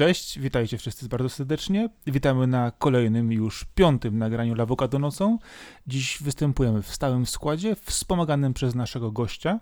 Cześć, 0.00 0.38
witajcie 0.38 0.78
wszyscy 0.78 1.08
bardzo 1.08 1.28
serdecznie. 1.28 1.88
Witamy 2.06 2.46
na 2.46 2.70
kolejnym 2.70 3.32
już 3.32 3.64
piątym 3.74 4.18
nagraniu 4.18 4.54
Lawokado 4.54 4.98
nocą. 4.98 5.38
Dziś 5.86 6.22
występujemy 6.22 6.82
w 6.82 6.94
stałym 6.94 7.26
składzie, 7.26 7.76
wspomaganym 7.76 8.54
przez 8.54 8.74
naszego 8.74 9.12
gościa. 9.12 9.60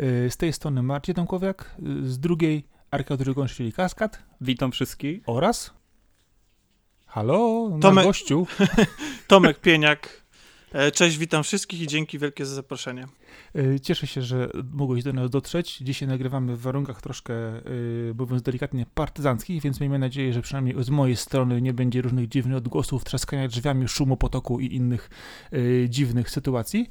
Y, 0.00 0.30
z 0.30 0.36
tej 0.36 0.52
strony 0.52 0.82
Marcin 0.82 1.14
Tomkowiak, 1.14 1.76
y, 2.04 2.10
z 2.10 2.18
drugiej 2.18 2.68
Arka 2.90 3.16
Trójkąt, 3.16 3.50
czyli 3.50 3.72
Kaskad. 3.72 4.22
Witam 4.40 4.72
wszystkich. 4.72 5.22
Oraz... 5.26 5.74
Halo, 7.06 7.68
Tomek- 7.80 8.04
gościu. 8.04 8.46
Tomek 9.28 9.60
Pieniak. 9.60 10.23
E, 10.74 10.90
Cześć, 10.90 11.18
witam 11.18 11.42
wszystkich 11.42 11.80
i 11.80 11.86
dzięki 11.86 12.18
wielkie 12.18 12.46
za 12.46 12.54
zaproszenie. 12.54 13.06
Y, 13.56 13.80
Cieszę 13.80 14.06
się, 14.06 14.22
że 14.22 14.48
mogłeś 14.72 15.04
do 15.04 15.12
nas 15.12 15.30
dotrzeć. 15.30 15.78
Dzisiaj 15.78 16.08
nagrywamy 16.08 16.56
w 16.56 16.60
warunkach 16.60 17.02
troszkę, 17.02 17.34
y, 17.66 18.14
mówiąc 18.18 18.42
delikatnie, 18.42 18.86
partyzanckich, 18.94 19.62
więc 19.62 19.80
miejmy 19.80 19.98
nadzieję, 19.98 20.32
że 20.32 20.42
przynajmniej 20.42 20.84
z 20.84 20.90
mojej 20.90 21.16
strony 21.16 21.62
nie 21.62 21.72
będzie 21.72 22.02
różnych 22.02 22.28
dziwnych 22.28 22.56
odgłosów, 22.56 23.04
trzaskania 23.04 23.48
drzwiami, 23.48 23.88
szumu 23.88 24.16
potoku 24.16 24.60
i 24.60 24.74
innych 24.74 25.10
dziwnych 25.88 26.30
sytuacji. 26.30 26.88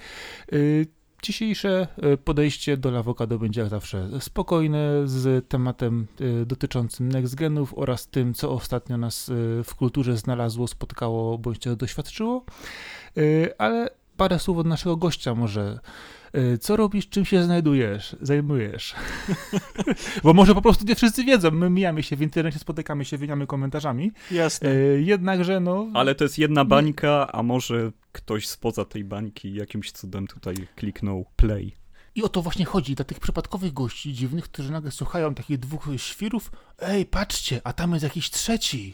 Dzisiejsze 1.23 1.87
y, 2.13 2.17
podejście 2.17 2.77
do 2.77 2.91
Lawokado 2.91 3.39
będzie 3.39 3.61
jak 3.61 3.69
zawsze 3.69 4.09
spokojne, 4.19 5.01
z 5.05 5.49
tematem 5.49 6.07
y, 6.21 6.45
dotyczącym 6.45 7.09
next 7.09 7.35
genów 7.35 7.73
oraz 7.77 8.07
tym, 8.07 8.33
co 8.33 8.51
ostatnio 8.51 8.97
nas 8.97 9.29
y, 9.29 9.61
w 9.63 9.75
kulturze 9.75 10.17
znalazło, 10.17 10.67
spotkało 10.67 11.37
bądź 11.37 11.59
doświadczyło. 11.77 12.45
Ale 13.57 13.89
parę 14.17 14.39
słów 14.39 14.57
od 14.57 14.67
naszego 14.67 14.97
gościa 14.97 15.35
może. 15.35 15.79
Y, 16.37 16.57
Co 16.57 16.75
robisz, 16.75 17.09
czym 17.09 17.25
się 17.25 17.43
znajdujesz, 17.43 18.15
zajmujesz? 18.21 18.95
Bo 20.23 20.33
może 20.33 20.55
po 20.55 20.61
prostu 20.61 20.85
nie 20.85 20.95
wszyscy 20.95 21.23
wiedzą. 21.23 21.51
My 21.51 21.69
mijamy 21.69 22.03
się 22.03 22.15
w 22.15 22.21
internecie, 22.21 22.59
spotykamy 22.59 23.05
się, 23.05 23.17
wymieniamy 23.17 23.47
komentarzami. 23.47 24.11
Jasne. 24.31 24.69
Y, 24.69 25.03
Jednakże, 25.05 25.59
no. 25.59 25.87
Ale 25.93 26.15
to 26.15 26.23
jest 26.23 26.37
jedna 26.37 26.65
bańka, 26.65 27.31
a 27.31 27.43
może 27.43 27.91
ktoś 28.11 28.47
spoza 28.47 28.85
tej 28.85 29.03
bańki 29.03 29.53
jakimś 29.53 29.91
cudem 29.91 30.27
tutaj 30.27 30.55
kliknął 30.75 31.25
play. 31.35 31.75
I 32.15 32.23
o 32.23 32.29
to 32.29 32.41
właśnie 32.41 32.65
chodzi 32.65 32.95
dla 32.95 33.05
tych 33.05 33.19
przypadkowych 33.19 33.73
gości 33.73 34.13
dziwnych, 34.13 34.43
którzy 34.43 34.71
nagle 34.71 34.91
słuchają 34.91 35.35
takich 35.35 35.59
dwóch 35.59 35.87
świrów. 35.97 36.51
Ej, 36.79 37.05
patrzcie, 37.05 37.61
a 37.63 37.73
tam 37.73 37.91
jest 37.91 38.03
jakiś 38.03 38.29
trzeci. 38.29 38.93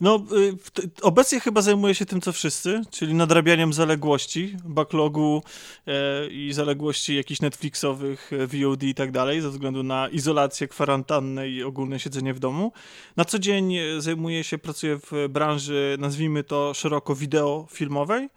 No, 0.00 0.24
y, 0.32 0.88
obecnie 1.02 1.40
chyba 1.40 1.62
zajmuję 1.62 1.94
się 1.94 2.06
tym, 2.06 2.20
co 2.20 2.32
wszyscy, 2.32 2.82
czyli 2.90 3.14
nadrabianiem 3.14 3.72
zaległości, 3.72 4.56
backlogu 4.64 5.42
e, 5.86 6.26
i 6.28 6.52
zaległości 6.52 7.16
jakichś 7.16 7.40
Netflixowych, 7.40 8.30
e, 8.32 8.46
VOD 8.46 8.82
i 8.82 8.94
tak 8.94 9.12
dalej, 9.12 9.40
ze 9.40 9.50
względu 9.50 9.82
na 9.82 10.08
izolację, 10.08 10.68
kwarantannę 10.68 11.48
i 11.48 11.62
ogólne 11.62 12.00
siedzenie 12.00 12.34
w 12.34 12.38
domu. 12.38 12.72
Na 13.16 13.24
co 13.24 13.38
dzień 13.38 13.76
e, 13.76 14.00
zajmuję 14.00 14.44
się, 14.44 14.58
pracuję 14.58 14.98
w 15.10 15.28
branży, 15.28 15.96
nazwijmy 15.98 16.44
to 16.44 16.74
szeroko 16.74 17.14
wideo 17.14 17.66
filmowej, 17.70 18.28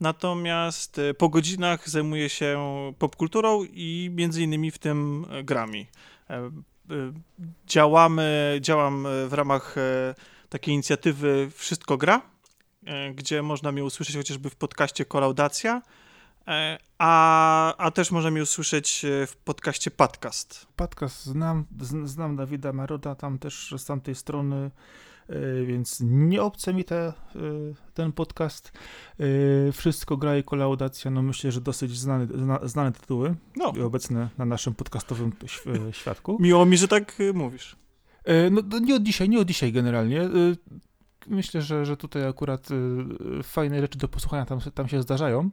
natomiast 0.00 0.98
e, 0.98 1.14
po 1.14 1.28
godzinach 1.28 1.88
zajmuję 1.88 2.28
się 2.28 2.58
popkulturą 2.98 3.64
i 3.64 4.10
między 4.14 4.42
innymi 4.42 4.70
w 4.70 4.78
tym 4.78 5.26
e, 5.30 5.44
grami. 5.44 5.86
E, 6.30 6.50
Działamy, 7.66 8.58
działam 8.60 9.06
w 9.28 9.32
ramach 9.32 9.76
takiej 10.48 10.74
inicjatywy 10.74 11.50
Wszystko 11.54 11.96
Gra, 11.96 12.22
gdzie 13.14 13.42
można 13.42 13.72
mnie 13.72 13.84
usłyszeć 13.84 14.16
chociażby 14.16 14.50
w 14.50 14.56
podcaście 14.56 15.04
Kolaudacja, 15.04 15.82
a, 16.98 17.76
a 17.76 17.90
też 17.90 18.10
można 18.10 18.30
mnie 18.30 18.42
usłyszeć 18.42 19.06
w 19.26 19.36
podcaście 19.44 19.90
Podcast. 19.90 20.66
Podcast 20.76 21.24
znam, 21.24 21.64
znam 22.04 22.36
Dawida 22.36 22.72
Maroda 22.72 23.14
tam 23.14 23.38
też 23.38 23.74
z 23.76 23.84
tamtej 23.84 24.14
strony, 24.14 24.70
więc 25.66 25.98
nie 26.04 26.42
obce 26.42 26.74
mi 26.74 26.84
te, 26.84 27.12
y, 27.36 27.74
ten 27.94 28.12
podcast. 28.12 28.72
Y, 29.20 29.72
Wszystko 29.72 30.16
gra 30.16 30.36
i 30.36 30.44
kolaudacja, 30.44 31.10
no 31.10 31.22
myślę, 31.22 31.52
że 31.52 31.60
dosyć 31.60 31.98
znane, 31.98 32.26
zna, 32.26 32.60
znane 32.62 32.92
tytuły 32.92 33.34
No, 33.56 33.72
i 33.76 33.80
obecne 33.80 34.28
na 34.38 34.44
naszym 34.44 34.74
podcastowym 34.74 35.32
y, 35.88 35.92
świadku. 35.92 36.36
miło 36.40 36.66
mi, 36.66 36.76
że 36.76 36.88
tak 36.88 37.14
e, 37.20 37.32
mówisz. 37.32 37.76
E, 38.24 38.50
No 38.50 38.78
nie 38.78 38.94
od 38.94 39.02
dzisiaj, 39.02 39.28
nie 39.28 39.38
od 39.40 39.48
dzisiaj 39.48 39.72
generalnie. 39.72 40.28
Myślę, 41.26 41.62
że, 41.62 41.86
że 41.86 41.96
tutaj 41.96 42.28
akurat 42.28 42.68
e, 42.70 43.42
fajne 43.42 43.80
rzeczy 43.80 43.98
do 43.98 44.08
posłuchania 44.08 44.44
tam, 44.46 44.60
tam 44.74 44.88
się 44.88 45.02
zdarzają. 45.02 45.50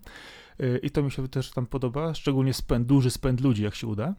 E, 0.60 0.78
I 0.78 0.90
to 0.90 1.04
mi 1.04 1.12
się 1.12 1.28
też 1.28 1.52
tam 1.52 1.66
podoba, 1.66 2.14
szczególnie 2.14 2.54
spęd, 2.54 2.88
duży 2.88 3.12
spęd 3.12 3.42
ludzi, 3.42 3.64
jak 3.64 3.76
się 3.76 3.88
uda. 3.88 4.14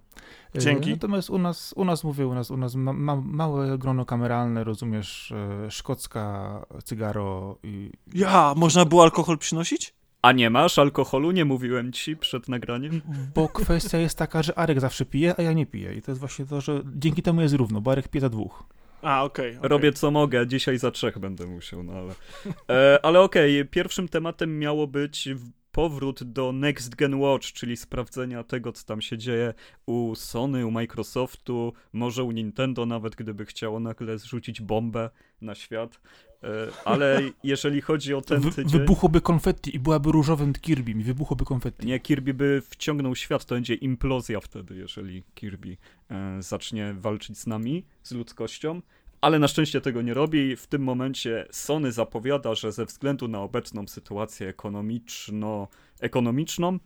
Dzięki. 0.54 0.90
Natomiast 0.90 1.30
u 1.30 1.38
nas, 1.38 1.72
u 1.76 1.84
nas 1.84 2.04
mówię, 2.04 2.26
u 2.26 2.34
nas, 2.34 2.50
u 2.50 2.56
nas 2.56 2.74
ma, 2.74 2.92
ma, 2.92 3.16
małe 3.16 3.78
grono 3.78 4.04
kameralne, 4.04 4.64
rozumiesz, 4.64 5.32
szkocka, 5.68 6.66
cygaro 6.84 7.58
i... 7.62 7.92
Ja, 8.14 8.54
można 8.56 8.84
było 8.84 9.02
alkohol 9.02 9.38
przynosić? 9.38 9.94
A 10.22 10.32
nie 10.32 10.50
masz 10.50 10.78
alkoholu? 10.78 11.30
Nie 11.30 11.44
mówiłem 11.44 11.92
ci 11.92 12.16
przed 12.16 12.48
nagraniem? 12.48 13.00
Bo 13.34 13.48
kwestia 13.48 13.98
jest 13.98 14.18
taka, 14.18 14.42
że 14.42 14.58
Arek 14.58 14.80
zawsze 14.80 15.04
pije, 15.04 15.34
a 15.38 15.42
ja 15.42 15.52
nie 15.52 15.66
piję. 15.66 15.94
I 15.94 16.02
to 16.02 16.10
jest 16.10 16.20
właśnie 16.20 16.46
to, 16.46 16.60
że 16.60 16.82
dzięki 16.96 17.22
temu 17.22 17.40
jest 17.40 17.54
równo, 17.54 17.80
bo 17.80 17.90
Arek 17.92 18.08
pije 18.08 18.20
za 18.20 18.28
dwóch. 18.28 18.64
A, 19.02 19.24
okej. 19.24 19.56
okej. 19.56 19.68
Robię 19.68 19.92
co 19.92 20.10
mogę, 20.10 20.46
dzisiaj 20.46 20.78
za 20.78 20.90
trzech 20.90 21.18
będę 21.18 21.46
musiał, 21.46 21.82
no 21.82 21.92
ale... 21.92 22.14
E, 22.70 22.98
ale 23.02 23.20
okej, 23.20 23.66
pierwszym 23.66 24.08
tematem 24.08 24.58
miało 24.58 24.86
być 24.86 25.28
powrót 25.72 26.24
do 26.24 26.52
Next 26.52 26.94
Gen 26.94 27.14
Watch, 27.14 27.46
czyli 27.46 27.76
sprawdzenia 27.76 28.44
tego, 28.44 28.72
co 28.72 28.84
tam 28.84 29.00
się 29.00 29.18
dzieje 29.18 29.54
u 29.86 30.14
Sony, 30.14 30.66
u 30.66 30.70
Microsoftu, 30.70 31.72
może 31.92 32.24
u 32.24 32.30
Nintendo 32.30 32.86
nawet, 32.86 33.16
gdyby 33.16 33.46
chciało 33.46 33.80
nagle 33.80 34.18
zrzucić 34.18 34.60
bombę 34.60 35.10
na 35.40 35.54
świat. 35.54 36.00
E, 36.44 36.68
ale 36.84 37.20
jeżeli 37.42 37.80
chodzi 37.80 38.14
o 38.14 38.20
ten 38.20 38.40
Wy, 38.40 38.50
tydzień... 38.50 38.80
wybuchłoby 38.80 39.20
konfetti 39.20 39.76
i 39.76 39.78
byłaby 39.78 40.12
różowym 40.12 40.52
Kirby 40.52 40.90
i 40.90 40.94
wybuchłoby 40.94 41.44
konfetti. 41.44 41.86
Nie, 41.86 42.00
Kirby 42.00 42.34
by 42.34 42.62
wciągnął 42.70 43.16
świat, 43.16 43.44
to 43.44 43.54
będzie 43.54 43.74
implozja 43.74 44.40
wtedy, 44.40 44.76
jeżeli 44.76 45.22
Kirby 45.34 45.76
e, 46.10 46.42
zacznie 46.42 46.94
walczyć 46.98 47.38
z 47.38 47.46
nami, 47.46 47.84
z 48.02 48.12
ludzkością. 48.12 48.82
Ale 49.20 49.38
na 49.38 49.48
szczęście 49.48 49.80
tego 49.80 50.02
nie 50.02 50.14
robi. 50.14 50.56
W 50.56 50.66
tym 50.66 50.82
momencie 50.82 51.46
Sony 51.50 51.92
zapowiada, 51.92 52.54
że 52.54 52.72
ze 52.72 52.84
względu 52.84 53.28
na 53.28 53.40
obecną 53.40 53.86
sytuację 53.86 54.48
ekonomiczno-ekonomiczną, 54.48 56.78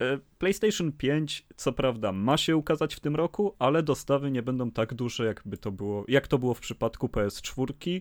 e, 0.00 0.18
PlayStation 0.38 0.92
5 0.92 1.46
co 1.56 1.72
prawda 1.72 2.12
ma 2.12 2.36
się 2.36 2.56
ukazać 2.56 2.94
w 2.94 3.00
tym 3.00 3.16
roku, 3.16 3.54
ale 3.58 3.82
dostawy 3.82 4.30
nie 4.30 4.42
będą 4.42 4.70
tak 4.70 4.94
duże, 4.94 5.24
jakby 5.24 5.56
to 5.56 5.72
było, 5.72 6.04
jak 6.08 6.28
to 6.28 6.38
było 6.38 6.54
w 6.54 6.60
przypadku 6.60 7.06
PS4. 7.06 8.00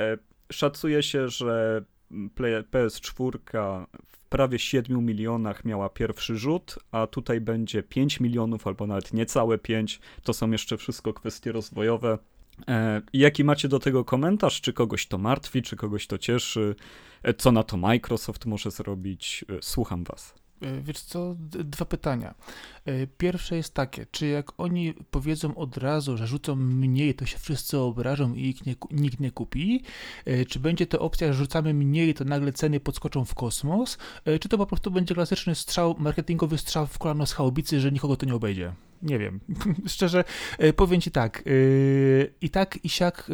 E, 0.00 0.18
Szacuje 0.52 1.02
się, 1.02 1.28
że 1.28 1.84
Play- 2.34 2.62
PS4 2.62 3.38
w 4.06 4.24
prawie 4.28 4.58
7 4.58 5.06
milionach 5.06 5.64
miała 5.64 5.88
pierwszy 5.88 6.36
rzut, 6.36 6.78
a 6.92 7.06
tutaj 7.06 7.40
będzie 7.40 7.82
5 7.82 8.20
milionów 8.20 8.66
albo 8.66 8.86
nawet 8.86 9.12
niecałe 9.12 9.58
5. 9.58 10.00
To 10.22 10.32
są 10.32 10.50
jeszcze 10.50 10.76
wszystko 10.76 11.12
kwestie 11.12 11.52
rozwojowe. 11.52 12.18
E, 12.68 13.02
jaki 13.12 13.44
macie 13.44 13.68
do 13.68 13.78
tego 13.78 14.04
komentarz? 14.04 14.60
Czy 14.60 14.72
kogoś 14.72 15.06
to 15.06 15.18
martwi, 15.18 15.62
czy 15.62 15.76
kogoś 15.76 16.06
to 16.06 16.18
cieszy? 16.18 16.74
E, 17.22 17.34
co 17.34 17.52
na 17.52 17.62
to 17.62 17.76
Microsoft 17.76 18.46
może 18.46 18.70
zrobić? 18.70 19.44
Słucham 19.60 20.04
was. 20.04 20.34
E, 20.64 20.80
Wiesz 20.80 21.00
co, 21.00 21.34
dwa 21.40 21.84
pytania. 21.84 22.34
E, 22.84 23.06
Pierwsze 23.06 23.56
jest 23.56 23.74
takie, 23.74 24.06
czy 24.10 24.26
jak 24.26 24.60
oni 24.60 24.94
powiedzą 25.10 25.54
od 25.54 25.76
razu, 25.76 26.16
że 26.16 26.26
rzucą 26.26 26.56
mniej, 26.56 27.14
to 27.14 27.26
się 27.26 27.38
wszyscy 27.38 27.78
obrażą 27.78 28.34
i 28.34 28.42
ich 28.48 28.66
nie, 28.66 28.74
nikt 28.90 29.20
nie 29.20 29.30
kupi? 29.30 29.82
E, 30.24 30.44
Czy 30.44 30.58
będzie 30.60 30.86
to 30.86 31.00
opcja, 31.00 31.32
że 31.32 31.34
rzucamy 31.38 31.74
mniej, 31.74 32.14
to 32.14 32.24
nagle 32.24 32.52
ceny 32.52 32.80
podskoczą 32.80 33.24
w 33.24 33.34
kosmos? 33.34 33.98
Czy 34.40 34.48
to 34.48 34.58
po 34.58 34.66
prostu 34.66 34.90
będzie 34.90 35.14
klasyczny 35.14 35.54
strzał, 35.54 35.94
marketingowy 35.98 36.58
strzał 36.58 36.86
w 36.86 36.98
kolano 36.98 37.26
z 37.26 37.32
chałubicy, 37.32 37.80
że 37.80 37.92
nikogo 37.92 38.16
to 38.16 38.26
nie 38.26 38.34
obejdzie? 38.34 38.72
Nie 39.02 39.18
wiem. 39.18 39.40
Szczerze, 39.86 40.24
powiem 40.76 41.00
ci 41.00 41.10
tak. 41.10 41.44
I 42.40 42.50
tak, 42.50 42.78
i 42.84 42.88
siak 42.88 43.30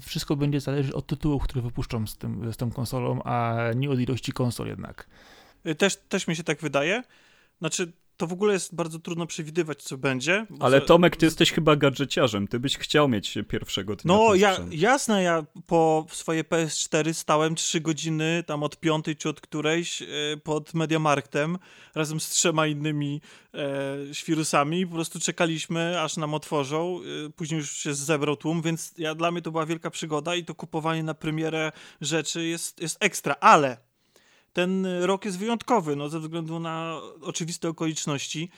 wszystko 0.00 0.36
będzie 0.36 0.60
zależeć 0.60 0.92
od 0.92 1.06
tytułów, 1.06 1.42
które 1.42 1.62
wypuszczą 1.62 2.06
z, 2.06 2.16
tym, 2.16 2.52
z 2.52 2.56
tą 2.56 2.70
konsolą, 2.70 3.22
a 3.22 3.56
nie 3.76 3.90
od 3.90 4.00
ilości 4.00 4.32
konsol 4.32 4.66
jednak. 4.66 5.06
Y, 5.68 5.74
Też, 5.74 5.96
też 5.96 6.26
mi 6.26 6.36
się 6.36 6.44
tak 6.44 6.60
wydaje. 6.60 7.02
Znaczy, 7.58 7.92
to 8.18 8.26
w 8.26 8.32
ogóle 8.32 8.52
jest 8.52 8.74
bardzo 8.74 8.98
trudno 8.98 9.26
przewidywać, 9.26 9.82
co 9.82 9.98
będzie. 9.98 10.46
Ale 10.60 10.80
Tomek, 10.80 11.16
ty 11.16 11.26
jesteś 11.26 11.52
chyba 11.52 11.76
gadżeciarzem. 11.76 12.48
Ty 12.48 12.60
byś 12.60 12.78
chciał 12.78 13.08
mieć 13.08 13.38
pierwszego 13.48 13.96
dnia 13.96 14.14
No, 14.14 14.34
ja, 14.34 14.56
jasne, 14.70 15.22
ja 15.22 15.44
po 15.66 16.06
swoje 16.10 16.44
PS4 16.44 17.12
stałem 17.12 17.54
3 17.54 17.80
godziny, 17.80 18.44
tam 18.46 18.62
od 18.62 18.80
piątej 18.80 19.16
czy 19.16 19.28
od 19.28 19.40
którejś, 19.40 20.02
e, 20.02 20.06
pod 20.44 20.74
Mediamarktem, 20.74 21.58
razem 21.94 22.20
z 22.20 22.28
trzema 22.28 22.66
innymi 22.66 23.20
e, 23.54 24.14
świrusami. 24.14 24.86
Po 24.86 24.94
prostu 24.94 25.20
czekaliśmy, 25.20 26.00
aż 26.00 26.16
nam 26.16 26.34
otworzą. 26.34 27.00
E, 27.26 27.30
później 27.30 27.58
już 27.58 27.76
się 27.76 27.94
zebrał 27.94 28.36
tłum, 28.36 28.62
więc 28.62 28.94
ja, 28.98 29.14
dla 29.14 29.30
mnie 29.30 29.42
to 29.42 29.50
była 29.50 29.66
wielka 29.66 29.90
przygoda 29.90 30.34
i 30.34 30.44
to 30.44 30.54
kupowanie 30.54 31.02
na 31.02 31.14
premierę 31.14 31.72
rzeczy 32.00 32.46
jest, 32.46 32.80
jest 32.80 32.96
ekstra, 33.00 33.36
ale 33.40 33.87
ten 34.58 34.86
rok 35.02 35.24
jest 35.24 35.38
wyjątkowy, 35.38 35.96
no, 35.96 36.08
ze 36.08 36.20
względu 36.20 36.60
na 36.60 37.00
oczywiste 37.20 37.68
okoliczności. 37.68 38.50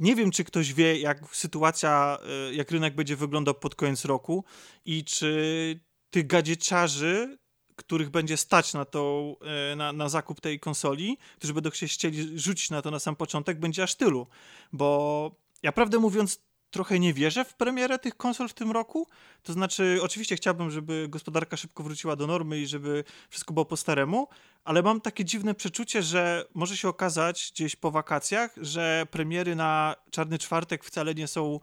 nie 0.00 0.16
wiem, 0.16 0.30
czy 0.30 0.44
ktoś 0.44 0.74
wie, 0.74 0.98
jak 0.98 1.36
sytuacja, 1.36 2.18
y, 2.50 2.54
jak 2.54 2.70
rynek 2.70 2.94
będzie 2.94 3.16
wyglądał 3.16 3.54
pod 3.54 3.74
koniec 3.74 4.04
roku 4.04 4.44
i 4.84 5.04
czy 5.04 5.80
tych 6.10 6.26
gadzieczarzy, 6.26 7.38
których 7.76 8.10
będzie 8.10 8.36
stać 8.36 8.74
na, 8.74 8.84
tą, 8.84 9.36
y, 9.72 9.76
na, 9.76 9.92
na 9.92 10.08
zakup 10.08 10.40
tej 10.40 10.60
konsoli, 10.60 11.18
którzy 11.36 11.54
będą 11.54 11.70
się 11.70 11.86
chcieli 11.86 12.38
rzucić 12.38 12.70
na 12.70 12.82
to 12.82 12.90
na 12.90 12.98
sam 12.98 13.16
początek, 13.16 13.58
będzie 13.58 13.82
aż 13.82 13.94
tylu. 13.94 14.26
Bo 14.72 15.30
ja 15.62 15.72
prawdę 15.72 15.98
mówiąc, 15.98 16.40
trochę 16.70 16.98
nie 16.98 17.14
wierzę 17.14 17.44
w 17.44 17.54
premierę 17.54 17.98
tych 17.98 18.16
konsol 18.16 18.48
w 18.48 18.54
tym 18.54 18.70
roku. 18.70 19.06
To 19.42 19.52
znaczy, 19.52 19.98
oczywiście 20.02 20.36
chciałbym, 20.36 20.70
żeby 20.70 21.06
gospodarka 21.08 21.56
szybko 21.56 21.82
wróciła 21.82 22.16
do 22.16 22.26
normy 22.26 22.58
i 22.58 22.66
żeby 22.66 23.04
wszystko 23.30 23.54
było 23.54 23.64
po 23.64 23.76
staremu, 23.76 24.28
ale 24.64 24.82
mam 24.82 25.00
takie 25.00 25.24
dziwne 25.24 25.54
przeczucie, 25.54 26.02
że 26.02 26.44
może 26.54 26.76
się 26.76 26.88
okazać 26.88 27.50
gdzieś 27.54 27.76
po 27.76 27.90
wakacjach, 27.90 28.54
że 28.56 29.06
premiery 29.10 29.56
na 29.56 29.96
Czarny 30.10 30.38
Czwartek 30.38 30.84
wcale 30.84 31.14
nie 31.14 31.26
są 31.26 31.60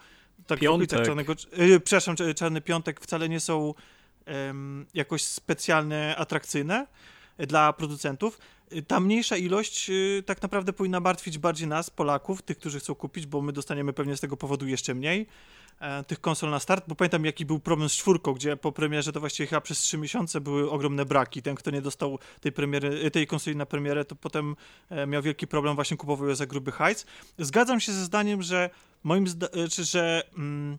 tak 0.48 0.60
Piątek. 0.60 1.06
czarnego, 1.06 1.34
yy, 1.58 1.80
przepraszam, 1.80 2.16
Czarny 2.36 2.62
Piątek 2.62 3.02
wcale 3.02 3.30
nie 3.30 3.40
są 3.40 3.74
jakoś 4.94 5.24
specjalnie 5.24 6.16
atrakcyjne 6.18 6.88
dla 7.38 7.74
producentów. 7.74 8.40
Ta 8.88 9.00
mniejsza 9.00 9.38
ilość 9.38 9.90
y, 9.90 10.24
tak 10.26 10.42
naprawdę 10.42 10.74
powinna 10.74 11.00
martwić 11.00 11.38
bardziej 11.38 11.68
nas, 11.68 11.90
Polaków, 11.90 12.42
tych, 12.42 12.58
którzy 12.58 12.80
chcą 12.80 12.96
kupić, 12.96 13.26
bo 13.26 13.42
my 13.42 13.54
dostaniemy 13.54 13.94
pewnie 13.94 14.18
z 14.18 14.20
tego 14.20 14.38
powodu 14.38 14.68
jeszcze 14.68 14.94
mniej 14.96 15.28
e, 15.80 16.04
tych 16.04 16.22
konsol 16.22 16.50
na 16.50 16.60
start, 16.60 16.86
bo 16.88 16.96
pamiętam 16.96 17.26
jaki 17.26 17.46
był 17.46 17.60
problem 17.60 17.90
z 17.90 17.94
czwórką, 17.94 18.34
gdzie 18.34 18.58
po 18.58 18.72
premierze 18.72 19.12
to 19.12 19.20
właściwie 19.20 19.48
chyba 19.48 19.62
przez 19.62 19.80
trzy 19.80 19.98
miesiące 19.98 20.42
były 20.42 20.72
ogromne 20.72 21.06
braki. 21.06 21.42
Ten, 21.42 21.56
kto 21.56 21.72
nie 21.72 21.82
dostał 21.82 22.20
tej, 22.42 22.52
premiery, 22.52 23.12
tej 23.12 23.28
konsoli 23.28 23.56
na 23.56 23.66
premierę, 23.66 24.06
to 24.06 24.16
potem 24.16 24.56
e, 24.90 25.08
miał 25.08 25.22
wielki 25.22 25.48
problem, 25.48 25.76
właśnie 25.76 25.98
kupował 25.98 26.30
ją 26.30 26.36
za 26.36 26.46
gruby 26.46 26.72
hajs. 26.72 27.06
Zgadzam 27.38 27.80
się 27.80 27.92
ze 27.92 28.06
zdaniem, 28.06 28.42
że 28.42 28.70
moim 29.04 29.28
zda 29.28 29.48
że 29.84 30.24
mm, 30.38 30.78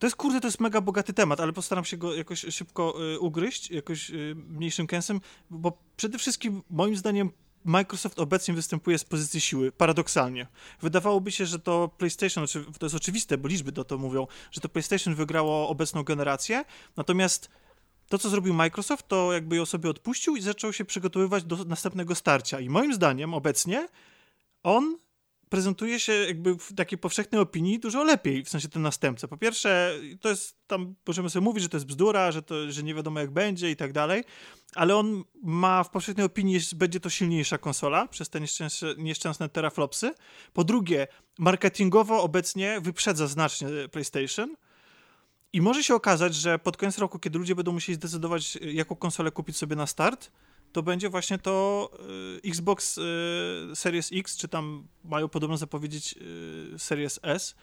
to 0.00 0.06
jest, 0.06 0.16
kurde, 0.16 0.40
to 0.40 0.46
jest 0.46 0.60
mega 0.60 0.80
bogaty 0.80 1.12
temat, 1.12 1.40
ale 1.40 1.52
postaram 1.52 1.84
się 1.84 1.96
go 1.96 2.14
jakoś 2.14 2.40
szybko 2.40 2.94
y, 3.14 3.20
ugryźć, 3.20 3.70
jakoś 3.70 4.10
y, 4.10 4.34
mniejszym 4.48 4.86
kęsem, 4.86 5.20
bo 5.50 5.78
przede 5.96 6.18
wszystkim 6.18 6.62
moim 6.70 6.96
zdaniem 6.96 7.30
Microsoft 7.64 8.18
obecnie 8.18 8.54
występuje 8.54 8.98
z 8.98 9.04
pozycji 9.04 9.40
siły, 9.40 9.72
paradoksalnie. 9.72 10.46
Wydawałoby 10.82 11.32
się, 11.32 11.46
że 11.46 11.58
to 11.58 11.90
PlayStation, 11.98 12.46
to 12.78 12.86
jest 12.86 12.96
oczywiste, 12.96 13.38
bo 13.38 13.48
liczby 13.48 13.72
do 13.72 13.84
to 13.84 13.98
mówią, 13.98 14.26
że 14.50 14.60
to 14.60 14.68
PlayStation 14.68 15.14
wygrało 15.14 15.68
obecną 15.68 16.02
generację, 16.02 16.64
natomiast 16.96 17.50
to, 18.08 18.18
co 18.18 18.30
zrobił 18.30 18.54
Microsoft, 18.54 19.08
to 19.08 19.32
jakby 19.32 19.56
ją 19.56 19.66
sobie 19.66 19.90
odpuścił 19.90 20.36
i 20.36 20.42
zaczął 20.42 20.72
się 20.72 20.84
przygotowywać 20.84 21.44
do 21.44 21.64
następnego 21.64 22.14
starcia. 22.14 22.60
I 22.60 22.68
moim 22.68 22.94
zdaniem 22.94 23.34
obecnie 23.34 23.88
on 24.62 24.98
prezentuje 25.50 26.00
się 26.00 26.12
jakby 26.12 26.54
w 26.54 26.74
takiej 26.74 26.98
powszechnej 26.98 27.40
opinii 27.40 27.78
dużo 27.78 28.04
lepiej, 28.04 28.44
w 28.44 28.48
sensie 28.48 28.68
ten 28.68 28.82
następca. 28.82 29.28
Po 29.28 29.36
pierwsze, 29.36 29.94
to 30.20 30.28
jest 30.28 30.56
tam, 30.66 30.94
możemy 31.06 31.30
sobie 31.30 31.44
mówić, 31.44 31.62
że 31.62 31.68
to 31.68 31.76
jest 31.76 31.86
bzdura, 31.86 32.32
że, 32.32 32.42
to, 32.42 32.72
że 32.72 32.82
nie 32.82 32.94
wiadomo 32.94 33.20
jak 33.20 33.30
będzie 33.30 33.70
i 33.70 33.76
tak 33.76 33.92
dalej, 33.92 34.24
ale 34.74 34.96
on 34.96 35.24
ma 35.42 35.84
w 35.84 35.90
powszechnej 35.90 36.26
opinii, 36.26 36.60
że 36.60 36.76
będzie 36.76 37.00
to 37.00 37.10
silniejsza 37.10 37.58
konsola 37.58 38.08
przez 38.08 38.28
te 38.28 38.40
nieszczęsne, 38.40 38.94
nieszczęsne 38.98 39.48
teraflopsy. 39.48 40.14
Po 40.52 40.64
drugie, 40.64 41.06
marketingowo 41.38 42.22
obecnie 42.22 42.80
wyprzedza 42.80 43.26
znacznie 43.26 43.68
PlayStation. 43.92 44.56
I 45.52 45.60
może 45.60 45.84
się 45.84 45.94
okazać, 45.94 46.34
że 46.34 46.58
pod 46.58 46.76
koniec 46.76 46.98
roku, 46.98 47.18
kiedy 47.18 47.38
ludzie 47.38 47.54
będą 47.54 47.72
musieli 47.72 47.96
zdecydować, 47.96 48.58
jaką 48.62 48.96
konsolę 48.96 49.30
kupić 49.30 49.56
sobie 49.56 49.76
na 49.76 49.86
start, 49.86 50.30
to 50.72 50.82
będzie 50.82 51.08
właśnie 51.08 51.38
to 51.38 51.90
y, 52.44 52.48
Xbox 52.48 52.98
y, 52.98 53.02
Series 53.74 54.10
X, 54.12 54.36
czy 54.36 54.48
tam 54.48 54.86
mają 55.04 55.28
podobno 55.28 55.56
zapowiedzieć 55.56 56.14
y, 56.74 56.78
Series 56.78 57.20
S, 57.22 57.54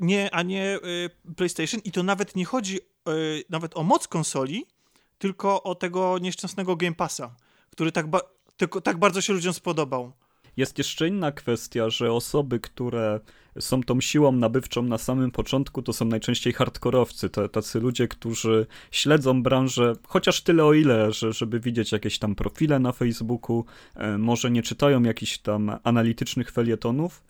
nie, 0.00 0.34
a 0.34 0.42
nie 0.42 0.78
PlayStation. 1.36 1.80
I 1.84 1.92
to 1.92 2.02
nawet 2.02 2.36
nie 2.36 2.44
chodzi 2.44 2.78
nawet 3.50 3.76
o 3.76 3.82
moc 3.82 4.08
konsoli, 4.08 4.66
tylko 5.18 5.62
o 5.62 5.74
tego 5.74 6.18
nieszczęsnego 6.18 6.76
Game 6.76 6.94
Passa, 6.94 7.36
który 7.70 7.92
tak, 7.92 8.10
ba 8.10 8.20
tylko, 8.56 8.80
tak 8.80 8.98
bardzo 8.98 9.20
się 9.20 9.32
ludziom 9.32 9.54
spodobał. 9.54 10.12
Jest 10.56 10.78
jeszcze 10.78 11.08
inna 11.08 11.32
kwestia, 11.32 11.90
że 11.90 12.12
osoby, 12.12 12.60
które 12.60 13.20
są 13.60 13.82
tą 13.82 14.00
siłą 14.00 14.32
nabywczą 14.32 14.82
na 14.82 14.98
samym 14.98 15.30
początku, 15.30 15.82
to 15.82 15.92
są 15.92 16.04
najczęściej 16.04 16.52
hardkorowcy, 16.52 17.30
tacy 17.30 17.80
ludzie, 17.80 18.08
którzy 18.08 18.66
śledzą 18.90 19.42
branżę 19.42 19.92
chociaż 20.06 20.40
tyle 20.40 20.64
o 20.64 20.74
ile, 20.74 21.12
że, 21.12 21.32
żeby 21.32 21.60
widzieć 21.60 21.92
jakieś 21.92 22.18
tam 22.18 22.34
profile 22.34 22.78
na 22.78 22.92
Facebooku, 22.92 23.64
e, 23.94 24.18
może 24.18 24.50
nie 24.50 24.62
czytają 24.62 25.02
jakichś 25.02 25.38
tam 25.38 25.78
analitycznych 25.84 26.50
felietonów, 26.50 27.24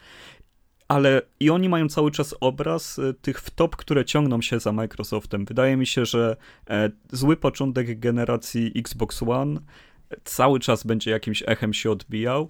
ale 0.88 1.22
i 1.40 1.50
oni 1.50 1.68
mają 1.68 1.88
cały 1.88 2.10
czas 2.10 2.34
obraz 2.40 2.98
e, 2.98 3.14
tych 3.14 3.40
wtop, 3.40 3.76
które 3.76 4.04
ciągną 4.04 4.42
się 4.42 4.60
za 4.60 4.72
Microsoftem. 4.72 5.44
Wydaje 5.44 5.76
mi 5.76 5.86
się, 5.86 6.06
że 6.06 6.36
e, 6.70 6.90
zły 7.12 7.36
początek 7.36 8.00
generacji 8.00 8.72
Xbox 8.76 9.22
One 9.22 9.60
cały 10.24 10.60
czas 10.60 10.84
będzie 10.84 11.10
jakimś 11.10 11.42
echem 11.46 11.74
się 11.74 11.90
odbijał. 11.90 12.48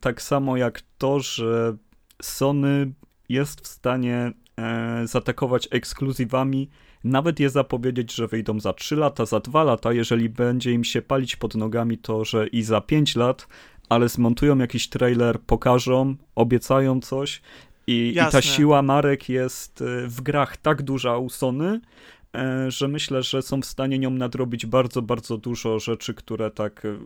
Tak 0.00 0.22
samo 0.22 0.56
jak 0.56 0.82
to, 0.98 1.20
że 1.20 1.76
Sony 2.22 2.92
jest 3.28 3.60
w 3.60 3.66
stanie 3.66 4.32
e, 4.56 5.06
zaatakować 5.06 5.68
ekskluzywami, 5.70 6.70
nawet 7.04 7.40
je 7.40 7.50
zapowiedzieć, 7.50 8.14
że 8.14 8.28
wyjdą 8.28 8.60
za 8.60 8.72
3 8.72 8.96
lata, 8.96 9.26
za 9.26 9.40
2 9.40 9.64
lata, 9.64 9.92
jeżeli 9.92 10.28
będzie 10.28 10.72
im 10.72 10.84
się 10.84 11.02
palić 11.02 11.36
pod 11.36 11.54
nogami 11.54 11.98
to, 11.98 12.24
że 12.24 12.46
i 12.46 12.62
za 12.62 12.80
5 12.80 13.16
lat, 13.16 13.48
ale 13.88 14.08
zmontują 14.08 14.58
jakiś 14.58 14.88
trailer, 14.88 15.40
pokażą, 15.40 16.16
obiecają 16.34 17.00
coś 17.00 17.42
i, 17.86 18.14
i 18.16 18.30
ta 18.32 18.42
siła 18.42 18.82
marek 18.82 19.28
jest 19.28 19.82
e, 19.82 20.08
w 20.08 20.20
grach 20.20 20.56
tak 20.56 20.82
duża 20.82 21.16
u 21.18 21.30
Sony, 21.30 21.80
że 22.68 22.88
myślę, 22.88 23.22
że 23.22 23.42
są 23.42 23.60
w 23.60 23.64
stanie 23.64 23.98
nią 23.98 24.10
nadrobić 24.10 24.66
bardzo, 24.66 25.02
bardzo 25.02 25.38
dużo 25.38 25.78
rzeczy, 25.78 26.14
które 26.14 26.50
tak 26.50 26.84
e, 26.84 26.98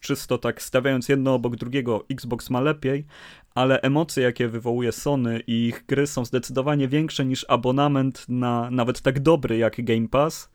czysto 0.00 0.38
tak 0.38 0.62
stawiając 0.62 1.08
jedno 1.08 1.34
obok 1.34 1.56
drugiego, 1.56 2.04
Xbox 2.10 2.50
ma 2.50 2.60
lepiej, 2.60 3.06
ale 3.54 3.80
emocje, 3.80 4.22
jakie 4.22 4.48
wywołuje 4.48 4.92
Sony 4.92 5.40
i 5.46 5.66
ich 5.66 5.84
gry 5.86 6.06
są 6.06 6.24
zdecydowanie 6.24 6.88
większe 6.88 7.24
niż 7.24 7.46
abonament 7.48 8.24
na 8.28 8.70
nawet 8.70 9.00
tak 9.00 9.20
dobry 9.20 9.58
jak 9.58 9.84
Game 9.84 10.08
Pass. 10.08 10.50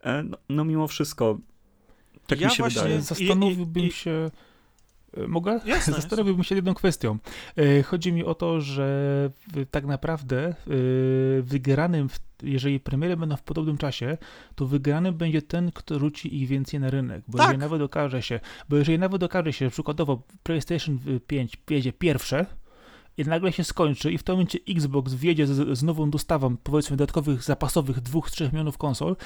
E, 0.00 0.22
no, 0.22 0.38
no 0.48 0.64
mimo 0.64 0.88
wszystko, 0.88 1.38
tak 2.26 2.40
ja 2.40 2.48
mi 2.48 2.54
się 2.54 2.62
wydaje. 2.62 3.02
Zastanowiłbym 3.02 3.82
i, 3.82 3.86
i, 3.86 3.92
się... 3.92 4.30
E, 5.16 5.28
mogę? 5.28 5.60
Jasne, 5.64 5.94
Zastanowiłbym 5.94 6.44
się 6.44 6.54
jedną 6.54 6.74
kwestią. 6.74 7.18
E, 7.56 7.82
chodzi 7.82 8.12
mi 8.12 8.24
o 8.24 8.34
to, 8.34 8.60
że 8.60 9.30
tak 9.70 9.86
naprawdę 9.86 10.54
wygranym 11.42 12.08
w 12.08 12.18
jeżeli 12.42 12.80
premiery 12.80 13.16
będą 13.16 13.36
w 13.36 13.42
podobnym 13.42 13.78
czasie, 13.78 14.18
to 14.54 14.66
wygrany 14.66 15.12
będzie 15.12 15.42
ten, 15.42 15.72
kto 15.72 15.98
rzuci 15.98 16.42
ich 16.42 16.48
więcej 16.48 16.80
na 16.80 16.90
rynek. 16.90 17.22
Bo 17.28 17.38
tak. 17.38 17.46
jeżeli 17.46 17.60
nawet 17.60 17.82
okaże 17.82 18.22
się, 18.22 18.40
bo 18.68 18.76
jeżeli 18.76 18.98
nawet 18.98 19.22
okaże 19.22 19.52
się, 19.52 19.66
że 19.66 19.70
przykładowo 19.70 20.22
PlayStation 20.42 20.98
5 21.26 21.58
wiedzie 21.68 21.92
pierwsze, 21.92 22.46
i 23.18 23.24
nagle 23.24 23.52
się 23.52 23.64
skończy 23.64 24.12
i 24.12 24.18
w 24.18 24.22
tym 24.22 24.34
momencie 24.34 24.58
Xbox 24.68 25.14
wjedzie 25.14 25.46
z, 25.46 25.78
z 25.78 25.82
nową 25.82 26.10
dostawą, 26.10 26.56
powiedzmy, 26.56 26.96
dodatkowych 26.96 27.42
zapasowych 27.42 28.02
2-3 28.02 28.52
milionów 28.52 28.78
konsol, 28.78 29.16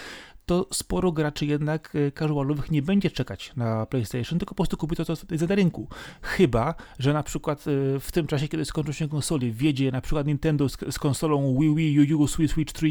to 0.53 0.67
sporo 0.73 1.13
graczy 1.13 1.47
jednak 1.47 1.93
e, 1.95 2.13
casualowych 2.13 2.71
nie 2.71 2.83
będzie 2.83 3.11
czekać 3.11 3.53
na 3.57 3.87
PlayStation, 3.87 4.39
tylko 4.39 4.55
po 4.55 4.57
prostu 4.57 4.77
kupi 4.77 4.97
to, 4.97 5.05
co 5.05 5.15
jest 5.31 5.49
na 5.49 5.55
rynku. 5.55 5.89
Chyba, 6.23 6.75
że 6.99 7.13
na 7.13 7.23
przykład 7.23 7.65
e, 7.97 8.01
w 8.01 8.13
tym 8.13 8.27
czasie, 8.27 8.49
kiedy 8.49 8.65
skończą 8.65 8.93
się 8.93 9.09
konsoli, 9.09 9.53
wjedzie 9.53 9.93
na 9.93 10.01
przykład 10.01 10.27
Nintendo 10.27 10.69
z, 10.69 10.77
z 10.91 10.99
konsolą 10.99 11.59
Wii 11.61 11.75
Wii 11.75 12.15
U, 12.15 12.29
Switch, 12.29 12.53
Switch 12.53 12.73
3, 12.73 12.89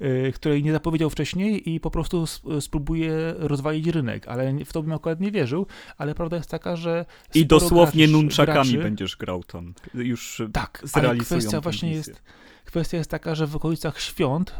e, 0.00 0.32
której 0.32 0.62
nie 0.62 0.72
zapowiedział 0.72 1.10
wcześniej 1.10 1.70
i 1.70 1.80
po 1.80 1.90
prostu 1.90 2.24
spróbuje 2.60 3.34
rozwalić 3.36 3.86
rynek, 3.86 4.28
ale 4.28 4.64
w 4.64 4.72
to 4.72 4.82
bym 4.82 4.92
akurat 4.92 5.20
nie 5.20 5.30
wierzył, 5.30 5.66
ale 5.98 6.14
prawda 6.14 6.36
jest 6.36 6.50
taka, 6.50 6.76
że 6.76 7.04
I 7.34 7.46
dosłownie 7.46 8.06
graczy, 8.06 8.12
nunczakami 8.12 8.70
graczy, 8.70 8.78
będziesz 8.78 9.16
grał 9.16 9.44
tam. 9.44 9.74
Już 9.94 10.42
tak, 10.52 10.84
ale 10.92 11.16
kwestia 11.16 11.60
właśnie 11.60 11.90
jest 11.90 12.22
Kwestia 12.68 12.96
jest 12.96 13.10
taka, 13.10 13.34
że 13.34 13.46
w 13.46 13.56
okolicach 13.56 14.00
świąt 14.00 14.54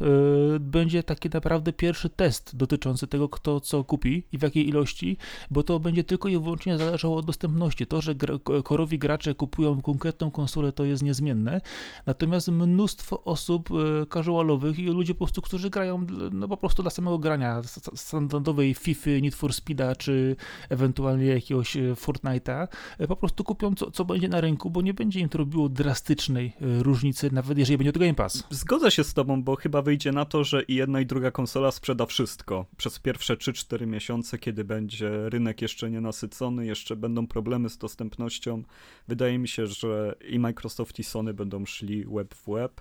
y, 0.57 0.61
będzie 0.61 1.03
taki 1.03 1.29
naprawdę 1.29 1.73
pierwszy 1.73 2.11
test 2.11 2.57
dotyczący 2.57 3.07
tego, 3.07 3.29
kto 3.29 3.61
co 3.61 3.85
kupi 3.85 4.25
i 4.33 4.39
w 4.39 4.43
jakiej 4.43 4.69
ilości, 4.69 5.17
bo 5.51 5.63
to 5.63 5.81
będzie 5.81 6.05
tylko 6.05 6.29
i 6.29 6.39
wyłącznie 6.39 6.79
zależało 6.79 7.17
od 7.17 7.27
dostępności. 7.27 7.87
To, 7.87 8.01
że 8.01 8.15
gra, 8.15 8.35
korowi 8.65 8.99
gracze 8.99 9.35
kupują 9.35 9.83
konkretną 9.83 10.31
konsolę, 10.31 10.73
to 10.73 10.85
jest 10.85 11.03
niezmienne, 11.03 11.61
natomiast 12.07 12.49
mnóstwo 12.49 13.25
osób 13.25 13.71
y, 13.71 14.07
casualowych 14.07 14.79
i 14.79 14.87
ludzi 14.87 15.15
po 15.15 15.19
prostu, 15.19 15.43
którzy 15.43 15.71
grają 15.71 16.07
no 16.33 16.49
po 16.49 16.57
prostu 16.57 16.83
dla 16.83 16.91
samego 16.91 17.19
grania 17.19 17.63
standardowej 17.95 18.75
FIFA, 18.75 19.11
Need 19.23 19.35
for 19.35 19.53
Speeda, 19.53 19.97
czy 19.97 20.37
ewentualnie 20.69 21.27
jakiegoś 21.27 21.77
y, 21.77 21.95
Fortnite'a, 21.95 22.69
y, 23.01 23.09
po 23.09 23.17
prostu 23.17 23.45
kupią 23.45 23.75
co, 23.75 23.91
co 23.91 24.05
będzie 24.05 24.29
na 24.29 24.41
rynku, 24.41 24.71
bo 24.71 24.83
nie 24.83 24.95
będzie 24.95 25.21
im 25.21 25.29
to 25.29 25.39
robiło 25.39 25.69
drastycznej 25.69 26.53
y, 26.63 26.83
różnicy, 26.83 27.31
nawet 27.33 27.59
jeżeli 27.59 27.79
będzie 27.79 27.93
Game 27.99 28.15
Pass. 28.15 28.45
Zgodzę 28.51 28.91
się 28.91 29.05
z 29.05 29.15
tobą, 29.15 29.43
bo 29.43 29.57
chyba 29.57 29.83
wyjdzie 29.83 30.13
na 30.13 30.25
to, 30.25 30.45
że 30.45 30.63
i 30.63 30.75
jedna 30.75 31.01
i 31.01 31.07
druga 31.07 31.31
konsola 31.31 31.71
sprzeda 31.71 32.07
wszystko 32.07 32.67
przez 32.77 32.99
pierwsze 32.99 33.37
3-4 33.37 33.87
miesiące, 33.87 34.39
kiedy 34.39 34.65
będzie 34.65 35.29
rynek 35.29 35.63
jeszcze 35.63 35.91
nienasycony, 35.91 36.67
jeszcze 36.67 36.97
będą 36.97 37.27
problemy 37.27 37.69
z 37.69 37.79
dostępnością. 37.79 38.63
Wydaje 39.09 39.39
mi 39.39 39.49
się, 39.49 39.67
że 39.67 40.15
i 40.29 40.39
Microsoft 40.39 40.99
i 40.99 41.05
Sony 41.05 41.35
będą 41.35 41.67
szli 41.67 42.05
web 42.05 42.35
w 42.35 42.51
web. 42.51 42.81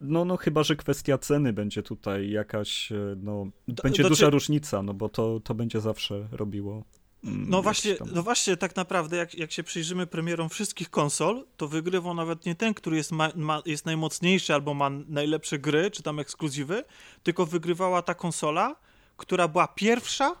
No, 0.00 0.24
no 0.24 0.36
chyba, 0.36 0.62
że 0.62 0.76
kwestia 0.76 1.18
ceny 1.18 1.52
będzie 1.52 1.82
tutaj 1.82 2.30
jakaś, 2.30 2.92
e, 2.92 3.16
no, 3.16 3.46
będzie 3.82 4.02
do, 4.02 4.08
duża 4.08 4.26
czy... 4.26 4.30
różnica, 4.30 4.82
no 4.82 4.94
bo 4.94 5.08
to, 5.08 5.40
to 5.40 5.54
będzie 5.54 5.80
zawsze 5.80 6.28
robiło 6.32 6.84
no 7.26 7.62
właśnie, 7.62 7.96
no 8.14 8.22
właśnie, 8.22 8.56
tak 8.56 8.76
naprawdę, 8.76 9.16
jak, 9.16 9.34
jak 9.34 9.52
się 9.52 9.62
przyjrzymy 9.62 10.06
premierom 10.06 10.48
wszystkich 10.48 10.90
konsol, 10.90 11.46
to 11.56 11.68
wygrywa 11.68 12.14
nawet 12.14 12.46
nie 12.46 12.54
ten, 12.54 12.74
który 12.74 12.96
jest, 12.96 13.12
ma, 13.12 13.30
ma, 13.36 13.62
jest 13.66 13.86
najmocniejszy 13.86 14.54
albo 14.54 14.74
ma 14.74 14.90
najlepsze 14.90 15.58
gry, 15.58 15.90
czy 15.90 16.02
tam 16.02 16.18
ekskluzywy, 16.18 16.84
tylko 17.22 17.46
wygrywała 17.46 18.02
ta 18.02 18.14
konsola, 18.14 18.76
która 19.16 19.48
była 19.48 19.68
pierwsza, 19.68 20.36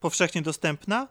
powszechnie 0.00 0.42
dostępna 0.42 1.08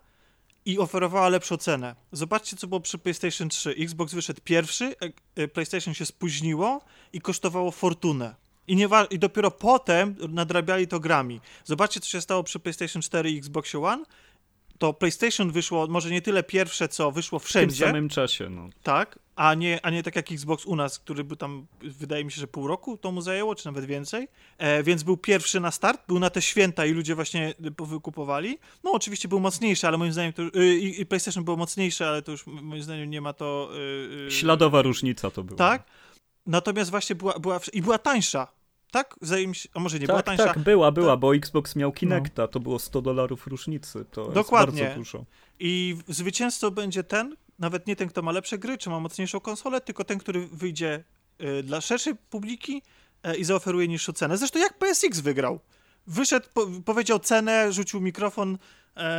i 0.65 0.79
oferowała 0.79 1.29
lepszą 1.29 1.57
cenę. 1.57 1.95
Zobaczcie, 2.11 2.57
co 2.57 2.67
było 2.67 2.79
przy 2.79 2.97
PlayStation 2.97 3.49
3. 3.49 3.69
Xbox 3.69 4.13
wyszedł 4.13 4.41
pierwszy, 4.43 4.85
e, 4.85 5.11
e, 5.35 5.47
PlayStation 5.47 5.93
się 5.93 6.05
spóźniło 6.05 6.81
i 7.13 7.21
kosztowało 7.21 7.71
fortunę. 7.71 8.35
I, 8.67 8.75
nie 8.75 8.89
I 9.09 9.19
dopiero 9.19 9.51
potem 9.51 10.15
nadrabiali 10.29 10.87
to 10.87 10.99
grami. 10.99 11.41
Zobaczcie, 11.65 11.99
co 11.99 12.09
się 12.09 12.21
stało 12.21 12.43
przy 12.43 12.59
PlayStation 12.59 13.01
4 13.01 13.31
i 13.31 13.37
Xbox 13.37 13.75
One 13.75 14.03
to 14.77 14.93
PlayStation 14.93 15.51
wyszło 15.51 15.87
może 15.87 16.11
nie 16.11 16.21
tyle 16.21 16.43
pierwsze, 16.43 16.87
co 16.87 17.11
wyszło 17.11 17.39
wszędzie. 17.39 17.75
W 17.75 17.79
tym 17.79 17.87
samym 17.87 18.09
czasie, 18.09 18.49
no. 18.49 18.69
Tak, 18.83 19.19
a 19.35 19.53
nie, 19.53 19.85
a 19.85 19.89
nie 19.89 20.03
tak 20.03 20.15
jak 20.15 20.31
Xbox 20.31 20.65
u 20.65 20.75
nas, 20.75 20.99
który 20.99 21.23
był 21.23 21.37
tam, 21.37 21.67
wydaje 21.81 22.25
mi 22.25 22.31
się, 22.31 22.41
że 22.41 22.47
pół 22.47 22.67
roku 22.67 22.97
to 22.97 23.11
mu 23.11 23.21
zajęło, 23.21 23.55
czy 23.55 23.65
nawet 23.65 23.85
więcej. 23.85 24.27
E, 24.57 24.83
więc 24.83 25.03
był 25.03 25.17
pierwszy 25.17 25.59
na 25.59 25.71
start, 25.71 26.07
był 26.07 26.19
na 26.19 26.29
te 26.29 26.41
święta 26.41 26.85
i 26.85 26.91
ludzie 26.91 27.15
właśnie 27.15 27.53
wykupowali. 27.79 28.59
No 28.83 28.91
oczywiście 28.91 29.27
był 29.27 29.39
mocniejszy, 29.39 29.87
ale 29.87 29.97
moim 29.97 30.13
zdaniem 30.13 30.33
to, 30.33 30.43
y, 30.43 30.75
i, 30.75 31.05
PlayStation 31.05 31.43
było 31.43 31.57
mocniejsze, 31.57 32.07
ale 32.07 32.21
to 32.21 32.31
już 32.31 32.47
moim 32.47 32.83
zdaniem 32.83 33.09
nie 33.09 33.21
ma 33.21 33.33
to... 33.33 33.69
Y, 33.75 34.27
y, 34.27 34.31
Śladowa 34.31 34.81
różnica 34.81 35.31
to 35.31 35.43
była. 35.43 35.57
Tak. 35.57 35.83
Natomiast 36.45 36.91
właśnie 36.91 37.15
była, 37.15 37.39
była 37.39 37.59
i 37.73 37.81
była 37.81 37.97
tańsza 37.97 38.56
tak? 38.91 39.15
Zdaje 39.21 39.53
się, 39.53 39.69
a 39.73 39.79
może 39.79 39.99
nie 39.99 40.07
tak, 40.07 40.13
była 40.13 40.23
tańsza? 40.23 40.45
Tak, 40.45 40.59
była, 40.59 40.91
była, 40.91 41.13
to... 41.13 41.17
bo 41.17 41.35
Xbox 41.35 41.75
miał 41.75 41.91
Kinecta, 41.91 42.41
no. 42.41 42.47
to 42.47 42.59
było 42.59 42.79
100 42.79 43.01
dolarów 43.01 43.47
różnicy, 43.47 44.05
to 44.11 44.27
Dokładnie. 44.31 44.81
jest 44.81 44.95
bardzo 44.95 44.99
dużo. 44.99 45.25
I 45.59 45.97
zwycięzcą 46.07 46.71
będzie 46.71 47.03
ten, 47.03 47.35
nawet 47.59 47.87
nie 47.87 47.95
ten, 47.95 48.09
kto 48.09 48.21
ma 48.21 48.31
lepsze 48.31 48.57
gry, 48.57 48.77
czy 48.77 48.89
ma 48.89 48.99
mocniejszą 48.99 49.39
konsolę, 49.39 49.81
tylko 49.81 50.03
ten, 50.03 50.17
który 50.17 50.47
wyjdzie 50.47 51.03
y, 51.41 51.63
dla 51.63 51.81
szerszej 51.81 52.15
publiki 52.15 52.81
y, 53.27 53.35
i 53.35 53.43
zaoferuje 53.43 53.87
niższą 53.87 54.13
cenę. 54.13 54.37
Zresztą 54.37 54.59
jak 54.59 54.77
PSX 54.77 55.19
wygrał. 55.19 55.59
Wyszedł, 56.07 56.47
po, 56.53 56.67
powiedział 56.85 57.19
cenę, 57.19 57.73
rzucił 57.73 58.01
mikrofon 58.01 58.57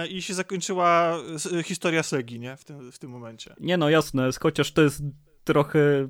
y, 0.05 0.09
i 0.09 0.23
się 0.23 0.35
zakończyła 0.35 1.19
historia 1.65 2.03
Segi, 2.03 2.41
nie? 2.41 2.57
W 2.57 2.65
tym, 2.65 2.93
w 2.93 2.99
tym 2.99 3.11
momencie. 3.11 3.55
Nie 3.61 3.77
no, 3.77 3.91
jasne, 3.91 4.31
chociaż 4.41 4.73
to 4.73 4.83
jest 4.83 5.03
trochę 5.45 6.09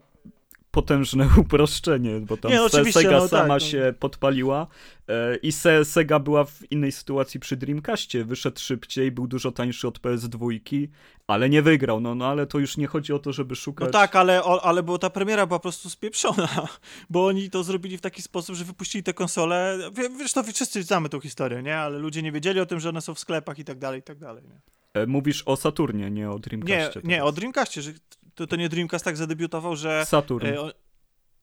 potężne 0.79 1.29
uproszczenie, 1.43 2.21
bo 2.21 2.37
tam 2.37 2.51
nie, 2.51 2.57
no 2.57 2.69
Sega 2.69 3.11
no, 3.11 3.29
sama 3.29 3.43
tak, 3.43 3.49
no. 3.49 3.61
się 3.61 3.95
podpaliła 3.99 4.67
e, 5.09 5.37
i 5.37 5.53
Se 5.53 5.85
Sega 5.85 6.19
była 6.19 6.45
w 6.45 6.73
innej 6.73 6.93
sytuacji 6.93 7.41
przy 7.41 7.57
Dreamcastie. 7.57 8.25
Wyszedł 8.25 8.61
szybciej, 8.61 9.13
był 9.13 9.27
dużo 9.27 9.53
tańszy 9.53 9.89
od 9.89 10.01
PS2, 10.01 10.59
ale 11.27 11.51
nie 11.51 11.63
wygrał. 11.63 12.01
No, 12.01 12.15
no 12.15 12.27
ale 12.27 12.47
to 12.47 12.59
już 12.59 12.77
nie 12.77 12.87
chodzi 12.87 13.13
o 13.13 13.19
to, 13.19 13.33
żeby 13.33 13.57
szukać... 13.57 13.87
No 13.87 13.93
tak, 13.93 14.17
ale, 14.17 14.43
ale 14.43 14.83
bo 14.83 14.99
ta 14.99 15.11
premiera 15.11 15.47
była 15.47 15.59
po 15.59 15.63
prostu 15.63 15.91
spieprzona, 15.91 16.49
bo 17.11 17.27
oni 17.27 17.51
to 17.51 17.63
zrobili 17.65 17.99
w 17.99 18.01
taki 18.01 18.23
sposób, 18.23 18.57
że 18.57 18.65
wypuścili 18.65 19.05
te 19.05 19.15
konsole. 19.15 19.79
Wiesz, 20.19 20.33
to 20.33 20.43
wszyscy 20.43 20.83
znamy 20.83 21.09
tą 21.09 21.21
historię, 21.21 21.63
nie? 21.63 21.77
Ale 21.77 21.99
ludzie 21.99 22.23
nie 22.23 22.33
wiedzieli 22.33 22.61
o 22.61 22.67
tym, 22.67 22.81
że 22.81 22.89
one 22.89 23.01
są 23.01 23.15
w 23.15 23.19
sklepach 23.19 23.59
i 23.59 23.65
tak 23.65 23.79
dalej, 23.79 24.01
i 24.01 24.03
tak 24.03 24.19
dalej, 24.19 24.45
nie? 24.49 24.61
E, 24.95 25.07
mówisz 25.07 25.43
o 25.47 25.57
Saturnie, 25.57 26.11
nie 26.11 26.31
o 26.31 26.39
Dreamcastie. 26.39 27.01
Nie, 27.05 27.17
nie 27.17 27.25
o 27.25 27.33
Dreamcastie, 27.33 27.83
że 27.83 27.93
to, 28.39 28.47
to 28.47 28.57
nie 28.57 28.69
Dreamcast 28.69 29.05
tak 29.05 29.17
zadebiutował, 29.17 29.77
że... 29.77 30.07
Saturn. 30.07 30.47
E, 30.47 30.55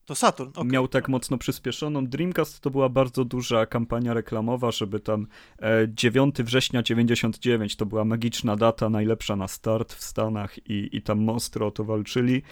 to 0.06 0.14
Saturn. 0.14 0.50
Okay. 0.50 0.64
Miał 0.64 0.88
tak 0.88 1.08
mocno 1.08 1.38
przyspieszoną. 1.38 2.06
Dreamcast 2.06 2.60
to 2.60 2.70
była 2.70 2.88
bardzo 2.88 3.24
duża 3.24 3.66
kampania 3.66 4.14
reklamowa, 4.14 4.70
żeby 4.70 5.00
tam 5.00 5.26
e, 5.62 5.88
9 5.88 6.36
września 6.36 6.82
99 6.82 7.76
to 7.76 7.86
była 7.86 8.04
magiczna 8.04 8.56
data, 8.56 8.90
najlepsza 8.90 9.36
na 9.36 9.48
start 9.48 9.92
w 9.92 10.02
Stanach 10.04 10.58
i, 10.70 10.96
i 10.96 11.02
tam 11.02 11.18
monstro 11.18 11.66
o 11.66 11.70
to 11.70 11.84
walczyli. 11.84 12.42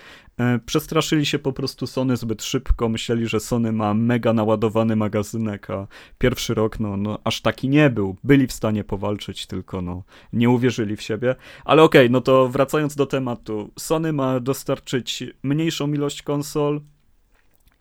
E, 0.41 0.59
przestraszyli 0.59 1.27
się 1.27 1.39
po 1.39 1.53
prostu 1.53 1.87
Sony 1.87 2.17
zbyt 2.17 2.43
szybko, 2.43 2.89
myśleli, 2.89 3.27
że 3.27 3.41
Sony 3.41 3.73
ma 3.73 3.95
mega 3.95 4.33
naładowany 4.33 4.97
magazynek, 4.97 5.71
a 5.71 5.87
pierwszy 6.19 6.55
rok 6.55 6.81
no, 6.81 6.97
no 6.97 7.19
aż 7.25 7.41
taki 7.41 7.69
nie 7.69 7.91
był. 7.91 8.17
Byli 8.25 8.47
w 8.47 8.53
stanie 8.53 8.85
powalczyć, 8.85 9.47
tylko 9.47 9.83
no 9.83 10.03
nie 10.33 10.51
uwierzyli 10.51 10.97
w 10.97 11.03
siebie. 11.03 11.37
Ale 11.65 11.83
okej, 11.83 12.01
okay, 12.01 12.11
no 12.11 12.21
to 12.21 12.49
wracając 12.49 12.97
do 12.97 13.07
tematu. 13.07 13.71
Sony 13.79 14.13
ma 14.13 14.41
dostarczyć 14.41 15.25
mniejszą 15.43 15.93
ilość 15.93 16.23
konsol, 16.23 16.81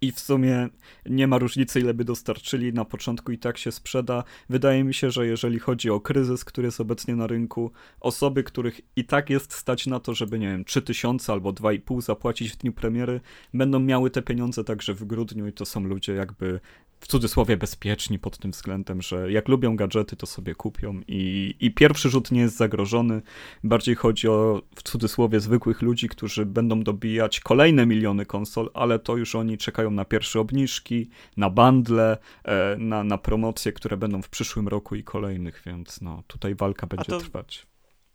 i 0.04 0.12
w 0.12 0.20
sumie 0.20 0.70
nie 1.06 1.28
ma 1.28 1.38
różnicy, 1.38 1.80
ile 1.80 1.94
by 1.94 2.06
dostarczyli 2.06 2.74
na 2.74 2.86
początku 2.86 3.32
i 3.32 3.38
tak 3.38 3.58
się 3.58 3.72
sprzeda. 3.72 4.24
Wydaje 4.50 4.84
mi 4.84 4.94
się, 4.94 5.12
że 5.12 5.28
jeżeli 5.28 5.60
chodzi 5.60 5.90
o 5.90 6.00
kryzys, 6.00 6.46
który 6.46 6.66
jest 6.66 6.82
obecnie 6.82 7.16
na 7.16 7.28
rynku, 7.28 7.72
osoby, 8.00 8.44
których 8.44 8.82
i 8.96 9.06
tak 9.06 9.30
jest 9.30 9.54
stać 9.54 9.88
na 9.88 10.00
to, 10.00 10.14
żeby, 10.14 10.40
nie 10.40 10.48
wiem, 10.48 10.66
3000 10.66 11.34
albo 11.34 11.52
2,5 11.52 12.02
zapłacić 12.02 12.52
w 12.52 12.58
dniu 12.58 12.74
premiery, 12.74 13.22
będą 13.54 13.80
miały 13.80 14.10
te 14.10 14.22
pieniądze 14.22 14.64
także 14.64 14.94
w 14.94 15.04
grudniu 15.04 15.48
i 15.48 15.54
to 15.54 15.66
są 15.66 15.84
ludzie 15.84 16.14
jakby 16.14 16.60
w 17.04 17.08
cudzysłowie 17.08 17.58
bezpieczni 17.58 18.20
pod 18.20 18.38
tym 18.38 18.52
względem, 18.52 19.02
że 19.02 19.32
jak 19.32 19.48
lubią 19.48 19.76
gadżety, 19.76 20.16
to 20.16 20.26
sobie 20.26 20.56
kupią 20.56 21.02
i, 21.08 21.56
i 21.60 21.72
pierwszy 21.72 22.10
rzut 22.10 22.32
nie 22.32 22.42
jest 22.42 22.58
zagrożony. 22.58 23.22
Bardziej 23.64 23.96
chodzi 23.96 24.28
o 24.28 24.62
w 24.76 24.84
cudzysłowie 24.84 25.40
zwykłych 25.40 25.82
ludzi, 25.82 26.10
którzy 26.10 26.46
będą 26.46 26.84
dobijać 26.84 27.40
kolejne 27.40 27.86
miliony 27.86 28.26
konsol, 28.26 28.70
ale 28.74 29.00
to 29.00 29.18
już 29.18 29.36
oni 29.36 29.58
czekają 29.58 29.92
na 29.92 30.06
pierwsze 30.06 30.40
obniżki, 30.40 31.10
na 31.38 31.50
bundle, 31.50 32.18
e, 32.44 32.76
na, 32.78 33.04
na 33.04 33.18
promocje, 33.18 33.74
które 33.74 33.98
będą 33.98 34.22
w 34.22 34.30
przyszłym 34.30 34.68
roku 34.68 34.96
i 34.96 35.04
kolejnych, 35.04 35.62
więc 35.66 36.02
no 36.02 36.24
tutaj 36.28 36.56
walka 36.56 36.88
będzie 36.88 37.06
to, 37.06 37.20
trwać. 37.20 37.68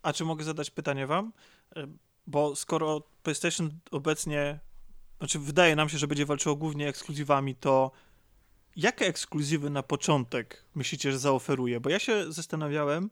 A 0.03 0.13
czy 0.13 0.25
mogę 0.25 0.43
zadać 0.43 0.71
pytanie 0.71 1.07
wam? 1.07 1.31
E, 1.75 1.87
bo 2.27 2.55
skoro 2.55 3.01
PlayStation 3.23 3.69
obecnie, 3.91 4.59
znaczy 5.17 5.39
wydaje 5.39 5.75
nam 5.75 5.89
się, 5.89 5.97
że 5.97 6.07
będzie 6.07 6.25
walczyło 6.25 6.55
głównie 6.55 6.87
ekskluzywami, 6.87 7.55
to 7.55 7.91
jakie 8.79 9.05
ekskluzywy 9.05 9.69
na 9.69 9.83
początek 9.83 10.65
myślicie, 10.75 11.11
że 11.11 11.19
zaoferuje? 11.19 11.79
Bo 11.79 11.89
ja 11.89 11.99
się 11.99 12.31
zastanawiałem, 12.31 13.09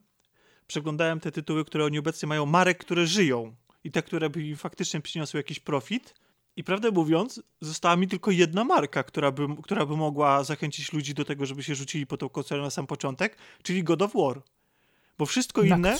przeglądałem 0.68 1.20
te 1.20 1.32
tytuły, 1.32 1.66
które 1.66 1.86
oni 1.86 2.00
obecnie 2.00 2.28
mają, 2.28 2.46
marek, 2.46 2.78
które 2.78 3.08
żyją 3.08 3.56
i 3.84 3.92
te, 3.92 4.04
które 4.04 4.30
by 4.30 4.56
faktycznie 4.56 5.02
przyniosły 5.02 5.40
jakiś 5.40 5.60
profit. 5.60 6.14
I 6.56 6.64
prawdę 6.64 6.92
mówiąc, 6.92 7.42
została 7.62 7.96
mi 7.96 8.08
tylko 8.08 8.32
jedna 8.32 8.64
marka, 8.64 9.04
która 9.04 9.32
by, 9.32 9.48
która 9.64 9.86
by 9.86 9.98
mogła 9.98 10.44
zachęcić 10.44 10.94
ludzi 10.94 11.14
do 11.14 11.26
tego, 11.26 11.46
żeby 11.46 11.64
się 11.64 11.76
rzucili 11.76 12.08
po 12.08 12.18
tą 12.18 12.30
konsolę 12.30 12.62
na 12.62 12.70
sam 12.70 12.88
początek, 12.88 13.38
czyli 13.64 13.84
God 13.84 14.02
of 14.02 14.14
War. 14.16 14.42
Bo 15.18 15.26
wszystko 15.26 15.62
inne... 15.62 15.98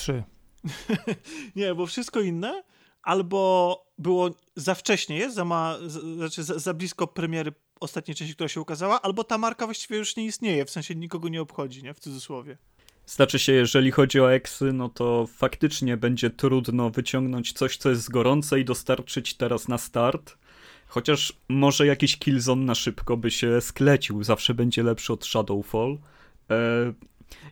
nie, 1.56 1.74
bo 1.74 1.86
wszystko 1.86 2.20
inne 2.20 2.62
albo 3.02 3.86
było 3.98 4.30
za 4.56 4.74
wcześnie 4.74 5.18
jest, 5.18 5.34
za, 5.34 5.44
ma, 5.44 5.78
znaczy 6.16 6.44
za, 6.44 6.58
za 6.58 6.74
blisko 6.74 7.06
premiery 7.06 7.52
ostatniej 7.80 8.14
części, 8.14 8.34
która 8.34 8.48
się 8.48 8.60
ukazała, 8.60 9.02
albo 9.02 9.24
ta 9.24 9.38
marka 9.38 9.66
właściwie 9.66 9.96
już 9.96 10.16
nie 10.16 10.24
istnieje, 10.24 10.64
w 10.64 10.70
sensie 10.70 10.94
nikogo 10.94 11.28
nie 11.28 11.42
obchodzi, 11.42 11.82
nie? 11.82 11.94
W 11.94 12.00
cudzysłowie. 12.00 12.56
Znaczy 13.06 13.38
się, 13.38 13.52
jeżeli 13.52 13.90
chodzi 13.90 14.20
o 14.20 14.32
eksy, 14.32 14.72
no 14.72 14.88
to 14.88 15.26
faktycznie 15.26 15.96
będzie 15.96 16.30
trudno 16.30 16.90
wyciągnąć 16.90 17.52
coś, 17.52 17.76
co 17.76 17.90
jest 17.90 18.10
gorące 18.10 18.60
i 18.60 18.64
dostarczyć 18.64 19.34
teraz 19.34 19.68
na 19.68 19.78
start. 19.78 20.38
Chociaż 20.86 21.32
może 21.48 21.86
jakiś 21.86 22.16
Killzone 22.18 22.64
na 22.64 22.74
szybko 22.74 23.16
by 23.16 23.30
się 23.30 23.60
sklecił, 23.60 24.24
zawsze 24.24 24.54
będzie 24.54 24.82
lepszy 24.82 25.12
od 25.12 25.26
Shadowfall. 25.26 25.98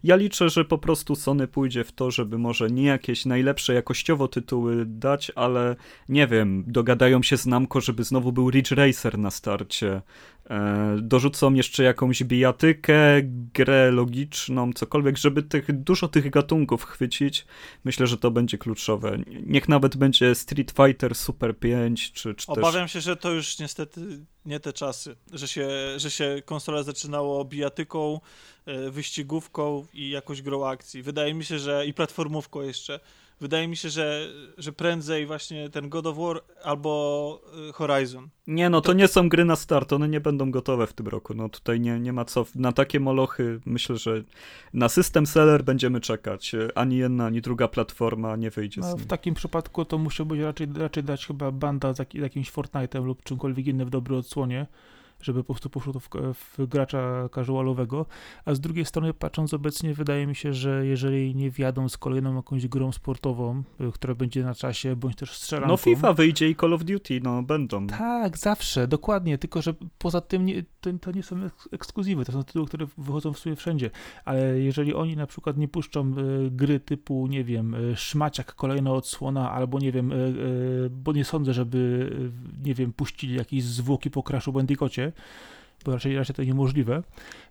Ja 0.03 0.17
liczę, 0.17 0.51
że 0.51 0.65
po 0.65 0.79
prostu 0.79 1.17
Sony 1.17 1.49
pójdzie 1.49 1.85
w 1.85 1.93
to, 1.93 2.11
żeby 2.11 2.39
może 2.39 2.71
nie 2.71 2.85
jakieś 2.85 3.27
najlepsze 3.27 3.75
jakościowo 3.75 4.29
tytuły 4.29 4.85
dać, 4.87 5.33
ale 5.35 5.77
nie 6.09 6.27
wiem, 6.27 6.65
dogadają 6.67 7.23
się 7.23 7.37
z 7.37 7.47
Namco, 7.47 7.81
żeby 7.81 8.05
znowu 8.05 8.33
był 8.33 8.51
Ridge 8.51 8.71
Racer 8.71 9.19
na 9.19 9.31
starcie. 9.31 10.03
E, 10.51 10.97
dorzucą 11.03 11.55
jeszcze 11.55 11.83
jakąś 11.83 12.25
bijatykę, 12.25 13.23
grę 13.55 13.91
logiczną, 13.91 14.73
cokolwiek, 14.73 15.17
żeby 15.17 15.43
tych, 15.43 15.83
dużo 15.83 16.09
tych 16.09 16.31
gatunków 16.31 16.85
chwycić. 16.85 17.47
Myślę, 17.85 18.07
że 18.07 18.19
to 18.19 18.31
będzie 18.31 18.59
kluczowe. 18.59 19.19
Niech 19.47 19.69
nawet 19.69 19.97
będzie 19.97 20.35
Street 20.35 20.71
Fighter 20.71 21.15
Super 21.15 21.59
5, 21.59 22.13
czy, 22.13 22.35
czy 22.35 22.47
Obawiam 22.47 22.85
też... 22.85 22.93
się, 22.93 23.01
że 23.01 23.17
to 23.17 23.31
już 23.31 23.59
niestety 23.59 24.01
nie 24.47 24.61
te 24.61 24.73
czasy, 24.73 25.17
że 25.33 25.49
się, 25.49 25.69
że 25.97 26.11
się 26.11 26.43
konsola 26.45 26.83
zaczynało 26.83 27.45
bijatyką, 27.45 28.21
e, 28.67 28.91
wyścigówką 28.91 29.87
i 29.95 30.11
jakąś 30.11 30.43
grą 30.43 30.67
akcji. 30.67 31.03
Wydaje 31.03 31.35
mi 31.35 31.45
się, 31.45 31.59
że 31.59 31.87
i 31.87 31.95
platformówką 31.95 32.63
jeszcze. 32.63 33.01
Wydaje 33.41 33.69
mi 33.69 33.77
się, 33.77 33.91
że, 33.91 34.29
że 34.59 34.73
prędzej 34.73 35.27
właśnie 35.27 35.71
ten 35.71 35.89
God 35.89 36.07
of 36.07 36.17
War 36.17 36.43
albo 36.65 37.41
y, 37.69 37.73
Horizon. 37.73 38.29
Nie, 38.47 38.71
no 38.71 38.81
to, 38.81 38.87
to 38.87 38.93
nie 38.93 39.09
są 39.09 39.29
gry 39.29 39.45
na 39.45 39.57
start, 39.57 39.93
one 39.93 40.09
nie 40.09 40.21
będą 40.21 40.51
gotowe 40.51 40.87
w 40.87 40.93
tym 40.93 41.09
roku. 41.09 41.35
No 41.35 41.49
tutaj 41.49 41.81
nie, 41.81 42.01
nie 42.01 42.13
ma 42.13 42.25
co. 42.25 42.47
Na 42.55 42.73
takie 42.73 43.01
molochy 43.01 43.61
myślę, 43.67 43.97
że 43.97 44.23
na 44.73 44.89
system 44.89 45.27
seller 45.27 45.65
będziemy 45.65 46.01
czekać. 46.01 46.53
Ani 46.75 46.97
jedna, 46.97 47.27
ani 47.27 47.41
druga 47.41 47.69
platforma 47.69 48.37
nie 48.37 48.51
wyjdzie 48.51 48.81
no, 48.81 48.99
z 48.99 49.01
W 49.03 49.07
takim 49.07 49.35
przypadku 49.35 49.85
to 49.85 49.99
musiałbyś 49.99 50.41
raczej, 50.41 50.69
raczej 50.77 51.05
dać 51.05 51.27
chyba 51.27 51.51
banda 51.51 51.95
z 51.95 52.15
jakimś 52.15 52.53
Fortnite'em 52.53 53.05
lub 53.05 53.23
czymkolwiek 53.23 53.67
innym 53.67 53.87
w 53.87 53.91
dobrej 53.91 54.19
odsłonie 54.19 54.67
żeby 55.21 55.45
po 55.45 55.55
prostu 55.55 55.71
poszło 55.71 55.93
to 55.93 56.01
w, 56.01 56.09
w 56.35 56.67
gracza 56.67 57.29
casualowego, 57.35 58.07
a 58.45 58.55
z 58.55 58.61
drugiej 58.61 58.85
strony 58.85 59.15
patrząc 59.15 59.55
obecnie 59.55 59.95
wydaje 59.95 60.27
mi 60.27 60.35
się, 60.35 60.53
że 60.53 60.87
jeżeli 60.87 61.35
nie 61.35 61.51
wjadą 61.51 61.89
z 61.89 61.97
kolejną 61.97 62.37
jakąś 62.37 62.67
grą 62.67 62.93
sportową, 62.93 63.63
y, 63.81 63.93
która 63.93 64.15
będzie 64.15 64.45
na 64.45 64.55
czasie, 64.55 64.97
bądź 64.97 65.17
też 65.17 65.33
strzelanką... 65.33 65.73
No 65.73 65.77
FIFA 65.77 66.13
wyjdzie 66.13 66.51
i 66.51 66.57
Call 66.57 66.75
of 66.75 66.85
Duty, 66.85 67.21
no 67.23 67.43
będą. 67.43 67.87
Tak, 67.87 68.39
zawsze, 68.39 68.89
dokładnie, 68.89 69.39
tylko 69.39 69.63
że 69.63 69.75
poza 69.99 70.21
tym 70.21 70.47
nie, 70.47 70.63
to, 70.81 70.91
to, 71.01 71.11
nie 71.13 71.23
są 71.23 71.37
ekskluzywy, 71.73 72.25
to 72.25 72.33
są 72.33 72.43
tytuły, 72.45 72.67
które 72.67 72.87
wychodzą 72.99 73.33
w 73.33 73.39
sumie 73.39 73.57
wszędzie, 73.57 73.91
ale 74.25 74.61
jeżeli 74.61 74.95
oni 74.95 75.17
na 75.17 75.27
przykład 75.27 75.57
nie 75.57 75.69
puszczą 75.69 76.15
y, 76.19 76.51
gry 76.51 76.81
typu, 76.81 77.27
nie 77.27 77.45
wiem, 77.45 77.75
y, 77.75 77.97
szmaciak, 77.97 78.55
kolejna 78.55 78.93
odsłona, 78.93 79.53
albo 79.53 79.79
nie 79.79 79.93
wiem, 79.93 80.13
bo 80.91 81.13
nie 81.13 81.25
sądzę, 81.25 81.55
żeby, 81.55 82.11
nie 82.65 82.75
wiem, 82.75 82.93
puścili 82.93 83.35
jakieś 83.35 83.65
zwłoki 83.65 84.11
po 84.11 84.23
Crashu 84.23 84.53
Bo 85.85 85.93
raczej, 85.93 86.17
raczej 86.17 86.37
to 86.37 86.45
niemożliwe. 86.45 87.03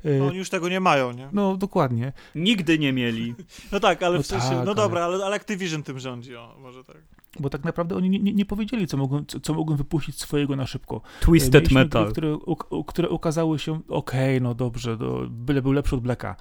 No, 0.03 0.27
oni 0.27 0.37
już 0.37 0.49
tego 0.49 0.69
nie 0.69 0.79
mają, 0.79 1.11
nie? 1.11 1.29
No, 1.33 1.57
dokładnie. 1.57 2.13
Nigdy 2.35 2.79
nie 2.79 2.93
mieli. 2.93 3.35
No 3.71 3.79
tak, 3.79 4.03
ale 4.03 4.17
no 4.17 4.23
w 4.23 4.25
sensie, 4.25 4.49
tak, 4.49 4.65
no 4.65 4.75
dobra, 4.75 5.05
ale, 5.05 5.25
ale 5.25 5.35
Activision 5.35 5.83
tym 5.83 5.99
rządzi, 5.99 6.35
o, 6.35 6.55
może 6.59 6.83
tak. 6.83 6.97
Bo 7.39 7.49
tak 7.49 7.63
naprawdę 7.63 7.95
oni 7.95 8.09
nie, 8.09 8.33
nie 8.33 8.45
powiedzieli, 8.45 8.87
co 8.87 8.97
mogą, 8.97 9.25
co, 9.25 9.39
co 9.39 9.53
mogą 9.53 9.75
wypuścić 9.75 10.19
swojego 10.19 10.55
na 10.55 10.67
szybko. 10.67 11.01
Twisted 11.19 11.53
Mieliśmy 11.53 11.83
Metal. 11.83 12.03
Gry, 12.03 12.11
które, 12.11 12.35
u, 12.69 12.83
które 12.83 13.09
okazały 13.09 13.59
się, 13.59 13.73
okej, 13.73 14.37
okay, 14.37 14.41
no 14.41 14.53
dobrze, 14.53 14.97
do, 14.97 15.27
byle 15.29 15.61
był 15.61 15.71
lepszy 15.71 15.95
od 15.95 16.01
Blacka. 16.01 16.35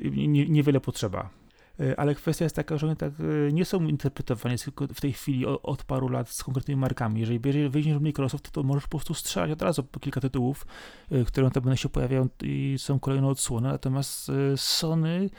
Nie, 0.00 0.48
niewiele 0.48 0.80
potrzeba. 0.80 1.30
E, 1.80 2.00
ale 2.00 2.14
kwestia 2.14 2.44
jest 2.44 2.56
taka, 2.56 2.78
że 2.78 2.86
one 2.86 2.96
tak 2.96 3.12
e, 3.20 3.52
nie 3.52 3.64
są 3.64 3.82
interpretowane 3.82 4.56
w 4.94 5.00
tej 5.00 5.12
chwili 5.12 5.46
od 5.46 5.84
paru 5.84 6.08
lat 6.08 6.28
z 6.28 6.44
konkretnymi 6.44 6.80
markami. 6.80 7.20
Jeżeli, 7.20 7.40
jeżeli 7.44 7.68
weźmiesz 7.68 8.00
Microsoft, 8.00 8.50
to 8.50 8.62
możesz 8.62 8.84
po 8.84 8.90
prostu 8.90 9.14
strzelać 9.14 9.50
od 9.50 9.62
razu 9.62 9.84
kilka 10.00 10.20
tytułów, 10.20 10.66
e, 11.10 11.24
które 11.24 11.50
na 11.64 11.76
się 11.76 11.88
pojawiają 11.88 12.28
i 12.42 12.74
są 12.78 13.00
kolejne 13.00 13.28
odsłony, 13.28 13.68
natomiast 13.68 14.30
Sony 14.56 15.30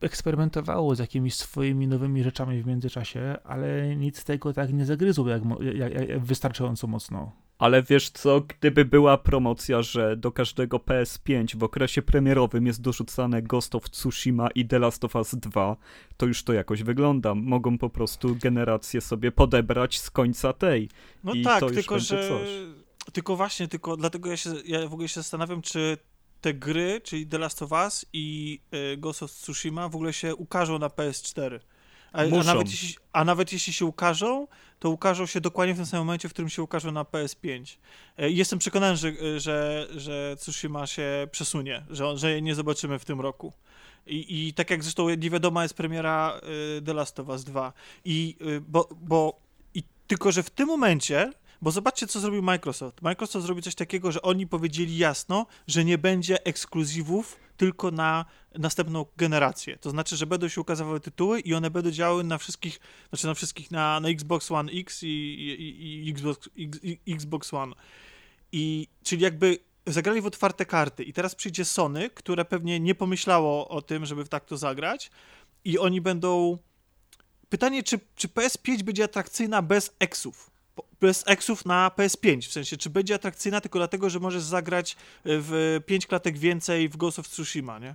eksperymentowało 0.00 0.94
z 0.94 0.98
jakimiś 0.98 1.34
swoimi 1.34 1.88
nowymi 1.88 2.22
rzeczami 2.22 2.62
w 2.62 2.66
międzyczasie, 2.66 3.36
ale 3.44 3.96
nic 3.96 4.18
z 4.18 4.24
tego 4.24 4.52
tak 4.52 4.72
nie 4.72 4.86
zagryzło 4.86 5.28
jak, 5.28 5.42
jak, 5.74 6.08
jak 6.08 6.20
wystarczająco 6.20 6.86
mocno. 6.86 7.32
Ale 7.62 7.82
wiesz 7.82 8.10
co, 8.10 8.40
gdyby 8.40 8.84
była 8.84 9.18
promocja, 9.18 9.82
że 9.82 10.16
do 10.16 10.32
każdego 10.32 10.76
PS5 10.76 11.56
w 11.56 11.62
okresie 11.62 12.02
premierowym 12.02 12.66
jest 12.66 12.80
dorzucane 12.80 13.42
Ghost 13.42 13.74
of 13.74 13.90
Tsushima 13.90 14.48
i 14.54 14.66
The 14.66 14.78
Last 14.78 15.04
of 15.04 15.14
Us 15.14 15.34
2, 15.34 15.76
to 16.16 16.26
już 16.26 16.44
to 16.44 16.52
jakoś 16.52 16.82
wygląda. 16.82 17.34
Mogą 17.34 17.78
po 17.78 17.90
prostu 17.90 18.36
generację 18.36 19.00
sobie 19.00 19.32
podebrać 19.32 19.98
z 19.98 20.10
końca 20.10 20.52
tej. 20.52 20.88
No 21.24 21.34
I 21.34 21.42
tak, 21.42 21.60
to 21.60 21.70
tylko 21.70 21.98
że... 21.98 22.28
Coś. 22.28 22.48
Tylko 23.12 23.36
właśnie, 23.36 23.68
tylko 23.68 23.96
dlatego 23.96 24.30
ja 24.30 24.36
się, 24.36 24.50
ja 24.64 24.88
w 24.88 24.92
ogóle 24.92 25.08
się 25.08 25.20
zastanawiam, 25.20 25.62
czy 25.62 25.98
te 26.40 26.54
gry, 26.54 27.00
czyli 27.04 27.26
The 27.26 27.38
Last 27.38 27.62
of 27.62 27.72
Us 27.72 28.06
i 28.12 28.60
y, 28.74 28.96
Ghost 28.96 29.22
of 29.22 29.30
Tsushima 29.30 29.88
w 29.88 29.94
ogóle 29.94 30.12
się 30.12 30.34
ukażą 30.34 30.78
na 30.78 30.88
PS4. 30.88 31.60
A, 32.12 32.18
a, 32.20 32.44
nawet 32.44 32.70
jeśli, 32.70 32.96
a 33.12 33.24
nawet 33.24 33.52
jeśli 33.52 33.72
się 33.72 33.86
ukażą, 33.86 34.46
to 34.78 34.90
ukażą 34.90 35.26
się 35.26 35.40
dokładnie 35.40 35.74
w 35.74 35.76
tym 35.76 35.86
samym 35.86 36.06
momencie, 36.06 36.28
w 36.28 36.32
którym 36.32 36.48
się 36.48 36.62
ukażą 36.62 36.92
na 36.92 37.02
PS5. 37.02 37.76
E, 38.18 38.30
jestem 38.30 38.58
przekonany, 38.58 38.96
że, 38.96 39.40
że, 39.40 39.86
że 39.96 40.36
Tsushima 40.38 40.86
się 40.86 41.28
przesunie, 41.30 41.84
że, 41.90 42.16
że 42.18 42.42
nie 42.42 42.54
zobaczymy 42.54 42.98
w 42.98 43.04
tym 43.04 43.20
roku. 43.20 43.52
I, 44.06 44.48
I 44.48 44.54
tak 44.54 44.70
jak 44.70 44.82
zresztą 44.82 45.08
nie 45.08 45.30
wiadomo 45.30 45.62
jest 45.62 45.74
premiera 45.74 46.40
y, 46.78 46.82
The 46.82 46.94
Last 46.94 47.20
of 47.20 47.28
Us 47.28 47.44
2. 47.44 47.72
I, 48.04 48.36
y, 48.40 48.60
bo, 48.60 48.88
bo, 49.00 49.40
i 49.74 49.82
tylko, 50.06 50.32
że 50.32 50.42
w 50.42 50.50
tym 50.50 50.66
momencie 50.66 51.32
bo 51.62 51.70
zobaczcie, 51.70 52.06
co 52.06 52.20
zrobił 52.20 52.42
Microsoft. 52.42 53.02
Microsoft 53.02 53.46
zrobił 53.46 53.62
coś 53.62 53.74
takiego, 53.74 54.12
że 54.12 54.22
oni 54.22 54.46
powiedzieli 54.46 54.96
jasno, 54.96 55.46
że 55.66 55.84
nie 55.84 55.98
będzie 55.98 56.44
ekskluzywów 56.46 57.36
tylko 57.56 57.90
na 57.90 58.24
następną 58.58 59.06
generację. 59.16 59.78
To 59.78 59.90
znaczy, 59.90 60.16
że 60.16 60.26
będą 60.26 60.48
się 60.48 60.60
ukazywały 60.60 61.00
tytuły 61.00 61.40
i 61.40 61.54
one 61.54 61.70
będą 61.70 61.90
działały 61.90 62.24
na 62.24 62.38
wszystkich, 62.38 62.80
znaczy 63.08 63.26
na 63.26 63.34
wszystkich, 63.34 63.70
na, 63.70 64.00
na 64.00 64.08
Xbox 64.08 64.50
One 64.50 64.72
X 64.72 65.02
i, 65.02 65.06
i, 65.06 66.06
i 66.06 66.10
Xbox, 66.10 66.48
i, 66.56 66.98
Xbox 67.08 67.54
One. 67.54 67.74
I, 68.52 68.88
czyli 69.02 69.22
jakby 69.22 69.58
zagrali 69.86 70.20
w 70.20 70.26
otwarte 70.26 70.66
karty 70.66 71.04
i 71.04 71.12
teraz 71.12 71.34
przyjdzie 71.34 71.64
Sony, 71.64 72.10
które 72.10 72.44
pewnie 72.44 72.80
nie 72.80 72.94
pomyślało 72.94 73.68
o 73.68 73.82
tym, 73.82 74.06
żeby 74.06 74.24
w 74.24 74.28
tak 74.28 74.44
to 74.44 74.56
zagrać 74.56 75.10
i 75.64 75.78
oni 75.78 76.00
będą... 76.00 76.58
Pytanie, 77.48 77.82
czy, 77.82 78.00
czy 78.14 78.28
PS5 78.28 78.82
będzie 78.82 79.04
atrakcyjna 79.04 79.62
bez 79.62 79.96
eksów? 79.98 80.51
Bez 81.00 81.24
eksów 81.26 81.66
na 81.66 81.90
PS5, 81.96 82.48
w 82.48 82.52
sensie, 82.52 82.76
czy 82.76 82.90
będzie 82.90 83.14
atrakcyjna 83.14 83.60
tylko 83.60 83.78
dlatego, 83.78 84.10
że 84.10 84.20
możesz 84.20 84.42
zagrać 84.42 84.96
w 85.24 85.80
5 85.86 86.06
klatek 86.06 86.38
więcej 86.38 86.88
w 86.88 86.96
Ghost 86.96 87.18
of 87.18 87.28
Tsushima, 87.28 87.78
nie? 87.78 87.94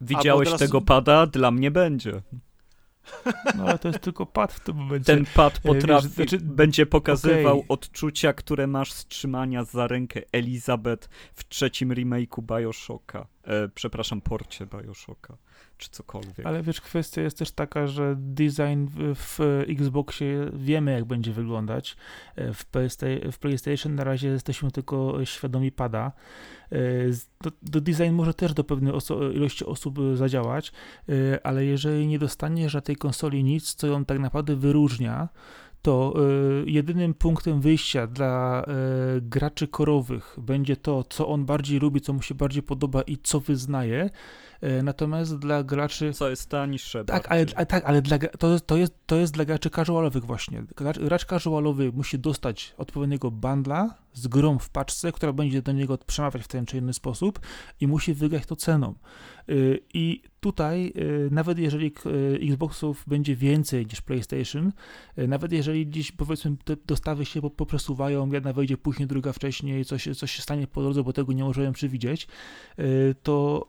Widziałeś 0.00 0.48
teraz... 0.48 0.60
tego 0.60 0.80
pada? 0.80 1.26
Dla 1.26 1.50
mnie 1.50 1.70
będzie. 1.70 2.22
No 3.56 3.64
ale 3.64 3.78
to 3.78 3.88
jest 3.88 4.00
tylko 4.00 4.26
pad 4.26 4.52
w 4.52 4.60
tym 4.60 4.76
momencie. 4.76 5.04
Ten 5.04 5.26
pad 5.34 5.58
potrafi, 5.58 6.08
Wiesz, 6.08 6.14
znaczy, 6.14 6.38
będzie 6.40 6.86
pokazywał 6.86 7.58
okay. 7.58 7.68
odczucia, 7.68 8.32
które 8.32 8.66
masz 8.66 8.92
z 8.92 9.06
trzymania 9.06 9.64
za 9.64 9.86
rękę 9.86 10.22
Elizabeth 10.32 11.08
w 11.34 11.48
trzecim 11.48 11.90
remake'u 11.90 12.42
Bioshocka. 12.42 13.26
E, 13.46 13.68
przepraszam, 13.68 14.20
porcie 14.20 14.66
Bioshocka 14.66 15.36
czy 15.78 15.90
cokolwiek. 15.90 16.46
Ale 16.46 16.62
wiesz, 16.62 16.80
kwestia 16.80 17.22
jest 17.22 17.38
też 17.38 17.52
taka, 17.52 17.86
że 17.86 18.14
design 18.18 18.86
w, 19.14 19.38
Xboxie 19.68 20.50
wiemy, 20.52 20.92
jak 20.92 21.04
będzie 21.04 21.32
wyglądać. 21.32 21.96
E, 22.36 22.52
w, 22.52 22.64
w 23.32 23.38
PlayStation 23.38 23.94
na 23.94 24.04
razie 24.04 24.28
jesteśmy 24.28 24.70
tylko 24.70 25.24
świadomi 25.24 25.72
pada. 25.72 26.12
E, 26.72 26.78
do, 27.40 27.50
do 27.62 27.80
design 27.80 28.12
może 28.12 28.34
też 28.34 28.54
do 28.54 28.64
pewnej 28.64 28.92
oso 28.92 29.30
ilości 29.30 29.64
osób 29.64 29.98
zadziałać, 30.14 30.72
ale 31.42 31.64
jeżeli 31.64 32.06
nie 32.06 32.18
dostaniesz 32.18 32.74
na 32.74 32.80
tej 32.80 32.96
konsoli 32.96 33.44
nic, 33.44 33.74
co 33.74 33.86
ją 33.86 34.04
tak 34.04 34.18
naprawdę 34.18 34.56
wyróżnia, 34.56 35.28
to 35.82 36.14
y, 36.62 36.70
jedynym 36.70 37.14
punktem 37.14 37.60
wyjścia 37.60 38.06
dla 38.06 38.64
y, 39.16 39.20
graczy 39.20 39.68
korowych 39.68 40.36
będzie 40.38 40.76
to, 40.76 41.04
co 41.04 41.28
on 41.28 41.44
bardziej 41.44 41.80
lubi, 41.80 42.00
co 42.00 42.12
mu 42.12 42.22
się 42.22 42.34
bardziej 42.34 42.62
podoba 42.62 43.02
i 43.02 43.18
co 43.22 43.40
wyznaje. 43.40 44.10
Y, 44.62 44.82
natomiast 44.82 45.38
dla 45.38 45.62
graczy. 45.62 46.12
Co 46.12 46.30
jest 46.30 46.50
tańsze. 46.50 47.04
Tak, 47.04 47.32
ale, 47.32 47.46
tak, 47.46 47.84
ale 47.84 48.02
dla, 48.02 48.18
to, 48.18 48.60
to, 48.60 48.76
jest, 48.76 48.94
to 49.06 49.16
jest 49.16 49.32
dla 49.32 49.44
graczy 49.44 49.70
casualowych 49.70 50.24
właśnie. 50.24 50.62
Gracz, 50.76 50.98
gracz 50.98 51.26
casualowy 51.26 51.92
musi 51.92 52.18
dostać 52.18 52.74
odpowiedniego 52.78 53.30
bundla 53.30 53.94
z 54.12 54.26
grą 54.26 54.58
w 54.58 54.70
paczce, 54.70 55.12
która 55.12 55.32
będzie 55.32 55.62
do 55.62 55.72
niego 55.72 55.98
przemawiać 55.98 56.42
w 56.42 56.48
ten 56.48 56.66
czy 56.66 56.78
inny 56.78 56.94
sposób 56.94 57.40
i 57.80 57.86
musi 57.86 58.14
wygrać 58.14 58.46
to 58.46 58.56
ceną. 58.56 58.94
Y, 59.48 59.80
I 59.94 60.22
tutaj, 60.40 60.92
y, 60.96 61.28
nawet 61.30 61.58
jeżeli 61.58 61.92
Xboxów 62.42 63.04
będzie 63.06 63.36
więcej 63.36 63.86
niż 63.86 64.00
PlayStation, 64.00 64.72
nawet 65.16 65.52
jeżeli 65.52 65.90
dziś 65.90 66.12
powiedzmy 66.12 66.56
te 66.64 66.76
dostawy 66.86 67.24
się 67.24 67.50
poprzesuwają, 67.50 68.32
jedna 68.32 68.52
wejdzie 68.52 68.76
później, 68.76 69.08
druga 69.08 69.32
wcześniej, 69.32 69.84
coś, 69.84 70.08
coś 70.16 70.30
się 70.30 70.42
stanie 70.42 70.66
po 70.66 70.82
drodze, 70.82 71.02
bo 71.02 71.12
tego 71.12 71.32
nie 71.32 71.44
możemy 71.44 71.72
przewidzieć, 71.72 72.28
to 73.22 73.66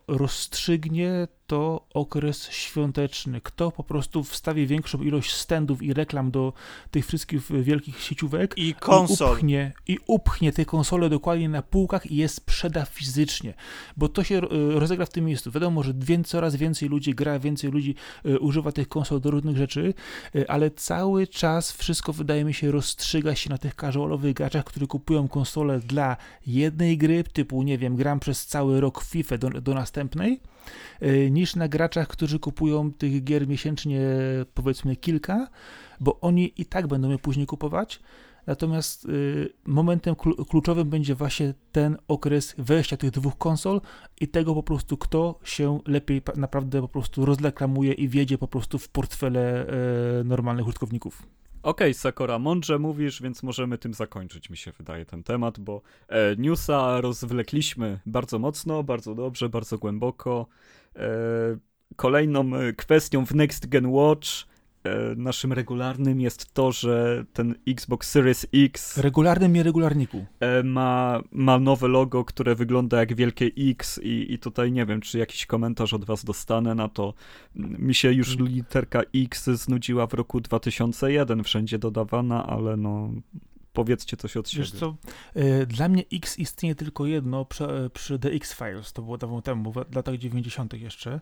rozstrzygnie 0.88 1.28
to 1.48 1.88
okres 1.94 2.50
świąteczny. 2.52 3.42
Kto 3.42 3.72
po 3.72 3.84
prostu 3.84 4.24
wstawi 4.24 4.68
większą 4.68 5.02
ilość 5.02 5.34
standów 5.34 5.84
i 5.84 5.94
reklam 5.94 6.32
do 6.32 6.54
tych 6.92 7.06
wszystkich 7.06 7.42
wielkich 7.64 8.00
sieciówek 8.04 8.58
i 8.58 8.74
konsol. 8.74 9.28
I 9.28 9.32
upchnie, 9.32 9.74
i 9.88 9.98
upchnie 10.08 10.54
te 10.54 10.66
konsole 10.66 11.10
dokładnie 11.10 11.50
na 11.50 11.62
półkach 11.62 12.12
i 12.12 12.16
je 12.16 12.28
sprzeda 12.28 12.86
fizycznie, 12.86 13.54
bo 13.98 14.10
to 14.10 14.24
się 14.24 14.38
e, 14.38 14.80
rozegra 14.80 15.06
w 15.06 15.10
tym 15.10 15.26
miejscu. 15.26 15.52
Wiadomo, 15.52 15.84
że 15.84 15.94
coraz 16.26 16.56
więcej 16.56 16.90
ludzi 16.90 17.16
gra, 17.16 17.40
więcej 17.40 17.72
ludzi 17.72 17.96
e, 18.26 18.40
używa 18.40 18.72
tych 18.72 18.88
konsol 18.88 19.22
do 19.22 19.32
różnych 19.32 19.58
rzeczy, 19.58 19.94
e, 20.36 20.52
ale 20.52 20.72
cały 20.72 21.28
czas 21.28 21.72
wszystko 21.72 22.14
wydaje 22.14 22.46
mi 22.46 22.54
się 22.54 22.72
rozstrzyga 22.72 23.36
się 23.36 23.50
na 23.50 23.58
tych 23.58 23.76
casualowych 23.76 24.34
graczach, 24.34 24.66
którzy 24.66 24.88
kupują 24.88 25.28
konsole 25.28 25.80
dla 25.80 26.18
jednej 26.48 26.98
gry, 26.98 27.24
typu 27.24 27.64
nie 27.64 27.78
wiem, 27.78 27.96
gram 27.96 28.20
przez 28.20 28.46
cały 28.46 28.82
rok 28.82 29.04
FIFA 29.04 29.38
do, 29.38 29.50
do 29.50 29.74
następnej, 29.74 30.40
niż 31.38 31.56
na 31.56 31.68
graczach, 31.68 32.08
którzy 32.08 32.40
kupują 32.40 32.92
tych 32.92 33.24
gier 33.24 33.48
miesięcznie 33.48 34.02
powiedzmy 34.54 34.96
kilka, 34.96 35.48
bo 36.00 36.20
oni 36.20 36.54
i 36.58 36.66
tak 36.66 36.88
będą 36.88 37.10
je 37.10 37.18
później 37.18 37.46
kupować 37.46 38.00
natomiast 38.48 39.06
y, 39.06 39.54
momentem 39.66 40.16
kluczowym 40.50 40.90
będzie 40.90 41.16
właśnie 41.16 41.54
ten 41.72 41.98
okres 42.08 42.56
wejścia 42.58 42.98
tych 42.98 43.12
dwóch 43.12 43.38
konsol 43.38 43.82
i 44.22 44.28
tego 44.28 44.56
po 44.56 44.64
prostu, 44.64 44.98
kto 44.98 45.40
się 45.44 45.80
lepiej 45.86 46.22
naprawdę 46.36 46.82
po 46.82 46.88
prostu 46.88 47.26
rozreklamuje 47.26 47.94
i 47.94 48.10
wiedzie 48.10 48.38
po 48.38 48.48
prostu 48.48 48.80
w 48.80 48.90
portfele 48.90 49.68
y, 50.22 50.24
normalnych 50.24 50.68
użytkowników. 50.68 51.24
Okej, 51.68 51.88
okay, 51.88 51.94
Sakora, 51.94 52.40
mądrze 52.40 52.80
mówisz, 52.80 53.22
więc 53.22 53.44
możemy 53.44 53.78
tym 53.78 53.94
zakończyć, 53.94 54.50
mi 54.50 54.58
się 54.58 54.72
wydaje, 54.72 55.06
ten 55.06 55.24
temat, 55.24 55.60
bo 55.60 55.82
e, 56.08 56.36
newsa 56.36 57.02
rozwlekliśmy 57.02 58.00
bardzo 58.06 58.40
mocno, 58.40 58.84
bardzo 58.84 59.16
dobrze, 59.16 59.50
bardzo 59.50 59.78
głęboko. 59.78 60.48
E, 60.96 61.10
kolejną 61.96 62.56
e, 62.56 62.74
kwestią 62.74 63.26
w 63.26 63.36
Next 63.36 63.70
Gen 63.70 63.88
Watch 63.88 64.28
naszym 65.16 65.54
regularnym 65.54 66.22
jest 66.22 66.54
to, 66.54 66.72
że 66.72 67.26
ten 67.34 67.56
Xbox 67.68 68.10
Series 68.10 68.48
X. 68.54 68.98
Regularnym 68.98 69.56
i 69.56 69.64
regularniku. 69.64 70.26
E, 70.40 70.64
ma, 70.64 71.22
ma 71.32 71.60
nowe 71.60 71.88
logo, 71.88 72.26
które 72.26 72.56
wygląda 72.56 73.00
jak 73.00 73.16
wielkie 73.16 73.52
X, 73.58 74.00
i, 74.04 74.34
i 74.34 74.40
tutaj 74.40 74.72
nie 74.72 74.86
wiem, 74.86 75.02
czy 75.02 75.18
jakiś 75.18 75.46
komentarz 75.46 75.94
od 75.94 76.06
Was 76.06 76.26
dostanę 76.26 76.76
na 76.76 76.90
to. 76.90 77.14
Mi 77.56 77.96
się 77.96 78.12
już 78.12 78.38
literka 78.40 79.02
X 79.16 79.46
znudziła 79.50 80.08
w 80.08 80.14
roku 80.14 80.42
2001, 80.42 81.44
wszędzie 81.44 81.80
dodawana, 81.80 82.48
ale 82.48 82.78
no 82.78 83.12
Powiedzcie 83.78 84.18
coś 84.18 84.38
od 84.38 84.50
siebie. 84.50 84.64
Wiesz 84.64 84.72
co, 84.72 84.96
e, 85.36 85.66
dla 85.66 85.90
mnie 85.90 86.04
X 86.14 86.40
istnieje 86.40 86.76
tylko 86.76 87.06
jedno 87.06 87.46
przy, 87.46 87.90
przy 87.94 88.20
The 88.20 88.30
X-Files, 88.30 88.94
to 88.94 89.02
było 89.02 89.18
dawno 89.18 89.42
temu, 89.42 89.72
w 89.72 89.96
latach 89.96 90.18
90. 90.18 90.74
jeszcze. 90.74 91.20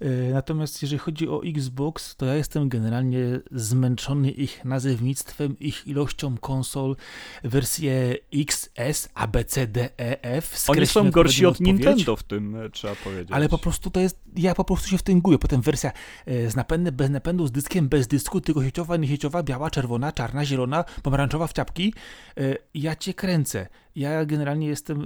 E, 0.00 0.08
natomiast 0.32 0.82
jeżeli 0.82 0.98
chodzi 0.98 1.28
o 1.28 1.42
Xbox, 1.44 2.16
to 2.16 2.26
ja 2.26 2.34
jestem 2.34 2.68
generalnie 2.68 3.40
zmęczony 3.52 4.30
ich 4.30 4.64
nazewnictwem, 4.64 5.58
ich 5.58 5.86
ilością 5.86 6.38
konsol, 6.38 6.96
wersje 7.44 8.16
XS, 8.34 9.08
ABCD, 9.14 9.90
EF. 9.96 10.64
Oni 10.68 10.86
są 10.86 11.10
gorsi 11.10 11.46
od 11.46 11.60
Nintendo 11.60 12.16
w 12.16 12.22
tym, 12.22 12.56
e, 12.56 12.70
trzeba 12.70 12.94
powiedzieć. 12.94 13.28
Ale 13.32 13.48
po 13.48 13.58
prostu 13.58 13.90
to 13.90 14.00
jest, 14.00 14.20
ja 14.36 14.54
po 14.54 14.64
prostu 14.64 14.88
się 14.88 14.98
w 14.98 15.02
tym 15.02 15.20
gubię. 15.20 15.38
Potem 15.38 15.60
wersja 15.60 15.92
z 16.26 16.56
napędem, 16.56 16.96
bez 16.96 17.10
napędu, 17.10 17.46
z 17.46 17.52
dyskiem, 17.52 17.88
bez 17.88 18.06
dysku, 18.06 18.40
tylko 18.40 18.64
sieciowa, 18.64 18.96
niesieciowa, 18.96 19.42
biała, 19.42 19.70
czerwona, 19.70 20.12
czarna, 20.12 20.44
zielona, 20.44 20.84
pomarańczowa 21.02 21.46
w 21.46 21.52
ciapki 21.52 21.91
E, 22.36 22.56
ja 22.74 22.96
cię 22.96 23.14
kręcę. 23.14 23.66
Ja 23.96 24.24
generalnie 24.24 24.66
jestem 24.66 25.00
e, 25.00 25.04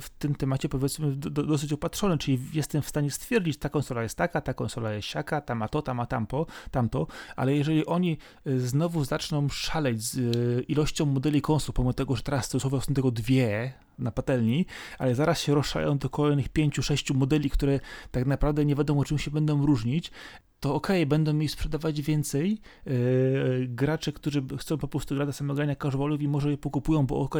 w 0.00 0.06
tym 0.18 0.34
temacie 0.34 0.68
powiedzmy 0.68 1.16
dosyć 1.16 1.72
opatrzony, 1.72 2.18
czyli 2.18 2.38
jestem 2.52 2.82
w 2.82 2.88
stanie 2.88 3.10
stwierdzić, 3.10 3.58
ta 3.58 3.68
konsola 3.68 4.02
jest 4.02 4.18
taka, 4.18 4.40
ta 4.40 4.54
konsola 4.54 4.92
jest 4.92 5.08
siaka, 5.08 5.40
ta 5.40 5.54
ma 5.54 5.68
to, 5.68 5.82
ta 5.82 5.94
ma 5.94 6.06
tampo, 6.06 6.46
tamto, 6.70 7.06
ale 7.36 7.56
jeżeli 7.56 7.86
oni 7.86 8.18
e, 8.46 8.58
znowu 8.58 9.04
zaczną 9.04 9.48
szaleć 9.48 10.02
z 10.02 10.18
ilością 10.68 11.06
modeli 11.06 11.42
konsol, 11.42 11.72
pomimo 11.72 11.92
tego, 11.92 12.16
że 12.16 12.22
teraz 12.22 12.44
stosunkowo 12.44 12.80
są 12.80 12.94
tego 12.94 13.10
dwie 13.10 13.72
na 13.98 14.12
patelni, 14.12 14.66
ale 14.98 15.14
zaraz 15.14 15.40
się 15.40 15.54
rozszają 15.54 15.98
do 15.98 16.10
kolejnych 16.10 16.48
pięciu, 16.48 16.82
sześciu 16.82 17.14
modeli, 17.14 17.50
które 17.50 17.80
tak 18.10 18.26
naprawdę 18.26 18.64
nie 18.64 18.74
wiadomo 18.74 19.04
czym 19.04 19.18
się 19.18 19.30
będą 19.30 19.66
różnić, 19.66 20.10
to 20.62 20.74
ok, 20.74 20.88
będą 21.06 21.32
mi 21.32 21.48
sprzedawać 21.48 22.02
więcej 22.02 22.58
yy, 22.86 23.66
gracze, 23.68 24.12
którzy 24.12 24.42
chcą 24.58 24.78
po 24.78 24.88
prostu 24.88 25.14
grać 25.14 25.28
do 25.28 25.32
samego 25.32 25.54
grania 25.54 25.76
casualowi, 25.76 26.28
może 26.28 26.50
je 26.50 26.58
pokupują, 26.58 27.06
bo 27.06 27.20
ok, 27.20 27.34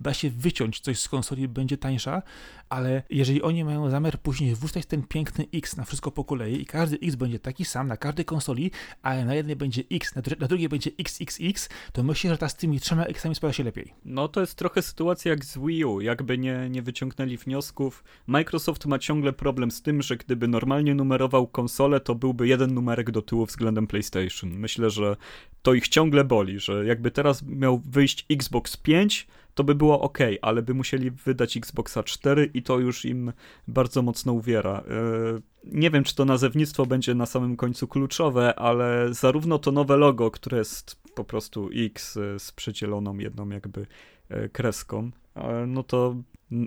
da 0.00 0.14
się 0.14 0.30
wyciąć 0.30 0.80
coś 0.80 0.98
z 0.98 1.08
konsoli, 1.08 1.48
będzie 1.48 1.78
tańsza, 1.78 2.22
ale 2.68 3.02
jeżeli 3.10 3.42
oni 3.42 3.64
mają 3.64 3.90
zamiar 3.90 4.18
później 4.18 4.54
wrzucać 4.54 4.86
ten 4.86 5.02
piękny 5.02 5.46
X 5.54 5.76
na 5.76 5.84
wszystko 5.84 6.10
po 6.10 6.24
kolei 6.24 6.62
i 6.62 6.66
każdy 6.66 6.96
X 7.02 7.14
będzie 7.14 7.38
taki 7.38 7.64
sam 7.64 7.88
na 7.88 7.96
każdej 7.96 8.24
konsoli, 8.24 8.70
ale 9.02 9.24
na 9.24 9.34
jednej 9.34 9.56
będzie 9.56 9.82
X, 9.90 10.14
na, 10.14 10.22
na 10.40 10.48
drugiej 10.48 10.68
będzie 10.68 10.90
XXX, 10.98 11.68
to 11.92 12.02
myślę, 12.02 12.30
że 12.30 12.38
ta 12.38 12.48
z 12.48 12.56
tymi 12.56 12.80
trzema 12.80 13.04
Xami 13.04 13.34
sprawdza 13.34 13.56
się 13.56 13.64
lepiej. 13.64 13.94
No 14.04 14.28
to 14.28 14.40
jest 14.40 14.54
trochę 14.54 14.82
sytuacja 14.82 15.30
jak 15.30 15.44
z 15.44 15.58
Wii 15.58 15.84
U, 15.84 16.00
jakby 16.00 16.38
nie, 16.38 16.70
nie 16.70 16.82
wyciągnęli 16.82 17.36
wniosków. 17.36 18.04
Microsoft 18.26 18.86
ma 18.86 18.98
ciągle 18.98 19.32
problem 19.32 19.70
z 19.70 19.82
tym, 19.82 20.02
że 20.02 20.16
gdyby 20.16 20.48
normalnie 20.48 20.94
numerował 20.94 21.46
konsolę, 21.46 22.00
to 22.00 22.14
byłby 22.14 22.48
jeden 22.48 22.63
jeden 22.64 22.74
numerek 22.74 23.10
do 23.10 23.22
tyłu 23.22 23.46
względem 23.46 23.86
PlayStation. 23.86 24.50
Myślę, 24.50 24.90
że 24.90 25.16
to 25.62 25.74
ich 25.74 25.88
ciągle 25.88 26.24
boli, 26.24 26.60
że 26.60 26.86
jakby 26.86 27.10
teraz 27.10 27.42
miał 27.42 27.78
wyjść 27.78 28.26
Xbox 28.30 28.76
5, 28.76 29.26
to 29.54 29.64
by 29.64 29.74
było 29.74 30.00
ok, 30.00 30.18
ale 30.42 30.62
by 30.62 30.74
musieli 30.74 31.10
wydać 31.10 31.56
Xboxa 31.56 32.02
4 32.02 32.50
i 32.54 32.62
to 32.62 32.78
już 32.78 33.04
im 33.04 33.32
bardzo 33.68 34.02
mocno 34.02 34.32
uwiera. 34.32 34.78
E, 34.78 34.84
nie 35.64 35.90
wiem, 35.90 36.04
czy 36.04 36.14
to 36.14 36.24
nazewnictwo 36.24 36.86
będzie 36.86 37.14
na 37.14 37.26
samym 37.26 37.56
końcu 37.56 37.88
kluczowe, 37.88 38.54
ale 38.54 39.14
zarówno 39.14 39.58
to 39.58 39.72
nowe 39.72 39.96
logo, 39.96 40.30
które 40.30 40.58
jest 40.58 41.02
po 41.14 41.24
prostu 41.24 41.70
X 41.74 42.16
e, 42.16 42.38
z 42.38 42.52
przedzieloną 42.52 43.18
jedną 43.18 43.48
jakby 43.48 43.86
e, 44.28 44.48
kreską, 44.48 45.10
no 45.66 45.82
to 45.82 46.16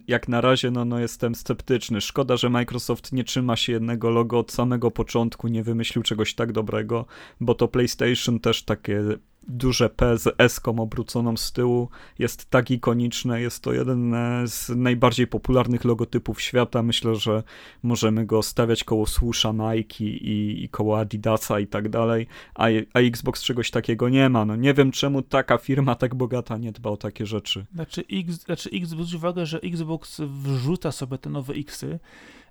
jak 0.08 0.28
na 0.28 0.42
razie 0.42 0.72
no, 0.72 0.86
no 0.86 1.00
jestem 1.00 1.36
sceptyczny. 1.36 2.02
Szkoda, 2.02 2.38
że 2.38 2.50
Microsoft 2.50 3.12
nie 3.12 3.24
trzyma 3.24 3.56
się 3.56 3.74
jednego 3.74 4.10
logo 4.10 4.40
od 4.40 4.52
samego 4.52 4.92
początku, 4.92 5.48
nie 5.48 5.64
wymyślił 5.64 6.04
czegoś 6.04 6.34
tak 6.36 6.52
dobrego, 6.52 7.06
bo 7.40 7.56
to 7.56 7.68
PlayStation 7.68 8.40
też 8.40 8.64
takie 8.64 9.04
duże 9.48 9.90
P 9.90 10.18
z 10.18 10.36
eską 10.38 10.80
obróconą 10.80 11.38
z 11.38 11.52
tyłu 11.52 11.90
jest 12.20 12.50
tak 12.50 12.72
ikoniczne. 12.72 13.42
Jest 13.42 13.64
to 13.64 13.74
jeden 13.74 14.16
z 14.46 14.70
najbardziej 14.70 15.28
popularnych 15.28 15.86
logotypów 15.86 16.42
świata. 16.42 16.84
Myślę, 16.84 17.16
że 17.16 17.44
możemy 17.84 18.26
go 18.26 18.44
stawiać 18.44 18.84
koło 18.84 19.08
Swisha 19.08 19.52
Nike 19.52 20.06
i, 20.06 20.64
i 20.64 20.70
koło 20.70 21.00
Adidasa 21.00 21.60
i 21.60 21.68
tak 21.68 21.90
dalej, 21.90 22.28
a, 22.56 22.66
a 22.94 23.00
Xbox 23.00 23.44
czegoś 23.44 23.72
takiego 23.72 24.10
nie 24.10 24.30
ma. 24.30 24.46
No 24.46 24.56
nie 24.56 24.74
wiem, 24.74 24.92
czemu 24.92 25.22
taka 25.22 25.58
firma 25.58 25.96
tak 25.96 26.16
bogata 26.16 26.58
nie 26.58 26.72
dba 26.72 26.90
o 26.90 26.98
takie 26.98 27.26
rzeczy. 27.26 27.66
Znaczy, 27.74 28.04
X, 28.12 28.34
znaczy 28.34 28.70
X, 28.74 28.90
zwróć 28.90 29.14
uwagę, 29.14 29.46
że 29.46 29.60
Xbox 29.60 30.22
wrzuca 30.22 30.92
sobie 30.92 31.18
te 31.18 31.30
nowe 31.30 31.54
Xy, 31.54 32.00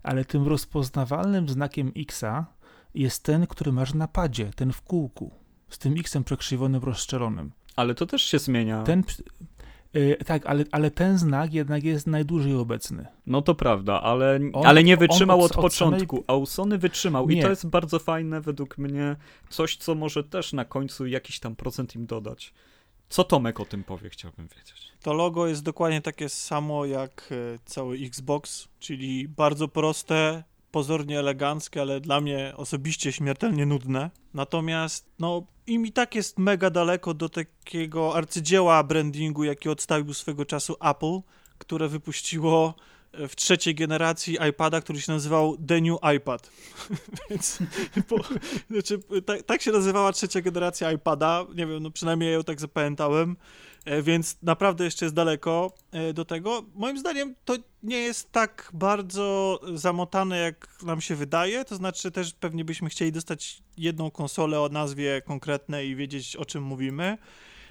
ale 0.03 0.25
tym 0.25 0.49
rozpoznawalnym 0.49 1.49
znakiem 1.49 1.93
Xa 1.97 2.47
jest 2.95 3.23
ten, 3.23 3.47
który 3.47 3.73
masz 3.73 3.95
na 3.95 4.09
padzie, 4.09 4.51
ten 4.57 4.73
w 4.73 4.83
kółku 4.83 5.46
z 5.71 5.79
tym 5.79 5.95
X-em 5.99 6.25
przekrzywonym, 6.25 6.83
rozszczelonym. 6.83 7.53
Ale 7.77 7.95
to 7.95 8.07
też 8.07 8.23
się 8.23 8.39
zmienia. 8.39 8.83
Ten, 8.83 9.03
yy, 9.95 10.17
tak, 10.27 10.47
ale, 10.47 10.65
ale 10.73 10.91
ten 10.91 11.19
znak 11.19 11.55
jednak 11.55 11.85
jest 11.85 12.07
najdłużej 12.07 12.55
obecny. 12.55 13.07
No 13.27 13.43
to 13.43 13.55
prawda, 13.55 14.03
ale, 14.03 14.41
on, 14.53 14.67
ale 14.67 14.85
nie 14.85 14.97
wytrzymał 14.97 15.41
od, 15.41 15.53
od, 15.53 15.63
początku, 15.63 16.25
samej... 16.27 16.43
a 16.43 16.47
Sony 16.47 16.79
wytrzymał 16.79 17.29
nie. 17.29 17.39
i 17.39 17.43
to 17.43 17.51
jest 17.51 17.67
bardzo 17.67 17.99
fajne 17.99 18.41
według 18.41 18.79
mnie, 18.79 19.17
coś 19.49 19.77
co 19.77 19.95
może 19.95 20.25
też 20.25 20.53
na 20.53 20.65
końcu 20.65 21.07
jakiś 21.07 21.41
tam 21.41 21.57
procent 21.57 21.95
im 21.95 22.07
dodać. 22.07 22.53
Co 23.09 23.25
Tomek 23.25 23.61
o 23.61 23.65
tym 23.65 23.85
powie, 23.85 24.11
chciałbym 24.11 24.49
wiedzieć. 24.49 24.93
To 25.03 25.13
logo 25.13 25.47
jest 25.47 25.63
dokładnie 25.63 26.03
takie 26.03 26.29
samo 26.29 26.85
jak 26.85 27.29
e, 27.31 27.59
cały 27.65 27.97
Xbox, 27.97 28.69
czyli 28.79 29.29
bardzo 29.29 29.69
proste, 29.69 30.45
pozornie 30.77 31.19
eleganckie, 31.19 31.81
ale 31.81 32.01
dla 32.01 32.21
mnie 32.21 32.53
osobiście 32.57 33.13
śmiertelnie 33.13 33.67
nudne. 33.67 34.11
Natomiast, 34.35 35.07
no, 35.19 35.47
im 35.67 35.87
i 35.87 35.93
tak 35.93 36.15
jest 36.15 36.39
mega 36.39 36.71
daleko 36.71 37.15
do 37.15 37.29
takiego 37.29 38.17
arcydzieła 38.17 38.83
brandingu, 38.83 39.45
jaki 39.45 39.69
odstawił 39.69 40.15
swego 40.15 40.45
czasu 40.45 40.77
Apple, 40.81 41.21
które 41.59 41.89
wypuściło 41.89 42.75
e, 43.13 43.29
w 43.29 43.37
trzeciej 43.37 43.75
generacji 43.75 44.39
iPada, 44.51 44.81
który 44.81 45.01
się 45.01 45.13
nazywał 45.13 45.57
The 45.69 45.81
New 45.81 45.99
iPad. 46.17 46.51
Więc 47.31 47.59
po, 48.09 48.17
znaczy, 48.71 49.01
tak, 49.27 49.43
tak, 49.43 49.63
się 49.63 49.73
nazywała 49.73 50.13
trzecia 50.13 50.41
generacja 50.41 50.93
iPada. 50.93 51.47
Nie 51.55 51.67
wiem, 51.67 51.83
no 51.83 51.91
przynajmniej 51.91 52.29
ja 52.29 52.35
ją 52.35 52.45
tak 52.45 52.61
zapamiętałem. 52.61 53.37
E, 53.87 54.03
więc 54.03 54.37
naprawdę 54.43 54.85
jeszcze 54.85 55.05
jest 55.05 55.15
daleko 55.15 55.73
e, 55.93 56.13
do 56.13 56.25
tego. 56.25 56.65
Moim 56.75 56.99
zdaniem 56.99 57.35
to 57.45 57.57
nie 57.83 57.99
jest 57.99 58.33
tak 58.33 58.71
bardzo 58.75 59.61
zamotane, 59.75 60.39
jak 60.39 60.83
nam 60.83 61.01
się 61.01 61.15
wydaje. 61.15 61.65
To 61.65 61.77
znaczy, 61.77 62.11
też 62.11 62.33
pewnie 62.33 62.65
byśmy 62.65 62.89
chcieli 62.89 63.13
dostać 63.13 63.63
jedną 63.77 64.11
konsolę 64.11 64.61
o 64.61 64.69
nazwie 64.69 65.23
konkretnej 65.23 65.89
i 65.89 65.97
wiedzieć, 65.97 66.37
o 66.37 66.45
czym 66.45 66.63
mówimy. 66.63 67.19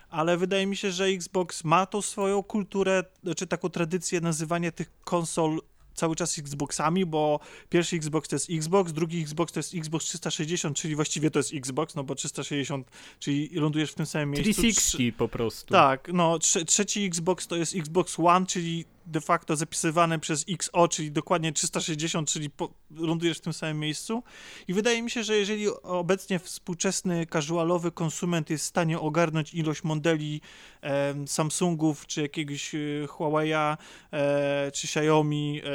Ale 0.09 0.37
wydaje 0.37 0.67
mi 0.67 0.77
się, 0.77 0.91
że 0.91 1.05
Xbox 1.05 1.63
ma 1.63 1.85
tą 1.85 2.01
swoją 2.01 2.43
kulturę, 2.43 3.03
czy 3.03 3.21
znaczy 3.23 3.47
taką 3.47 3.69
tradycję 3.69 4.21
nazywania 4.21 4.71
tych 4.71 4.91
konsol 5.03 5.61
cały 5.95 6.15
czas 6.15 6.39
Xboxami, 6.39 7.05
bo 7.05 7.39
pierwszy 7.69 7.95
Xbox 7.95 8.29
to 8.29 8.35
jest 8.35 8.49
Xbox, 8.49 8.93
drugi 8.93 9.21
Xbox 9.21 9.53
to 9.53 9.59
jest 9.59 9.75
Xbox 9.75 10.05
360, 10.05 10.77
czyli 10.77 10.95
właściwie 10.95 11.31
to 11.31 11.39
jest 11.39 11.53
Xbox, 11.53 11.95
no 11.95 12.03
bo 12.03 12.15
360, 12.15 12.91
czyli 13.19 13.49
lądujesz 13.53 13.91
w 13.91 13.95
tym 13.95 14.05
samym 14.05 14.29
miejscu. 14.29 14.61
360 14.61 15.15
po 15.15 15.27
prostu. 15.27 15.73
Tak, 15.73 16.09
no 16.13 16.39
trze 16.39 16.65
trzeci 16.65 17.05
Xbox 17.05 17.47
to 17.47 17.55
jest 17.55 17.75
Xbox 17.75 18.19
One, 18.19 18.45
czyli 18.45 18.85
de 19.05 19.21
facto 19.21 19.55
zapisywane 19.55 20.19
przez 20.19 20.45
XO, 20.49 20.87
czyli 20.87 21.11
dokładnie 21.11 21.51
360, 21.51 22.29
czyli 22.29 22.49
po, 22.49 22.69
lądujesz 22.91 23.37
w 23.37 23.41
tym 23.41 23.53
samym 23.53 23.79
miejscu. 23.79 24.23
I 24.67 24.73
wydaje 24.73 25.01
mi 25.01 25.11
się, 25.11 25.23
że 25.23 25.37
jeżeli 25.37 25.67
obecnie 25.83 26.39
współczesny 26.39 27.25
casualowy 27.25 27.91
konsument 27.91 28.49
jest 28.49 28.65
w 28.65 28.67
stanie 28.67 28.99
ogarnąć 28.99 29.53
ilość 29.53 29.83
modeli 29.83 30.41
e, 30.81 31.27
Samsungów, 31.27 32.07
czy 32.07 32.21
jakiegoś 32.21 32.75
e, 32.75 32.77
Huawei'a, 33.07 33.77
e, 34.11 34.71
czy 34.71 34.87
Xiaomi, 34.87 35.61
e, 35.63 35.69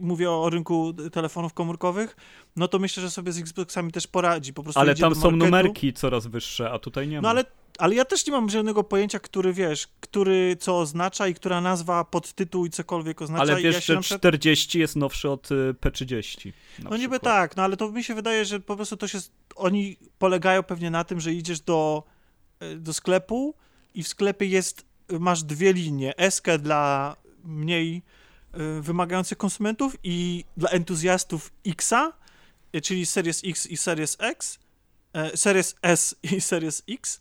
mówię 0.00 0.30
o 0.30 0.50
rynku 0.50 0.94
telefonów 1.12 1.54
komórkowych, 1.54 2.16
no 2.56 2.68
to 2.68 2.78
myślę, 2.78 3.02
że 3.02 3.10
sobie 3.10 3.32
z 3.32 3.38
Xboxami 3.38 3.92
też 3.92 4.06
poradzi. 4.06 4.52
Po 4.52 4.62
prostu 4.62 4.80
ale 4.80 4.94
tam 4.94 5.14
są 5.14 5.30
numerki 5.30 5.92
coraz 5.92 6.26
wyższe, 6.26 6.70
a 6.70 6.78
tutaj 6.78 7.08
nie 7.08 7.16
ma. 7.16 7.22
No 7.22 7.28
ale 7.28 7.44
ale 7.78 7.94
ja 7.94 8.04
też 8.04 8.26
nie 8.26 8.32
mam 8.32 8.50
żadnego 8.50 8.84
pojęcia, 8.84 9.18
który 9.18 9.52
wiesz, 9.52 9.88
który 10.00 10.56
co 10.60 10.78
oznacza 10.78 11.28
i 11.28 11.34
która 11.34 11.60
nazwa, 11.60 12.04
podtytuł 12.04 12.66
i 12.66 12.70
cokolwiek 12.70 13.22
oznacza. 13.22 13.42
Ale 13.42 13.62
wiesz, 13.62 13.74
ja 13.74 13.80
że 13.94 14.00
przykład... 14.00 14.20
40 14.20 14.78
jest 14.78 14.96
nowszy 14.96 15.30
od 15.30 15.50
y, 15.52 15.74
P30. 15.80 16.52
No 16.78 16.96
niby 16.96 17.20
tak, 17.20 17.56
no 17.56 17.62
ale 17.62 17.76
to 17.76 17.92
mi 17.92 18.04
się 18.04 18.14
wydaje, 18.14 18.44
że 18.44 18.60
po 18.60 18.76
prostu 18.76 18.96
to 18.96 19.08
się, 19.08 19.18
oni 19.56 19.96
polegają 20.18 20.62
pewnie 20.62 20.90
na 20.90 21.04
tym, 21.04 21.20
że 21.20 21.32
idziesz 21.32 21.60
do, 21.60 22.02
y, 22.62 22.76
do 22.76 22.92
sklepu 22.92 23.54
i 23.94 24.02
w 24.02 24.08
sklepie 24.08 24.46
jest, 24.46 24.86
masz 25.20 25.42
dwie 25.42 25.72
linie, 25.72 26.14
SK 26.30 26.46
dla 26.58 27.16
mniej 27.44 28.02
y, 28.78 28.82
wymagających 28.82 29.38
konsumentów 29.38 29.96
i 30.02 30.44
dla 30.56 30.70
entuzjastów 30.70 31.52
Xa, 31.66 32.12
czyli 32.82 33.06
Series 33.06 33.42
X 33.44 33.66
i 33.66 33.76
Series 33.76 34.16
X, 34.20 34.58
Series 35.34 35.74
S 35.82 36.16
i 36.22 36.40
Series 36.40 36.82
X 36.88 37.20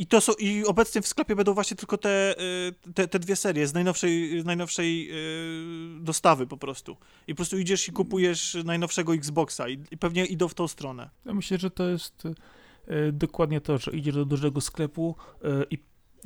i 0.00 0.06
to 0.06 0.20
są, 0.20 0.32
i 0.38 0.64
obecnie 0.64 1.02
w 1.02 1.08
sklepie 1.08 1.36
będą 1.36 1.54
właśnie 1.54 1.76
tylko 1.76 1.98
te, 1.98 2.40
y, 2.40 2.92
te, 2.94 3.08
te 3.08 3.18
dwie 3.18 3.36
serie 3.36 3.66
z 3.66 3.74
najnowszej, 3.74 4.40
z 4.40 4.44
najnowszej 4.44 5.06
yy, 5.06 6.04
dostawy 6.04 6.46
po 6.46 6.56
prostu. 6.56 6.96
I 7.26 7.34
po 7.34 7.36
prostu 7.36 7.58
idziesz 7.58 7.88
i 7.88 7.92
kupujesz 7.92 8.56
najnowszego 8.64 9.14
Xboxa 9.14 9.68
i, 9.68 9.78
i 9.90 9.96
pewnie 9.96 10.24
idą 10.24 10.48
w 10.48 10.54
tą 10.54 10.68
stronę. 10.68 11.10
Ja 11.24 11.34
myślę, 11.34 11.58
że 11.58 11.70
to 11.70 11.88
jest 11.88 12.24
yy, 12.24 13.12
dokładnie 13.12 13.60
to, 13.60 13.78
że 13.78 13.90
idziesz 13.90 14.14
do 14.14 14.24
dużego 14.24 14.60
sklepu 14.60 15.16
i 15.70 15.78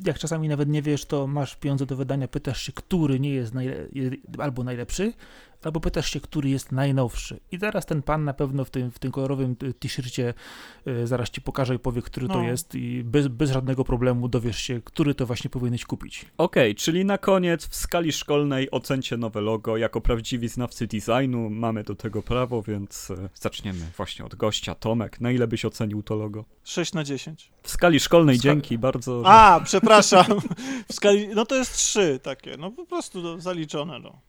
jak 0.05 0.19
czasami 0.19 0.47
nawet 0.47 0.69
nie 0.69 0.81
wiesz, 0.81 1.05
to 1.05 1.27
masz 1.27 1.55
pieniądze 1.55 1.85
do 1.85 1.95
wydania, 1.95 2.27
pytasz 2.27 2.61
się, 2.61 2.71
który 2.71 3.19
nie 3.19 3.29
jest 3.29 3.53
najle 3.53 3.87
albo 4.37 4.63
najlepszy, 4.63 5.13
albo 5.63 5.79
pytasz 5.79 6.09
się, 6.09 6.19
który 6.19 6.49
jest 6.49 6.71
najnowszy. 6.71 7.39
I 7.51 7.57
zaraz 7.57 7.85
ten 7.85 8.01
pan 8.01 8.23
na 8.23 8.33
pewno 8.33 8.65
w 8.65 8.69
tym, 8.69 8.91
w 8.91 8.99
tym 8.99 9.11
kolorowym 9.11 9.55
t-shircie 9.55 10.33
y, 10.87 11.07
zaraz 11.07 11.29
ci 11.29 11.41
pokaże 11.41 11.75
i 11.75 11.79
powie, 11.79 12.01
który 12.01 12.27
no. 12.27 12.33
to 12.33 12.41
jest 12.41 12.75
i 12.75 13.03
bez, 13.03 13.27
bez 13.27 13.51
żadnego 13.51 13.83
problemu 13.83 14.27
dowiesz 14.27 14.57
się, 14.57 14.81
który 14.81 15.15
to 15.15 15.25
właśnie 15.25 15.49
powinieneś 15.49 15.85
kupić. 15.85 16.25
Okej, 16.37 16.71
okay, 16.71 16.75
czyli 16.75 17.05
na 17.05 17.17
koniec 17.17 17.67
w 17.67 17.75
skali 17.75 18.11
szkolnej 18.11 18.71
ocencie 18.71 19.17
nowe 19.17 19.41
logo. 19.41 19.77
Jako 19.77 20.01
prawdziwi 20.01 20.47
znawcy 20.47 20.87
designu 20.87 21.49
mamy 21.49 21.83
do 21.83 21.95
tego 21.95 22.23
prawo, 22.23 22.61
więc 22.61 23.09
y, 23.09 23.29
zaczniemy 23.33 23.85
właśnie 23.97 24.25
od 24.25 24.35
gościa. 24.35 24.75
Tomek, 24.75 25.21
na 25.21 25.31
ile 25.31 25.47
byś 25.47 25.65
ocenił 25.65 26.03
to 26.03 26.15
logo? 26.15 26.45
6 26.63 26.93
na 26.93 27.03
10. 27.03 27.51
W 27.63 27.69
skali 27.69 27.99
szkolnej, 27.99 28.39
dzięki 28.39 28.77
bardzo. 28.77 29.23
Że... 29.23 29.29
A, 29.29 29.61
przepraszam. 29.63 30.25
w 30.89 30.93
skali, 30.93 31.27
no 31.27 31.45
to 31.45 31.55
jest 31.55 31.73
3 31.73 32.19
takie, 32.23 32.57
no 32.57 32.71
po 32.71 32.85
prostu 32.85 33.21
no, 33.21 33.39
zaliczone, 33.39 33.99
no. 33.99 34.21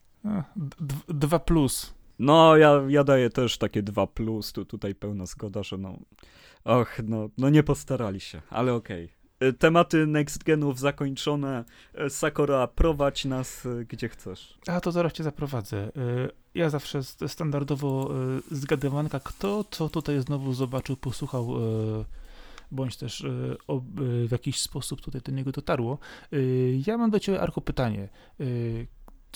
Dwa 1.08 1.38
plus. 1.38 1.94
No, 2.18 2.56
ja, 2.56 2.82
ja 2.88 3.04
daję 3.04 3.30
też 3.30 3.58
takie 3.58 3.82
dwa 3.82 4.06
plus, 4.06 4.52
tu, 4.52 4.64
tutaj 4.64 4.94
pełna 4.94 5.26
zgoda, 5.26 5.62
że 5.62 5.78
no, 5.78 5.98
och, 6.64 7.00
no, 7.04 7.28
no 7.38 7.50
nie 7.50 7.62
postarali 7.62 8.20
się, 8.20 8.42
ale 8.50 8.74
okej. 8.74 9.04
Okay. 9.04 9.52
Tematy 9.52 10.06
next 10.06 10.44
genów 10.44 10.78
zakończone. 10.78 11.64
E, 11.94 12.10
Sakura, 12.10 12.66
prowadź 12.66 13.24
nas 13.24 13.66
e, 13.66 13.84
gdzie 13.84 14.08
chcesz. 14.08 14.58
A 14.66 14.80
to 14.80 14.92
zaraz 14.92 15.12
cię 15.12 15.24
zaprowadzę. 15.24 15.78
E, 15.78 15.90
ja 16.54 16.70
zawsze 16.70 17.02
standardowo 17.26 18.10
zgadywanka, 18.50 19.20
kto 19.20 19.64
co 19.70 19.88
tutaj 19.88 20.20
znowu 20.20 20.52
zobaczył, 20.52 20.96
posłuchał, 20.96 21.48
bądź 22.70 22.96
też 22.96 23.26
w 23.98 24.32
jakiś 24.32 24.60
sposób 24.60 25.00
tutaj 25.00 25.20
do 25.20 25.32
niego 25.32 25.52
dotarło. 25.52 25.98
Ja 26.86 26.98
mam 26.98 27.10
do 27.10 27.20
ciebie, 27.20 27.40
Arko, 27.40 27.60
pytanie 27.60 28.08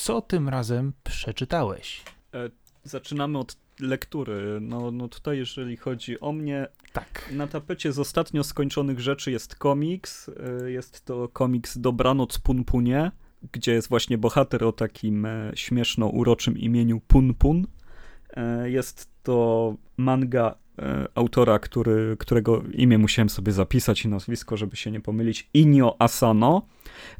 co 0.00 0.22
tym 0.22 0.48
razem 0.48 0.92
przeczytałeś? 1.04 2.02
E, 2.34 2.50
zaczynamy 2.84 3.38
od 3.38 3.56
lektury. 3.80 4.58
No, 4.60 4.90
no 4.90 5.08
tutaj, 5.08 5.38
jeżeli 5.38 5.76
chodzi 5.76 6.20
o 6.20 6.32
mnie, 6.32 6.66
tak. 6.92 7.28
na 7.32 7.46
tapecie 7.46 7.92
z 7.92 7.98
ostatnio 7.98 8.44
skończonych 8.44 9.00
rzeczy 9.00 9.30
jest 9.30 9.54
komiks. 9.54 10.30
E, 10.64 10.70
jest 10.70 11.04
to 11.04 11.28
komiks 11.28 11.78
Dobranoc 11.78 12.38
Punpunie, 12.38 13.10
gdzie 13.52 13.72
jest 13.72 13.88
właśnie 13.88 14.18
bohater 14.18 14.64
o 14.64 14.72
takim 14.72 15.26
e, 15.26 15.52
śmieszno 15.54 16.06
uroczym 16.06 16.58
imieniu 16.58 17.00
Punpun. 17.00 17.66
Jest 18.64 19.08
to 19.22 19.74
manga 19.96 20.54
autora, 21.14 21.58
który, 21.58 22.16
którego 22.18 22.62
imię 22.72 22.98
musiałem 22.98 23.28
sobie 23.28 23.52
zapisać 23.52 24.04
i 24.04 24.08
nazwisko, 24.08 24.56
żeby 24.56 24.76
się 24.76 24.90
nie 24.90 25.00
pomylić, 25.00 25.50
Inio 25.54 25.96
Asano. 25.98 26.62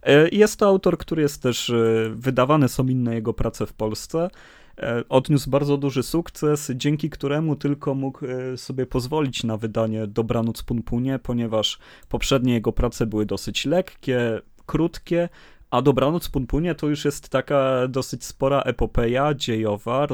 E, 0.03 0.29
jest 0.29 0.59
to 0.59 0.67
autor, 0.67 0.99
który 0.99 1.23
jest 1.23 1.43
też, 1.43 1.71
e, 1.71 2.11
wydawane 2.15 2.69
są 2.69 2.87
inne 2.87 3.15
jego 3.15 3.35
prace 3.35 3.67
w 3.67 3.73
Polsce. 3.73 4.31
E, 4.79 5.03
odniósł 5.09 5.51
bardzo 5.51 5.77
duży 5.77 6.03
sukces, 6.03 6.73
dzięki 6.75 7.11
któremu 7.11 7.57
tylko 7.57 7.95
mógł 7.95 8.27
sobie 8.57 8.87
pozwolić 8.87 9.45
na 9.45 9.57
wydanie 9.57 10.07
Dobranoc 10.07 10.63
Punpunie, 10.63 11.19
ponieważ 11.19 11.79
poprzednie 12.09 12.53
jego 12.55 12.73
prace 12.73 13.07
były 13.07 13.27
dosyć 13.27 13.67
lekkie, 13.67 14.41
krótkie, 14.67 15.29
a 15.71 15.83
Dobranoc 15.83 16.29
Punpunie 16.29 16.75
to 16.75 16.89
już 16.89 17.05
jest 17.05 17.29
taka 17.29 17.89
dosyć 17.89 18.25
spora 18.25 18.61
epopeja 18.63 19.35
dziejowa, 19.35 20.07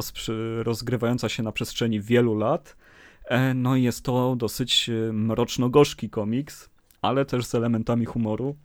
rozgrywająca 0.62 1.28
się 1.28 1.42
na 1.42 1.52
przestrzeni 1.52 2.00
wielu 2.00 2.34
lat. 2.34 2.76
No 3.54 3.76
i 3.76 3.82
jest 3.82 4.04
to 4.04 4.36
dosyć 4.36 4.90
mroczno-gorzki 5.12 6.10
komiks, 6.10 6.70
ale 7.02 7.24
też 7.24 7.46
z 7.46 7.54
elementami 7.54 8.04
humoru. 8.04 8.56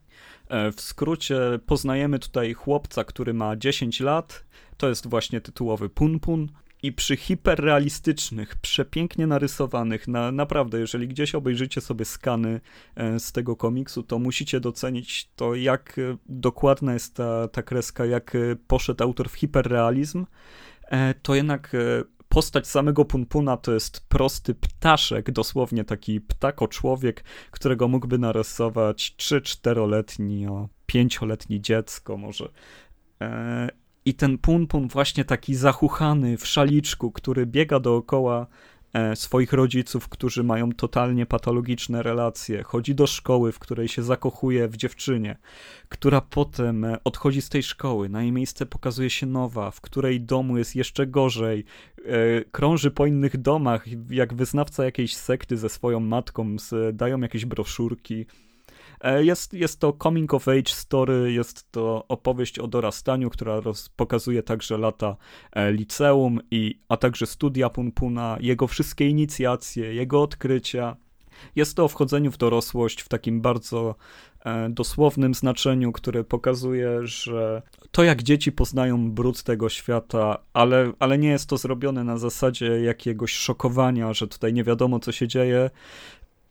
E, 0.52 0.72
w 0.72 0.82
skrócie 0.82 1.40
poznajemy 1.66 2.20
tutaj 2.20 2.54
chłopca, 2.54 3.04
który 3.04 3.34
ma 3.34 3.56
10 3.56 4.00
lat. 4.00 4.46
To 4.78 4.90
jest 4.90 5.08
właśnie 5.08 5.42
tytułowy 5.42 5.90
Punpun. 5.90 6.48
I 6.84 6.94
przy 6.94 7.18
hiperrealistycznych, 7.18 8.56
przepięknie 8.56 9.28
narysowanych, 9.28 10.08
na, 10.08 10.32
naprawdę, 10.32 10.80
jeżeli 10.80 11.08
gdzieś 11.08 11.36
obejrzycie 11.36 11.82
sobie 11.82 12.06
skany 12.06 12.62
e, 12.96 13.20
z 13.20 13.32
tego 13.32 13.56
komiksu, 13.56 14.04
to 14.04 14.20
musicie 14.20 14.60
docenić 14.60 15.30
to, 15.36 15.56
jak 15.56 16.00
e, 16.00 16.18
dokładna 16.26 16.94
jest 16.94 17.16
ta, 17.16 17.48
ta 17.48 17.64
kreska, 17.64 18.06
jak 18.06 18.38
poszedł 18.68 19.04
autor 19.04 19.30
w 19.30 19.34
hiperrealizm. 19.34 20.26
To 21.22 21.36
jednak 21.36 21.72
postać 22.32 22.68
samego 22.68 23.06
Punpuna 23.06 23.58
to 23.58 23.74
jest 23.74 24.08
prosty 24.10 24.56
ptaszek, 24.56 25.32
dosłownie 25.32 25.84
taki 25.84 26.22
ptako-człowiek, 26.22 27.24
którego 27.52 27.88
mógłby 27.88 28.18
narysować 28.18 29.16
3-4-letni, 29.18 30.48
o 30.48 30.70
5-letni 30.94 31.62
dziecko 31.62 32.18
może. 32.18 32.50
E, 33.22 33.70
I 34.06 34.14
ten 34.14 34.38
Punpun 34.38 34.88
właśnie 34.88 35.26
taki 35.26 35.56
zachuchany 35.56 36.38
w 36.38 36.48
szaliczku, 36.48 37.12
który 37.12 37.46
biega 37.46 37.80
dookoła 37.80 38.48
swoich 39.16 39.54
rodziców, 39.54 40.10
którzy 40.10 40.44
mają 40.44 40.72
totalnie 40.72 41.26
patologiczne 41.26 42.04
relacje. 42.04 42.64
Chodzi 42.64 42.96
do 42.96 43.08
szkoły, 43.08 43.52
w 43.52 43.60
której 43.60 43.88
się 43.88 44.04
zakochuje 44.04 44.68
w 44.68 44.78
dziewczynie, 44.78 45.38
która 45.90 46.22
potem 46.22 46.86
e, 46.86 46.98
odchodzi 47.04 47.42
z 47.42 47.50
tej 47.50 47.64
szkoły. 47.64 48.10
Na 48.10 48.22
jej 48.22 48.32
miejsce 48.32 48.66
pokazuje 48.66 49.10
się 49.10 49.26
nowa, 49.26 49.72
w 49.72 49.82
której 49.82 50.22
domu 50.22 50.58
jest 50.58 50.76
jeszcze 50.76 51.08
gorzej. 51.08 51.66
E, 52.06 52.44
krąży 52.52 52.92
po 52.92 53.06
innych 53.06 53.38
domach, 53.38 53.86
jak 54.10 54.34
wyznawca 54.34 54.84
jakiejś 54.84 55.16
sekty 55.16 55.58
ze 55.58 55.70
swoją 55.70 56.00
matką, 56.00 56.56
dają 56.94 57.20
jakieś 57.20 57.46
broszurki. 57.46 58.26
E, 59.04 59.24
jest, 59.24 59.54
jest 59.54 59.80
to 59.80 59.94
coming 60.04 60.34
of 60.34 60.48
age 60.48 60.72
story, 60.74 61.32
jest 61.34 61.72
to 61.72 62.06
opowieść 62.08 62.60
o 62.60 62.68
dorastaniu, 62.68 63.30
która 63.30 63.60
roz, 63.60 63.90
pokazuje 63.90 64.44
także 64.44 64.78
lata 64.78 65.16
e, 65.52 65.72
liceum, 65.72 66.40
i, 66.52 66.80
a 66.90 66.98
także 66.98 67.26
studia 67.26 67.70
Punpuna, 67.70 68.38
jego 68.40 68.68
wszystkie 68.68 69.10
inicjacje, 69.10 69.94
jego 69.94 70.22
odkrycia. 70.22 70.96
Jest 71.56 71.76
to 71.76 71.84
o 71.84 71.88
wchodzeniu 71.88 72.32
w 72.32 72.38
dorosłość 72.38 73.02
w 73.02 73.10
takim 73.10 73.42
bardzo 73.42 73.96
e, 74.46 74.70
dosłownym 74.70 75.34
znaczeniu, 75.34 75.92
które 75.92 76.24
pokazuje, 76.24 77.08
że 77.08 77.62
to 77.92 78.04
jak 78.04 78.24
dzieci 78.24 78.52
poznają 78.52 79.12
brud 79.12 79.44
tego 79.44 79.70
świata, 79.70 80.38
ale, 80.54 80.92
ale 81.00 81.18
nie 81.18 81.30
jest 81.30 81.50
to 81.50 81.58
zrobione 81.58 82.04
na 82.04 82.18
zasadzie 82.18 82.82
jakiegoś 82.82 83.34
szokowania, 83.34 84.14
że 84.14 84.28
tutaj 84.28 84.54
nie 84.54 84.64
wiadomo 84.64 85.00
co 85.00 85.12
się 85.12 85.28
dzieje, 85.28 85.70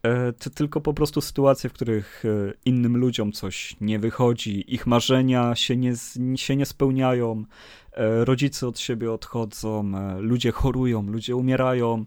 E, 0.03 0.33
to 0.33 0.51
tylko 0.51 0.81
po 0.81 0.95
prostu 0.95 1.21
sytuacje, 1.21 1.71
w 1.71 1.73
których 1.73 2.25
e, 2.25 2.53
innym 2.65 2.97
ludziom 2.97 3.33
coś 3.33 3.77
nie 3.81 3.99
wychodzi, 3.99 4.75
ich 4.75 4.87
marzenia 4.87 5.55
się 5.55 5.77
nie, 5.77 5.93
się 6.37 6.57
nie 6.57 6.67
spełniają, 6.67 7.45
e, 7.93 8.25
rodzice 8.25 8.69
od 8.69 8.79
siebie 8.79 9.13
odchodzą, 9.13 9.93
ludzie 10.19 10.53
chorują, 10.53 11.03
ludzie 11.03 11.37
umierają, 11.37 12.05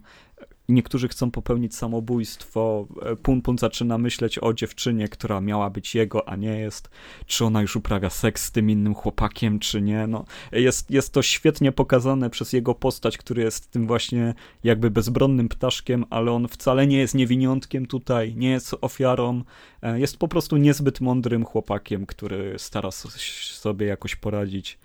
Niektórzy 0.68 1.08
chcą 1.08 1.30
popełnić 1.30 1.74
samobójstwo. 1.74 2.86
E, 3.02 3.16
Pun 3.16 3.42
Pun 3.42 3.58
zaczyna 3.58 3.98
myśleć 3.98 4.38
o 4.38 4.52
dziewczynie, 4.52 5.08
która 5.08 5.40
miała 5.40 5.70
być 5.70 5.94
jego, 5.94 6.28
a 6.28 6.36
nie 6.36 6.58
jest. 6.58 6.90
Czy 7.26 7.44
ona 7.44 7.62
już 7.62 7.76
uprawia 7.76 8.10
seks 8.10 8.44
z 8.44 8.52
tym 8.52 8.70
innym 8.70 8.94
chłopakiem, 8.94 9.58
czy 9.58 9.82
nie. 9.82 10.06
No, 10.06 10.24
jest, 10.52 10.90
jest 10.90 11.12
to 11.12 11.22
świetnie 11.22 11.72
pokazane 11.72 12.30
przez 12.30 12.52
jego 12.52 12.74
postać, 12.74 13.18
który 13.18 13.42
jest 13.42 13.70
tym 13.70 13.86
właśnie 13.86 14.34
jakby 14.64 14.90
bezbronnym 14.90 15.48
ptaszkiem, 15.48 16.04
ale 16.10 16.32
on 16.32 16.48
wcale 16.48 16.86
nie 16.86 16.98
jest 16.98 17.14
niewiniątkiem 17.14 17.86
tutaj, 17.86 18.34
nie 18.36 18.50
jest 18.50 18.74
ofiarą. 18.80 19.42
E, 19.82 20.00
jest 20.00 20.16
po 20.16 20.28
prostu 20.28 20.56
niezbyt 20.56 21.00
mądrym 21.00 21.44
chłopakiem, 21.44 22.06
który 22.06 22.58
stara 22.58 22.90
sobie 22.90 23.86
jakoś 23.86 24.16
poradzić 24.16 24.78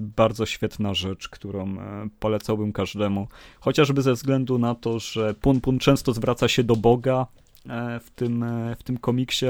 bardzo 0.00 0.46
świetna 0.46 0.94
rzecz, 0.94 1.28
którą 1.28 1.78
e, 1.78 2.08
polecałbym 2.18 2.72
każdemu. 2.72 3.28
Chociażby 3.60 4.02
ze 4.02 4.12
względu 4.12 4.58
na 4.58 4.74
to, 4.74 4.98
że 4.98 5.34
Pun 5.34 5.60
Pun 5.60 5.78
często 5.78 6.12
zwraca 6.12 6.48
się 6.48 6.64
do 6.64 6.76
Boga 6.76 7.26
e, 7.68 8.00
w 8.00 8.10
tym, 8.10 8.42
e, 8.42 8.76
w 8.78 8.82
tym 8.82 8.98
komiksie, 8.98 9.46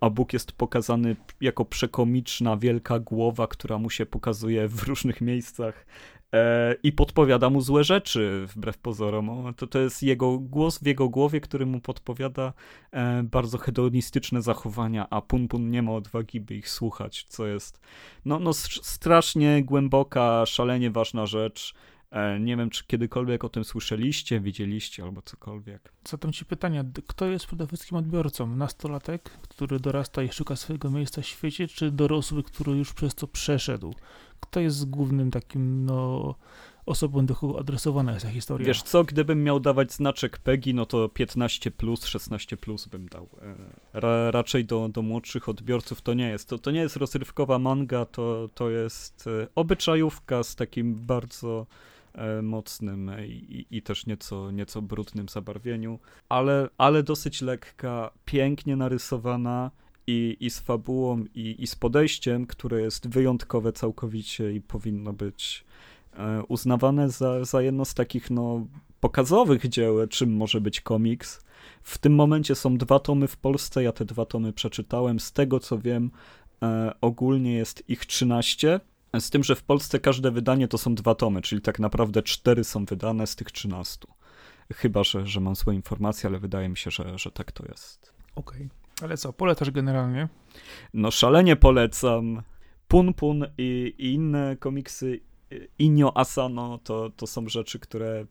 a 0.00 0.10
Bóg 0.10 0.32
jest 0.32 0.52
pokazany 0.52 1.16
jako 1.40 1.64
przekomiczna, 1.64 2.56
wielka 2.56 2.98
głowa, 2.98 3.46
która 3.46 3.78
mu 3.78 3.90
się 3.90 4.06
pokazuje 4.06 4.68
w 4.68 4.82
różnych 4.82 5.20
miejscach 5.20 5.86
i 6.82 6.92
podpowiada 6.92 7.50
mu 7.50 7.60
złe 7.60 7.84
rzeczy, 7.84 8.46
wbrew 8.48 8.78
pozorom. 8.78 9.54
To, 9.56 9.66
to 9.66 9.78
jest 9.78 10.02
jego 10.02 10.38
głos 10.38 10.78
w 10.78 10.86
jego 10.86 11.08
głowie, 11.08 11.40
który 11.40 11.66
mu 11.66 11.80
podpowiada 11.80 12.52
e, 12.92 13.22
bardzo 13.22 13.58
hedonistyczne 13.58 14.42
zachowania, 14.42 15.06
a 15.10 15.20
Pun 15.20 15.48
Pun 15.48 15.70
nie 15.70 15.82
ma 15.82 15.92
odwagi, 15.92 16.40
by 16.40 16.54
ich 16.54 16.68
słuchać, 16.68 17.26
co 17.28 17.46
jest 17.46 17.80
no, 18.24 18.38
no 18.38 18.52
strasznie 18.52 19.64
głęboka, 19.64 20.46
szalenie 20.46 20.90
ważna 20.90 21.26
rzecz. 21.26 21.74
E, 22.10 22.40
nie 22.40 22.56
wiem, 22.56 22.70
czy 22.70 22.86
kiedykolwiek 22.86 23.44
o 23.44 23.48
tym 23.48 23.64
słyszeliście, 23.64 24.40
widzieliście 24.40 25.04
albo 25.04 25.22
cokolwiek. 25.22 25.92
Zatem 26.08 26.32
ci 26.32 26.44
pytania, 26.44 26.84
kto 27.06 27.26
jest 27.26 27.46
przede 27.46 27.66
wszystkim 27.66 27.98
odbiorcą? 27.98 28.46
Nastolatek, 28.56 29.30
który 29.30 29.80
dorasta 29.80 30.22
i 30.22 30.28
szuka 30.28 30.56
swojego 30.56 30.90
miejsca 30.90 31.22
w 31.22 31.26
świecie, 31.26 31.68
czy 31.68 31.90
dorosły, 31.90 32.42
który 32.42 32.72
już 32.72 32.92
przez 32.92 33.14
to 33.14 33.26
przeszedł? 33.26 33.94
Kto 34.40 34.60
jest 34.60 34.90
głównym 34.90 35.30
takim, 35.30 35.84
no, 35.84 36.34
osobą, 36.86 37.26
do 37.26 37.34
kogo 37.34 37.58
adresowana 37.60 38.12
jest 38.12 38.26
ta 38.26 38.32
historia? 38.32 38.66
Wiesz 38.66 38.82
co, 38.82 39.04
gdybym 39.04 39.44
miał 39.44 39.60
dawać 39.60 39.92
znaczek 39.92 40.38
PEGI, 40.38 40.74
no 40.74 40.86
to 40.86 41.08
15 41.08 41.70
plus, 41.70 42.06
16 42.06 42.56
plus 42.56 42.86
bym 42.86 43.08
dał. 43.08 43.28
E, 43.42 44.00
ra, 44.00 44.30
raczej 44.30 44.64
do, 44.64 44.88
do 44.88 45.02
młodszych 45.02 45.48
odbiorców 45.48 46.02
to 46.02 46.14
nie 46.14 46.28
jest. 46.28 46.48
To, 46.48 46.58
to 46.58 46.70
nie 46.70 46.80
jest 46.80 46.96
rozrywkowa 46.96 47.58
manga, 47.58 48.04
to, 48.04 48.48
to 48.54 48.70
jest 48.70 49.26
e, 49.26 49.46
obyczajówka 49.54 50.42
z 50.42 50.56
takim 50.56 50.94
bardzo 50.94 51.66
mocnym 52.42 53.10
i, 53.26 53.66
i, 53.70 53.82
też 53.82 54.06
nieco, 54.06 54.50
nieco 54.50 54.82
brudnym 54.82 55.28
zabarwieniu, 55.28 55.98
ale, 56.28 56.68
ale 56.78 57.02
dosyć 57.02 57.42
lekka, 57.42 58.10
pięknie 58.24 58.76
narysowana 58.76 59.70
i, 60.06 60.36
i 60.40 60.50
z 60.50 60.60
fabułą, 60.60 61.24
i, 61.34 61.62
i 61.62 61.66
z 61.66 61.76
podejściem, 61.76 62.46
które 62.46 62.80
jest 62.80 63.08
wyjątkowe 63.08 63.72
całkowicie 63.72 64.52
i 64.52 64.60
powinno 64.60 65.12
być 65.12 65.64
e, 66.12 66.42
uznawane 66.48 67.10
za, 67.10 67.44
za 67.44 67.62
jedno 67.62 67.84
z 67.84 67.94
takich 67.94 68.30
no, 68.30 68.66
pokazowych 69.00 69.68
dzieł, 69.68 70.06
czym 70.08 70.36
może 70.36 70.60
być 70.60 70.80
komiks. 70.80 71.40
W 71.82 71.98
tym 71.98 72.14
momencie 72.14 72.54
są 72.54 72.76
dwa 72.76 72.98
tomy 72.98 73.28
w 73.28 73.36
Polsce, 73.36 73.82
ja 73.82 73.92
te 73.92 74.04
dwa 74.04 74.26
tomy 74.26 74.52
przeczytałem. 74.52 75.20
Z 75.20 75.32
tego 75.32 75.60
co 75.60 75.78
wiem, 75.78 76.10
e, 76.62 76.92
ogólnie 77.00 77.54
jest 77.54 77.88
ich 77.88 78.06
13 78.06 78.80
z 79.18 79.30
tym, 79.30 79.44
że 79.44 79.56
w 79.56 79.62
Polsce 79.62 80.00
każde 80.00 80.30
wydanie 80.30 80.68
to 80.68 80.78
są 80.78 80.94
dwa 80.94 81.14
tomy, 81.14 81.42
czyli 81.42 81.62
tak 81.62 81.78
naprawdę 81.78 82.22
cztery 82.22 82.64
są 82.64 82.84
wydane 82.84 83.26
z 83.26 83.36
tych 83.36 83.50
trzynastu. 83.50 84.08
Chyba, 84.74 85.04
że, 85.04 85.26
że 85.26 85.40
mam 85.40 85.56
złe 85.56 85.74
informacje, 85.74 86.28
ale 86.28 86.38
wydaje 86.38 86.68
mi 86.68 86.76
się, 86.76 86.90
że, 86.90 87.18
że 87.18 87.30
tak 87.30 87.52
to 87.52 87.64
jest. 87.68 88.12
Okej. 88.36 88.56
Okay. 88.56 88.68
Ale 89.02 89.16
co, 89.16 89.32
polecasz 89.32 89.70
generalnie? 89.70 90.28
No 90.94 91.10
szalenie 91.10 91.56
polecam. 91.56 92.42
Pun 92.88 93.14
Pun 93.14 93.46
i, 93.58 93.94
i 93.98 94.12
inne 94.12 94.56
komiksy 94.56 95.20
Inyo 95.78 96.16
Asano 96.16 96.78
to, 96.78 97.10
to 97.16 97.26
są 97.26 97.48
rzeczy, 97.48 97.78
które 97.78 98.26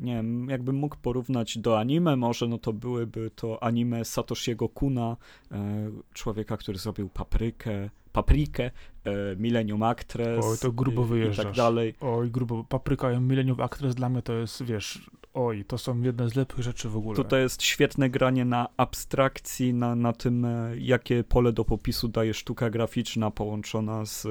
nie 0.00 0.14
wiem, 0.14 0.48
jakbym 0.48 0.76
mógł 0.76 0.96
porównać 0.96 1.58
do 1.58 1.78
anime, 1.78 2.16
może 2.16 2.48
no 2.48 2.58
to 2.58 2.72
byłyby 2.72 3.30
to 3.30 3.62
anime 3.62 4.04
Satoshiego 4.04 4.68
Kuna, 4.68 5.16
e, 5.52 5.90
człowieka, 6.14 6.56
który 6.56 6.78
zrobił 6.78 7.08
Paprykę, 7.08 7.90
Paprikę, 8.12 8.70
e, 9.04 9.36
Millennium 9.36 9.82
Actress 9.82 10.44
oj, 10.44 10.58
to 10.58 10.72
grubo 10.72 11.04
wyjeżdżasz. 11.04 11.44
i 11.44 11.48
tak 11.48 11.56
dalej. 11.56 11.94
Oj, 12.00 12.30
grubo. 12.30 12.64
Papryka 12.64 13.12
i 13.12 13.20
Millennium 13.20 13.60
Actress 13.60 13.94
dla 13.94 14.08
mnie 14.08 14.22
to 14.22 14.32
jest, 14.32 14.62
wiesz, 14.62 15.10
oj, 15.34 15.64
to 15.64 15.78
są 15.78 16.00
jedne 16.00 16.28
z 16.28 16.34
lepszych 16.34 16.62
rzeczy 16.64 16.88
w 16.88 16.96
ogóle. 16.96 17.16
Tutaj 17.16 17.40
jest 17.40 17.62
świetne 17.62 18.10
granie 18.10 18.44
na 18.44 18.68
abstrakcji, 18.76 19.74
na, 19.74 19.94
na 19.94 20.12
tym, 20.12 20.44
e, 20.44 20.72
jakie 20.78 21.24
pole 21.24 21.52
do 21.52 21.64
popisu 21.64 22.08
daje 22.08 22.34
sztuka 22.34 22.70
graficzna 22.70 23.30
połączona 23.30 24.04
z, 24.04 24.26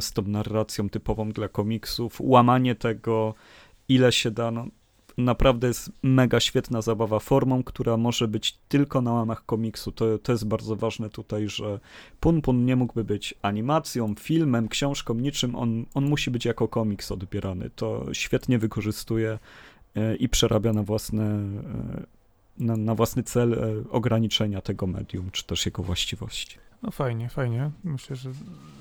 z 0.00 0.12
tą 0.12 0.22
narracją 0.22 0.88
typową 0.88 1.30
dla 1.30 1.48
komiksów, 1.48 2.16
łamanie 2.20 2.74
tego, 2.74 3.34
ile 3.88 4.12
się 4.12 4.30
da, 4.30 4.50
no, 4.50 4.66
naprawdę 5.18 5.66
jest 5.66 5.92
mega 6.02 6.40
świetna 6.40 6.82
zabawa 6.82 7.18
formą, 7.18 7.62
która 7.62 7.96
może 7.96 8.28
być 8.28 8.58
tylko 8.68 9.02
na 9.02 9.12
łamach 9.12 9.46
komiksu. 9.46 9.92
To, 9.92 10.18
to 10.18 10.32
jest 10.32 10.46
bardzo 10.46 10.76
ważne 10.76 11.10
tutaj, 11.10 11.48
że 11.48 11.80
Pun 12.20 12.42
Pun 12.42 12.64
nie 12.64 12.76
mógłby 12.76 13.04
być 13.04 13.34
animacją, 13.42 14.14
filmem, 14.18 14.68
książką, 14.68 15.14
niczym. 15.14 15.54
On, 15.54 15.84
on 15.94 16.04
musi 16.04 16.30
być 16.30 16.44
jako 16.44 16.68
komiks 16.68 17.12
odbierany. 17.12 17.70
To 17.70 18.06
świetnie 18.12 18.58
wykorzystuje 18.58 19.38
e, 19.94 20.16
i 20.16 20.28
przerabia 20.28 20.72
na 20.72 20.82
własne 20.82 21.24
e, 21.24 22.18
na, 22.58 22.76
na 22.76 22.94
własny 22.94 23.22
cel 23.22 23.54
e, 23.54 23.90
ograniczenia 23.90 24.60
tego 24.60 24.86
medium, 24.86 25.30
czy 25.30 25.44
też 25.44 25.66
jego 25.66 25.82
właściwości. 25.82 26.58
No 26.82 26.90
fajnie, 26.90 27.28
fajnie. 27.28 27.70
Myślę, 27.84 28.16
że 28.16 28.30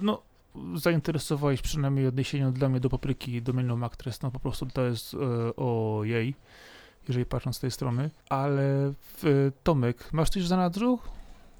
no 0.02 0.22
zainteresowałeś 0.76 1.62
przynajmniej 1.62 2.08
odniesieniem 2.08 2.54
dla 2.54 2.70
mnie 2.70 2.80
do 2.80 2.90
papryki 2.90 3.42
do 3.42 3.54
menu 3.54 3.84
Actress, 3.84 4.22
no 4.22 4.32
po 4.32 4.40
prostu 4.40 4.66
to 4.66 4.86
jest 4.86 5.14
e, 5.14 5.18
o 5.56 6.02
jej, 6.04 6.36
jeżeli 7.08 7.26
patrząc 7.26 7.58
z 7.58 7.60
tej 7.60 7.72
strony. 7.72 8.10
Ale 8.30 8.94
w, 9.02 9.52
Tomek, 9.64 10.14
masz 10.14 10.30
coś 10.30 10.48
za 10.48 10.58
nadrzu? 10.58 11.00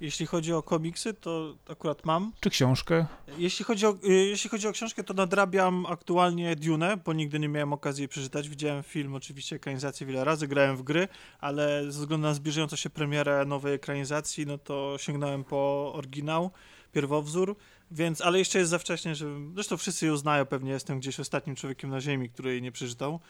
Jeśli 0.00 0.26
chodzi 0.26 0.52
o 0.52 0.62
komiksy, 0.62 1.14
to 1.14 1.54
akurat 1.70 2.04
mam. 2.04 2.32
Czy 2.40 2.50
książkę? 2.50 3.06
Jeśli 3.38 3.64
chodzi 3.64 3.86
o, 3.86 3.94
y, 4.04 4.12
jeśli 4.12 4.50
chodzi 4.50 4.68
o 4.68 4.72
książkę, 4.72 5.04
to 5.04 5.14
nadrabiam 5.14 5.86
aktualnie 5.86 6.56
Dune, 6.56 6.96
bo 6.96 7.12
nigdy 7.12 7.38
nie 7.38 7.48
miałem 7.48 7.72
okazji 7.72 8.02
jej 8.02 8.08
przeczytać. 8.08 8.48
Widziałem 8.48 8.82
film, 8.82 9.14
oczywiście 9.14 9.56
ekranizację 9.56 10.06
wiele 10.06 10.24
razy, 10.24 10.48
grałem 10.48 10.76
w 10.76 10.82
gry, 10.82 11.08
ale 11.40 11.82
ze 11.82 12.00
względu 12.00 12.26
na 12.26 12.34
zbliżającą 12.34 12.76
się 12.76 12.90
premierę 12.90 13.44
nowej 13.44 13.74
ekranizacji, 13.74 14.46
no 14.46 14.58
to 14.58 14.96
sięgnąłem 14.98 15.44
po 15.44 15.92
oryginał, 15.94 16.50
pierwowzór. 16.92 17.56
Więc, 17.90 18.20
ale 18.20 18.38
jeszcze 18.38 18.58
jest 18.58 18.70
za 18.70 18.78
wcześnie, 18.78 19.14
że 19.14 19.26
zresztą 19.54 19.76
wszyscy 19.76 20.06
ją 20.06 20.16
znają, 20.16 20.46
pewnie 20.46 20.70
jestem 20.70 20.98
gdzieś 20.98 21.20
ostatnim 21.20 21.56
człowiekiem 21.56 21.90
na 21.90 22.00
ziemi, 22.00 22.30
który 22.30 22.50
jej 22.50 22.62
nie 22.62 22.72
przeczytał, 22.72 23.20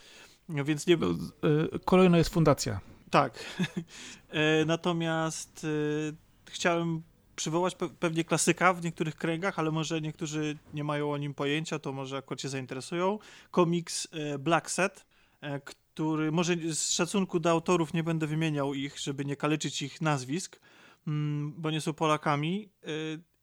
no 0.48 0.64
więc 0.64 0.86
nie... 0.86 0.96
No, 0.96 1.08
y, 1.74 1.78
kolejna 1.84 2.18
jest 2.18 2.30
fundacja. 2.30 2.80
Tak. 3.10 3.38
E, 4.28 4.64
natomiast 4.64 5.64
e, 5.64 6.48
chciałem 6.50 7.02
przywołać 7.36 7.76
pewnie 8.00 8.24
klasyka 8.24 8.72
w 8.74 8.84
niektórych 8.84 9.16
kręgach, 9.16 9.58
ale 9.58 9.70
może 9.70 10.00
niektórzy 10.00 10.58
nie 10.74 10.84
mają 10.84 11.12
o 11.12 11.16
nim 11.16 11.34
pojęcia, 11.34 11.78
to 11.78 11.92
może 11.92 12.16
akurat 12.16 12.40
się 12.40 12.48
zainteresują. 12.48 13.18
Komiks 13.50 14.08
Black 14.38 14.70
Set, 14.70 15.06
który 15.64 16.32
może 16.32 16.56
z 16.56 16.90
szacunku 16.90 17.40
do 17.40 17.50
autorów 17.50 17.94
nie 17.94 18.02
będę 18.04 18.26
wymieniał 18.26 18.74
ich, 18.74 18.98
żeby 18.98 19.24
nie 19.24 19.36
kaleczyć 19.36 19.82
ich 19.82 20.00
nazwisk, 20.00 20.60
mm, 21.06 21.54
bo 21.56 21.70
nie 21.70 21.80
są 21.80 21.92
Polakami 21.92 22.68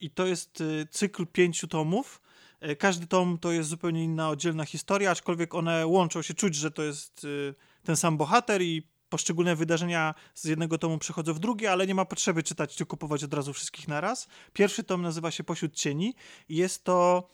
i 0.05 0.09
to 0.09 0.25
jest 0.25 0.61
y, 0.61 0.87
cykl 0.91 1.25
pięciu 1.27 1.67
tomów. 1.67 2.21
E, 2.59 2.75
każdy 2.75 3.07
tom 3.07 3.37
to 3.37 3.51
jest 3.51 3.69
zupełnie 3.69 4.03
inna, 4.03 4.29
oddzielna 4.29 4.65
historia, 4.65 5.11
aczkolwiek 5.11 5.55
one 5.55 5.87
łączą 5.87 6.21
się, 6.21 6.33
czuć, 6.33 6.55
że 6.55 6.71
to 6.71 6.83
jest 6.83 7.23
y, 7.23 7.55
ten 7.83 7.95
sam 7.95 8.17
bohater 8.17 8.61
i 8.61 8.87
poszczególne 9.09 9.55
wydarzenia 9.55 10.13
z 10.33 10.45
jednego 10.45 10.77
tomu 10.77 10.97
przechodzą 10.97 11.33
w 11.33 11.39
drugie, 11.39 11.71
ale 11.71 11.87
nie 11.87 11.95
ma 11.95 12.05
potrzeby 12.05 12.43
czytać 12.43 12.75
czy 12.75 12.85
kupować 12.85 13.23
od 13.23 13.33
razu 13.33 13.53
wszystkich 13.53 13.87
naraz. 13.87 14.27
Pierwszy 14.53 14.83
tom 14.83 15.01
nazywa 15.01 15.31
się 15.31 15.43
Pośród 15.43 15.75
Cieni 15.75 16.15
i 16.49 16.55
jest 16.55 16.83
to 16.83 17.29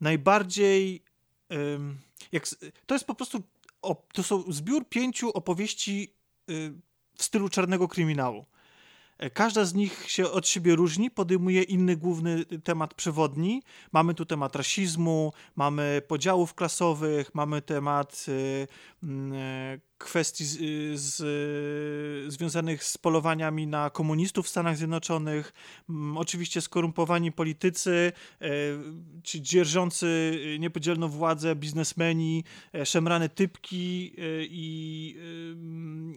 najbardziej... 0.00 1.02
Jak, 2.32 2.46
to 2.86 2.94
jest 2.94 3.04
po 3.04 3.14
prostu... 3.14 3.42
To 4.12 4.22
są 4.22 4.52
zbiór 4.52 4.88
pięciu 4.88 5.30
opowieści 5.30 6.14
y, 6.50 6.72
w 7.14 7.22
stylu 7.22 7.48
czarnego 7.48 7.88
kryminału. 7.88 8.46
Każda 9.34 9.64
z 9.64 9.74
nich 9.74 10.04
się 10.10 10.30
od 10.30 10.48
siebie 10.48 10.74
różni, 10.76 11.10
podejmuje 11.10 11.62
inny 11.62 11.96
główny 11.96 12.44
temat 12.44 12.94
przewodni. 12.94 13.62
Mamy 13.92 14.14
tu 14.14 14.24
temat 14.24 14.56
rasizmu, 14.56 15.32
mamy 15.56 16.02
podziałów 16.08 16.54
klasowych, 16.54 17.34
mamy 17.34 17.62
temat 17.62 18.26
y, 18.28 18.68
kwestii 19.98 20.44
z, 20.44 20.58
z, 21.00 22.32
związanych 22.32 22.84
z 22.84 22.98
polowaniami 22.98 23.66
na 23.66 23.90
komunistów 23.90 24.46
w 24.46 24.48
Stanach 24.48 24.76
Zjednoczonych, 24.76 25.52
mm, 25.88 26.16
oczywiście 26.16 26.60
skorumpowani 26.60 27.32
politycy, 27.32 28.12
e, 28.40 28.48
ci 29.22 29.42
dzierżący 29.42 30.38
niepodzielną 30.58 31.08
władzę, 31.08 31.56
biznesmeni, 31.56 32.44
e, 32.74 32.86
szemrane 32.86 33.28
typki 33.28 34.12
e, 34.18 34.22
i, 34.44 35.16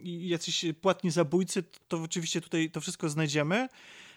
i 0.02 0.28
jacyś 0.28 0.64
płatni 0.80 1.10
zabójcy, 1.10 1.64
to 1.88 2.02
oczywiście 2.02 2.40
tutaj 2.40 2.70
to 2.70 2.80
wszystko 2.80 3.08
znajdziemy. 3.08 3.68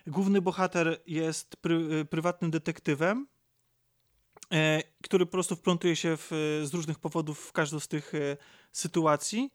Główny 0.08 0.42
bohater 0.42 1.02
jest 1.08 1.56
pry, 1.56 2.06
prywatnym 2.06 2.52
detektywem, 2.52 3.28
który 5.04 5.26
po 5.26 5.32
prostu 5.32 5.56
wplątuje 5.56 5.96
się 5.96 6.18
w, 6.18 6.28
z 6.64 6.74
różnych 6.74 7.00
powodów 7.00 7.40
w 7.40 7.52
każdą 7.52 7.80
z 7.80 7.88
tych 7.88 8.14
sytuacji. 8.72 9.52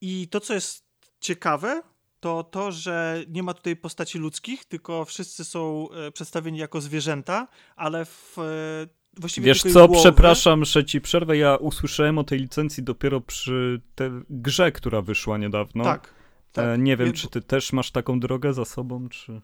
I 0.00 0.28
to, 0.28 0.40
co 0.40 0.54
jest 0.54 0.84
ciekawe, 1.20 1.82
to 2.20 2.44
to, 2.44 2.72
że 2.72 3.24
nie 3.28 3.42
ma 3.42 3.54
tutaj 3.54 3.76
postaci 3.76 4.18
ludzkich, 4.18 4.64
tylko 4.64 5.04
wszyscy 5.04 5.44
są 5.44 5.88
e, 5.90 6.12
przedstawieni 6.12 6.58
jako 6.58 6.80
zwierzęta, 6.80 7.48
ale 7.76 8.04
w 8.04 8.36
e, 8.38 9.00
Właściwie 9.16 9.46
Wiesz 9.46 9.62
co, 9.62 9.88
głowy... 9.88 10.02
przepraszam, 10.02 10.64
że 10.64 10.84
ci 10.84 11.00
przerwę. 11.00 11.36
Ja 11.36 11.56
usłyszałem 11.56 12.18
o 12.18 12.24
tej 12.24 12.38
licencji 12.38 12.82
dopiero 12.82 13.20
przy 13.20 13.80
tej 13.94 14.10
grze, 14.30 14.72
która 14.72 15.02
wyszła 15.02 15.38
niedawno. 15.38 15.84
Tak. 15.84 16.14
tak. 16.52 16.64
E, 16.64 16.78
nie 16.78 16.96
wiem, 16.96 17.12
czy 17.12 17.28
ty 17.28 17.42
też 17.42 17.72
masz 17.72 17.90
taką 17.90 18.20
drogę 18.20 18.54
za 18.54 18.64
sobą, 18.64 19.08
czy... 19.08 19.40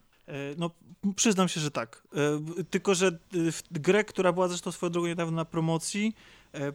No, 0.56 0.70
przyznam 1.14 1.48
się, 1.48 1.60
że 1.60 1.70
tak. 1.70 2.02
Tylko, 2.70 2.94
że 2.94 3.18
grę, 3.70 4.04
która 4.04 4.32
była 4.32 4.48
zresztą 4.48 4.72
swoją 4.72 4.92
drogą 4.92 5.08
niedawno 5.08 5.36
na 5.36 5.44
promocji, 5.44 6.14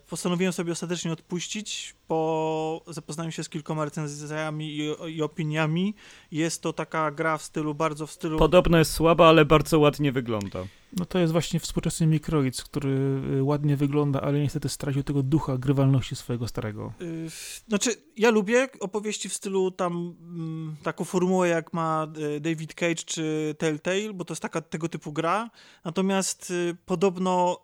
postanowiłem 0.07 0.53
sobie 0.53 0.71
ostatecznie 0.71 1.11
odpuścić 1.11 1.95
po 2.07 2.83
zapoznaniu 2.87 3.31
się 3.31 3.43
z 3.43 3.49
kilkoma 3.49 3.85
recenzjami 3.85 4.77
i, 4.77 4.95
i, 5.15 5.21
opiniami. 5.21 5.95
Jest 6.31 6.61
to 6.61 6.73
taka 6.73 7.11
gra 7.11 7.37
w 7.37 7.43
stylu, 7.43 7.75
bardzo 7.75 8.07
w 8.07 8.11
stylu... 8.11 8.39
Podobno 8.39 8.77
jest 8.77 8.93
słaba, 8.93 9.29
ale 9.29 9.45
bardzo 9.45 9.79
ładnie 9.79 10.11
wygląda. 10.11 10.63
No 10.97 11.05
to 11.05 11.19
jest 11.19 11.31
właśnie 11.31 11.59
współczesny 11.59 12.07
Microids, 12.07 12.63
który 12.63 12.89
y, 13.37 13.43
ładnie 13.43 13.77
wygląda, 13.77 14.21
ale 14.21 14.39
niestety 14.39 14.69
stracił 14.69 15.03
tego 15.03 15.23
ducha 15.23 15.57
grywalności 15.57 16.15
swojego 16.15 16.47
starego. 16.47 16.93
Yy, 16.99 17.29
znaczy, 17.67 17.89
ja 18.17 18.29
lubię 18.29 18.67
opowieści 18.79 19.29
w 19.29 19.33
stylu 19.33 19.71
tam 19.71 20.15
mm, 20.21 20.75
taką 20.83 21.03
formułę 21.03 21.47
jak 21.47 21.73
ma 21.73 22.07
David 22.41 22.73
Cage 22.73 22.95
czy 22.95 23.55
Telltale, 23.57 24.13
bo 24.13 24.25
to 24.25 24.33
jest 24.33 24.41
taka 24.41 24.61
tego 24.61 24.89
typu 24.89 25.13
gra. 25.13 25.49
Natomiast 25.85 26.51
y, 26.51 26.77
podobno 26.85 27.57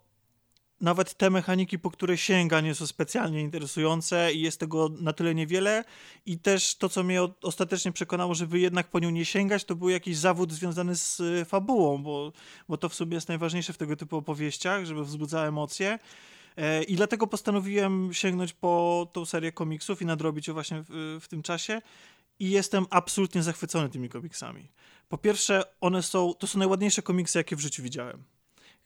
nawet 0.82 1.13
te 1.13 1.30
mechaniki, 1.30 1.80
po 1.80 1.91
które 1.91 2.17
sięga, 2.17 2.61
nie 2.61 2.75
są 2.75 2.88
specjalnie 2.88 3.41
interesujące 3.41 4.34
i 4.34 4.41
jest 4.41 4.59
tego 4.59 4.89
na 4.89 5.13
tyle 5.13 5.36
niewiele. 5.36 5.84
I 6.25 6.39
też 6.39 6.75
to, 6.75 6.89
co 6.89 7.03
mnie 7.03 7.21
ostatecznie 7.41 7.91
przekonało, 7.91 8.36
żeby 8.36 8.59
jednak 8.59 8.88
po 8.89 8.99
nią 8.99 9.09
nie 9.09 9.25
sięgać, 9.25 9.65
to 9.65 9.75
był 9.75 9.89
jakiś 9.89 10.17
zawód 10.17 10.53
związany 10.53 10.95
z 10.95 11.19
y, 11.19 11.45
fabułą, 11.45 12.03
bo, 12.03 12.32
bo 12.69 12.78
to 12.78 12.89
w 12.89 12.93
sobie 12.93 13.15
jest 13.15 13.28
najważniejsze 13.28 13.73
w 13.73 13.78
tego 13.78 13.95
typu 13.95 14.17
opowieściach, 14.17 14.86
żeby 14.86 15.05
wzbudzało 15.05 15.47
emocje. 15.47 15.99
E, 16.57 16.84
I 16.84 16.95
dlatego 16.95 17.28
postanowiłem 17.28 18.13
sięgnąć 18.13 18.53
po 18.53 19.07
tą 19.13 19.25
serię 19.25 19.51
komiksów 19.51 20.01
i 20.01 20.05
nadrobić 20.05 20.47
ją 20.47 20.53
właśnie 20.53 20.84
w, 20.89 21.19
w 21.21 21.28
tym 21.28 21.43
czasie. 21.43 21.82
I 22.39 22.49
jestem 22.49 22.86
absolutnie 22.89 23.43
zachwycony 23.43 23.89
tymi 23.89 24.09
komiksami. 24.09 24.67
Po 25.09 25.17
pierwsze, 25.17 25.63
one 25.82 26.03
są, 26.03 26.34
to 26.34 26.47
są 26.47 26.59
najładniejsze 26.59 27.01
komiksy, 27.01 27.38
jakie 27.38 27.55
w 27.55 27.59
życiu 27.59 27.84
widziałem. 27.84 28.36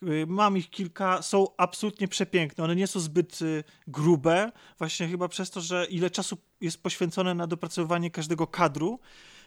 Y, 0.03 0.25
mam 0.27 0.57
ich 0.57 0.69
kilka, 0.69 1.21
są 1.21 1.47
absolutnie 1.57 2.07
przepiękne. 2.07 2.63
One 2.63 2.75
nie 2.75 2.87
są 2.87 2.99
zbyt 2.99 3.41
y, 3.41 3.63
grube, 3.87 4.51
właśnie 4.77 5.07
chyba 5.07 5.27
przez 5.27 5.51
to, 5.51 5.61
że 5.61 5.85
ile 5.85 6.09
czasu 6.09 6.37
jest 6.61 6.83
poświęcone 6.83 7.35
na 7.35 7.47
dopracowywanie 7.47 8.11
każdego 8.11 8.47
kadru. 8.47 8.99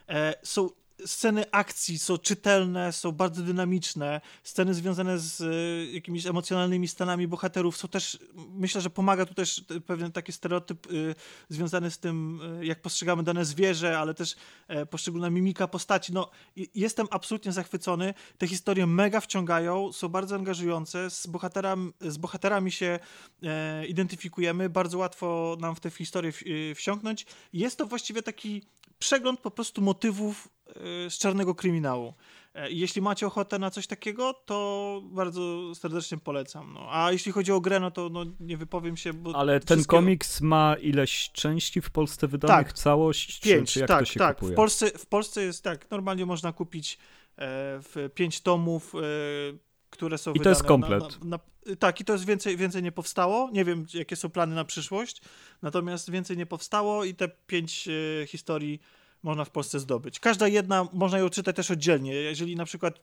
E, 0.08 0.34
są 0.42 0.68
sceny 1.06 1.44
akcji 1.50 1.98
są 1.98 2.18
czytelne, 2.18 2.92
są 2.92 3.12
bardzo 3.12 3.42
dynamiczne. 3.42 4.20
Sceny 4.42 4.74
związane 4.74 5.18
z 5.18 5.40
y, 5.40 5.92
jakimiś 5.92 6.26
emocjonalnymi 6.26 6.88
stanami 6.88 7.28
bohaterów 7.28 7.76
są 7.76 7.88
też, 7.88 8.18
myślę, 8.34 8.80
że 8.80 8.90
pomaga 8.90 9.26
tu 9.26 9.34
też 9.34 9.64
pewien 9.86 10.12
taki 10.12 10.32
stereotyp 10.32 10.92
y, 10.92 11.14
związany 11.48 11.90
z 11.90 11.98
tym, 11.98 12.40
y, 12.60 12.66
jak 12.66 12.82
postrzegamy 12.82 13.22
dane 13.22 13.44
zwierzę, 13.44 13.98
ale 13.98 14.14
też 14.14 14.36
poszczególna 14.90 15.30
mimika 15.30 15.68
postaci. 15.68 16.12
No, 16.12 16.30
jestem 16.74 17.06
absolutnie 17.10 17.52
zachwycony. 17.52 18.14
Te 18.38 18.48
historie 18.48 18.86
mega 18.86 19.20
wciągają, 19.20 19.92
są 19.92 20.08
bardzo 20.08 20.34
angażujące. 20.34 21.10
Z, 21.10 21.26
bohateram, 21.26 21.92
z 22.00 22.16
bohaterami 22.16 22.72
się 22.72 22.98
e, 23.42 23.86
identyfikujemy. 23.86 24.70
Bardzo 24.70 24.98
łatwo 24.98 25.56
nam 25.60 25.74
w 25.74 25.80
te 25.80 25.90
historie 25.90 26.32
wsiąknąć. 26.74 27.26
Jest 27.52 27.78
to 27.78 27.86
właściwie 27.86 28.22
taki 28.22 28.62
przegląd 28.98 29.40
po 29.40 29.50
prostu 29.50 29.82
motywów 29.82 30.48
z 31.08 31.18
czarnego 31.18 31.54
kryminału. 31.54 32.14
E, 32.54 32.70
jeśli 32.70 33.02
macie 33.02 33.26
ochotę 33.26 33.58
na 33.58 33.70
coś 33.70 33.86
takiego, 33.86 34.34
to 34.44 35.00
bardzo 35.04 35.74
serdecznie 35.74 36.18
polecam. 36.18 36.72
No. 36.72 36.86
A 36.90 37.12
jeśli 37.12 37.32
chodzi 37.32 37.52
o 37.52 37.60
grę, 37.60 37.80
no 37.80 37.90
to 37.90 38.08
no, 38.08 38.24
nie 38.40 38.56
wypowiem 38.56 38.96
się, 38.96 39.12
bo 39.12 39.36
Ale 39.36 39.60
ten 39.60 39.84
komiks 39.84 40.40
ma 40.40 40.76
ileś 40.80 41.30
części 41.32 41.80
w 41.80 41.90
Polsce 41.90 42.28
wydanych? 42.28 42.66
Tak. 42.66 42.72
Całość? 42.72 43.40
Pięć, 43.40 43.68
czy, 43.68 43.72
czy 43.72 43.80
jak 43.80 43.88
tak, 43.88 43.98
to 43.98 44.04
się 44.04 44.18
tak. 44.18 44.36
Kupuje? 44.36 44.52
W 44.52 44.56
Polsce, 44.56 44.90
w 44.98 45.06
Polsce 45.06 45.42
jest 45.42 45.64
tak, 45.64 45.90
normalnie 45.90 46.26
można 46.26 46.52
kupić 46.52 46.94
e, 46.94 46.98
w 47.80 48.10
pięć 48.14 48.40
tomów, 48.40 48.94
e, 48.94 48.98
które 49.90 50.18
są 50.18 50.32
I 50.32 50.40
to 50.40 50.48
jest 50.48 50.62
komplet. 50.62 51.02
Na, 51.02 51.08
na, 51.24 51.38
na, 51.66 51.76
tak, 51.76 52.00
i 52.00 52.04
to 52.04 52.12
jest 52.12 52.24
więcej, 52.24 52.56
więcej 52.56 52.82
nie 52.82 52.92
powstało. 52.92 53.50
Nie 53.52 53.64
wiem, 53.64 53.86
jakie 53.94 54.16
są 54.16 54.30
plany 54.30 54.54
na 54.54 54.64
przyszłość, 54.64 55.22
natomiast 55.62 56.10
więcej 56.10 56.36
nie 56.36 56.46
powstało 56.46 57.04
i 57.04 57.14
te 57.14 57.28
pięć 57.28 57.88
historii 58.26 58.80
można 59.24 59.44
w 59.44 59.50
Polsce 59.50 59.80
zdobyć. 59.80 60.20
Każda 60.20 60.48
jedna, 60.48 60.88
można 60.92 61.18
ją 61.18 61.30
czytać 61.30 61.56
też 61.56 61.70
oddzielnie. 61.70 62.14
Jeżeli 62.14 62.56
na 62.56 62.64
przykład 62.64 63.00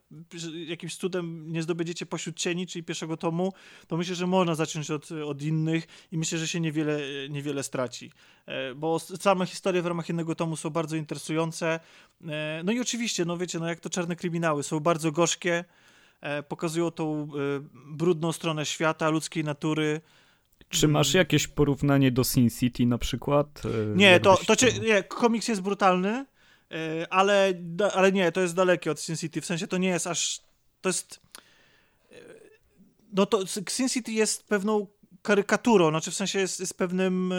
jakimś 0.67 0.95
cudem 0.95 1.51
nie 1.51 1.63
zdobędziecie 1.63 2.05
pośród 2.05 2.35
cieni, 2.35 2.67
czyli 2.67 2.83
pierwszego 2.83 3.17
tomu, 3.17 3.53
to 3.87 3.97
myślę, 3.97 4.15
że 4.15 4.27
można 4.27 4.55
zacząć 4.55 4.91
od, 4.91 5.11
od 5.11 5.41
innych 5.41 5.87
i 6.11 6.17
myślę, 6.17 6.37
że 6.37 6.47
się 6.47 6.59
niewiele, 6.59 6.99
niewiele 7.29 7.63
straci. 7.63 8.11
E, 8.45 8.75
bo 8.75 8.99
same 8.99 9.45
historie 9.45 9.81
w 9.81 9.85
ramach 9.85 10.09
jednego 10.09 10.35
tomu 10.35 10.55
są 10.55 10.69
bardzo 10.69 10.95
interesujące. 10.95 11.79
E, 12.27 12.61
no 12.63 12.71
i 12.71 12.79
oczywiście, 12.79 13.25
no 13.25 13.37
wiecie, 13.37 13.59
no 13.59 13.67
jak 13.67 13.79
to 13.79 13.89
czarne 13.89 14.15
kryminały, 14.15 14.63
są 14.63 14.79
bardzo 14.79 15.11
gorzkie, 15.11 15.65
e, 16.21 16.43
pokazują 16.43 16.91
tą 16.91 17.27
brudną 17.85 18.31
stronę 18.31 18.65
świata, 18.65 19.09
ludzkiej 19.09 19.43
natury, 19.43 20.01
czy 20.71 20.87
masz 20.87 21.09
mm. 21.09 21.19
jakieś 21.19 21.47
porównanie 21.47 22.11
do 22.11 22.23
Sin 22.23 22.49
City 22.49 22.85
na 22.85 22.97
przykład? 22.97 23.61
E, 23.65 23.97
nie, 23.97 24.19
to, 24.19 24.37
to 24.47 24.55
cię, 24.55 24.67
nie, 24.79 25.03
komiks 25.03 25.47
jest 25.47 25.61
brutalny, 25.61 26.25
e, 26.71 27.07
ale, 27.13 27.53
ale 27.93 28.11
nie, 28.11 28.31
to 28.31 28.41
jest 28.41 28.55
dalekie 28.55 28.91
od 28.91 28.99
Sin 28.99 29.17
City, 29.17 29.41
w 29.41 29.45
sensie 29.45 29.67
to 29.67 29.77
nie 29.77 29.89
jest 29.89 30.07
aż, 30.07 30.41
to 30.81 30.89
jest, 30.89 31.21
e, 32.11 32.15
no 33.13 33.25
to 33.25 33.43
Sin 33.69 33.89
City 33.89 34.11
jest 34.11 34.47
pewną 34.47 34.87
karykaturą, 35.21 35.89
znaczy 35.89 36.11
w 36.11 36.15
sensie 36.15 36.39
jest, 36.39 36.59
jest 36.59 36.77
pewnym 36.77 37.33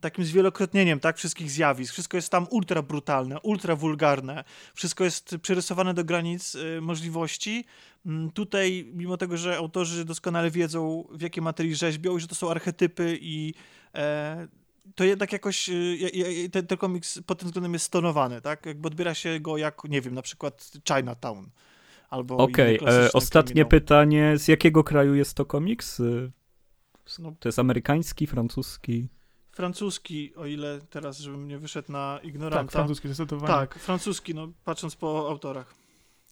takim 0.00 0.24
zwielokrotnieniem 0.24 1.00
tak, 1.00 1.16
wszystkich 1.16 1.50
zjawisk. 1.50 1.92
Wszystko 1.92 2.16
jest 2.16 2.30
tam 2.30 2.46
ultra 2.50 2.82
brutalne, 2.82 3.40
ultra 3.40 3.76
wulgarne. 3.76 4.44
Wszystko 4.74 5.04
jest 5.04 5.36
przerysowane 5.42 5.94
do 5.94 6.04
granic 6.04 6.54
y, 6.54 6.80
możliwości. 6.80 7.64
Mm, 8.06 8.30
tutaj, 8.30 8.90
mimo 8.94 9.16
tego, 9.16 9.36
że 9.36 9.56
autorzy 9.56 10.04
doskonale 10.04 10.50
wiedzą, 10.50 11.04
w 11.10 11.22
jakiej 11.22 11.42
materii 11.42 11.74
rzeźbią 11.74 12.16
i 12.16 12.20
że 12.20 12.26
to 12.26 12.34
są 12.34 12.50
archetypy 12.50 13.18
i 13.20 13.54
e, 13.94 14.48
to 14.94 15.04
jednak 15.04 15.32
jakoś 15.32 15.68
y, 15.68 16.48
ten, 16.52 16.66
ten 16.66 16.78
komiks 16.78 17.20
pod 17.26 17.38
tym 17.38 17.48
względem 17.48 17.72
jest 17.72 17.84
stonowany, 17.84 18.40
tak? 18.40 18.66
Jakby 18.66 18.88
odbiera 18.88 19.14
się 19.14 19.40
go 19.40 19.56
jak, 19.56 19.84
nie 19.84 20.00
wiem, 20.00 20.14
na 20.14 20.22
przykład 20.22 20.70
Chinatown. 20.88 21.50
Albo 22.10 22.36
Okej, 22.36 22.80
okay, 22.80 22.94
e, 22.94 23.12
ostatnie 23.12 23.52
kryminał. 23.52 23.68
pytanie. 23.68 24.38
Z 24.38 24.48
jakiego 24.48 24.84
kraju 24.84 25.14
jest 25.14 25.34
to 25.34 25.44
komiks? 25.44 26.02
No, 27.18 27.34
to 27.40 27.48
jest 27.48 27.58
amerykański, 27.58 28.26
francuski? 28.26 29.08
Francuski, 29.60 30.34
o 30.34 30.46
ile 30.46 30.80
teraz, 30.90 31.18
żebym 31.18 31.48
nie 31.48 31.58
wyszedł 31.58 31.92
na 31.92 32.20
ignoranta. 32.22 32.62
Tak, 32.62 32.72
francuski 32.72 33.08
zdecydowanie. 33.08 33.54
Tak, 33.54 33.74
francuski, 33.74 34.34
no 34.34 34.48
patrząc 34.64 34.96
po 34.96 35.28
autorach. 35.28 35.79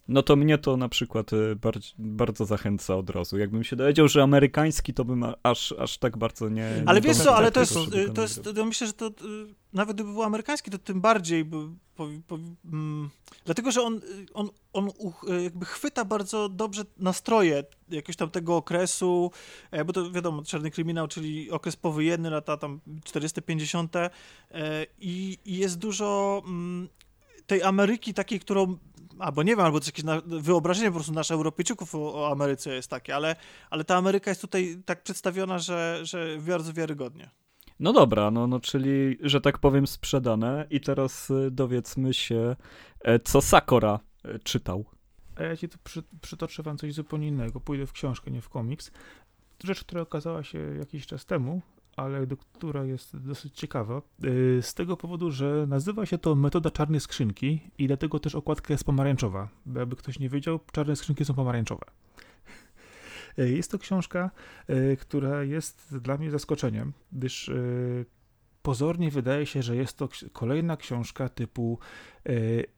No 0.09 0.23
to 0.23 0.35
mnie 0.35 0.57
to 0.57 0.77
na 0.77 0.89
przykład 0.89 1.33
y, 1.33 1.55
bardzo, 1.55 1.89
bardzo 1.97 2.45
zachęca 2.45 2.95
od 2.95 3.09
razu. 3.09 3.37
Jakbym 3.37 3.63
się 3.63 3.75
dowiedział, 3.75 4.07
że 4.07 4.23
amerykański, 4.23 4.93
to 4.93 5.05
bym 5.05 5.25
aż, 5.43 5.71
aż 5.71 5.97
tak 5.97 6.17
bardzo 6.17 6.49
nie... 6.49 6.83
Ale 6.85 7.01
wiesz 7.01 7.17
co, 7.17 7.35
ale 7.35 7.51
to 7.51 7.59
jest, 7.59 7.73
to 8.15 8.21
jest, 8.21 8.43
to 8.55 8.65
myślę, 8.65 8.87
że 8.87 8.93
to 8.93 9.07
y, 9.07 9.11
nawet 9.73 9.95
gdyby 9.95 10.13
był 10.13 10.23
amerykański, 10.23 10.71
to 10.71 10.77
tym 10.77 11.01
bardziej 11.01 11.45
by, 11.45 11.57
po, 11.95 12.07
po, 12.27 12.39
mm, 12.65 13.09
dlatego, 13.45 13.71
że 13.71 13.81
on, 13.81 14.01
on, 14.33 14.49
on 14.73 14.89
jakby 15.43 15.65
chwyta 15.65 16.05
bardzo 16.05 16.49
dobrze 16.49 16.83
nastroje 16.97 17.63
jakiegoś 17.89 18.15
tam 18.15 18.29
tego 18.29 18.55
okresu, 18.55 19.31
e, 19.71 19.85
bo 19.85 19.93
to 19.93 20.11
wiadomo, 20.11 20.43
czarny 20.43 20.71
kryminał, 20.71 21.07
czyli 21.07 21.51
okres 21.51 21.75
powojenny, 21.75 22.29
lata 22.29 22.57
tam 22.57 22.79
40-50 23.05 23.87
e, 23.97 24.09
i, 24.99 25.37
i 25.45 25.57
jest 25.57 25.77
dużo 25.77 26.41
mm, 26.45 26.89
tej 27.49 27.63
Ameryki 27.63 28.13
takiej, 28.13 28.39
którą 28.39 28.77
albo 29.19 29.43
nie 29.43 29.55
wiem, 29.55 29.65
albo 29.65 29.79
to 29.79 29.85
jakieś 29.85 30.05
wyobrażenie 30.25 30.87
po 30.87 30.95
prostu 30.95 31.13
naszych 31.13 31.35
Europejczyków 31.35 31.95
o, 31.95 32.13
o, 32.13 32.31
Ameryce 32.31 32.73
jest 32.73 32.89
takie, 32.89 33.15
ale, 33.15 33.35
ale 33.69 33.83
ta 33.83 33.95
Ameryka 33.95 34.31
jest 34.31 34.41
tutaj 34.41 34.81
tak 34.85 35.03
przedstawiona, 35.03 35.59
że, 35.59 35.99
że 36.03 36.37
bardzo 36.47 36.73
wiarygodnie. 36.73 37.29
No 37.79 37.93
dobra, 37.93 38.31
no, 38.31 38.47
no 38.47 38.59
czyli, 38.59 39.17
że 39.21 39.41
tak 39.41 39.57
powiem, 39.57 39.87
sprzedane. 39.87 40.67
I 40.69 40.81
teraz 40.81 41.29
y, 41.29 41.51
dowiedzmy 41.51 42.13
się, 42.13 42.55
e, 43.01 43.19
co 43.19 43.41
Sakora 43.41 43.99
e, 44.23 44.39
czytał. 44.39 44.85
A 45.35 45.43
ja 45.43 45.57
ci 45.57 45.69
tu 45.69 45.77
przy, 45.83 46.03
przytoczę 46.21 46.63
wam 46.63 46.77
coś 46.77 46.93
zupełnie 46.93 47.27
innego. 47.27 47.59
Pójdę 47.59 47.85
w 47.85 47.91
książkę, 47.91 48.31
nie 48.31 48.41
w 48.41 48.49
komiks. 48.49 48.91
Rzecz, 49.63 49.83
która 49.83 50.01
okazała 50.01 50.43
się 50.43 50.59
jakiś 50.79 51.07
czas 51.07 51.25
temu, 51.25 51.61
ale 51.99 52.27
która 52.53 52.83
jest 52.85 53.17
dosyć 53.17 53.53
ciekawa. 53.53 54.01
Y, 54.23 54.59
z 54.61 54.73
tego 54.73 54.97
powodu, 54.97 55.31
że 55.31 55.65
nazywa 55.67 56.05
się 56.05 56.17
to 56.17 56.35
metoda 56.35 56.71
czarnej 56.71 56.99
skrzynki 56.99 57.59
i 57.77 57.87
dlatego 57.87 58.19
też 58.19 58.35
okładka 58.35 58.73
jest 58.73 58.83
pomarańczowa. 58.83 59.49
Bo 59.65 59.95
ktoś 59.95 60.19
nie 60.19 60.29
wiedział, 60.29 60.59
czarne 60.71 60.95
skrzynki 60.95 61.25
są 61.25 61.33
pomarańczowe. 61.33 61.85
Y, 63.39 63.49
jest 63.49 63.71
to 63.71 63.79
książka, 63.79 64.31
y, 64.69 64.97
która 65.01 65.43
jest 65.43 65.97
dla 65.97 66.17
mnie 66.17 66.31
zaskoczeniem, 66.31 66.93
gdyż 67.11 67.51
pozornie 68.61 69.11
wydaje 69.11 69.45
się, 69.45 69.61
że 69.63 69.75
jest 69.75 69.97
to 69.97 70.09
kolejna 70.33 70.77
książka 70.77 71.29
typu 71.29 71.79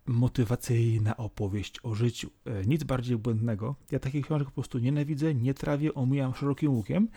motywacyjna 0.06 1.18
opowieść 1.18 1.80
o 1.84 1.96
życiu. 1.96 2.30
nic 2.68 2.84
bardziej 2.84 3.18
błędnego. 3.18 3.76
Ja 3.92 4.00
takich 4.00 4.26
książek 4.26 4.48
po 4.48 4.54
prostu 4.54 4.80
nienawidzę, 4.80 5.36
nie 5.36 5.54
trawię, 5.54 5.94
omijam 5.94 6.34
szerokim 6.36 6.72
łukiem. 6.72 7.08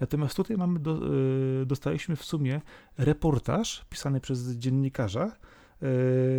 Natomiast 0.00 0.36
tutaj 0.36 0.56
mamy 0.56 0.78
do, 0.78 1.14
y, 1.62 1.66
dostaliśmy 1.66 2.16
w 2.16 2.24
sumie 2.24 2.60
reportaż 2.98 3.84
pisany 3.90 4.20
przez 4.20 4.56
dziennikarza, 4.56 5.36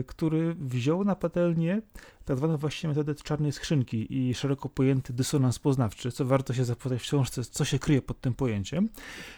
który 0.07 0.55
wziął 0.55 1.03
na 1.03 1.15
patelnię 1.15 1.81
tak 2.25 2.37
zwaną 2.37 2.57
właśnie 2.57 2.89
metodę 2.89 3.15
czarnej 3.15 3.51
skrzynki 3.51 4.17
i 4.17 4.33
szeroko 4.33 4.69
pojęty 4.69 5.13
dysonans 5.13 5.59
poznawczy, 5.59 6.11
co 6.11 6.25
warto 6.25 6.53
się 6.53 6.65
zapytać 6.65 6.99
w 6.99 7.03
książce, 7.03 7.43
co 7.43 7.65
się 7.65 7.79
kryje 7.79 8.01
pod 8.01 8.21
tym 8.21 8.33
pojęciem, 8.33 8.89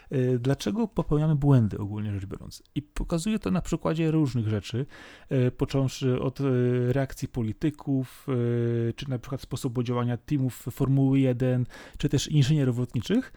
e, 0.10 0.40
dlaczego 0.40 0.88
popełniamy 0.88 1.36
błędy 1.36 1.78
ogólnie 1.78 2.12
rzecz 2.12 2.26
biorąc. 2.26 2.64
I 2.76 2.82
pokazuje 2.82 3.40
to 3.40 3.52
na 3.52 3.62
przykładzie 3.62 4.12
różnych 4.12 4.48
rzeczy, 4.48 4.86
e, 5.30 5.52
począwszy 5.52 6.22
od 6.22 6.42
e, 6.42 6.44
reakcji 6.94 7.28
polityków, 7.28 8.28
czy 8.96 9.10
na 9.10 9.20
przykład 9.20 9.42
sposobu 9.42 9.84
działania 9.84 10.18
teamów 10.18 10.66
Formuły 10.72 11.20
1, 11.20 11.66
czy 11.98 12.10
też 12.10 12.28
inżynierów 12.28 12.80
lotniczych, 12.80 13.34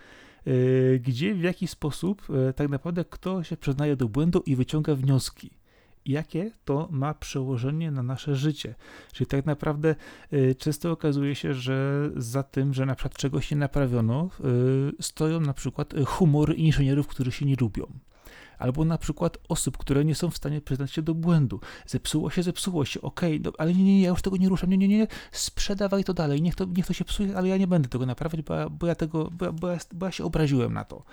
gdzie 1.01 1.35
w 1.35 1.43
jaki 1.43 1.67
sposób 1.67 2.27
tak 2.57 2.69
naprawdę 2.69 3.05
kto 3.05 3.43
się 3.45 3.57
przyznaje 3.57 3.97
do 3.97 4.09
błędu 4.09 4.43
i 4.47 4.57
wyciąga 4.57 4.95
wnioski 4.95 5.51
jakie 6.07 6.51
to 6.65 6.89
ma 6.91 7.15
przełożenie 7.15 7.91
na 7.91 8.03
nasze 8.03 8.37
życie. 8.37 8.75
Czyli 9.13 9.27
tak 9.27 9.47
naprawdę 9.47 9.95
y, 10.33 10.55
często 10.55 10.93
okazuje 10.93 11.35
się, 11.35 11.55
że 11.55 12.11
za 12.17 12.43
tym, 12.43 12.75
że 12.75 12.87
na 12.87 12.95
przykład 12.95 13.19
czegoś 13.19 13.51
nie 13.51 13.57
naprawiono, 13.57 14.31
stoją 15.01 15.41
na 15.41 15.55
przykład 15.55 15.95
humory 16.07 16.55
inżynierów, 16.55 17.07
którzy 17.07 17.33
się 17.33 17.47
nie 17.47 17.57
lubią 17.61 17.87
albo 18.61 18.85
na 18.85 18.99
przykład 18.99 19.39
osób, 19.49 19.79
które 19.79 20.05
nie 20.05 20.15
są 20.15 20.31
w 20.31 20.37
stanie 20.37 20.61
przyznać 20.61 20.93
się 20.93 21.03
do 21.03 21.15
błędu. 21.15 21.61
Zepsuło 21.87 22.31
się, 22.31 22.43
zepsuło 22.43 22.85
się, 22.85 23.01
okej, 23.01 23.41
okay, 23.41 23.41
no, 23.45 23.53
ale 23.59 23.75
nie, 23.75 23.85
nie, 23.85 24.03
ja 24.03 24.09
już 24.09 24.23
tego 24.23 24.37
nie 24.37 24.49
ruszam, 24.49 24.71
nie, 24.71 24.79
nie, 24.79 24.89
nie, 24.89 25.07
sprzedawaj 25.33 26.05
to 26.05 26.15
dalej, 26.15 26.43
niech 26.43 26.55
to, 26.55 26.65
niech 26.65 26.87
to 26.87 26.93
się 26.93 27.05
psuje, 27.05 27.37
ale 27.37 27.49
ja 27.49 27.57
nie 27.57 27.67
będę 27.67 27.89
tego 27.89 28.07
naprawiać, 28.07 28.43
bo 28.43 28.55
ja, 28.55 28.71
bo 28.71 28.87
ja 28.87 28.95
tego, 28.95 29.31
bo 29.31 29.45
ja, 29.45 29.53
bo, 29.53 29.69
ja, 29.69 29.79
bo 29.95 30.07
ja 30.07 30.13
się 30.13 30.25
obraziłem 30.25 30.73
na 30.73 30.85
to. 30.85 31.05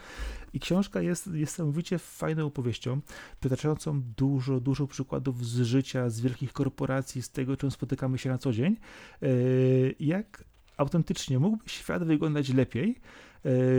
I 0.53 0.59
książka 0.59 1.01
jest 1.01 1.27
niesamowicie 1.27 1.99
fajną 1.99 2.45
opowieścią, 2.45 3.01
przytaczającą 3.39 4.01
dużo, 4.17 4.59
dużo 4.59 4.87
przykładów 4.87 5.45
z 5.45 5.61
życia, 5.61 6.09
z 6.09 6.21
wielkich 6.21 6.53
korporacji, 6.53 7.21
z 7.21 7.29
tego, 7.29 7.57
czym 7.57 7.71
spotykamy 7.71 8.17
się 8.17 8.29
na 8.29 8.37
co 8.37 8.53
dzień, 8.53 8.77
e, 9.21 9.27
jak 9.99 10.43
autentycznie 10.77 11.39
mógłby 11.39 11.69
świat 11.69 12.03
wyglądać 12.03 12.49
lepiej, 12.49 12.99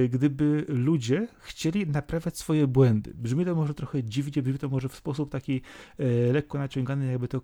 gdyby 0.08 0.64
ludzie 0.68 1.28
chcieli 1.40 1.86
naprawiać 1.86 2.38
swoje 2.38 2.66
błędy. 2.66 3.12
Brzmi 3.14 3.44
to 3.44 3.54
może 3.54 3.74
trochę 3.74 4.04
dziwnie, 4.04 4.42
brzmi 4.42 4.58
to 4.58 4.68
może 4.68 4.88
w 4.88 4.94
sposób 4.94 5.30
taki 5.30 5.60
e, 5.98 6.32
lekko 6.32 6.58
naciągany, 6.58 7.06
jakby 7.06 7.28
to 7.28 7.38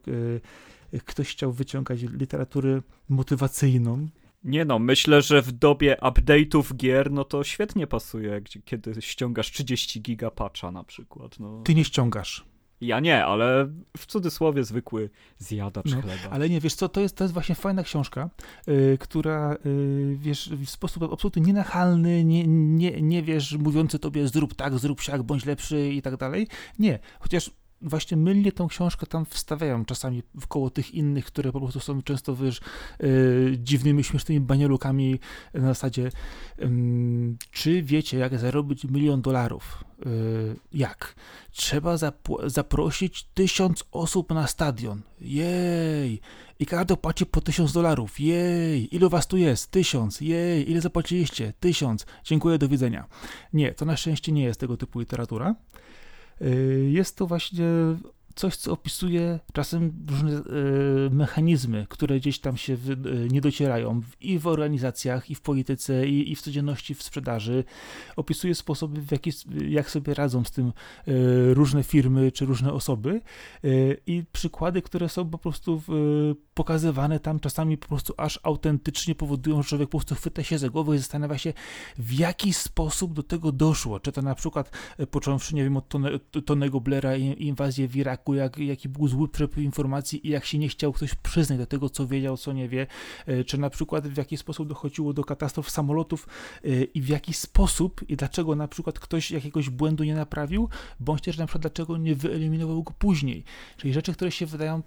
e, 0.93 0.99
ktoś 0.99 1.29
chciał 1.29 1.53
wyciągać 1.53 2.03
literaturę 2.03 2.83
motywacyjną, 3.09 4.09
nie 4.45 4.65
no, 4.65 4.79
myślę, 4.79 5.23
że 5.23 5.43
w 5.43 5.53
dobie 5.53 5.97
update'ów 6.01 6.77
gier, 6.77 7.11
no 7.11 7.25
to 7.25 7.45
świetnie 7.45 7.87
pasuje, 7.87 8.41
kiedy 8.65 9.03
ściągasz 9.03 9.53
30 9.53 10.03
giga 10.03 10.31
patcha 10.31 10.71
na 10.71 10.85
przykład. 10.85 11.41
No. 11.41 11.63
Ty 11.63 11.75
nie 11.75 11.85
ściągasz. 11.85 12.45
Ja 12.87 13.01
nie, 13.01 13.25
ale 13.25 13.69
w 13.97 14.07
cudzysłowie 14.07 14.65
zwykły 14.65 15.11
zjadacz 15.39 15.95
no, 15.95 16.03
chleba. 16.03 16.31
Ale 16.31 16.49
nie, 16.49 16.61
wiesz 16.61 16.75
co, 16.75 16.89
to 16.89 17.01
jest, 17.01 17.17
to 17.17 17.25
jest 17.25 17.35
właśnie 17.35 17.55
fajna 17.55 17.83
książka, 17.83 18.31
yy, 18.67 18.99
która, 19.01 19.57
yy, 19.65 20.17
wiesz, 20.17 20.51
w 20.51 20.71
sposób 20.71 21.13
absolutnie 21.13 21.43
nienachalny, 21.43 22.25
nie, 22.25 22.47
nie, 22.47 23.03
nie 23.03 23.23
wiesz, 23.23 23.57
mówiący 23.57 23.99
tobie 23.99 24.29
zrób 24.29 24.55
tak, 24.55 24.79
zrób 24.79 25.01
siak, 25.01 25.23
bądź 25.23 25.45
lepszy 25.45 25.89
i 25.89 26.03
tak 26.03 26.17
dalej. 26.17 26.49
Nie, 26.79 26.99
chociaż 27.21 27.51
właśnie 27.83 28.17
mylnie 28.17 28.53
tą 28.53 28.69
książkę 28.69 29.07
tam 29.07 29.27
wstawiają 29.27 29.85
czasami 29.85 30.23
koło 30.49 30.71
tych 30.71 30.95
innych, 30.95 31.25
które 31.25 31.53
po 31.53 31.61
prostu 31.61 31.81
są 31.81 32.03
często 32.03 32.37
wiesz, 32.37 32.61
yy, 33.01 33.59
dziwnymi, 33.59 34.05
śmiesznymi 34.05 34.41
banialukami 34.41 35.21
na 35.55 35.67
zasadzie 35.67 36.11
yy, 36.59 36.69
czy 37.51 37.83
wiecie, 37.83 38.19
jak 38.19 38.39
zarobić 38.39 38.85
milion 38.85 39.23
dolarów? 39.23 39.85
Yy, 40.07 40.57
jak? 40.73 41.15
Trzeba 41.51 41.97
zaprosić 42.47 43.25
tysiąc 43.35 43.85
osób 43.93 44.31
na 44.31 44.47
stadion. 44.47 45.03
Jej! 45.21 46.21
I 46.59 46.67
każdy 46.67 46.97
płaci 46.97 47.27
po 47.27 47.41
tysiąc 47.41 47.73
dolarów. 47.73 48.21
Jej! 48.21 48.97
Ilu 48.97 49.09
was 49.09 49.27
tu 49.27 49.37
jest? 49.37 49.71
Tysiąc. 49.71 50.21
Jej! 50.21 50.71
Ile 50.71 50.81
zapłaciliście? 50.81 51.53
Tysiąc. 51.61 52.07
Dziękuję, 52.25 52.59
do 52.59 52.69
widzenia. 52.69 53.07
Nie, 53.53 53.75
to 53.75 53.85
na 53.85 53.97
szczęście 53.97 54.33
nie 54.33 54.45
jest 54.45 54.61
tego 54.61 54.77
typu 54.77 55.01
literatura. 55.01 55.55
Y, 56.43 56.89
jest 56.91 57.17
to 57.17 57.27
właśnie 57.27 57.67
coś, 58.35 58.57
co 58.57 58.73
opisuje 58.73 59.41
czasem 59.53 60.07
różne 60.11 60.33
e, 60.33 60.43
mechanizmy, 61.11 61.87
które 61.89 62.21
gdzieś 62.21 62.39
tam 62.39 62.57
się 62.57 62.77
w, 62.77 62.91
e, 62.91 62.95
nie 63.31 63.41
docierają 63.41 64.01
i 64.21 64.39
w 64.39 64.47
organizacjach, 64.47 65.31
i 65.31 65.35
w 65.35 65.41
polityce, 65.41 66.07
i, 66.07 66.33
i 66.33 66.37
w 66.37 66.43
codzienności 66.43 66.95
w 66.95 67.03
sprzedaży. 67.03 67.65
Opisuje 68.17 68.55
sposoby, 68.55 69.01
w 69.01 69.13
jaki, 69.13 69.31
jak 69.69 69.91
sobie 69.91 70.15
radzą 70.15 70.45
z 70.45 70.51
tym 70.51 70.67
e, 70.67 71.13
różne 71.55 71.83
firmy 71.83 72.33
czy 72.33 72.47
różne 72.47 72.73
osoby 72.73 73.21
i 74.07 74.25
przykłady, 74.33 74.83
które 74.83 75.09
są 75.09 75.31
po 75.31 75.39
prostu 75.39 75.83
pokazywane 76.55 77.21
tam 77.21 77.41
czasami 77.41 77.79
po 77.79 77.89
prostu 77.89 78.15
aż 78.17 78.41
autentycznie 78.43 79.15
powodują, 79.15 79.63
że 79.63 79.69
człowiek 79.69 79.89
po 79.89 79.99
prostu 79.99 80.15
chwyta 80.15 80.43
się 80.43 80.59
za 80.59 80.69
głowę 80.69 80.95
i 80.97 80.99
zastanawia 80.99 81.39
się, 81.39 81.53
w 81.99 82.13
jaki 82.13 82.53
sposób 82.53 83.13
do 83.13 83.23
tego 83.23 83.53
doszło. 83.53 84.01
Czy 84.01 84.13
to 84.13 84.23
na 84.23 84.35
przykład 84.35 84.71
począwszy, 85.11 85.55
nie 85.55 85.65
wiem, 85.65 85.77
od 85.77 85.93
Tonego 86.47 86.81
Blaira 86.81 87.17
i 87.17 87.47
inwazję 87.47 87.89
w 87.89 87.97
Jak, 88.33 88.59
jaki 88.59 88.89
był 88.89 89.09
zły 89.09 89.29
przepływ 89.29 89.65
informacji 89.65 90.27
i 90.27 90.31
jak 90.31 90.45
się 90.45 90.59
nie 90.59 90.69
chciał 90.69 90.93
ktoś 90.93 91.15
przyznać 91.15 91.59
do 91.59 91.67
tego, 91.67 91.91
co 91.91 92.07
wiedział, 92.07 92.37
co 92.37 92.53
nie 92.53 92.69
wie, 92.69 92.87
e, 93.27 93.45
czy 93.45 93.59
na 93.59 93.71
przykład 93.71 94.09
w 94.09 94.17
jaki 94.17 94.37
sposób 94.37 94.69
dochodziło 94.69 95.13
do 95.13 95.25
katastrof 95.25 95.71
samolotów 95.71 96.27
e, 96.65 96.69
i 96.85 97.01
w 97.01 97.09
jaki 97.09 97.33
sposób 97.33 98.05
i 98.09 98.17
dlaczego 98.17 98.57
na 98.57 98.69
przykład 98.69 98.99
ktoś 98.99 99.31
jakiegoś 99.31 99.71
błędu 99.71 100.05
nie 100.05 100.15
naprawił, 100.15 100.69
bądź 101.01 101.23
też 101.23 101.39
na 101.39 101.47
przykład 101.47 101.63
dlaczego 101.63 101.97
nie 101.97 102.15
wyeliminował 102.15 102.83
go 102.83 102.93
później. 102.99 103.45
Czyli 103.77 103.93
rzeczy, 103.93 104.13
które 104.13 104.31
się 104.31 104.47
wydają 104.47 104.83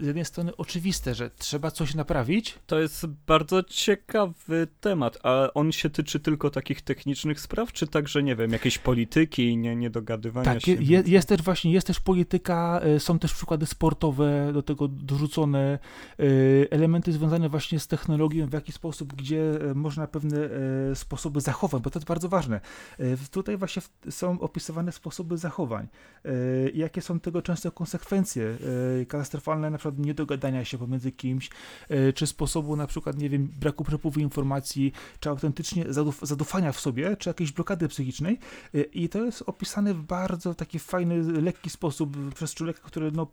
z 0.00 0.06
jednej 0.06 0.24
strony 0.24 0.56
oczywiste, 0.56 1.14
że 1.14 1.30
trzeba 1.30 1.70
coś 1.70 1.94
naprawić. 1.94 2.58
To 2.66 2.80
jest 2.80 3.06
bardzo 3.06 3.62
ciekawy 3.62 4.68
temat, 4.80 5.18
a 5.22 5.48
on 5.54 5.72
się 5.72 5.90
tyczy 5.90 6.20
tylko 6.20 6.50
takich 6.50 6.82
technicznych 6.82 7.40
spraw, 7.40 7.72
czy 7.72 7.86
także, 7.86 8.22
nie 8.22 8.36
wiem, 8.36 8.52
jakiejś 8.52 8.78
polityki, 8.78 9.56
nie, 9.56 9.76
niedogadywania 9.76 10.44
tak, 10.44 10.62
się? 10.62 10.76
Tak, 10.76 10.88
je, 10.88 11.02
jest 11.06 11.28
też 11.28 11.42
właśnie, 11.42 11.72
jest 11.72 11.86
też 11.86 12.00
polityka, 12.00 12.80
e, 12.82 13.00
są 13.00 13.18
też 13.18 13.34
przykłady 13.34 13.66
sportowe 13.66 14.50
do 14.52 14.62
tego 14.62 14.88
dorzucone, 14.88 15.78
e, 16.18 16.24
elementy 16.70 17.12
związane 17.12 17.48
właśnie 17.48 17.80
z 17.80 17.86
technologią, 17.86 18.46
w 18.46 18.52
jaki 18.52 18.72
sposób, 18.72 19.12
gdzie 19.12 19.70
e, 19.70 19.74
można 19.74 20.06
pewne 20.06 20.38
sposoby 20.94 21.40
zachowań, 21.40 21.82
bo 21.82 21.90
to 21.90 21.98
jest 21.98 22.08
bardzo 22.08 22.28
ważne. 22.28 22.60
Tutaj 23.30 23.56
właśnie 23.56 23.82
są 24.10 24.40
opisywane 24.40 24.92
sposoby 24.92 25.38
zachowań, 25.38 25.88
jakie 26.74 27.02
są 27.02 27.20
tego 27.20 27.42
często 27.42 27.72
konsekwencje 27.72 28.56
katastrofalne, 29.08 29.70
na 29.70 29.78
przykład 29.78 29.87
przykład 29.88 30.06
niedogadania 30.06 30.64
się 30.64 30.78
pomiędzy 30.78 31.12
kimś, 31.12 31.50
e, 31.88 32.12
czy 32.12 32.26
sposobu 32.26 32.76
na 32.76 32.86
przykład, 32.86 33.18
nie 33.18 33.30
wiem, 33.30 33.48
braku 33.60 33.84
przepływu 33.84 34.20
informacji, 34.20 34.92
czy 35.20 35.28
autentycznie 35.28 35.84
zaduf 35.88 36.20
zadufania 36.22 36.72
w 36.72 36.80
sobie, 36.80 37.16
czy 37.16 37.30
jakiejś 37.30 37.52
blokady 37.52 37.88
psychicznej. 37.88 38.38
E, 38.74 38.80
i 38.80 39.08
to 39.08 39.24
jest 39.24 39.42
opisane 39.46 39.94
w 39.94 40.02
bardzo 40.02 40.54
taki 40.54 40.78
fajny, 40.78 41.22
lekki 41.42 41.70
sposób 41.70 42.34
przez 42.34 42.54
człowieka, 42.54 42.80
który 42.82 43.12
no, 43.12 43.26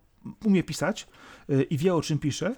umie 0.45 0.63
pisać 0.63 1.07
e, 1.49 1.63
i 1.63 1.77
wie 1.77 1.93
o 1.93 2.01
czym 2.01 2.19
pisze, 2.19 2.55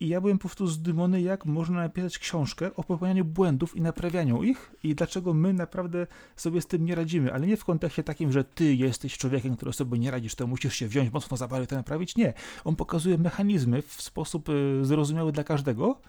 I 0.00 0.08
ja 0.08 0.20
byłem 0.20 0.38
po 0.38 0.42
prostu 0.42 0.66
zdymiony, 0.66 1.20
jak 1.20 1.44
można 1.44 1.76
napisać 1.76 2.18
książkę 2.18 2.74
o 2.74 2.84
popełnianiu 2.84 3.24
błędów 3.24 3.76
i 3.76 3.80
naprawianiu 3.80 4.42
ich 4.42 4.74
i 4.82 4.94
dlaczego 4.94 5.34
my 5.34 5.52
naprawdę 5.52 6.06
sobie 6.36 6.60
z 6.60 6.66
tym 6.66 6.84
nie 6.84 6.94
radzimy, 6.94 7.32
ale 7.32 7.46
nie 7.46 7.56
w 7.56 7.64
kontekście 7.64 8.02
takim, 8.02 8.32
że 8.32 8.44
ty 8.44 8.74
jesteś 8.74 9.18
człowiekiem, 9.18 9.56
który 9.56 9.72
sobie 9.72 9.98
nie 9.98 10.10
radzisz, 10.10 10.34
to 10.34 10.46
musisz 10.46 10.74
się 10.74 10.88
wziąć 10.88 11.12
mocno 11.12 11.36
za 11.36 11.48
i 11.62 11.66
to 11.66 11.76
naprawić. 11.76 12.16
Nie. 12.16 12.32
On 12.64 12.76
pokazuje 12.76 13.18
mechanizmy 13.18 13.82
w 13.82 14.02
sposób 14.02 14.48
y, 14.48 14.84
zrozumiały 14.84 15.32
dla 15.32 15.44
każdego, 15.44 16.00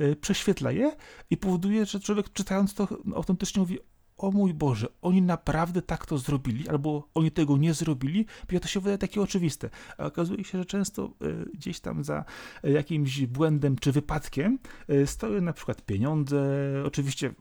y, 0.00 0.16
prześwietla 0.16 0.72
je 0.72 0.96
i 1.30 1.36
powoduje, 1.36 1.86
że 1.86 2.00
człowiek 2.00 2.32
czytając 2.32 2.74
to 2.74 2.88
autentycznie 3.14 3.60
mówi, 3.60 3.78
o 4.16 4.30
mój 4.30 4.54
Boże, 4.54 4.86
oni 5.02 5.22
naprawdę 5.22 5.82
tak 5.82 6.06
to 6.06 6.18
zrobili, 6.18 6.68
albo 6.68 7.08
oni 7.14 7.30
tego 7.30 7.56
nie 7.56 7.74
zrobili, 7.74 8.26
bo 8.52 8.60
to 8.60 8.68
się 8.68 8.80
wydaje 8.80 8.98
takie 8.98 9.22
oczywiste. 9.22 9.70
A 9.98 10.04
okazuje 10.04 10.44
się, 10.44 10.58
że 10.58 10.64
często 10.64 11.10
y, 11.22 11.50
gdzieś 11.54 11.80
tam 11.80 12.04
za 12.04 12.24
y, 12.64 12.70
jakimś 12.70 13.26
błędem 13.26 13.76
czy 13.76 13.92
wypadkiem 13.92 14.58
y, 14.90 15.06
stoją 15.06 15.40
na 15.40 15.52
przykład 15.52 15.82
pieniądze, 15.82 16.46
oczywiście 16.86 17.34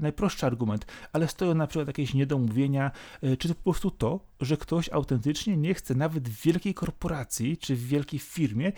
najprostszy 0.00 0.46
argument, 0.46 0.86
ale 1.12 1.28
stoją 1.28 1.54
na 1.54 1.66
przykład 1.66 1.88
jakieś 1.88 2.14
niedomówienia, 2.14 2.90
czy 3.38 3.48
to 3.48 3.54
po 3.54 3.62
prostu 3.62 3.90
to, 3.90 4.20
że 4.40 4.56
ktoś 4.56 4.88
autentycznie 4.88 5.56
nie 5.56 5.74
chce 5.74 5.94
nawet 5.94 6.28
w 6.28 6.42
wielkiej 6.42 6.74
korporacji 6.74 7.56
czy 7.56 7.76
w 7.76 7.86
wielkiej 7.86 8.20
firmie 8.20 8.72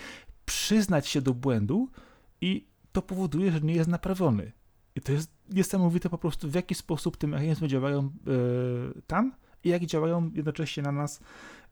przyznać 0.45 1.09
się 1.09 1.21
do 1.21 1.35
błędu 1.35 1.89
i 2.41 2.67
to 2.93 3.03
powoduje, 3.03 3.53
że 3.53 3.61
nie 3.61 3.75
jest 3.75 3.91
naprawiony. 3.91 4.53
I 4.97 5.01
to 5.01 5.13
jest 5.13 5.40
niesamowite 5.51 6.11
po 6.11 6.19
prostu, 6.19 6.51
w 6.51 6.55
jaki 6.55 6.75
sposób 6.75 7.17
te 7.17 7.27
mechanizmy 7.27 7.69
działają 7.69 7.99
e, 8.01 8.11
tam 9.07 9.33
i 9.65 9.69
jak 9.69 9.87
działają 9.87 10.31
jednocześnie 10.35 10.83
na 10.83 10.93
nas 10.93 11.21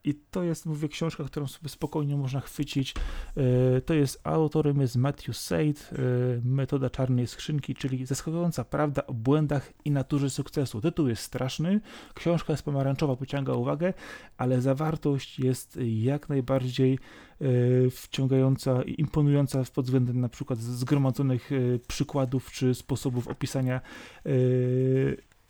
I 0.04 0.14
to 0.30 0.42
jest, 0.42 0.66
mówię, 0.66 0.88
książka, 0.88 1.24
którą 1.24 1.46
sobie 1.46 1.68
spokojnie 1.68 2.16
można 2.16 2.40
chwycić. 2.40 2.94
E, 3.36 3.80
to 3.80 3.94
jest 3.94 4.20
autorem 4.24 4.80
jest 4.80 4.96
Matthew 4.96 5.36
Said, 5.36 5.90
e, 5.92 5.96
Metoda 6.44 6.90
czarnej 6.90 7.26
skrzynki, 7.26 7.74
czyli 7.74 8.06
zaskakująca 8.06 8.64
prawda 8.64 9.06
o 9.06 9.14
błędach 9.14 9.72
i 9.84 9.90
naturze 9.90 10.30
sukcesu. 10.30 10.80
Tytuł 10.80 11.08
jest 11.08 11.22
straszny, 11.22 11.80
książka 12.14 12.52
jest 12.52 12.62
pomarańczowa, 12.62 13.16
pociąga 13.16 13.52
uwagę, 13.52 13.94
ale 14.36 14.60
zawartość 14.60 15.38
jest 15.38 15.78
jak 15.82 16.28
najbardziej 16.28 16.98
e, 17.40 17.46
wciągająca 17.90 18.82
i 18.82 19.00
imponująca 19.00 19.62
pod 19.74 19.84
względem 19.84 20.20
na 20.20 20.28
przykład 20.28 20.58
zgromadzonych 20.58 21.50
przykładów 21.88 22.50
czy 22.50 22.74
sposobów 22.74 23.28
opisania 23.28 23.80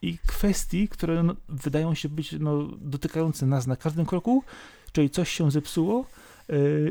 i 0.02 0.18
kwestii, 0.26 0.88
które 0.88 1.22
no, 1.22 1.34
wydają 1.48 1.94
się 1.94 2.08
być 2.08 2.32
no, 2.32 2.68
dotykające 2.80 3.46
nas 3.46 3.66
na 3.66 3.76
każdym 3.76 4.06
kroku, 4.06 4.44
czyli 4.92 5.10
coś 5.10 5.30
się 5.30 5.50
zepsuło 5.50 6.04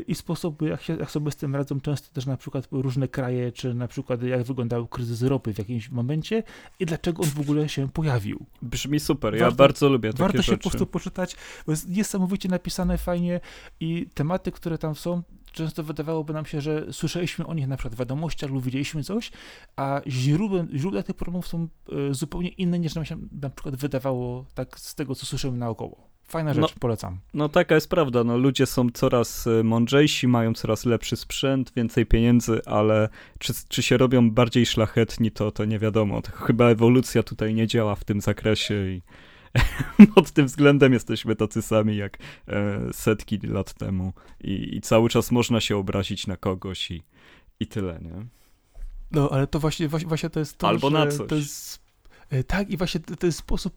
i 0.06 0.14
sposoby, 0.14 0.68
jak, 0.68 0.82
się, 0.82 0.96
jak 0.96 1.10
sobie 1.10 1.30
z 1.30 1.36
tym 1.36 1.56
radzą 1.56 1.80
często 1.80 2.14
też 2.14 2.26
na 2.26 2.36
przykład 2.36 2.68
różne 2.70 3.08
kraje, 3.08 3.52
czy 3.52 3.74
na 3.74 3.88
przykład 3.88 4.22
jak 4.22 4.42
wyglądał 4.42 4.86
kryzys 4.86 5.22
ropy 5.22 5.54
w 5.54 5.58
jakimś 5.58 5.90
momencie 5.90 6.42
i 6.80 6.86
dlaczego 6.86 7.22
on 7.22 7.28
w 7.28 7.40
ogóle 7.40 7.68
się 7.68 7.88
pojawił. 7.88 8.46
Brzmi 8.62 9.00
super, 9.00 9.34
ja 9.34 9.50
bardzo 9.50 9.88
lubię 9.88 10.10
takie 10.10 10.22
Warto 10.22 10.38
rzeczy. 10.38 10.50
się 10.50 10.56
po 10.56 10.62
prostu 10.62 10.86
poczytać, 10.86 11.36
bo 11.66 11.72
jest 11.72 11.88
niesamowicie 11.88 12.48
napisane 12.48 12.98
fajnie 12.98 13.40
i 13.80 14.06
tematy, 14.14 14.52
które 14.52 14.78
tam 14.78 14.94
są, 14.94 15.22
często 15.52 15.82
wydawałoby 15.82 16.32
nam 16.32 16.46
się, 16.46 16.60
że 16.60 16.92
słyszeliśmy 16.92 17.46
o 17.46 17.54
nich 17.54 17.68
na 17.68 17.76
przykład 17.76 17.94
w 17.94 17.98
wiadomościach 17.98 18.50
lub 18.50 18.64
widzieliśmy 18.64 19.04
coś, 19.04 19.30
a 19.76 20.00
źródłem, 20.06 20.68
źródła 20.74 21.02
tych 21.02 21.16
problemów 21.16 21.48
są 21.48 21.68
e, 22.10 22.14
zupełnie 22.14 22.48
inne 22.48 22.78
niż 22.78 22.94
nam 22.94 23.04
się 23.04 23.16
na 23.32 23.50
przykład 23.50 23.76
wydawało 23.76 24.46
tak 24.54 24.78
z 24.78 24.94
tego, 24.94 25.14
co 25.14 25.26
słyszymy 25.26 25.58
naokoło. 25.58 26.07
Fajna 26.28 26.54
rzecz, 26.54 26.62
no, 26.62 26.68
polecam. 26.80 27.18
No 27.34 27.48
taka 27.48 27.74
jest 27.74 27.90
prawda, 27.90 28.24
no 28.24 28.36
ludzie 28.36 28.66
są 28.66 28.90
coraz 28.90 29.46
e, 29.46 29.62
mądrzejsi, 29.62 30.28
mają 30.28 30.54
coraz 30.54 30.84
lepszy 30.84 31.16
sprzęt, 31.16 31.72
więcej 31.76 32.06
pieniędzy, 32.06 32.60
ale 32.66 33.08
czy, 33.38 33.52
czy 33.68 33.82
się 33.82 33.96
robią 33.96 34.30
bardziej 34.30 34.66
szlachetni, 34.66 35.30
to, 35.30 35.50
to 35.50 35.64
nie 35.64 35.78
wiadomo. 35.78 36.22
To 36.22 36.32
chyba 36.32 36.70
ewolucja 36.70 37.22
tutaj 37.22 37.54
nie 37.54 37.66
działa 37.66 37.94
w 37.94 38.04
tym 38.04 38.20
zakresie 38.20 38.74
i 38.74 39.02
pod 40.14 40.30
tym 40.30 40.46
względem 40.46 40.92
jesteśmy 40.92 41.36
tacy 41.36 41.62
sami 41.62 41.96
jak 41.96 42.18
e, 42.48 42.80
setki 42.92 43.38
lat 43.38 43.74
temu 43.74 44.12
I, 44.44 44.76
i 44.76 44.80
cały 44.80 45.08
czas 45.08 45.30
można 45.30 45.60
się 45.60 45.76
obrazić 45.76 46.26
na 46.26 46.36
kogoś 46.36 46.90
i, 46.90 47.02
i 47.60 47.66
tyle, 47.66 47.98
nie? 48.02 48.26
No, 49.10 49.30
ale 49.30 49.46
to 49.46 49.60
właśnie, 49.60 49.88
właśnie, 49.88 50.08
właśnie 50.08 50.30
to 50.30 50.40
jest 50.40 50.58
to, 50.58 50.68
Albo 50.68 50.90
na 50.90 51.06
coś. 51.06 51.28
To 51.28 51.34
jest, 51.34 51.87
tak, 52.46 52.70
i 52.70 52.76
właśnie 52.76 53.00
jest 53.22 53.38
sposób 53.38 53.74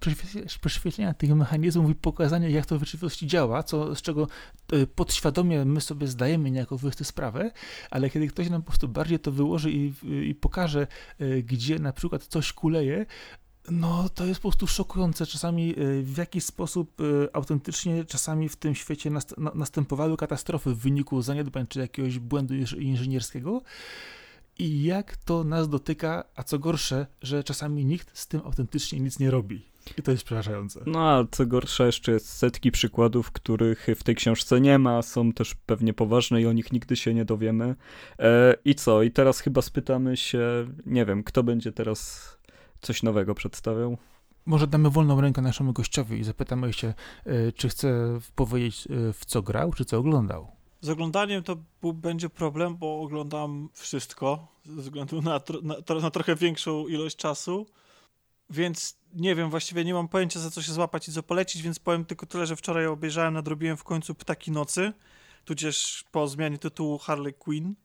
prześwietlenia 0.61 1.13
tych 1.13 1.35
mechanizmów 1.35 1.91
i 1.91 1.95
pokazania, 1.95 2.49
jak 2.49 2.65
to 2.65 2.75
w 2.75 2.79
rzeczywistości 2.79 3.27
działa, 3.27 3.63
co, 3.63 3.95
z 3.95 4.01
czego 4.01 4.27
e, 4.71 4.87
podświadomie 4.87 5.65
my 5.65 5.81
sobie 5.81 6.07
zdajemy 6.07 6.51
niejako 6.51 6.77
wyjść 6.77 7.05
sprawę, 7.05 7.51
ale 7.91 8.09
kiedy 8.09 8.27
ktoś 8.27 8.49
nam 8.49 8.61
po 8.61 8.67
prostu 8.67 8.87
bardziej 8.87 9.19
to 9.19 9.31
wyłoży 9.31 9.71
i, 9.71 9.93
i 10.29 10.35
pokaże, 10.35 10.87
e, 11.19 11.41
gdzie 11.41 11.79
na 11.79 11.93
przykład 11.93 12.25
coś 12.25 12.53
kuleje, 12.53 13.05
no, 13.69 14.09
to 14.09 14.25
jest 14.25 14.39
po 14.39 14.49
prostu 14.49 14.67
szokujące. 14.67 15.25
Czasami 15.25 15.75
w 16.03 16.17
jaki 16.17 16.41
sposób 16.41 16.97
autentycznie 17.33 18.05
czasami 18.05 18.49
w 18.49 18.55
tym 18.55 18.75
świecie 18.75 19.09
nast 19.09 19.35
następowały 19.55 20.17
katastrofy 20.17 20.69
w 20.69 20.77
wyniku 20.77 21.21
zaniedbań 21.21 21.67
czy 21.67 21.79
jakiegoś 21.79 22.19
błędu 22.19 22.53
inżynierskiego 22.77 23.61
i 24.59 24.83
jak 24.83 25.17
to 25.17 25.43
nas 25.43 25.69
dotyka, 25.69 26.23
a 26.35 26.43
co 26.43 26.59
gorsze, 26.59 27.07
że 27.21 27.43
czasami 27.43 27.85
nikt 27.85 28.17
z 28.17 28.27
tym 28.27 28.41
autentycznie 28.45 28.99
nic 28.99 29.19
nie 29.19 29.31
robi. 29.31 29.71
I 29.97 30.01
to 30.01 30.11
jest 30.11 30.23
przerażające. 30.23 30.83
No 30.85 31.09
a 31.09 31.25
co 31.31 31.45
gorsza, 31.45 31.85
jeszcze 31.85 32.11
jest 32.11 32.29
setki 32.29 32.71
przykładów, 32.71 33.31
których 33.31 33.87
w 33.95 34.03
tej 34.03 34.15
książce 34.15 34.61
nie 34.61 34.79
ma, 34.79 35.01
są 35.01 35.33
też 35.33 35.55
pewnie 35.55 35.93
poważne 35.93 36.41
i 36.41 36.47
o 36.47 36.53
nich 36.53 36.71
nigdy 36.71 36.95
się 36.95 37.13
nie 37.13 37.25
dowiemy. 37.25 37.75
E, 38.19 38.55
I 38.65 38.75
co? 38.75 39.03
I 39.03 39.11
teraz 39.11 39.39
chyba 39.39 39.61
spytamy 39.61 40.17
się, 40.17 40.67
nie 40.85 41.05
wiem, 41.05 41.23
kto 41.23 41.43
będzie 41.43 41.71
teraz 41.71 42.31
coś 42.81 43.03
nowego 43.03 43.35
przedstawiał. 43.35 43.97
Może 44.45 44.67
damy 44.67 44.89
wolną 44.89 45.21
rękę 45.21 45.41
naszemu 45.41 45.73
gościowi 45.73 46.19
i 46.19 46.23
zapytamy 46.23 46.73
się, 46.73 46.93
e, 47.25 47.51
czy 47.51 47.69
chce 47.69 48.19
powiedzieć, 48.35 48.87
e, 48.87 49.13
w 49.13 49.25
co 49.25 49.41
grał, 49.41 49.73
czy 49.73 49.85
co 49.85 49.97
oglądał. 49.97 50.60
Z 50.81 50.89
oglądaniem 50.89 51.43
to 51.43 51.57
będzie 51.93 52.29
problem, 52.29 52.77
bo 52.77 53.01
oglądam 53.01 53.69
wszystko 53.73 54.47
ze 54.65 54.81
względu 54.81 55.21
na, 55.21 55.41
na, 55.63 55.99
na, 56.01 56.11
trochę 56.11 56.35
większą 56.35 56.87
ilość 56.87 57.15
czasu, 57.15 57.65
więc 58.49 58.97
nie 59.13 59.35
wiem, 59.35 59.49
właściwie 59.49 59.85
nie 59.85 59.93
mam 59.93 60.07
pojęcia 60.07 60.39
za 60.39 60.51
co 60.51 60.61
się 60.61 60.71
złapać 60.73 61.07
i 61.07 61.11
co 61.11 61.23
polecić, 61.23 61.61
więc 61.61 61.79
powiem 61.79 62.05
tylko 62.05 62.25
tyle, 62.25 62.45
że 62.45 62.55
wczoraj 62.55 62.87
obejrzałem, 62.87 63.33
nadrobiłem 63.33 63.77
w 63.77 63.83
końcu 63.83 64.15
Ptaki 64.15 64.51
Nocy, 64.51 64.93
tudzież 65.45 66.03
po 66.11 66.27
zmianie 66.27 66.57
tytułu 66.57 66.97
Harley 66.97 67.33
Quinn. 67.33 67.75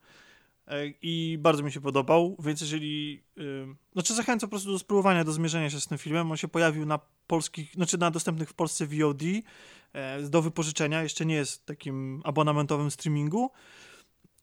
E, 0.69 0.87
i 1.03 1.39
bardzo 1.41 1.63
mi 1.63 1.73
się 1.73 1.81
podobał, 1.81 2.37
więc 2.39 2.61
jeżeli, 2.61 3.23
znaczy 3.93 4.15
zachęcam 4.15 4.49
po 4.49 4.51
prostu 4.51 4.73
do 4.73 4.79
spróbowania, 4.79 5.25
do 5.25 5.33
zmierzenia 5.33 5.71
się 5.71 5.81
z 5.81 5.87
tym 5.87 5.99
filmem, 5.99 6.31
on 6.31 6.37
się 6.37 6.49
pojawił 6.49 6.87
na 6.87 6.99
polskich, 7.27 7.75
znaczy 7.75 7.99
na 7.99 8.11
dostępnych 8.11 8.51
w 8.51 8.55
Polsce 8.55 8.87
VOD 8.87 9.23
e, 9.93 10.23
do 10.23 10.43
wypożyczenia, 10.43 11.03
jeszcze 11.03 11.27
nie 11.27 11.35
jest 11.35 11.67
takim 11.67 12.23
abonamentowym 12.25 12.91
streamingu. 12.91 13.51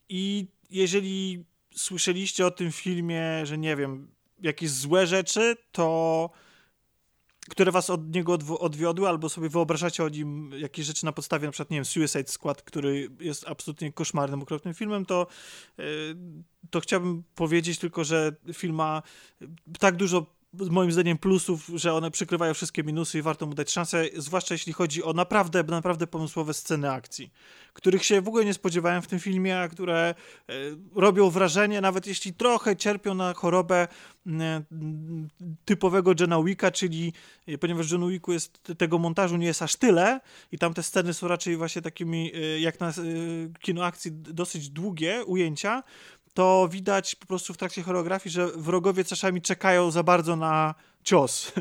I 0.09 0.47
jeżeli 0.69 1.45
słyszeliście 1.75 2.45
o 2.45 2.51
tym 2.51 2.71
filmie, 2.71 3.45
że 3.45 3.57
nie 3.57 3.75
wiem, 3.75 4.07
jakieś 4.41 4.69
złe 4.69 5.07
rzeczy, 5.07 5.57
to 5.71 6.29
które 7.49 7.71
was 7.71 7.89
od 7.89 8.15
niego 8.15 8.37
odwiodły, 8.59 9.07
albo 9.09 9.29
sobie 9.29 9.49
wyobrażacie 9.49 10.03
o 10.03 10.09
nim 10.09 10.51
jakieś 10.57 10.85
rzeczy 10.85 11.05
na 11.05 11.11
podstawie, 11.11 11.45
na 11.45 11.51
przykład, 11.51 11.69
nie 11.69 11.77
wiem, 11.77 11.85
Suicide 11.85 12.27
Squad, 12.27 12.61
który 12.61 13.09
jest 13.19 13.47
absolutnie 13.47 13.93
koszmarnym, 13.93 14.41
okropnym 14.41 14.73
filmem, 14.73 15.05
to, 15.05 15.27
e, 15.79 15.83
to 16.69 16.79
chciałbym 16.79 17.23
powiedzieć 17.35 17.79
tylko, 17.79 18.03
że 18.03 18.35
film 18.53 18.75
ma 18.75 19.01
tak 19.79 19.95
dużo 19.95 20.25
moim 20.53 20.91
zdaniem 20.91 21.17
plusów, 21.17 21.71
że 21.75 21.93
one 21.93 22.11
przykrywają 22.11 22.53
wszystkie 22.53 22.83
minusy 22.83 23.17
i 23.17 23.21
warto 23.21 23.45
mu 23.45 23.53
dać 23.53 23.71
szansę, 23.71 24.05
zwłaszcza 24.17 24.53
jeśli 24.53 24.73
chodzi 24.73 25.03
o 25.03 25.13
naprawdę, 25.13 25.63
naprawdę 25.63 26.07
pomysłowe 26.07 26.53
sceny 26.53 26.91
akcji, 26.91 27.31
których 27.73 28.05
się 28.05 28.21
w 28.21 28.27
ogóle 28.27 28.45
nie 28.45 28.53
spodziewałem 28.53 29.01
w 29.01 29.07
tym 29.07 29.19
filmie, 29.19 29.59
a 29.59 29.67
które 29.67 29.99
e, 30.49 30.53
robią 30.95 31.29
wrażenie, 31.29 31.81
nawet 31.81 32.07
jeśli 32.07 32.33
trochę 32.33 32.75
cierpią 32.75 33.13
na 33.13 33.33
chorobę 33.33 33.87
e, 34.27 34.63
typowego 35.65 36.11
Johna 36.19 36.43
Wicka, 36.43 36.71
czyli 36.71 37.13
e, 37.47 37.57
ponieważ 37.57 37.91
John 37.91 38.09
Wicku 38.09 38.33
jest, 38.33 38.59
tego 38.77 38.99
montażu 38.99 39.37
nie 39.37 39.45
jest 39.45 39.61
aż 39.61 39.75
tyle 39.75 40.19
i 40.51 40.57
tam 40.57 40.73
te 40.73 40.83
sceny 40.83 41.13
są 41.13 41.27
raczej 41.27 41.57
właśnie 41.57 41.81
takimi, 41.81 42.31
jak 42.59 42.79
na 42.79 42.93
kino 43.59 43.85
akcji, 43.85 44.11
dosyć 44.11 44.69
długie 44.69 45.25
ujęcia, 45.25 45.83
to 46.33 46.67
widać 46.71 47.15
po 47.15 47.25
prostu 47.25 47.53
w 47.53 47.57
trakcie 47.57 47.83
choreografii, 47.83 48.33
że 48.33 48.47
wrogowie 48.47 49.03
czasami 49.03 49.41
czekają 49.41 49.91
za 49.91 50.03
bardzo 50.03 50.35
na 50.35 50.75
cios. 51.03 51.51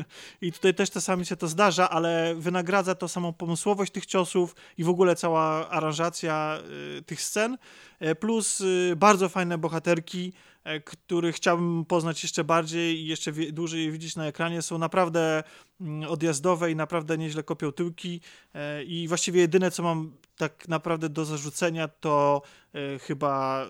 I 0.41 0.51
tutaj 0.51 0.73
też 0.73 0.91
czasami 0.91 1.25
się 1.25 1.35
to 1.35 1.47
zdarza, 1.47 1.89
ale 1.89 2.35
wynagradza 2.35 2.95
to 2.95 3.07
samą 3.07 3.33
pomysłowość 3.33 3.91
tych 3.91 4.05
ciosów 4.05 4.55
i 4.77 4.83
w 4.83 4.89
ogóle 4.89 5.15
cała 5.15 5.69
aranżacja 5.69 6.59
y, 6.97 7.01
tych 7.01 7.21
scen, 7.21 7.57
y, 8.01 8.15
plus 8.15 8.61
y, 8.61 8.93
bardzo 8.97 9.29
fajne 9.29 9.57
bohaterki, 9.57 10.33
E, 10.63 10.79
których 10.79 11.35
chciałbym 11.35 11.85
poznać 11.85 12.23
jeszcze 12.23 12.43
bardziej 12.43 12.99
i 12.99 13.07
jeszcze 13.07 13.31
dłużej 13.31 13.91
widzieć 13.91 14.15
na 14.15 14.25
ekranie, 14.25 14.61
są 14.61 14.77
naprawdę 14.77 15.43
mm, 15.81 16.09
odjazdowe 16.09 16.71
i 16.71 16.75
naprawdę 16.75 17.17
nieźle 17.17 17.43
kopią 17.43 17.71
tyłki 17.71 18.21
e, 18.53 18.83
i 18.83 19.07
właściwie 19.07 19.41
jedyne, 19.41 19.71
co 19.71 19.83
mam 19.83 20.11
tak 20.37 20.67
naprawdę 20.67 21.09
do 21.09 21.25
zarzucenia, 21.25 21.87
to 21.87 22.41
e, 22.73 22.99
chyba 22.99 23.67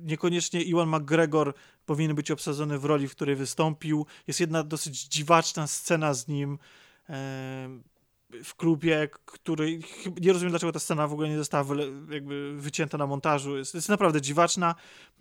niekoniecznie 0.00 0.62
Iwan 0.62 0.88
McGregor 0.88 1.54
powinien 1.86 2.16
być 2.16 2.30
obsadzony 2.30 2.78
w 2.78 2.84
roli, 2.84 3.08
w 3.08 3.12
której 3.12 3.36
wystąpił. 3.36 4.06
Jest 4.26 4.40
jedna 4.40 4.62
dosyć 4.62 5.04
dziwaczna 5.04 5.66
scena 5.66 6.14
z 6.14 6.28
nim, 6.28 6.58
w 8.44 8.54
klubie, 8.54 9.08
który 9.24 9.78
nie 10.20 10.32
rozumiem 10.32 10.50
dlaczego 10.50 10.72
ta 10.72 10.78
scena 10.78 11.08
w 11.08 11.12
ogóle 11.12 11.28
nie 11.28 11.36
została 11.36 11.74
jakby 12.10 12.56
wycięta 12.56 12.98
na 12.98 13.06
montażu. 13.06 13.56
Jest, 13.56 13.74
jest 13.74 13.88
naprawdę 13.88 14.20
dziwaczna, 14.20 14.74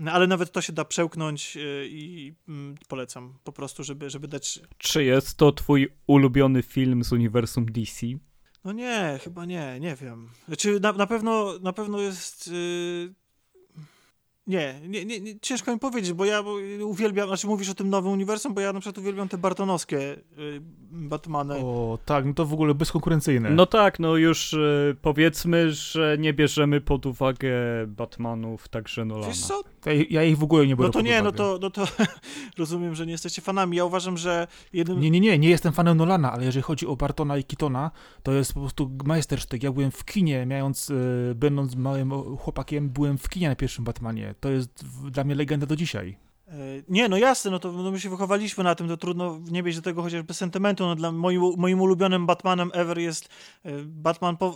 ale 0.05 0.27
nawet 0.27 0.51
to 0.51 0.61
się 0.61 0.73
da 0.73 0.85
przełknąć 0.85 1.57
e, 1.57 1.87
i 1.87 2.33
mm, 2.47 2.75
polecam 2.87 3.33
po 3.43 3.51
prostu, 3.51 3.83
żeby, 3.83 4.09
żeby 4.09 4.27
dać. 4.27 4.59
Czy 4.77 5.03
jest 5.03 5.37
to 5.37 5.51
twój 5.51 5.93
ulubiony 6.07 6.63
film 6.63 7.03
z 7.03 7.11
uniwersum 7.11 7.65
DC? 7.65 8.07
No 8.65 8.71
nie, 8.71 9.19
chyba 9.23 9.45
nie, 9.45 9.79
nie 9.79 9.95
wiem. 9.95 10.29
Znaczy 10.47 10.79
na, 10.79 10.91
na 10.91 11.07
pewno 11.07 11.59
na 11.61 11.73
pewno 11.73 11.99
jest. 11.99 12.47
Yy 12.47 13.13
nie, 14.47 14.81
nie, 14.87 15.05
nie, 15.05 15.19
nie, 15.19 15.39
ciężko 15.39 15.73
mi 15.73 15.79
powiedzieć, 15.79 16.13
bo 16.13 16.25
ja 16.25 16.43
uwielbiam, 16.83 17.27
znaczy 17.27 17.47
mówisz 17.47 17.69
o 17.69 17.73
tym 17.73 17.89
nowym 17.89 18.11
uniwersum, 18.11 18.53
bo 18.53 18.61
ja 18.61 18.73
na 18.73 18.79
przykład 18.79 18.97
uwielbiam 18.97 19.29
te 19.29 19.37
bartonowskie 19.37 19.99
y, 20.39 20.61
Batmany. 20.91 21.55
O, 21.55 21.97
tak, 22.05 22.25
no 22.25 22.33
to 22.33 22.45
w 22.45 22.53
ogóle 22.53 22.73
bezkonkurencyjne. 22.73 23.49
No 23.49 23.65
tak, 23.65 23.99
no 23.99 24.15
już 24.15 24.53
y, 24.53 24.95
powiedzmy, 25.01 25.71
że 25.71 26.17
nie 26.19 26.33
bierzemy 26.33 26.81
pod 26.81 27.05
uwagę 27.05 27.51
Batmanów 27.87 28.67
także 28.67 29.05
Nolana. 29.05 29.27
Wiesz 29.27 29.41
co, 29.41 29.63
Ja, 29.87 30.03
ja 30.09 30.23
ich 30.23 30.37
w 30.37 30.43
ogóle 30.43 30.67
nie 30.67 30.75
biorę 30.75 30.87
No 30.87 30.93
to 30.93 31.01
nie, 31.01 31.21
no 31.21 31.31
to, 31.31 31.59
no 31.61 31.69
to 31.69 31.87
rozumiem, 32.57 32.95
że 32.95 33.05
nie 33.05 33.11
jesteście 33.11 33.41
fanami. 33.41 33.77
Ja 33.77 33.85
uważam, 33.85 34.17
że 34.17 34.47
jednym... 34.73 34.99
Nie, 34.99 35.11
nie, 35.11 35.19
nie, 35.19 35.39
nie 35.39 35.49
jestem 35.49 35.73
fanem 35.73 35.97
Nolana, 35.97 36.31
ale 36.31 36.45
jeżeli 36.45 36.63
chodzi 36.63 36.87
o 36.87 36.95
Bartona 36.95 37.37
i 37.37 37.43
Keatona, 37.43 37.91
to 38.23 38.31
jest 38.31 38.53
po 38.53 38.59
prostu 38.59 38.91
majstersztyk. 39.05 39.63
Ja 39.63 39.71
byłem 39.71 39.91
w 39.91 40.05
kinie, 40.05 40.45
mając, 40.45 40.89
e, 40.89 41.35
będąc 41.35 41.75
małym 41.75 42.11
chłopakiem, 42.37 42.89
byłem 42.89 43.17
w 43.17 43.29
kinie 43.29 43.49
na 43.49 43.55
pierwszym 43.55 43.85
Batmanie. 43.85 44.35
To 44.39 44.49
jest 44.49 44.85
dla 45.11 45.23
mnie 45.23 45.35
legenda 45.35 45.65
do 45.65 45.75
dzisiaj. 45.75 46.17
E, 46.47 46.53
Nie, 46.89 47.09
no 47.09 47.17
jasne, 47.17 47.51
no 47.51 47.59
to 47.59 47.71
no 47.71 47.91
my 47.91 47.99
się 47.99 48.09
wychowaliśmy 48.09 48.63
na 48.63 48.75
tym, 48.75 48.87
to 48.87 48.97
trudno 48.97 49.39
nie 49.51 49.63
mieć 49.63 49.75
do 49.75 49.81
tego 49.81 50.01
chociażby 50.01 50.33
sentymentu. 50.33 50.85
No 50.85 50.95
dla 50.95 51.11
moim, 51.11 51.41
moim 51.57 51.81
ulubionym 51.81 52.25
Batmanem 52.25 52.71
ever 52.73 52.97
jest 52.97 53.29
e, 53.63 53.71
Batman, 53.85 54.37
po, 54.37 54.55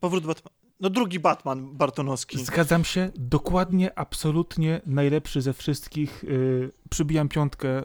powrót 0.00 0.26
Batman, 0.26 0.63
no 0.80 0.90
drugi 0.90 1.20
Batman 1.20 1.76
Bartonowski. 1.76 2.44
Zgadzam 2.44 2.84
się, 2.84 3.10
dokładnie, 3.16 3.98
absolutnie 3.98 4.80
najlepszy 4.86 5.42
ze 5.42 5.52
wszystkich. 5.52 6.24
Y, 6.24 6.70
przybijam 6.90 7.28
piątkę, 7.28 7.82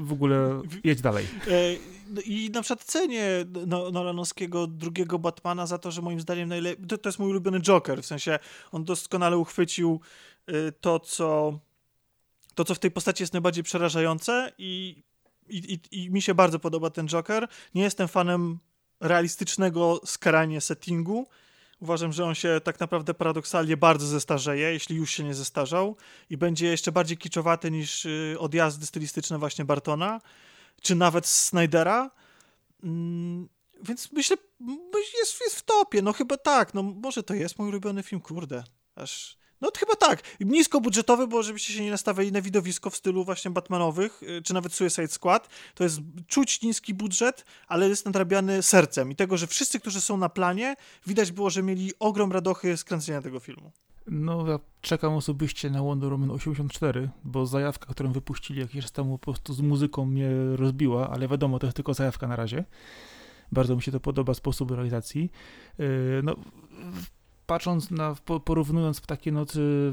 w 0.00 0.12
ogóle 0.12 0.62
jedź 0.84 1.00
dalej. 1.00 1.26
E, 1.46 1.50
no 2.10 2.20
I 2.24 2.50
na 2.50 2.62
przykład 2.62 2.84
cenię 2.84 3.26
no, 3.66 3.90
Nolanowskiego 3.90 4.66
drugiego 4.66 5.18
Batmana 5.18 5.66
za 5.66 5.78
to, 5.78 5.90
że 5.90 6.02
moim 6.02 6.20
zdaniem 6.20 6.48
najlepiej. 6.48 6.86
To, 6.86 6.98
to 6.98 7.08
jest 7.08 7.18
mój 7.18 7.30
ulubiony 7.30 7.60
Joker, 7.60 8.02
w 8.02 8.06
sensie 8.06 8.38
on 8.72 8.84
doskonale 8.84 9.38
uchwycił 9.38 10.00
y, 10.50 10.72
to, 10.80 11.00
co. 11.00 11.58
To, 12.54 12.64
co 12.64 12.74
w 12.74 12.78
tej 12.78 12.90
postaci 12.90 13.22
jest 13.22 13.32
najbardziej 13.32 13.64
przerażające, 13.64 14.52
i, 14.58 15.02
i, 15.48 15.78
i, 15.90 16.04
i 16.04 16.10
mi 16.10 16.22
się 16.22 16.34
bardzo 16.34 16.58
podoba 16.58 16.90
ten 16.90 17.08
Joker. 17.08 17.48
Nie 17.74 17.82
jestem 17.82 18.08
fanem 18.08 18.58
realistycznego 19.00 20.00
skarania 20.04 20.60
settingu. 20.60 21.26
Uważam, 21.80 22.12
że 22.12 22.24
on 22.24 22.34
się 22.34 22.60
tak 22.64 22.80
naprawdę 22.80 23.14
paradoksalnie 23.14 23.76
bardzo 23.76 24.06
zestarzeje, 24.06 24.72
jeśli 24.72 24.96
już 24.96 25.10
się 25.10 25.24
nie 25.24 25.34
zestarzał, 25.34 25.96
i 26.30 26.36
będzie 26.36 26.66
jeszcze 26.66 26.92
bardziej 26.92 27.18
kiczowaty 27.18 27.70
niż 27.70 28.04
y, 28.04 28.36
odjazdy 28.38 28.86
stylistyczne 28.86 29.38
właśnie 29.38 29.64
Bartona 29.64 30.20
czy 30.82 30.94
nawet 30.94 31.26
Snydera. 31.26 32.10
Mm, 32.82 33.48
więc 33.82 34.12
myślę, 34.12 34.36
jest, 35.20 35.40
jest 35.40 35.56
w 35.56 35.62
topie. 35.62 36.02
No 36.02 36.12
chyba 36.12 36.36
tak. 36.36 36.74
No 36.74 36.82
może 36.82 37.22
to 37.22 37.34
jest 37.34 37.58
mój 37.58 37.68
ulubiony 37.68 38.02
film, 38.02 38.20
kurde. 38.20 38.64
Aż. 38.94 39.38
No 39.60 39.70
to 39.70 39.80
chyba 39.80 39.94
tak. 39.94 40.22
Niskobudżetowy, 40.40 41.26
bo 41.26 41.42
żebyście 41.42 41.72
się 41.72 41.82
nie 41.84 41.90
nastawiali 41.90 42.32
na 42.32 42.42
widowisko 42.42 42.90
w 42.90 42.96
stylu 42.96 43.24
właśnie 43.24 43.50
Batmanowych, 43.50 44.22
y, 44.22 44.42
czy 44.42 44.54
nawet 44.54 44.72
Suicide 44.72 45.08
Squad. 45.08 45.48
To 45.74 45.84
jest 45.84 46.00
czuć 46.26 46.62
niski 46.62 46.94
budżet, 46.94 47.44
ale 47.68 47.88
jest 47.88 48.04
nadrabiany 48.04 48.62
sercem. 48.62 49.10
I 49.10 49.16
tego, 49.16 49.36
że 49.36 49.46
wszyscy, 49.46 49.80
którzy 49.80 50.00
są 50.00 50.16
na 50.16 50.28
planie, 50.28 50.76
widać 51.06 51.32
było, 51.32 51.50
że 51.50 51.62
mieli 51.62 51.92
ogrom 51.98 52.32
radochy 52.32 52.76
z 52.76 52.84
kręcenia 52.84 53.22
tego 53.22 53.40
filmu. 53.40 53.72
No, 54.06 54.48
ja 54.48 54.58
czekam 54.80 55.14
osobiście 55.14 55.70
na 55.70 55.82
Wonder 55.82 56.12
Woman 56.12 56.30
84, 56.30 57.10
bo 57.24 57.46
zajawka, 57.46 57.86
którą 57.86 58.12
wypuścili 58.12 58.60
jakiś 58.60 58.82
czas 58.82 58.92
temu, 58.92 59.18
po 59.18 59.24
prostu 59.24 59.54
z 59.54 59.60
muzyką 59.60 60.04
mnie 60.04 60.30
rozbiła, 60.56 61.10
ale 61.10 61.28
wiadomo, 61.28 61.58
to 61.58 61.66
jest 61.66 61.76
tylko 61.76 61.94
zajawka 61.94 62.26
na 62.26 62.36
razie. 62.36 62.64
Bardzo 63.52 63.76
mi 63.76 63.82
się 63.82 63.92
to 63.92 64.00
podoba, 64.00 64.34
sposób 64.34 64.70
realizacji. 64.70 65.30
Yy, 65.78 65.86
No, 66.22 66.36
patrząc 67.46 67.90
na, 67.90 68.14
po- 68.24 68.40
porównując 68.40 68.98
w 68.98 69.06
takiej 69.06 69.32
nocy, 69.32 69.92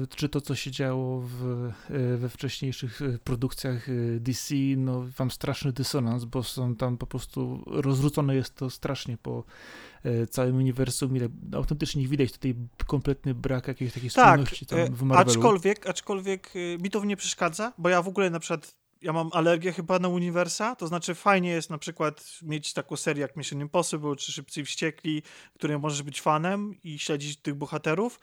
yy, 0.00 0.06
czy 0.16 0.28
to, 0.28 0.40
co 0.40 0.54
się 0.54 0.70
działo 0.70 1.20
w, 1.20 1.70
yy, 1.90 2.16
we 2.18 2.28
wcześniejszych 2.28 3.00
yy, 3.00 3.18
produkcjach 3.24 3.86
DC, 4.20 4.54
no, 4.76 5.04
mam 5.18 5.30
straszny 5.30 5.72
dysonans, 5.72 6.24
bo 6.24 6.42
są 6.42 6.76
tam 6.76 6.98
po 6.98 7.06
prostu, 7.06 7.62
rozrzucone 7.66 8.34
jest 8.34 8.54
to 8.54 8.70
strasznie 8.70 9.16
po 9.16 9.44
całym 10.30 10.56
uniwersum 10.56 11.16
i 11.16 11.20
tak 11.20 11.30
autentycznie 11.54 12.08
widać 12.08 12.32
tutaj 12.32 12.54
kompletny 12.86 13.34
brak 13.34 13.68
jakiejś 13.68 13.92
takiej 13.92 14.10
Tak, 14.10 14.30
spójności 14.40 14.66
tam 14.66 14.78
e, 14.78 14.90
w 14.90 15.02
Marvelu. 15.02 15.30
aczkolwiek, 15.30 15.86
aczkolwiek 15.86 16.56
y, 16.56 16.78
mi 16.82 16.90
to 16.90 17.04
nie 17.04 17.16
przeszkadza, 17.16 17.72
bo 17.78 17.88
ja 17.88 18.02
w 18.02 18.08
ogóle 18.08 18.30
na 18.30 18.40
przykład 18.40 18.81
ja 19.02 19.12
mam 19.12 19.30
alergię 19.32 19.72
chyba 19.72 19.98
na 19.98 20.08
uniwersa, 20.08 20.76
to 20.76 20.86
znaczy 20.86 21.14
fajnie 21.14 21.50
jest 21.50 21.70
na 21.70 21.78
przykład 21.78 22.24
mieć 22.42 22.72
taką 22.72 22.96
serię 22.96 23.22
jak 23.22 23.36
Mission 23.36 23.60
Impossible 23.60 24.16
czy 24.16 24.32
Szybcy 24.32 24.60
i 24.60 24.64
Wściekli, 24.64 25.22
której 25.54 25.78
możesz 25.78 26.02
być 26.02 26.20
fanem 26.20 26.74
i 26.84 26.98
śledzić 26.98 27.36
tych 27.36 27.54
bohaterów, 27.54 28.20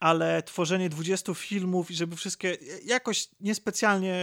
ale 0.00 0.42
tworzenie 0.42 0.88
20 0.88 1.34
filmów 1.34 1.90
i 1.90 1.94
żeby 1.94 2.16
wszystkie 2.16 2.58
jakoś 2.84 3.28
niespecjalnie 3.40 4.18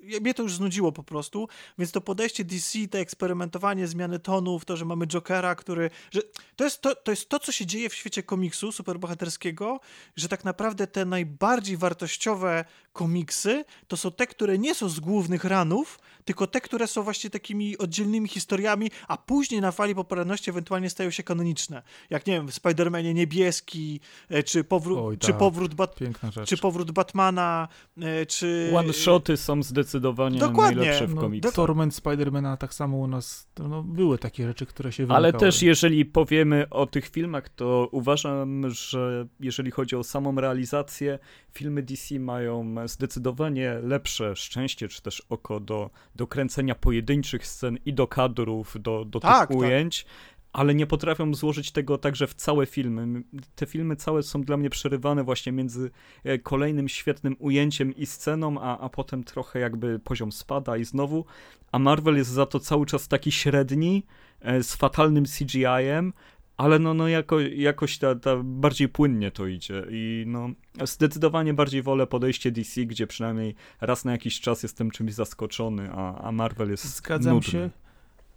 mnie 0.00 0.34
to 0.34 0.42
już 0.42 0.54
znudziło 0.54 0.92
po 0.92 1.02
prostu, 1.02 1.48
więc 1.78 1.92
to 1.92 2.00
podejście 2.00 2.44
DC, 2.44 2.78
te 2.90 2.98
eksperymentowanie, 2.98 3.86
zmiany 3.86 4.18
tonów, 4.18 4.64
to, 4.64 4.76
że 4.76 4.84
mamy 4.84 5.06
Jokera, 5.06 5.54
który... 5.54 5.90
Że 6.10 6.20
to, 6.56 6.64
jest 6.64 6.80
to, 6.80 6.94
to 6.94 7.10
jest 7.12 7.28
to, 7.28 7.38
co 7.38 7.52
się 7.52 7.66
dzieje 7.66 7.88
w 7.88 7.94
świecie 7.94 8.22
komiksu 8.22 8.72
superbohaterskiego, 8.72 9.80
że 10.16 10.28
tak 10.28 10.44
naprawdę 10.44 10.86
te 10.86 11.04
najbardziej 11.04 11.76
wartościowe 11.76 12.64
komiksy 12.92 13.64
to 13.88 13.96
są 13.96 14.12
te, 14.12 14.26
które 14.26 14.58
nie 14.58 14.74
są 14.74 14.88
z 14.88 15.00
głównych 15.00 15.44
ranów, 15.44 15.98
tylko 16.26 16.46
te, 16.46 16.60
które 16.60 16.86
są 16.86 17.02
właśnie 17.02 17.30
takimi 17.30 17.78
oddzielnymi 17.78 18.28
historiami, 18.28 18.90
a 19.08 19.16
później 19.16 19.60
na 19.60 19.72
fali 19.72 19.94
popularności 19.94 20.50
ewentualnie 20.50 20.90
stają 20.90 21.10
się 21.10 21.22
kanoniczne. 21.22 21.82
Jak 22.10 22.26
nie 22.26 22.32
wiem, 22.32 22.48
w 22.48 22.50
Spider-Manie 22.50 23.14
Niebieski, 23.14 24.00
e, 24.28 24.42
czy, 24.42 24.64
powró- 24.64 25.06
Oj, 25.06 25.18
czy, 25.18 25.26
tak. 25.26 25.38
powrót 25.38 25.74
Bat- 25.74 25.96
czy 26.44 26.56
powrót 26.56 26.90
Batmana, 26.90 27.68
e, 28.02 28.26
czy... 28.26 28.72
One-shoty 28.74 29.36
są 29.36 29.62
zdecydowanie 29.62 30.38
Dokładnie. 30.38 30.76
najlepsze 30.76 31.06
w 31.06 31.14
no, 31.14 31.20
komiksach. 31.20 31.54
Torment 31.54 31.94
Spidermana 31.94 32.56
tak 32.56 32.74
samo 32.74 32.96
u 32.98 33.06
nas, 33.06 33.48
no, 33.58 33.82
były 33.82 34.18
takie 34.18 34.46
rzeczy, 34.46 34.66
które 34.66 34.92
się 34.92 35.06
Ale 35.08 35.28
wymykały. 35.28 35.52
też 35.52 35.62
jeżeli 35.62 36.04
powiemy 36.04 36.68
o 36.70 36.86
tych 36.86 37.08
filmach, 37.08 37.48
to 37.48 37.88
uważam, 37.92 38.70
że 38.70 39.26
jeżeli 39.40 39.70
chodzi 39.70 39.96
o 39.96 40.04
samą 40.04 40.40
realizację, 40.40 41.18
filmy 41.52 41.82
DC 41.82 42.18
mają 42.18 42.74
zdecydowanie 42.88 43.78
lepsze 43.82 44.36
szczęście, 44.36 44.88
czy 44.88 45.02
też 45.02 45.22
oko 45.28 45.60
do, 45.60 45.90
do 46.16 46.26
kręcenia 46.26 46.74
pojedynczych 46.74 47.46
scen 47.46 47.78
i 47.84 47.92
do 47.92 48.06
kadrów, 48.06 48.76
do, 48.80 49.04
do 49.04 49.20
Tak, 49.20 49.48
tych 49.48 49.56
tak. 49.56 49.66
ujęć, 49.66 50.06
ale 50.52 50.74
nie 50.74 50.86
potrafią 50.86 51.34
złożyć 51.34 51.72
tego 51.72 51.98
także 51.98 52.26
w 52.26 52.34
całe 52.34 52.66
filmy. 52.66 53.22
Te 53.54 53.66
filmy 53.66 53.96
całe 53.96 54.22
są 54.22 54.42
dla 54.42 54.56
mnie 54.56 54.70
przerywane 54.70 55.24
właśnie 55.24 55.52
między 55.52 55.90
e, 56.24 56.38
kolejnym 56.38 56.88
świetnym 56.88 57.36
ujęciem 57.38 57.96
i 57.96 58.06
sceną, 58.06 58.60
a, 58.60 58.78
a 58.78 58.88
potem 58.88 59.24
trochę 59.24 59.58
jakby 59.58 59.98
poziom 59.98 60.32
spada 60.32 60.76
i 60.76 60.84
znowu, 60.84 61.24
a 61.72 61.78
Marvel 61.78 62.16
jest 62.16 62.30
za 62.30 62.46
to 62.46 62.60
cały 62.60 62.86
czas 62.86 63.08
taki 63.08 63.32
średni, 63.32 64.06
e, 64.40 64.62
z 64.62 64.76
fatalnym 64.76 65.24
CGI-em, 65.24 66.12
ale 66.56 66.78
no, 66.78 66.94
no 66.94 67.08
jako, 67.08 67.40
jakoś 67.40 67.98
ta, 67.98 68.14
ta 68.14 68.36
bardziej 68.44 68.88
płynnie 68.88 69.30
to 69.30 69.46
idzie 69.46 69.86
i 69.90 70.24
no 70.26 70.48
zdecydowanie 70.84 71.54
bardziej 71.54 71.82
wolę 71.82 72.06
podejście 72.06 72.52
DC, 72.52 72.84
gdzie 72.84 73.06
przynajmniej 73.06 73.54
raz 73.80 74.04
na 74.04 74.12
jakiś 74.12 74.40
czas 74.40 74.62
jestem 74.62 74.90
czymś 74.90 75.12
zaskoczony, 75.12 75.90
a, 75.92 76.22
a 76.22 76.32
Marvel 76.32 76.70
jest 76.70 76.96
Zgadzam 76.96 77.34
nudny. 77.34 77.50
się. 77.50 77.70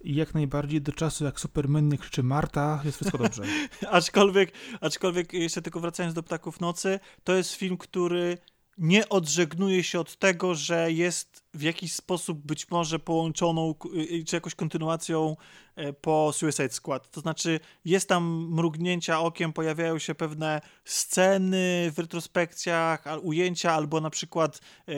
I 0.00 0.14
jak 0.14 0.34
najbardziej 0.34 0.80
do 0.80 0.92
czasu, 0.92 1.24
jak 1.24 1.40
Superman 1.40 1.88
nie 1.88 1.98
krzyczy 1.98 2.22
Marta, 2.22 2.80
jest 2.84 2.96
wszystko 2.96 3.18
dobrze. 3.18 3.42
aczkolwiek, 3.90 4.52
aczkolwiek, 4.80 5.32
jeszcze 5.32 5.62
tylko 5.62 5.80
wracając 5.80 6.14
do 6.14 6.22
Ptaków 6.22 6.60
Nocy, 6.60 7.00
to 7.24 7.34
jest 7.34 7.54
film, 7.54 7.76
który 7.76 8.38
nie 8.80 9.08
odżegnuje 9.08 9.82
się 9.84 10.00
od 10.00 10.16
tego, 10.16 10.54
że 10.54 10.92
jest 10.92 11.44
w 11.54 11.62
jakiś 11.62 11.92
sposób 11.92 12.38
być 12.38 12.70
może 12.70 12.98
połączoną, 12.98 13.74
k- 13.74 13.88
y, 13.94 14.24
czy 14.24 14.36
jakąś 14.36 14.54
kontynuacją 14.54 15.36
e, 15.76 15.92
po 15.92 16.32
Suicide 16.32 16.68
Squad. 16.70 17.10
To 17.10 17.20
znaczy, 17.20 17.60
jest 17.84 18.08
tam 18.08 18.48
mrugnięcia 18.50 19.20
okiem, 19.20 19.52
pojawiają 19.52 19.98
się 19.98 20.14
pewne 20.14 20.60
sceny 20.84 21.92
w 21.94 21.98
retrospekcjach, 21.98 23.04
ujęcia, 23.22 23.72
albo 23.72 24.00
na 24.00 24.10
przykład 24.10 24.60
e, 24.88 24.92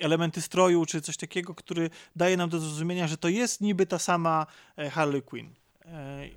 elementy 0.00 0.40
stroju, 0.40 0.86
czy 0.86 1.00
coś 1.00 1.16
takiego, 1.16 1.54
który 1.54 1.90
daje 2.16 2.36
nam 2.36 2.50
do 2.50 2.60
zrozumienia, 2.60 3.08
że 3.08 3.16
to 3.16 3.28
jest 3.28 3.60
niby 3.60 3.86
ta 3.86 3.98
sama 3.98 4.46
e, 4.76 4.90
Harley 4.90 5.22
Quinn. 5.22 5.59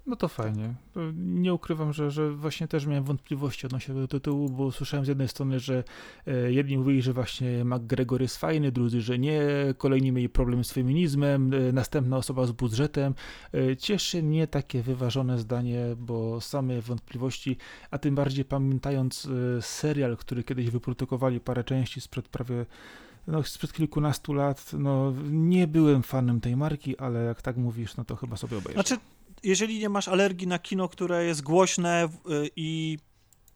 No 0.05 0.15
to 0.15 0.27
fajnie. 0.27 0.73
To 0.93 0.99
Nie 1.15 1.53
ukrywam, 1.53 1.93
że, 1.93 2.11
że 2.11 2.31
właśnie 2.31 2.67
też 2.67 2.85
miałem 2.85 3.03
wątpliwości 3.03 3.65
odnośnie 3.65 3.93
tego 3.93 4.07
tytułu, 4.07 4.49
bo 4.49 4.71
słyszałem 4.71 5.05
z 5.05 5.07
jednej 5.07 5.27
strony, 5.27 5.59
że 5.59 5.83
e, 6.27 6.51
jedni 6.51 6.77
mówili, 6.77 7.01
że 7.01 7.13
właśnie 7.13 7.65
McGregor 7.65 8.21
jest 8.21 8.37
fajny, 8.37 8.71
drudzy, 8.71 9.01
że 9.01 9.19
nie, 9.19 9.41
kolejni 9.77 10.11
mieli 10.11 10.29
problem 10.29 10.63
z 10.63 10.71
feminizmem, 10.71 11.53
e, 11.53 11.71
następna 11.71 12.17
osoba 12.17 12.45
z 12.45 12.51
budżetem. 12.51 13.15
E, 13.53 13.77
cieszy 13.77 14.23
mnie 14.23 14.47
takie 14.47 14.81
wyważone 14.81 15.39
zdanie, 15.39 15.85
bo 15.97 16.41
same 16.41 16.81
wątpliwości, 16.81 17.57
a 17.91 17.97
tym 17.97 18.15
bardziej 18.15 18.45
pamiętając 18.45 19.27
serial, 19.61 20.17
który 20.17 20.43
kiedyś 20.43 20.69
wyprodukowali 20.69 21.39
parę 21.39 21.63
części 21.63 22.01
sprzed 22.01 22.29
prawie 22.29 22.65
no, 23.27 23.43
sprzed 23.43 23.73
kilkunastu 23.73 24.33
lat, 24.33 24.71
no 24.73 25.13
nie 25.31 25.67
byłem 25.67 26.03
fanem 26.03 26.41
tej 26.41 26.55
marki, 26.55 26.97
ale 26.97 27.23
jak 27.23 27.41
tak 27.41 27.57
mówisz, 27.57 27.97
no 27.97 28.05
to 28.05 28.15
chyba 28.15 28.37
sobie 28.37 28.57
obejrzę. 28.57 28.73
Znaczy, 28.73 28.97
jeżeli 29.43 29.79
nie 29.79 29.89
masz 29.89 30.07
alergii 30.07 30.47
na 30.47 30.59
kino, 30.59 30.89
które 30.89 31.25
jest 31.25 31.41
głośne 31.41 32.05
y, 32.05 32.49
i 32.55 32.97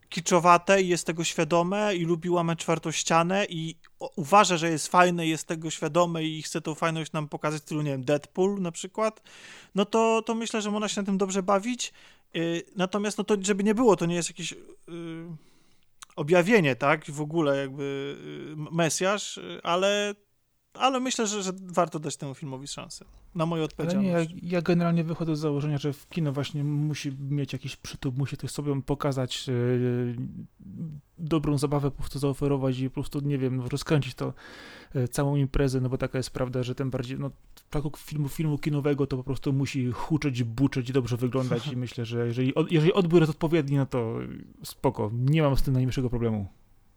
kiczowate 0.10 0.82
i 0.82 0.88
jest 0.88 1.08
tego 1.08 1.24
świadome 1.24 1.96
i 1.96 2.06
lubi 2.06 2.30
łamać 2.30 2.60
czwartą 2.60 2.92
ścianę 2.92 3.46
i 3.50 3.76
uważa, 4.16 4.58
że 4.58 4.70
jest 4.70 4.88
fajne, 4.88 5.28
jest 5.28 5.48
tego 5.48 5.70
świadome 5.70 6.24
i 6.24 6.42
chce 6.42 6.62
tą 6.62 6.76
fajność 6.76 7.12
nam 7.12 7.28
pokazać 7.28 7.62
w 7.62 7.66
stylu, 7.66 7.82
nie 7.82 7.92
wiem, 7.92 8.06
Deadpool 8.06 8.62
na 8.62 8.72
przykład, 8.72 9.22
no 9.76 9.86
to, 9.86 10.22
to 10.22 10.36
myślę, 10.36 10.62
że 10.62 10.72
można 10.72 10.88
się 10.88 11.02
na 11.02 11.06
tym 11.06 11.18
dobrze 11.18 11.44
bawić. 11.44 11.94
Y, 12.36 12.64
Natomiast, 12.76 13.18
no 13.18 13.24
to 13.24 13.38
żeby 13.42 13.64
nie 13.64 13.76
było, 13.76 13.96
to 13.96 14.06
nie 14.06 14.16
jest 14.16 14.30
jakiś... 14.30 14.52
y, 14.52 14.58
objawienie, 16.16 16.76
tak, 16.76 17.12
w 17.12 17.22
ogóle 17.22 17.58
jakby 17.58 18.18
Mesjasz, 18.72 19.40
ale, 19.64 20.16
ale 20.80 21.00
myślę, 21.00 21.28
że, 21.28 21.44
że 21.44 21.52
warto 21.56 22.00
dać 22.00 22.18
temu 22.18 22.34
filmowi 22.34 22.68
szansę. 22.68 23.06
Na 23.36 23.46
moją 23.46 23.64
odpowiedzialność. 23.64 24.30
Nie, 24.30 24.36
ja, 24.36 24.42
ja, 24.44 24.62
generalnie 24.62 25.04
wychodzę 25.04 25.36
z 25.36 25.40
założenia, 25.40 25.78
że 25.78 25.94
w 25.94 26.10
kino 26.10 26.34
właśnie 26.34 26.64
musi 26.64 27.12
mieć 27.30 27.54
jakiś 27.54 27.76
przytup, 27.76 28.18
musi 28.18 28.38
coś 28.38 28.52
sobie 28.52 28.82
pokazać, 28.82 29.48
yy, 29.48 30.16
dobrą 31.18 31.58
zabawę 31.58 31.92
po 31.92 31.98
prostu 31.98 32.20
zaoferować 32.20 32.80
i 32.80 32.90
po 32.90 32.94
prostu, 32.94 33.20
nie 33.20 33.38
wiem, 33.38 33.62
rozkręcić 33.62 34.16
to 34.16 34.34
yy, 34.94 35.08
całą 35.08 35.36
imprezę, 35.36 35.82
no 35.82 35.90
bo 35.90 35.98
taka 35.98 36.18
jest 36.18 36.32
prawda, 36.32 36.64
że 36.64 36.76
tym 36.76 36.90
bardziej, 36.90 37.20
no 37.20 37.30
w 37.30 37.54
przypadku 37.54 37.92
filmu, 37.98 38.28
filmu 38.28 38.58
kinowego 38.58 39.08
to 39.08 39.18
po 39.18 39.24
prostu 39.24 39.54
musi 39.54 39.92
huczeć, 39.92 40.44
buczeć 40.44 40.90
i 40.90 40.94
dobrze 40.94 41.18
wyglądać 41.18 41.68
i 41.74 41.78
myślę, 41.78 42.06
że 42.06 42.28
jeżeli, 42.28 42.54
jeżeli 42.70 42.94
odbiór 42.94 43.22
jest 43.22 43.32
odpowiedni, 43.32 43.78
no 43.78 43.86
to 43.86 44.16
spoko, 44.64 45.12
nie 45.14 45.42
mam 45.42 45.58
z 45.58 45.62
tym 45.62 45.74
najmniejszego 45.74 46.10
problemu. 46.10 46.48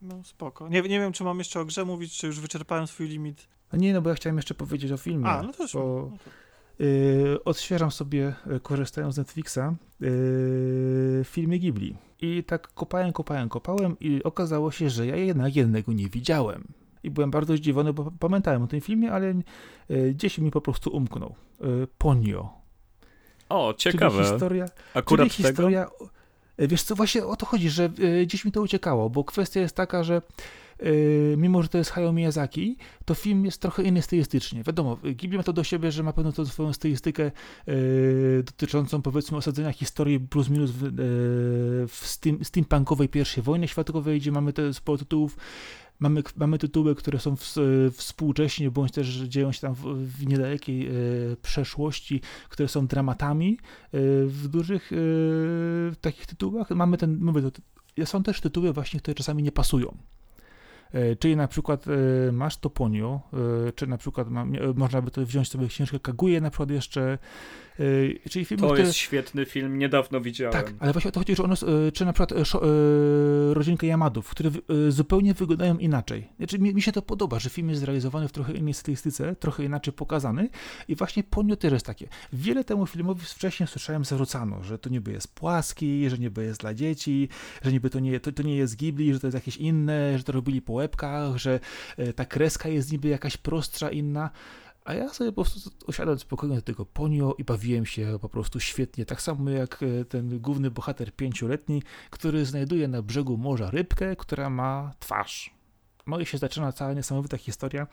No 0.03 0.25
spoko. 0.25 0.69
Nie, 0.69 0.83
nie 0.83 1.01
wiem, 1.01 1.13
czy 1.13 1.25
mam 1.25 1.39
jeszcze 1.39 1.61
o 1.61 1.65
grze 1.65 1.85
mówić, 1.85 2.17
czy 2.19 2.27
już 2.27 2.41
wyczerpałem 2.41 2.87
swój 2.87 3.09
limit. 3.09 3.49
No 3.73 3.79
nie, 3.79 3.95
no 3.95 4.03
bo 4.03 4.09
ja 4.11 4.15
chciałem 4.15 4.37
jeszcze 4.37 4.55
powiedzieć 4.55 4.93
o 4.93 4.97
filmie. 4.97 5.27
A, 5.27 5.43
no 5.43 5.53
to 5.53 5.63
już. 5.63 5.73
Bo, 5.73 6.11
yy, 6.79 7.45
odświeżam 7.45 7.91
sobie, 7.91 8.35
y, 8.57 8.61
korzystając 8.61 9.15
z 9.15 9.19
Netflixa, 9.19 9.59
yy, 10.01 11.23
filmy 11.25 11.59
Ghibli. 11.59 11.97
I 12.21 12.45
tak 12.45 12.69
kopałem, 12.69 13.13
kopałem, 13.13 13.49
kopałem 13.49 13.97
i 14.01 14.23
okazało 14.23 14.71
się, 14.71 14.91
że 14.91 15.07
ja 15.07 15.17
jednak 15.17 15.57
jednego 15.57 15.93
nie 15.93 16.09
widziałem. 16.09 16.65
I 17.03 17.11
byłem 17.11 17.31
bardzo 17.31 17.57
zdziwiony, 17.57 17.93
bo 17.93 18.13
pamiętałem 18.19 18.63
o 18.63 18.67
tym 18.67 18.81
filmie, 18.81 19.13
ale 19.13 19.35
yy, 19.89 20.15
gdzieś 20.15 20.39
mi 20.39 20.51
po 20.51 20.61
prostu 20.61 20.97
umknął. 20.97 21.35
Yy, 21.61 21.89
Ponio. 21.99 22.61
O, 23.49 23.75
ciekawe. 23.75 24.19
Czyli 24.19 24.31
historia, 24.31 24.67
Akurat 24.95 25.33
czyli 25.33 25.45
historia, 25.45 25.87
yy, 26.01 26.09
Wiesz 26.69 26.83
co, 26.83 26.95
właśnie 26.95 27.27
o 27.27 27.37
to 27.37 27.47
chodzi, 27.47 27.71
że 27.71 27.91
yy, 27.99 28.27
gdzieś 28.27 28.45
mi 28.45 28.53
to 28.53 28.61
uciekało, 28.63 29.11
bo 29.11 29.25
kwestia 29.25 29.61
jest 29.61 29.77
taka, 29.77 30.05
że 30.05 30.23
mimo 31.37 31.63
że 31.63 31.69
to 31.69 31.79
jest 31.79 31.91
Hayao 31.91 32.13
Miyazaki, 32.13 32.77
to 33.05 33.15
film 33.15 33.45
jest 33.45 33.61
trochę 33.61 33.83
inny 33.83 34.03
stylistycznie. 34.03 34.63
Wiadomo, 34.63 34.99
Ghibli 35.03 35.39
ma 35.39 35.43
to 35.43 35.53
do 35.53 35.65
siebie, 35.65 35.93
że 35.93 36.03
ma 36.03 36.13
pewną 36.13 36.33
tą 36.33 36.47
swoją 36.47 36.73
stylistykę 36.73 37.31
yy, 37.67 38.43
dotyczącą 38.47 39.03
powiedzmy 39.03 39.37
osadzenia 39.37 39.73
historii 39.73 40.21
plus 40.21 40.49
minus 40.49 40.71
w, 40.71 40.83
yy, 40.83 40.91
w 41.89 42.01
steam, 42.03 42.45
steampunkowej 42.45 43.09
pierwszej 43.09 43.43
wojny 43.43 43.69
światowej, 43.69 44.21
gdzie 44.21 44.33
mamy 44.33 44.53
te 44.53 44.75
sporo 44.75 44.99
tytułów 44.99 45.37
Mamy, 46.01 46.23
mamy 46.37 46.59
tytuły, 46.59 46.95
które 46.95 47.19
są 47.19 47.37
w, 47.37 47.55
współcześnie, 47.93 48.71
bądź 48.71 48.93
też 48.93 49.07
dzieją 49.07 49.53
się 49.53 49.61
tam 49.61 49.75
w, 49.75 49.83
w 50.19 50.27
niedalekiej 50.27 50.87
e, 50.87 50.93
przeszłości, 51.43 52.21
które 52.49 52.69
są 52.69 52.87
dramatami. 52.87 53.59
E, 53.59 53.99
w 54.27 54.49
dużych 54.49 54.93
e, 54.93 54.97
takich 56.01 56.27
tytułach 56.27 56.71
mamy 56.71 56.97
ten, 56.97 57.19
mówię, 57.21 57.43
to, 57.43 58.07
są 58.07 58.23
też 58.23 58.41
tytuły 58.41 58.73
właśnie, 58.73 59.01
które 59.01 59.15
czasami 59.15 59.43
nie 59.43 59.53
pasują. 59.53 59.97
E, 60.93 61.17
czyli 61.17 61.37
na 61.37 61.49
przykład 61.49 61.85
e, 61.89 62.33
masz 62.33 62.57
Toponio, 62.57 63.21
e, 63.69 63.73
czy 63.73 63.87
na 63.87 63.99
przykład 63.99 64.29
można 64.75 65.03
by 65.03 65.11
to 65.11 65.27
wziąć 65.27 65.49
sobie 65.51 65.69
książkę 65.69 66.01
Kaguje 66.01 66.41
na 66.41 66.51
przykład 66.51 66.71
jeszcze, 66.71 67.19
czyli 68.31 68.45
filmy, 68.45 68.61
To 68.61 68.67
które... 68.67 68.83
jest 68.83 68.95
świetny 68.95 69.47
film, 69.47 69.79
niedawno 69.79 70.21
widziałem. 70.21 70.53
Tak, 70.53 70.73
ale 70.79 70.93
właśnie 70.93 71.09
o 71.09 71.13
to 71.13 71.21
chodzi, 71.21 71.37
że 71.37 71.43
one, 71.43 71.55
czy 71.95 72.05
na 72.05 72.13
przykład 72.13 72.33
Rodzinkę 73.53 73.87
Jamadów, 73.87 74.29
które 74.29 74.51
zupełnie 74.89 75.35
wyglądają 75.35 75.79
inaczej. 75.79 76.29
Znaczy, 76.37 76.59
mi, 76.59 76.75
mi, 76.75 76.83
się 76.83 76.93
to 76.93 77.03
podoba, 77.03 77.39
że 77.39 77.51
film 77.51 77.69
jest 77.69 77.81
zrealizowany 77.81 78.29
w 78.29 78.33
trochę 78.33 78.53
innej 78.53 78.75
stylistyce, 78.75 79.37
trochę 79.37 79.65
inaczej 79.65 79.93
pokazany 79.93 80.49
i 80.89 80.95
właśnie 80.95 81.23
Ponio 81.23 81.57
też 81.57 81.73
jest 81.73 81.87
takie. 81.87 82.09
Wiele 82.33 82.65
temu 82.65 82.87
filmowi 82.87 83.25
wcześniej 83.25 83.67
słyszałem 83.67 84.05
zarzucano, 84.05 84.65
że 84.65 84.79
to 84.79 84.91
niby 84.91 85.13
jest 85.13 85.35
płaski, 85.35 86.11
że 86.11 86.19
niby 86.19 86.45
jest 86.45 86.61
dla 86.61 86.75
dzieci, 86.75 87.29
że 87.63 87.73
niby 87.73 87.91
to 87.91 88.01
nie, 88.01 88.21
to, 88.21 88.33
to 88.33 88.43
nie 88.43 88.57
jest 88.57 88.77
Ghibli, 88.77 89.15
że 89.15 89.21
to 89.21 89.27
jest 89.27 89.35
jakieś 89.35 89.57
inne, 89.57 90.19
że 90.19 90.25
to 90.25 90.33
robili 90.33 90.63
po 90.63 90.73
łebkach, 90.73 91.37
że 91.37 91.61
ta 92.17 92.25
kreska 92.25 92.69
jest 92.69 92.93
niby 92.93 93.09
jakaś 93.09 93.37
prostsza, 93.37 93.91
inna. 93.91 94.31
A 94.91 94.95
ja 94.95 95.09
sobie 95.09 95.33
po 95.33 95.45
prostu 95.45 95.71
osiadłem 95.87 96.19
spokojnie 96.19 96.57
do 96.57 96.63
tego 96.63 96.87
ponio 96.87 97.35
i 97.39 97.45
bawiłem 97.45 97.87
się 97.87 98.19
po 98.21 98.29
prostu 98.29 98.61
świetnie. 98.61 99.07
Tak 99.07 99.23
samo 99.23 99.51
jak 99.51 99.83
e, 99.83 100.05
ten 100.05 100.41
główny 100.41 100.71
bohater 100.71 101.13
pięcioletni, 101.13 101.83
który 102.11 102.45
znajduje 102.45 102.89
na 102.89 103.03
brzegu 103.03 103.37
morza 103.37 103.71
rybkę, 103.71 104.17
która 104.17 104.51
ma 104.51 104.93
twarz. 104.99 105.55
No 106.07 106.21
i 106.21 106.27
się 106.27 106.39
zaczyna 106.39 106.73
cała 106.73 106.93
niesamowita 106.93 107.37
historia 107.37 107.87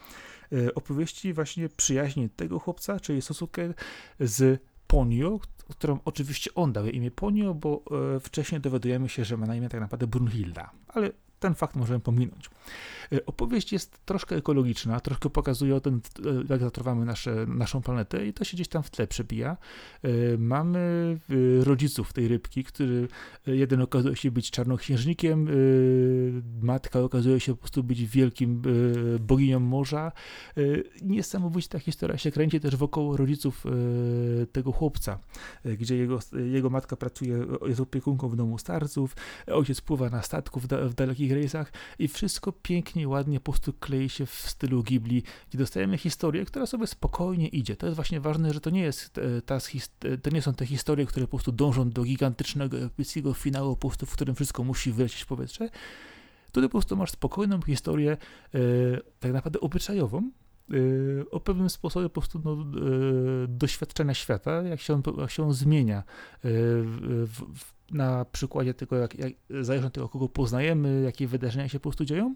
e, 0.51 0.73
opowieści 0.75 1.33
właśnie 1.33 1.69
przyjaźni 1.69 2.29
tego 2.29 2.59
chłopca, 2.59 2.99
czyli 2.99 3.21
Sosuke 3.21 3.73
z 4.19 4.61
Ponio, 4.87 5.39
którą 5.69 5.99
oczywiście 6.05 6.53
on 6.55 6.73
dał 6.73 6.85
imię 6.85 7.11
Ponio, 7.11 7.53
bo 7.53 7.83
wcześniej 8.21 8.61
dowiadujemy 8.61 9.09
się, 9.09 9.25
że 9.25 9.37
ma 9.37 9.45
na 9.45 9.55
imię 9.55 9.69
tak 9.69 9.81
naprawdę 9.81 10.07
Brunhilda. 10.07 10.71
Ale 10.87 11.11
ten 11.39 11.55
fakt 11.55 11.75
możemy 11.75 11.99
pominąć. 11.99 12.49
E, 13.11 13.25
opowieść 13.25 13.73
jest 13.73 14.05
troszkę 14.05 14.35
ekologiczna, 14.35 14.99
troszkę 14.99 15.29
pokazuje 15.29 15.75
o 15.75 15.79
tym, 15.79 16.01
e, 16.25 16.43
jak 16.49 16.61
zatrwamy 16.61 17.05
nasze, 17.05 17.45
naszą 17.47 17.81
planetę 17.81 18.27
i 18.27 18.33
to 18.33 18.43
się 18.43 18.57
gdzieś 18.57 18.67
tam 18.67 18.83
w 18.83 18.89
tle 18.89 19.07
przebija. 19.07 19.57
E, 20.03 20.09
mamy 20.37 21.17
rodziców 21.63 22.13
tej 22.13 22.27
rybki, 22.27 22.63
który 22.63 23.07
jeden 23.47 23.81
okazuje 23.81 24.15
się 24.15 24.31
być 24.31 24.51
czarnoksiężnikiem, 24.51 25.47
matka 26.61 26.99
okazuje 26.99 27.39
się 27.39 27.51
po 27.51 27.57
prostu 27.57 27.83
być 27.83 28.05
wielkim 28.05 28.61
boginią 29.19 29.59
morza. 29.59 30.11
Niesamowicie 31.01 31.69
ta 31.69 31.79
historia 31.79 32.17
się 32.17 32.31
kręci 32.31 32.59
też 32.59 32.75
wokół 32.75 33.17
rodziców 33.17 33.63
tego 34.51 34.71
chłopca, 34.71 35.19
gdzie 35.65 35.97
jego, 35.97 36.19
jego 36.45 36.69
matka 36.69 36.95
pracuje, 36.95 37.45
jest 37.65 37.79
opiekunką 37.79 38.29
w 38.29 38.35
domu 38.35 38.57
starców, 38.57 39.15
ojciec 39.47 39.81
pływa 39.81 40.09
na 40.09 40.21
statku 40.21 40.59
w, 40.59 40.67
da, 40.67 40.77
w 40.89 40.93
dalekich 40.93 41.26
rejsach 41.31 41.71
i 41.99 42.07
wszystko 42.07 42.51
pięknie 42.51 43.07
ładnie 43.07 43.39
po 43.39 43.51
prostu 43.51 43.73
klei 43.73 44.09
się 44.09 44.25
w 44.25 44.33
stylu 44.33 44.83
Ghibli, 44.83 45.23
gdzie 45.49 45.57
dostajemy 45.57 45.97
historię, 45.97 46.45
która 46.45 46.65
sobie 46.65 46.87
spokojnie 46.87 47.47
idzie. 47.47 47.75
To 47.75 47.85
jest 47.85 47.95
właśnie 47.95 48.21
ważne, 48.21 48.53
że 48.53 48.61
to 48.61 48.69
nie 48.69 48.81
jest 48.81 49.17
e, 49.17 49.41
ta, 49.41 49.57
e, 50.03 50.17
to 50.17 50.29
nie 50.29 50.41
są 50.41 50.53
te 50.53 50.65
historie, 50.65 51.05
które 51.05 51.25
po 51.25 51.29
prostu 51.29 51.51
dążą 51.51 51.89
do 51.89 52.03
gigantycznego, 52.03 52.77
epickiego 52.77 53.33
finału, 53.33 53.75
po 53.75 53.87
prostu, 53.87 54.05
w 54.05 54.13
którym 54.13 54.35
wszystko 54.35 54.63
musi 54.63 54.91
wylecieć 54.91 55.21
w 55.21 55.25
powietrze. 55.25 55.69
Tutaj 56.51 56.69
po 56.69 56.71
prostu 56.71 56.97
masz 56.97 57.11
spokojną 57.11 57.61
historię, 57.61 58.11
e, 58.11 58.59
tak 59.19 59.33
naprawdę 59.33 59.59
obyczajową, 59.59 60.31
o 61.31 61.39
pewnym 61.39 61.69
sposobie 61.69 62.09
po 62.09 62.21
prostu 62.21 62.41
no, 62.45 62.57
doświadczenia 63.47 64.13
świata, 64.13 64.61
jak 64.61 64.81
się 64.81 64.93
on, 64.93 65.03
jak 65.17 65.31
się 65.31 65.43
on 65.43 65.53
zmienia 65.53 66.03
w, 66.43 67.27
w, 67.55 67.76
na 67.91 68.25
przykładzie 68.25 68.73
tego, 68.73 68.95
jak, 68.95 69.19
jak, 69.19 69.33
zależnie 69.61 69.87
od 69.87 69.93
tego, 69.93 70.09
kogo 70.09 70.29
poznajemy, 70.29 71.01
jakie 71.01 71.27
wydarzenia 71.27 71.69
się 71.69 71.79
po 71.79 71.83
prostu 71.83 72.05
dzieją. 72.05 72.35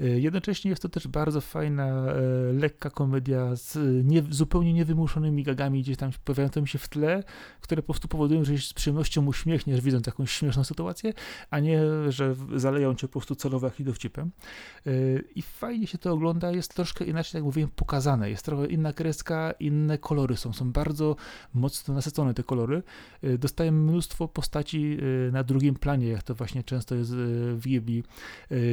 E, 0.00 0.04
jednocześnie 0.06 0.70
jest 0.70 0.82
to 0.82 0.88
też 0.88 1.08
bardzo 1.08 1.40
fajna, 1.40 1.84
e, 1.84 2.52
lekka 2.52 2.90
komedia 2.90 3.56
z 3.56 3.78
nie, 4.06 4.22
zupełnie 4.30 4.72
niewymuszonymi 4.72 5.42
gagami 5.42 5.82
gdzieś 5.82 5.96
tam 5.96 6.10
pojawiającymi 6.24 6.68
się 6.68 6.78
w 6.78 6.88
tle, 6.88 7.24
które 7.60 7.82
po 7.82 7.86
prostu 7.86 8.08
powodują, 8.08 8.44
że 8.44 8.58
z 8.58 8.72
przyjemnością 8.72 9.26
uśmiechniesz, 9.26 9.80
widząc 9.80 10.06
jakąś 10.06 10.30
śmieszną 10.30 10.64
sytuację, 10.64 11.12
a 11.50 11.60
nie, 11.60 11.80
że 12.08 12.34
zaleją 12.56 12.94
cię 12.94 13.08
po 13.08 13.12
prostu 13.12 13.34
celowo 13.34 13.66
jak 13.66 13.82
dowcipem. 13.82 14.30
E, 14.86 14.90
I 15.34 15.42
fajnie 15.42 15.86
się 15.86 15.98
to 15.98 16.12
ogląda, 16.12 16.50
jest 16.50 16.74
troszkę 16.74 17.04
inaczej, 17.04 17.38
jak 17.38 17.44
mówiłem, 17.44 17.70
pokazane. 17.76 18.30
Jest 18.30 18.44
trochę 18.44 18.66
inna 18.66 18.92
kreska, 18.92 19.52
inne 19.60 19.98
kolory 19.98 20.36
są, 20.36 20.52
są 20.52 20.72
bardzo 20.72 21.16
mocno 21.54 21.94
nasycone 21.94 22.34
te 22.34 22.42
kolory. 22.42 22.82
Dostajemy 23.38 23.92
mnóstwo 23.92 24.28
postaci 24.28 24.98
na 25.32 25.44
drugim 25.44 25.74
planie, 25.74 26.08
jak 26.08 26.22
to 26.22 26.34
właśnie 26.34 26.64
często 26.64 26.94
jest 26.94 27.14
w 27.14 27.60
Ghibli 27.62 28.04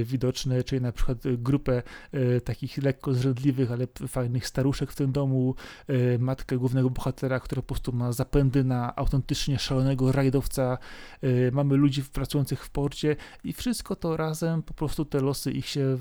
widoczne, 0.04 0.64
czyli 0.64 0.82
na 0.82 0.92
przykład 0.92 1.09
przykład 1.16 1.42
grupę 1.42 1.84
e, 2.12 2.42
takich 2.42 2.78
lekko 2.78 3.14
zrzędliwych, 3.14 3.72
ale 3.72 3.88
fajnych 4.08 4.48
staruszek 4.48 4.92
w 4.92 4.96
tym 4.96 5.12
domu, 5.12 5.56
e, 5.88 6.18
matkę 6.18 6.58
głównego 6.58 6.90
bohatera, 6.90 7.40
która 7.40 7.62
po 7.62 7.68
prostu 7.68 7.94
ma 7.94 8.12
zapędy 8.12 8.64
na 8.64 8.96
autentycznie 8.96 9.60
szalonego 9.60 10.12
rajdowca, 10.12 10.78
mamy 11.52 11.76
ludzi 11.76 12.04
pracujących 12.04 12.66
w 12.66 12.70
porcie 12.70 13.16
i 13.44 13.54
wszystko 13.54 13.96
to 13.96 14.18
razem, 14.18 14.64
po 14.64 14.74
prostu 14.74 15.06
te 15.06 15.22
losy 15.22 15.52
ich 15.52 15.66
się 15.66 15.98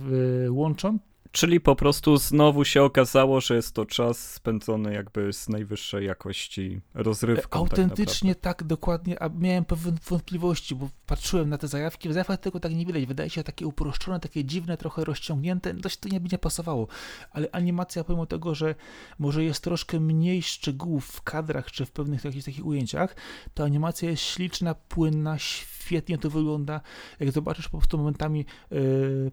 łączą 0.48 0.98
Czyli 1.32 1.60
po 1.60 1.76
prostu 1.76 2.16
znowu 2.16 2.64
się 2.64 2.82
okazało, 2.82 3.40
że 3.40 3.56
jest 3.56 3.74
to 3.74 3.86
czas 3.86 4.32
spędzony 4.32 4.92
jakby 4.92 5.32
z 5.32 5.48
najwyższej 5.48 6.06
jakości 6.06 6.80
rozrywką. 6.94 7.42
Tak 7.42 7.56
Autentycznie 7.56 8.34
tak, 8.34 8.58
tak, 8.58 8.66
dokładnie, 8.66 9.22
a 9.22 9.28
miałem 9.28 9.64
pewne 9.64 9.92
wątpliwości, 10.08 10.74
bo 10.74 10.88
patrzyłem 11.06 11.48
na 11.48 11.58
te 11.58 11.68
zajawki, 11.68 12.08
w 12.08 12.12
zajawkach 12.12 12.40
tego 12.40 12.60
tak 12.60 12.74
nie 12.74 12.86
widać, 12.86 13.06
wydaje 13.06 13.30
się 13.30 13.44
takie 13.44 13.66
uproszczone, 13.66 14.20
takie 14.20 14.44
dziwne, 14.44 14.76
trochę 14.76 15.04
rozciągnięte, 15.04 15.74
dość 15.74 15.96
to 15.96 16.08
nie 16.08 16.20
by 16.20 16.28
nie 16.32 16.38
pasowało, 16.38 16.86
ale 17.30 17.48
animacja 17.52 18.04
pomimo 18.04 18.26
tego, 18.26 18.54
że 18.54 18.74
może 19.18 19.44
jest 19.44 19.64
troszkę 19.64 20.00
mniej 20.00 20.42
szczegółów 20.42 21.06
w 21.06 21.22
kadrach, 21.22 21.70
czy 21.70 21.86
w 21.86 21.90
pewnych 21.90 22.24
jakichś 22.24 22.44
takich 22.44 22.66
ujęciach, 22.66 23.16
to 23.54 23.64
animacja 23.64 24.10
jest 24.10 24.22
śliczna, 24.22 24.74
płynna, 24.74 25.38
świetna, 25.38 25.77
świetnie 25.88 26.18
to 26.18 26.30
wygląda. 26.30 26.80
Jak 27.20 27.32
zobaczysz 27.32 27.68
po 27.68 27.78
prostu 27.78 27.98
momentami 27.98 28.44
e, 28.72 28.76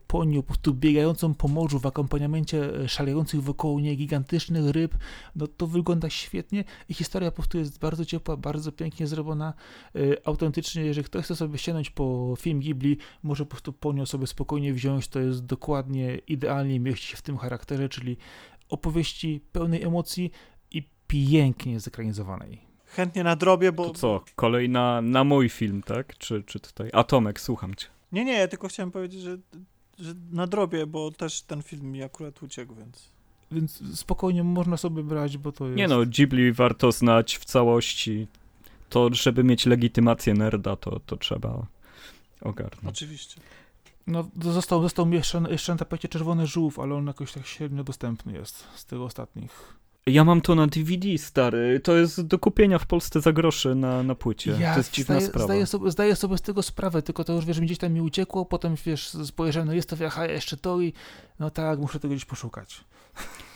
ponią 0.07 0.41
po 0.41 0.47
prostu 0.47 0.73
biegającą 0.73 1.33
po 1.33 1.47
morzu 1.47 1.79
w 1.79 1.85
akompaniamencie 1.85 2.75
e, 2.75 2.89
szalejących 2.89 3.43
wokół 3.43 3.79
niej 3.79 3.97
gigantycznych 3.97 4.69
ryb, 4.69 4.95
no 5.35 5.47
to 5.47 5.67
wygląda 5.67 6.09
świetnie 6.09 6.63
i 6.89 6.93
historia 6.93 7.31
po 7.31 7.35
prostu 7.35 7.57
jest 7.57 7.79
bardzo 7.79 8.05
ciepła, 8.05 8.37
bardzo 8.37 8.71
pięknie 8.71 9.07
zrobiona. 9.07 9.53
E, 9.95 9.99
autentycznie, 10.27 10.85
jeżeli 10.85 11.05
ktoś 11.05 11.25
chce 11.25 11.35
sobie 11.35 11.57
sięgnąć 11.57 11.89
po 11.89 12.35
film 12.39 12.59
Ghibli, 12.59 12.97
może 13.23 13.45
po 13.45 13.49
prostu 13.49 13.73
ponią 13.73 14.05
sobie 14.05 14.27
spokojnie 14.27 14.73
wziąć, 14.73 15.07
to 15.07 15.19
jest 15.19 15.45
dokładnie 15.45 16.17
idealnie 16.27 16.79
mieści 16.79 17.07
się 17.07 17.17
w 17.17 17.21
tym 17.21 17.37
charakterze, 17.37 17.89
czyli 17.89 18.17
opowieści 18.69 19.41
pełnej 19.51 19.83
emocji 19.83 20.31
i 20.71 20.89
pięknie 21.07 21.79
zekranizowanej. 21.79 22.64
Chętnie 22.95 23.23
na 23.23 23.35
drobie, 23.35 23.71
bo... 23.71 23.85
To 23.85 23.93
co, 23.93 24.23
kolej 24.35 24.69
na, 24.69 25.01
na 25.01 25.23
mój 25.23 25.49
film, 25.49 25.83
tak? 25.83 26.17
Czy, 26.17 26.43
czy 26.43 26.59
tutaj? 26.59 26.89
Atomek, 26.93 27.39
słucham 27.39 27.75
cię. 27.75 27.87
Nie, 28.11 28.25
nie, 28.25 28.33
ja 28.33 28.47
tylko 28.47 28.67
chciałem 28.67 28.91
powiedzieć, 28.91 29.21
że, 29.21 29.37
że 29.99 30.13
na 30.31 30.47
drobie, 30.47 30.87
bo 30.87 31.11
też 31.11 31.41
ten 31.41 31.63
film 31.63 31.91
mi 31.91 32.03
akurat 32.03 32.43
uciekł, 32.43 32.75
więc... 32.75 33.09
Więc 33.51 33.99
spokojnie 33.99 34.43
można 34.43 34.77
sobie 34.77 35.03
brać, 35.03 35.37
bo 35.37 35.51
to 35.51 35.65
jest... 35.65 35.77
Nie 35.77 35.87
no, 35.87 36.05
Ghibli 36.05 36.51
warto 36.53 36.91
znać 36.91 37.37
w 37.37 37.45
całości. 37.45 38.27
To, 38.89 39.13
żeby 39.13 39.43
mieć 39.43 39.65
legitymację 39.65 40.33
nerda, 40.33 40.75
to, 40.75 40.99
to 40.99 41.17
trzeba 41.17 41.65
ogarnąć. 42.41 42.95
Oczywiście. 42.97 43.41
No, 44.07 44.29
został, 44.41 44.81
został 44.81 45.05
mi 45.05 45.15
jeszcze, 45.15 45.43
jeszcze 45.49 45.71
na 45.71 45.77
tapecie 45.77 46.07
Czerwony 46.07 46.47
Żółw, 46.47 46.79
ale 46.79 46.95
on 46.95 47.07
jakoś 47.07 47.31
tak 47.31 47.45
średnio 47.45 47.83
dostępny 47.83 48.33
jest 48.33 48.67
z 48.75 48.85
tych 48.85 49.01
ostatnich. 49.01 49.77
Ja 50.09 50.23
mam 50.23 50.41
to 50.41 50.55
na 50.55 50.67
DVD, 50.67 51.17
stary. 51.17 51.79
To 51.79 51.95
jest 51.95 52.21
do 52.21 52.39
kupienia 52.39 52.79
w 52.79 52.85
Polsce 52.85 53.21
za 53.21 53.33
groszy 53.33 53.75
na, 53.75 54.03
na 54.03 54.15
płycie. 54.15 54.57
Ja 54.59 54.71
to 54.71 54.79
jest 54.79 54.91
dziwna 54.91 55.15
zdaję, 55.15 55.27
sprawa. 55.27 55.45
Zdaję 55.45 55.65
sobie, 55.65 55.91
zdaję 55.91 56.15
sobie 56.15 56.37
z 56.37 56.41
tego 56.41 56.63
sprawę, 56.63 57.01
tylko 57.01 57.23
to 57.23 57.33
już, 57.33 57.45
wiesz, 57.45 57.59
mi 57.59 57.65
gdzieś 57.65 57.77
tam 57.77 57.93
mi 57.93 58.01
uciekło, 58.01 58.45
potem, 58.45 58.75
wiesz, 58.85 59.09
spojrzałem, 59.09 59.67
no 59.67 59.73
jest 59.73 59.89
to 59.89 59.95
w 59.95 60.01
aha, 60.01 60.25
jeszcze 60.25 60.57
to 60.57 60.81
i 60.81 60.93
no 61.39 61.49
tak, 61.49 61.79
muszę 61.79 61.99
tego 61.99 62.13
gdzieś 62.13 62.25
poszukać. 62.25 62.83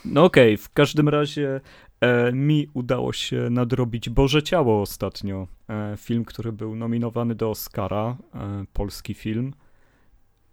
No 0.06 0.24
okej, 0.24 0.58
w 0.58 0.70
każdym 0.70 1.10
razie 1.10 1.62
e, 2.02 2.32
mi 2.32 2.68
udało 2.74 3.14
się 3.14 3.50
nadrobić 3.50 4.10
Boże 4.10 4.43
Ciało 4.43 4.82
ostatnio. 4.82 5.47
E, 5.70 5.97
film, 5.97 6.26
który 6.26 6.52
był 6.52 6.76
nominowany 6.76 7.36
do 7.36 7.50
Oscara, 7.50 8.18
e, 8.36 8.66
polski 8.74 9.14
film. 9.14 9.54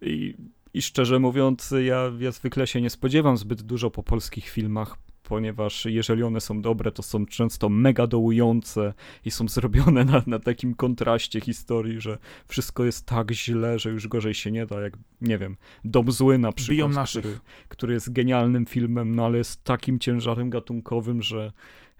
I, 0.01 0.35
I 0.73 0.81
szczerze 0.81 1.19
mówiąc, 1.19 1.73
ja, 1.85 2.11
ja 2.19 2.31
zwykle 2.31 2.67
się 2.67 2.81
nie 2.81 2.89
spodziewam 2.89 3.37
zbyt 3.37 3.61
dużo 3.61 3.91
po 3.91 4.03
polskich 4.03 4.49
filmach, 4.49 4.97
ponieważ 5.27 5.85
jeżeli 5.85 6.23
one 6.23 6.41
są 6.41 6.61
dobre, 6.61 6.91
to 6.91 7.03
są 7.03 7.25
często 7.25 7.69
mega 7.69 8.07
dołujące 8.07 8.93
i 9.25 9.31
są 9.31 9.47
zrobione 9.47 10.05
na, 10.05 10.23
na 10.27 10.39
takim 10.39 10.75
kontraście 10.75 11.41
historii, 11.41 12.01
że 12.01 12.17
wszystko 12.47 12.85
jest 12.85 13.05
tak 13.05 13.31
źle, 13.31 13.79
że 13.79 13.89
już 13.89 14.07
gorzej 14.07 14.33
się 14.33 14.51
nie 14.51 14.65
da, 14.65 14.81
jak, 14.81 14.97
nie 15.21 15.37
wiem, 15.37 15.57
Dom 15.85 16.11
Zły 16.11 16.37
na 16.37 16.51
przykład, 16.51 16.75
Biją 16.75 16.89
naszych. 16.89 17.21
który, 17.21 17.39
który 17.67 17.93
jest 17.93 18.13
genialnym 18.13 18.65
filmem, 18.65 19.15
no 19.15 19.25
ale 19.25 19.37
jest 19.37 19.63
takim 19.63 19.99
ciężarem 19.99 20.49
gatunkowym, 20.49 21.21
że 21.21 21.51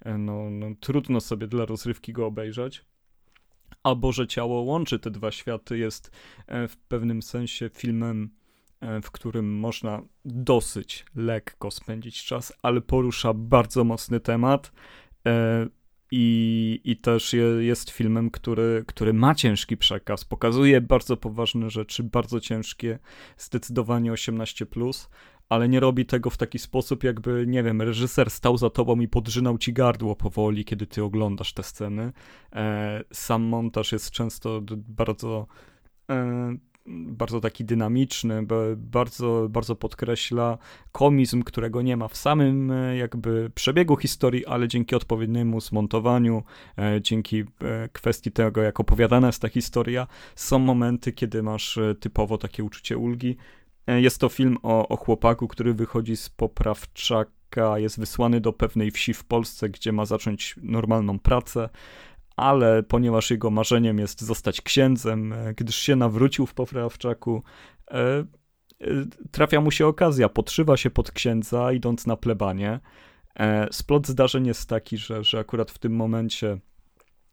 e, 0.02 0.18
no, 0.18 0.50
no, 0.50 0.68
trudno 0.80 1.22
sobie 1.22 1.48
dla 1.48 1.66
rozrywki 1.66 2.14
go 2.14 2.26
obejrzeć. 2.26 2.86
A 3.84 3.96
Boże 3.96 4.28
Ciało 4.28 4.62
łączy 4.62 5.00
te 5.00 5.12
dwa 5.12 5.32
światy, 5.32 5.78
jest 5.78 6.12
e, 6.48 6.68
w 6.68 6.78
pewnym 6.78 7.22
sensie 7.22 7.70
filmem 7.70 8.30
w 9.02 9.12
którym 9.12 9.60
można 9.60 10.02
dosyć 10.26 11.06
lekko 11.16 11.72
spędzić 11.72 12.26
czas, 12.26 12.54
ale 12.62 12.82
porusza 12.82 13.34
bardzo 13.34 13.84
mocny 13.84 14.20
temat. 14.20 14.72
e, 15.28 15.68
I, 16.12 16.82
I 16.84 16.98
też 16.98 17.34
je, 17.34 17.44
jest 17.44 17.90
filmem, 17.90 18.32
który, 18.32 18.84
który 18.88 19.14
ma 19.14 19.36
ciężki 19.36 19.78
przekaz, 19.78 20.26
pokazuje 20.26 20.82
bardzo 20.82 21.18
poważne 21.18 21.70
rzeczy, 21.70 22.04
bardzo 22.04 22.40
ciężkie, 22.40 23.00
zdecydowanie 23.38 24.12
18, 24.12 24.66
ale 25.50 25.70
nie 25.70 25.80
robi 25.80 26.06
tego 26.06 26.30
w 26.30 26.38
taki 26.38 26.60
sposób, 26.60 27.04
jakby, 27.04 27.46
nie 27.48 27.64
wiem, 27.64 27.82
reżyser 27.82 28.30
stał 28.30 28.58
za 28.58 28.70
tobą 28.70 29.00
i 29.00 29.08
podrzynał 29.08 29.58
ci 29.58 29.74
gardło 29.74 30.16
powoli, 30.16 30.66
kiedy 30.66 30.88
ty 30.88 31.04
oglądasz 31.04 31.54
te 31.54 31.64
sceny. 31.64 32.12
E, 32.54 33.04
sam 33.14 33.44
montaż 33.44 33.92
jest 33.92 34.12
często 34.12 34.62
bardzo. 34.72 35.48
Bardzo 36.90 37.42
taki 37.42 37.66
dynamiczny, 37.66 38.48
bardzo, 38.78 39.48
bardzo 39.50 39.76
podkreśla 39.76 40.58
komizm, 40.92 41.44
którego 41.44 41.82
nie 41.82 41.98
ma 41.98 42.08
w 42.08 42.18
samym 42.18 42.72
e, 42.72 42.98
jakby 42.98 43.52
przebiegu 43.56 43.98
historii, 43.98 44.46
ale 44.46 44.68
dzięki 44.68 44.96
odpowiedniemu 44.96 45.62
zmontowaniu, 45.62 46.44
e, 46.78 47.02
dzięki 47.02 47.40
e, 47.40 47.90
kwestii 47.94 48.32
tego, 48.32 48.62
jak 48.62 48.80
opowiadana 48.80 49.28
jest 49.28 49.42
ta 49.42 49.50
historia, 49.50 50.08
są 50.36 50.60
momenty, 50.60 51.14
kiedy 51.14 51.44
masz 51.44 51.80
typowo 52.00 52.38
takie 52.38 52.64
uczucie 52.64 52.98
ulgi. 52.98 53.38
Jest 53.88 54.22
to 54.22 54.30
film 54.30 54.58
o, 54.64 54.88
o 54.88 54.96
chłopaku, 54.98 55.48
który 55.48 55.74
wychodzi 55.74 56.18
z 56.18 56.30
poprawczaka, 56.30 57.80
jest 57.80 58.00
wysłany 58.00 58.42
do 58.42 58.54
pewnej 58.54 58.92
wsi 58.92 59.14
w 59.14 59.24
Polsce, 59.24 59.70
gdzie 59.70 59.92
ma 59.92 60.06
zacząć 60.06 60.56
normalną 60.64 61.20
pracę, 61.20 61.70
ale 62.38 62.84
ponieważ 62.84 63.32
jego 63.32 63.50
marzeniem 63.50 64.00
jest 64.00 64.22
zostać 64.22 64.62
księdzem, 64.62 65.34
e, 65.34 65.54
gdyż 65.54 65.76
się 65.76 65.96
nawrócił 65.96 66.46
w 66.46 66.54
poprawczaku, 66.54 67.44
e, 67.92 67.98
e, 67.98 68.26
trafia 69.32 69.62
mu 69.62 69.72
się 69.72 69.88
okazja, 69.88 70.30
podszywa 70.30 70.78
się 70.78 70.90
pod 70.90 71.12
księdza, 71.12 71.72
idąc 71.72 72.08
na 72.08 72.18
plebanie. 72.18 72.80
Splot 73.72 74.08
zdarzeń 74.08 74.48
jest 74.48 74.70
taki, 74.70 74.98
że, 74.98 75.24
że 75.24 75.40
akurat 75.40 75.72
w 75.72 75.78
tym 75.78 75.96
momencie 75.96 76.60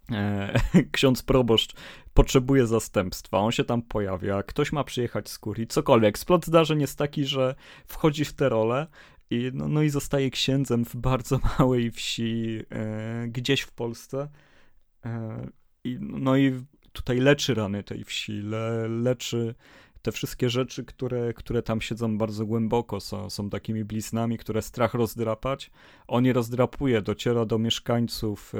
ksiądz 0.93 1.23
proboszcz 1.23 1.75
potrzebuje 2.15 2.67
zastępstwa, 2.67 3.39
on 3.39 3.53
się 3.53 3.65
tam 3.65 3.83
pojawia, 3.83 4.43
ktoś 4.43 4.73
ma 4.73 4.85
przyjechać 4.85 5.29
z 5.29 5.39
kurii, 5.39 5.67
cokolwiek. 5.67 6.19
Splot 6.19 6.47
zdarzeń 6.47 6.81
jest 6.81 6.99
taki, 6.99 7.25
że 7.25 7.55
wchodzi 7.87 8.25
w 8.25 8.33
tę 8.33 8.49
rolę 8.49 8.87
i, 9.31 9.51
no, 9.55 9.69
no 9.69 9.83
i 9.83 9.89
zostaje 9.89 10.31
księdzem 10.31 10.85
w 10.85 10.97
bardzo 10.97 11.39
małej 11.59 11.91
wsi 11.91 12.61
gdzieś 13.29 13.61
w 13.61 13.73
Polsce. 13.73 14.29
E, 15.05 15.47
no 16.01 16.37
i 16.37 16.65
tutaj 16.93 17.19
leczy 17.19 17.55
rany 17.55 17.83
tej 17.83 18.05
wsi, 18.05 18.33
le, 18.33 18.89
leczy 18.89 19.55
te 20.03 20.13
wszystkie 20.13 20.51
rzeczy, 20.51 20.85
które, 20.85 21.33
które 21.35 21.63
tam 21.63 21.81
siedzą 21.81 22.19
bardzo 22.19 22.47
głęboko, 22.47 23.01
są, 23.01 23.31
są 23.31 23.51
takimi 23.51 23.85
bliznami, 23.85 24.39
które 24.39 24.63
strach 24.63 24.95
rozdrapać. 24.95 25.71
On 26.07 26.25
je 26.25 26.33
rozdrapuje, 26.33 27.03
dociera 27.03 27.45
do 27.45 27.59
mieszkańców, 27.59 28.55
e, 28.55 28.59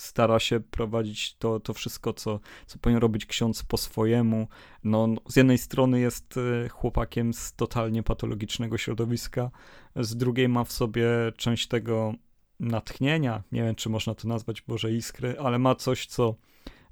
stara 0.00 0.38
się 0.38 0.60
prowadzić 0.60 1.36
to, 1.36 1.60
to 1.60 1.74
wszystko, 1.74 2.12
co, 2.12 2.40
co 2.66 2.78
powinien 2.78 3.02
robić 3.02 3.26
ksiądz 3.26 3.62
po 3.62 3.76
swojemu. 3.76 4.48
No, 4.84 5.08
z 5.28 5.36
jednej 5.36 5.58
strony 5.58 6.00
jest 6.00 6.34
e, 6.36 6.68
chłopakiem 6.68 7.34
z 7.34 7.52
totalnie 7.52 8.02
patologicznego 8.02 8.78
środowiska, 8.78 9.50
z 9.96 10.16
drugiej 10.16 10.48
ma 10.48 10.64
w 10.64 10.72
sobie 10.72 11.08
część 11.36 11.68
tego 11.68 12.14
natchnienia, 12.60 13.42
nie 13.52 13.62
wiem, 13.62 13.74
czy 13.74 13.88
można 13.88 14.14
to 14.14 14.28
nazwać 14.28 14.62
Boże 14.62 14.92
Iskry, 14.92 15.36
ale 15.40 15.58
ma 15.58 15.74
coś, 15.74 16.06
co 16.06 16.34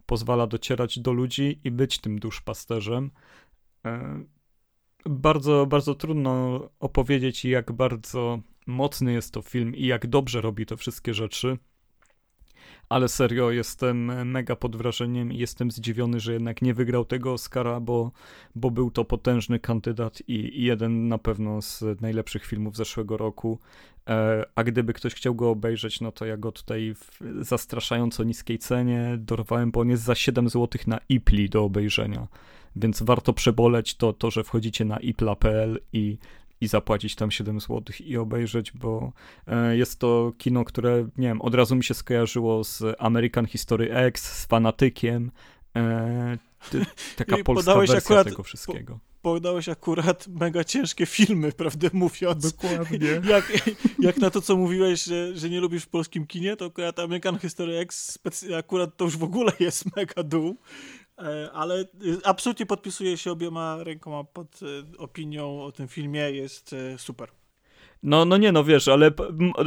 pozwala 0.07 0.47
docierać 0.47 0.99
do 0.99 1.13
ludzi 1.13 1.61
i 1.65 1.71
być 1.71 1.99
tym 1.99 2.19
duszpasterzem. 2.19 3.11
E, 3.87 4.25
Bardzo, 5.07 5.67
bardzo 5.67 5.95
trudno 5.95 6.61
opowiedzieć, 6.81 7.45
jak 7.45 7.73
bardzo 7.73 8.41
mocny 8.67 9.13
jest 9.13 9.35
to 9.35 9.43
film 9.43 9.75
i 9.77 9.87
jak 9.87 10.07
dobrze 10.07 10.41
robi 10.41 10.67
te 10.67 10.77
wszystkie 10.77 11.15
rzeczy. 11.15 11.59
Ale 12.89 13.09
serio, 13.09 13.51
jestem 13.51 14.29
mega 14.29 14.57
pod 14.57 14.77
wrażeniem 14.77 15.33
i 15.33 15.39
jestem 15.39 15.71
zdziwiony, 15.71 16.21
że 16.21 16.33
jednak 16.33 16.63
nie 16.63 16.75
wygrał 16.75 17.05
tego 17.05 17.33
Oscara, 17.33 17.81
bo, 17.81 18.13
bo 18.55 18.71
był 18.71 18.91
to 18.91 19.05
potężny 19.05 19.59
kandydat 19.59 20.23
i, 20.29 20.65
jeden 20.65 21.09
na 21.09 21.19
pewno 21.19 21.63
z 21.63 21.85
najlepszych 22.01 22.45
filmów 22.45 22.77
zeszłego 22.77 23.17
roku. 23.17 23.59
E, 24.09 24.45
a 24.55 24.65
gdyby 24.65 24.93
ktoś 24.93 25.15
chciał 25.15 25.35
go 25.35 25.51
obejrzeć, 25.51 26.01
no 26.01 26.13
to 26.13 26.27
ja 26.27 26.37
go 26.37 26.53
tutaj 26.53 26.95
w 26.95 27.21
zastraszająco 27.41 28.25
niskiej 28.25 28.59
cenie 28.59 29.17
dorwałem, 29.19 29.71
bo 29.71 29.81
on 29.81 29.91
jest 29.91 30.03
za 30.03 30.15
7 30.15 30.49
zł 30.49 30.81
na 30.87 31.01
Ipli 31.09 31.49
do 31.49 31.65
obejrzenia. 31.65 32.27
Więc 32.77 33.03
warto 33.03 33.33
przeboleć 33.33 33.95
to, 33.95 34.13
to 34.13 34.31
że 34.31 34.45
wchodzicie 34.45 34.85
na 34.85 34.97
ipla.pl 34.97 35.81
i, 35.93 36.19
i 36.61 36.69
zapłacić 36.69 37.15
tam 37.15 37.31
7 37.31 37.61
zł 37.61 37.83
i 38.01 38.17
obejrzeć, 38.17 38.73
bo 38.73 39.13
e, 39.47 39.77
jest 39.77 39.99
to 39.99 40.33
kino, 40.39 40.65
które, 40.65 41.09
nie 41.17 41.29
wiem, 41.29 41.43
od 41.43 41.55
razu 41.55 41.77
mi 41.77 41.85
się 41.85 41.95
skojarzyło 41.95 42.65
z 42.65 42.83
American 42.99 43.47
History 43.47 43.93
X, 43.95 44.33
z 44.43 44.47
Fanatykiem. 44.47 45.31
E, 45.77 46.39
ty, 46.71 46.87
taka 47.17 47.37
I 47.39 47.45
polska 47.45 47.71
podałeś 47.71 47.91
wersja 47.91 48.17
akurat- 48.17 48.29
tego 48.29 48.43
wszystkiego. 48.43 48.99
Podałeś 49.23 49.69
akurat 49.69 50.29
mega 50.29 50.65
ciężkie 50.65 51.07
filmy, 51.07 51.53
prawdę 51.53 51.91
mówiąc. 51.93 52.53
Dokładnie. 52.53 53.09
Jak, 53.31 53.53
jak 53.99 54.17
na 54.17 54.31
to, 54.31 54.41
co 54.41 54.57
mówiłeś, 54.57 55.05
że, 55.05 55.37
że 55.37 55.51
nie 55.51 55.61
lubisz 55.61 55.83
w 55.83 55.89
polskim 55.89 56.27
kinie, 56.27 56.57
to 56.57 56.65
akurat 56.65 56.99
American 56.99 57.39
History 57.39 57.79
X 57.79 58.19
akurat 58.59 58.97
to 58.97 59.05
już 59.05 59.17
w 59.17 59.23
ogóle 59.23 59.53
jest 59.61 59.97
mega 59.97 60.23
dół. 60.23 60.57
E, 61.19 61.53
Ale 61.53 61.81
y, 61.81 61.87
absolutnie 62.25 62.67
podpisuję 62.67 63.17
się 63.17 63.33
obiema 63.33 63.85
rękoma 63.85 64.25
pod 64.25 64.61
e, 64.63 64.99
opinią 64.99 65.63
o 65.63 65.73
tym 65.73 65.89
filmie. 65.89 66.21
Jest 66.21 66.73
e, 66.73 66.99
super. 66.99 67.29
No, 68.03 68.25
no 68.25 68.37
nie, 68.37 68.53
no 68.53 68.65
wiesz, 68.65 68.89
ale 68.89 69.11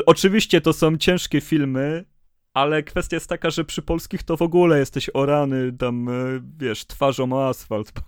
oczywiście 0.05 0.61
to 0.61 0.73
są 0.73 0.97
ciężkie 0.97 1.41
filmy, 1.41 2.05
ale 2.53 2.83
kwestia 2.83 3.15
jest 3.15 3.29
taka, 3.29 3.49
że 3.49 3.65
przy 3.65 3.81
polskich 3.81 4.23
to 4.23 4.37
w 4.37 4.41
ogóle 4.41 4.79
jesteś 4.79 5.09
orany, 5.13 5.73
tam, 5.73 6.09
e, 6.09 6.11
wiesz, 6.57 6.85
twarzą 6.85 7.33
o 7.33 7.47
asfalt. 7.49 7.91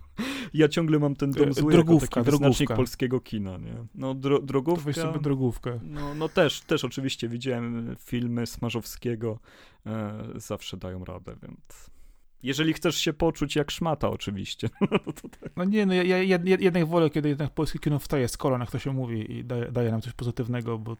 Ja 0.54 0.68
ciągle 0.68 0.98
mam 0.98 1.16
ten 1.16 1.30
dom 1.30 1.52
zły 1.52 1.72
drogówka, 1.72 2.20
jako 2.20 2.30
taki 2.30 2.38
drogówka. 2.38 2.76
polskiego 2.76 3.20
kina, 3.20 3.58
nie? 3.58 3.74
No, 3.94 4.14
dro, 4.14 4.38
drogówka... 4.38 4.84
Weź 4.84 4.96
sobie 4.96 5.20
drogówkę. 5.20 5.80
No, 5.82 6.14
no 6.14 6.28
też, 6.28 6.60
też 6.60 6.84
oczywiście 6.84 7.28
widziałem 7.28 7.96
filmy 7.98 8.46
Smarzowskiego, 8.46 9.38
e, 9.86 10.24
zawsze 10.36 10.76
dają 10.76 11.04
radę, 11.04 11.36
więc... 11.42 11.90
Jeżeli 12.44 12.72
chcesz 12.72 12.96
się 12.96 13.12
poczuć 13.12 13.56
jak 13.56 13.70
szmata 13.70 14.10
oczywiście. 14.10 14.68
No 15.06 15.12
tak. 15.40 15.50
No 15.56 15.64
nie, 15.64 15.86
no 15.86 15.94
ja, 15.94 16.02
ja, 16.02 16.22
ja 16.22 16.38
jednak 16.60 16.86
wolę, 16.86 17.10
kiedy 17.10 17.28
jednak 17.28 17.50
polskie 17.50 17.78
kino 17.78 17.98
wstaje 17.98 18.28
z 18.28 18.36
kolan, 18.36 18.60
jak 18.60 18.70
to 18.70 18.78
się 18.78 18.92
mówi 18.92 19.32
i 19.32 19.44
daje, 19.44 19.72
daje 19.72 19.90
nam 19.90 20.00
coś 20.00 20.12
pozytywnego, 20.12 20.78
bo 20.78 20.96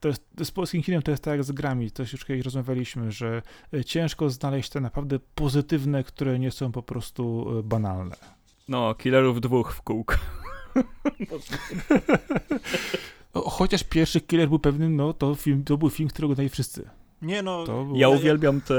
to 0.00 0.08
jest, 0.08 0.22
z 0.44 0.50
polskim 0.50 0.82
kinem 0.82 1.02
to 1.02 1.10
jest 1.10 1.22
tak 1.22 1.32
jak 1.32 1.44
z 1.44 1.52
grami, 1.52 1.90
to 1.90 2.02
już 2.02 2.24
kiedyś 2.24 2.44
rozmawialiśmy, 2.44 3.12
że 3.12 3.42
e, 3.74 3.84
ciężko 3.84 4.30
znaleźć 4.30 4.70
te 4.70 4.80
naprawdę 4.80 5.18
pozytywne, 5.34 6.04
które 6.04 6.38
nie 6.38 6.50
są 6.50 6.72
po 6.72 6.82
prostu 6.82 7.46
e, 7.58 7.62
banalne. 7.62 8.16
No, 8.68 8.94
killerów 8.94 9.40
dwóch 9.40 9.74
w 9.74 9.82
kółko. 9.82 10.14
Chociaż 13.58 13.84
pierwszy 13.84 14.20
killer 14.20 14.48
był 14.48 14.58
pewnym, 14.58 14.96
no 14.96 15.12
to, 15.12 15.34
film, 15.34 15.64
to 15.64 15.78
był 15.78 15.90
film, 15.90 16.08
którego 16.08 16.26
oglądali 16.26 16.48
wszyscy. 16.48 16.90
Nie 17.22 17.42
no, 17.42 17.64
To 17.64 17.84
był... 17.84 17.96
Ja 17.96 18.08
uwielbiam 18.08 18.60
te 18.60 18.74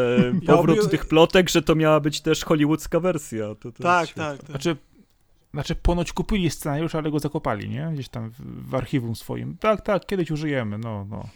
powrót 0.46 0.92
tych 0.92 1.06
plotek, 1.06 1.50
że 1.50 1.62
to 1.62 1.76
miała 1.76 2.00
być 2.00 2.22
też 2.22 2.46
hollywoodzka 2.46 3.00
wersja. 3.00 3.56
To, 3.56 3.72
to 3.72 3.84
tak, 3.84 4.08
tak, 4.08 4.38
tak. 4.38 4.48
Znaczy, 4.48 4.78
znaczy 5.54 5.76
ponoć 5.76 6.14
kupili 6.14 6.50
scenariusz, 6.50 6.96
ale 6.96 7.12
go 7.12 7.20
zakopali, 7.20 7.70
nie? 7.70 7.90
Gdzieś 7.94 8.10
tam 8.10 8.30
w, 8.30 8.70
w 8.70 8.76
archiwum 8.76 9.16
swoim. 9.16 9.58
Tak, 9.58 9.82
tak, 9.82 10.06
kiedyś 10.06 10.32
użyjemy, 10.32 10.78
no, 10.78 11.06
no. 11.10 11.30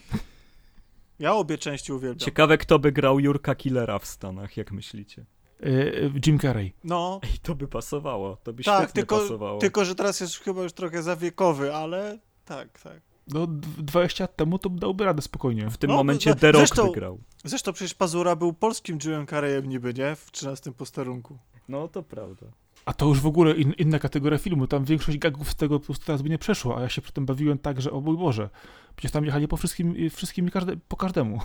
Ja 1.20 1.34
obie 1.34 1.58
części 1.58 1.94
uwielbiam. 1.94 2.20
Ciekawe, 2.20 2.58
kto 2.58 2.80
by 2.80 2.92
grał 2.92 3.20
Jurka 3.20 3.56
Killera 3.56 4.00
w 4.00 4.06
Stanach, 4.06 4.58
jak 4.58 4.72
myślicie? 4.72 5.26
E, 5.64 5.66
e, 5.66 6.12
Jim 6.26 6.40
Carrey. 6.40 6.74
No, 6.84 7.20
Ej, 7.24 7.40
to 7.42 7.56
by 7.56 7.68
pasowało, 7.68 8.38
to 8.44 8.54
by 8.54 8.64
tak, 8.64 8.84
świetnie 8.84 9.02
tylko, 9.02 9.20
pasowało. 9.20 9.60
tylko, 9.60 9.86
że 9.86 9.96
teraz 9.96 10.20
jest 10.20 10.40
chyba 10.40 10.64
już 10.64 10.74
trochę 10.74 11.04
zawiekowy, 11.04 11.76
ale 11.76 12.20
tak, 12.46 12.80
tak. 12.82 13.02
No, 13.28 13.48
d- 13.48 13.68
20 13.78 14.24
lat 14.24 14.36
temu 14.36 14.60
to 14.60 14.70
dałby 14.70 15.06
radę 15.06 15.22
spokojnie. 15.22 15.70
W 15.70 15.78
tym 15.78 15.90
No, 15.90 15.96
momencie 15.96 16.30
no, 16.30 16.36
The 16.36 16.52
Rock 16.52 16.60
zresztą- 16.68 16.88
by 16.88 16.92
grał. 16.94 17.20
Zresztą 17.44 17.74
przecież 17.74 17.94
Pazura 17.94 18.36
był 18.36 18.54
polskim 18.54 18.98
Jimem 19.04 19.28
Carreyem 19.28 19.70
niby, 19.70 19.94
nie? 19.94 20.16
W 20.16 20.32
13 20.32 20.72
posterunku. 20.72 21.38
No, 21.70 21.88
to 21.88 22.04
prawda. 22.04 22.46
A 22.86 22.94
to 22.94 23.06
już 23.06 23.20
w 23.22 23.26
ogóle 23.28 23.54
in, 23.54 23.74
inna 23.78 24.00
kategoria 24.00 24.38
filmu. 24.38 24.68
Tam 24.68 24.86
większość 24.86 25.18
gagów 25.18 25.52
z 25.52 25.56
tego 25.56 25.80
po 25.80 25.86
prostu 25.86 26.06
teraz 26.06 26.22
by 26.22 26.30
nie 26.30 26.38
przeszło, 26.38 26.78
a 26.78 26.82
ja 26.82 26.90
się 26.90 27.02
przy 27.02 27.12
tym 27.14 27.26
bawiłem 27.26 27.58
tak, 27.58 27.82
że 27.82 27.92
o 27.92 28.02
mój 28.02 28.18
Boże. 28.18 28.50
Przecież 28.96 29.12
tam 29.12 29.26
jechali 29.26 29.48
po 29.48 29.58
wszystkim, 29.58 29.98
i 29.98 30.10
wszystkim 30.10 30.50
każde, 30.50 30.78
po 30.78 30.98
każdemu. 30.98 31.40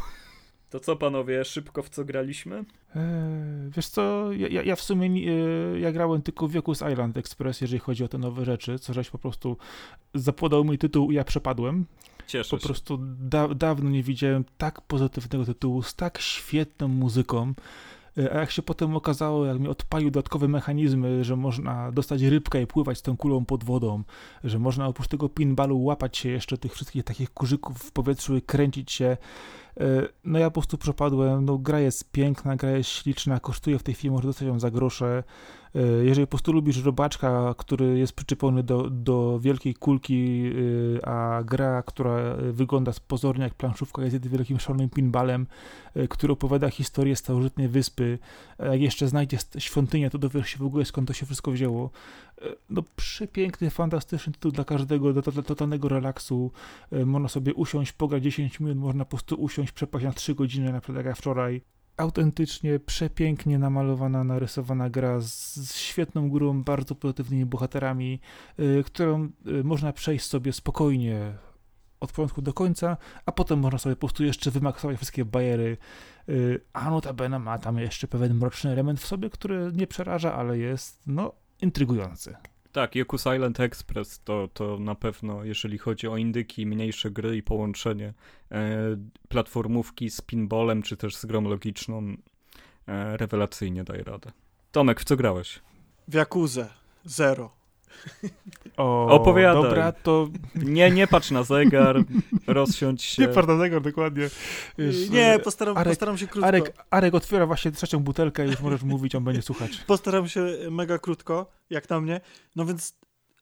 To 0.70 0.80
co, 0.80 0.96
panowie, 0.96 1.44
szybko 1.44 1.82
w 1.82 1.88
co 1.88 2.04
graliśmy? 2.04 2.56
Eee, 2.56 3.04
wiesz 3.76 3.88
co, 3.88 4.32
ja, 4.32 4.48
ja- 4.48 4.62
ja 4.62 4.76
w 4.76 4.80
sumie 4.80 5.06
e, 5.08 5.80
ja 5.80 5.92
grałem 5.92 6.22
tylko 6.22 6.48
w 6.48 6.52
Yoku's 6.54 6.92
Island 6.92 7.16
Express, 7.16 7.60
jeżeli 7.60 7.78
chodzi 7.80 8.04
o 8.04 8.08
te 8.08 8.18
nowe 8.18 8.44
rzeczy, 8.44 8.78
co 8.78 8.92
żeś 8.94 9.10
po 9.10 9.18
prostu 9.18 9.56
zapodał 10.14 10.64
mój 10.64 10.78
tytuł 10.78 11.10
i 11.10 11.14
ja 11.14 11.24
przepadłem. 11.24 11.86
Cieszę 12.26 12.50
Po 12.56 12.60
się. 12.62 12.66
prostu 12.66 12.98
da, 13.20 13.48
dawno 13.48 13.90
nie 13.90 14.02
widziałem 14.02 14.44
tak 14.58 14.80
pozytywnego 14.80 15.44
tytułu, 15.44 15.82
z 15.82 15.94
tak 15.94 16.18
świetną 16.18 16.88
muzyką. 16.88 17.54
E, 18.18 18.32
A 18.34 18.38
jak 18.40 18.50
się 18.50 18.62
potem 18.62 18.96
okazało, 18.96 19.46
jak 19.46 19.60
mi 19.60 19.68
odpalił 19.68 20.10
dodatkowe 20.10 20.48
mechanizmy, 20.48 21.24
że 21.24 21.36
można 21.36 21.92
dostać 21.92 22.22
rybkę 22.22 22.62
i 22.62 22.66
pływać 22.66 22.98
z 22.98 23.02
tą 23.02 23.16
kulą 23.16 23.44
pod 23.44 23.64
wodą, 23.64 24.02
że 24.44 24.58
można 24.58 24.86
oprócz 24.86 25.08
tego 25.08 25.28
pinballu 25.28 25.82
łapać 25.84 26.16
się 26.18 26.28
jeszcze 26.28 26.58
tych 26.58 26.74
wszystkich 26.74 27.04
takich 27.04 27.30
kurzyków 27.30 27.78
w 27.78 27.92
powietrzu 27.92 28.36
i 28.36 28.42
kręcić 28.42 28.92
się. 28.92 29.16
E, 29.80 30.08
No 30.24 30.38
ja 30.38 30.50
po 30.50 30.54
prostu 30.54 30.78
przepadłem, 30.78 31.44
no 31.44 31.58
gra 31.58 31.80
jest 31.80 32.12
piękna, 32.12 32.56
gra 32.56 32.70
jest 32.70 32.90
śliczna, 32.90 33.40
kosztuje 33.40 33.78
w 33.78 33.82
tej 33.82 33.94
chwili, 33.94 34.10
może 34.10 34.26
dostać 34.28 34.48
ją 34.48 34.60
za 34.60 34.70
grosze. 34.70 35.22
E, 35.74 35.80
Jeżeli 36.04 36.26
po 36.26 36.30
prostu 36.30 36.52
lubisz 36.52 36.84
robaczka, 36.84 37.54
który 37.58 37.98
jest 37.98 38.12
przyczepiony 38.12 38.62
do, 38.62 38.90
do 38.90 39.38
wielkiej 39.40 39.74
kulki, 39.74 40.46
y, 40.46 41.00
a 41.04 41.42
gra, 41.44 41.82
która 41.82 42.36
wygląda 42.52 42.92
pozornie 43.08 43.44
jak 43.44 43.54
planszówka, 43.54 44.02
jest 44.02 44.14
jednym 44.14 44.32
wielkim 44.32 44.58
szalonym 44.58 44.90
pinballem, 44.90 45.46
który 46.08 46.32
opowiada 46.32 46.70
historię 46.70 47.16
starożytnej 47.16 47.68
wyspy, 47.68 48.18
jak 48.58 48.80
jeszcze 48.80 49.08
znajdziesz 49.08 49.40
świątynię, 49.58 50.10
to 50.10 50.18
dowiesz 50.18 50.48
się 50.48 50.58
w 50.58 50.62
ogóle 50.62 50.84
skąd 50.84 51.08
to 51.08 51.14
się 51.14 51.26
wszystko 51.26 51.50
wzięło. 51.50 51.90
No 52.70 52.82
przepiękny, 52.96 53.70
fantastyczny 53.70 54.32
tytuł 54.32 54.52
dla 54.52 54.64
każdego, 54.64 55.12
do, 55.12 55.32
do 55.32 55.42
totalnego 55.42 55.88
relaksu. 55.88 56.52
E, 56.92 57.04
Można 57.04 57.28
sobie 57.28 57.54
usiąść, 57.54 57.92
pograć 57.92 58.22
10 58.22 58.60
minut, 58.60 58.78
można 58.78 59.04
po 59.04 59.10
prostu 59.10 59.34
usiąść, 59.34 59.72
przepaść 59.72 60.04
na 60.04 60.12
3 60.12 60.34
godziny, 60.34 60.72
na 60.72 60.80
przykład 60.80 60.96
jak 60.96 61.06
ja 61.06 61.14
wczoraj 61.14 61.62
autentycznie, 61.96 62.78
przepięknie 62.78 63.58
namalowana, 63.58 64.24
narysowana 64.24 64.90
gra 64.90 65.20
z, 65.20 65.56
z 65.56 65.76
świetną 65.76 66.28
górą, 66.28 66.62
bardzo 66.62 66.94
pozytywnymi 66.94 67.46
bohaterami, 67.46 68.20
y, 68.60 68.82
którą 68.86 69.28
y, 69.46 69.64
można 69.64 69.92
przejść 69.92 70.24
sobie 70.24 70.52
spokojnie 70.52 71.32
od 72.00 72.12
początku 72.12 72.42
do 72.42 72.52
końca, 72.52 72.96
a 73.26 73.32
potem 73.32 73.58
można 73.58 73.78
sobie 73.78 73.96
po 73.96 74.00
prostu 74.00 74.24
jeszcze 74.24 74.50
wymaksować 74.50 74.96
wszystkie 74.96 75.24
bajery. 75.24 75.76
Y, 76.28 76.60
a 76.72 76.90
notabene 76.90 77.38
ma 77.38 77.58
tam 77.58 77.78
jeszcze 77.78 78.08
pewien 78.08 78.34
mroczny 78.34 78.70
element 78.70 79.00
w 79.00 79.06
sobie, 79.06 79.30
który 79.30 79.72
nie 79.74 79.86
przeraża, 79.86 80.34
ale 80.34 80.58
jest, 80.58 81.02
no, 81.06 81.32
intrygujący. 81.62 82.36
Tak, 82.72 82.94
Yoku's 82.94 83.34
Island 83.36 83.60
Express 83.60 84.20
to, 84.24 84.48
to 84.54 84.78
na 84.78 84.94
pewno, 84.94 85.44
jeżeli 85.44 85.78
chodzi 85.78 86.08
o 86.08 86.16
indyki, 86.16 86.66
mniejsze 86.66 87.10
gry 87.10 87.36
i 87.36 87.42
połączenie 87.42 88.14
e, 88.52 88.78
platformówki 89.28 90.10
z 90.10 90.20
pinballem, 90.20 90.82
czy 90.82 90.96
też 90.96 91.16
z 91.16 91.26
grą 91.26 91.42
logiczną, 91.42 92.16
e, 92.86 93.16
rewelacyjnie 93.16 93.84
daje 93.84 94.02
radę. 94.02 94.32
Tomek, 94.72 95.00
w 95.00 95.04
co 95.04 95.16
grałeś? 95.16 95.60
W 96.08 96.14
Jakuzę. 96.14 96.68
Zero. 97.04 97.57
O, 98.76 99.06
Opowiadaj. 99.06 99.62
Dobra, 99.62 99.92
to 99.92 100.28
Nie, 100.54 100.90
nie 100.90 101.06
patrz 101.06 101.30
na 101.30 101.42
zegar, 101.42 101.96
rozsiądź 102.46 103.02
się. 103.14 103.22
nie 103.22 103.28
tego 103.28 103.80
dokładnie. 103.80 104.28
Wiesz, 104.78 105.10
nie, 105.10 105.32
e, 105.34 105.38
postaram, 105.38 105.74
Arek- 105.74 105.84
postaram 105.84 106.18
się 106.18 106.26
krótko. 106.26 106.48
Arek, 106.48 106.72
Arek 106.90 107.14
otwiera 107.14 107.46
właśnie 107.46 107.70
trzecią 107.72 107.98
butelkę 107.98 108.46
i 108.46 108.50
już 108.50 108.60
możesz 108.60 108.82
mówić, 108.82 109.14
on 109.14 109.24
będzie 109.24 109.42
słuchać. 109.42 109.76
Postaram 109.86 110.28
się 110.28 110.46
mega 110.70 110.98
krótko, 110.98 111.46
jak 111.70 111.90
na 111.90 112.00
mnie. 112.00 112.20
No 112.56 112.64
więc 112.64 112.94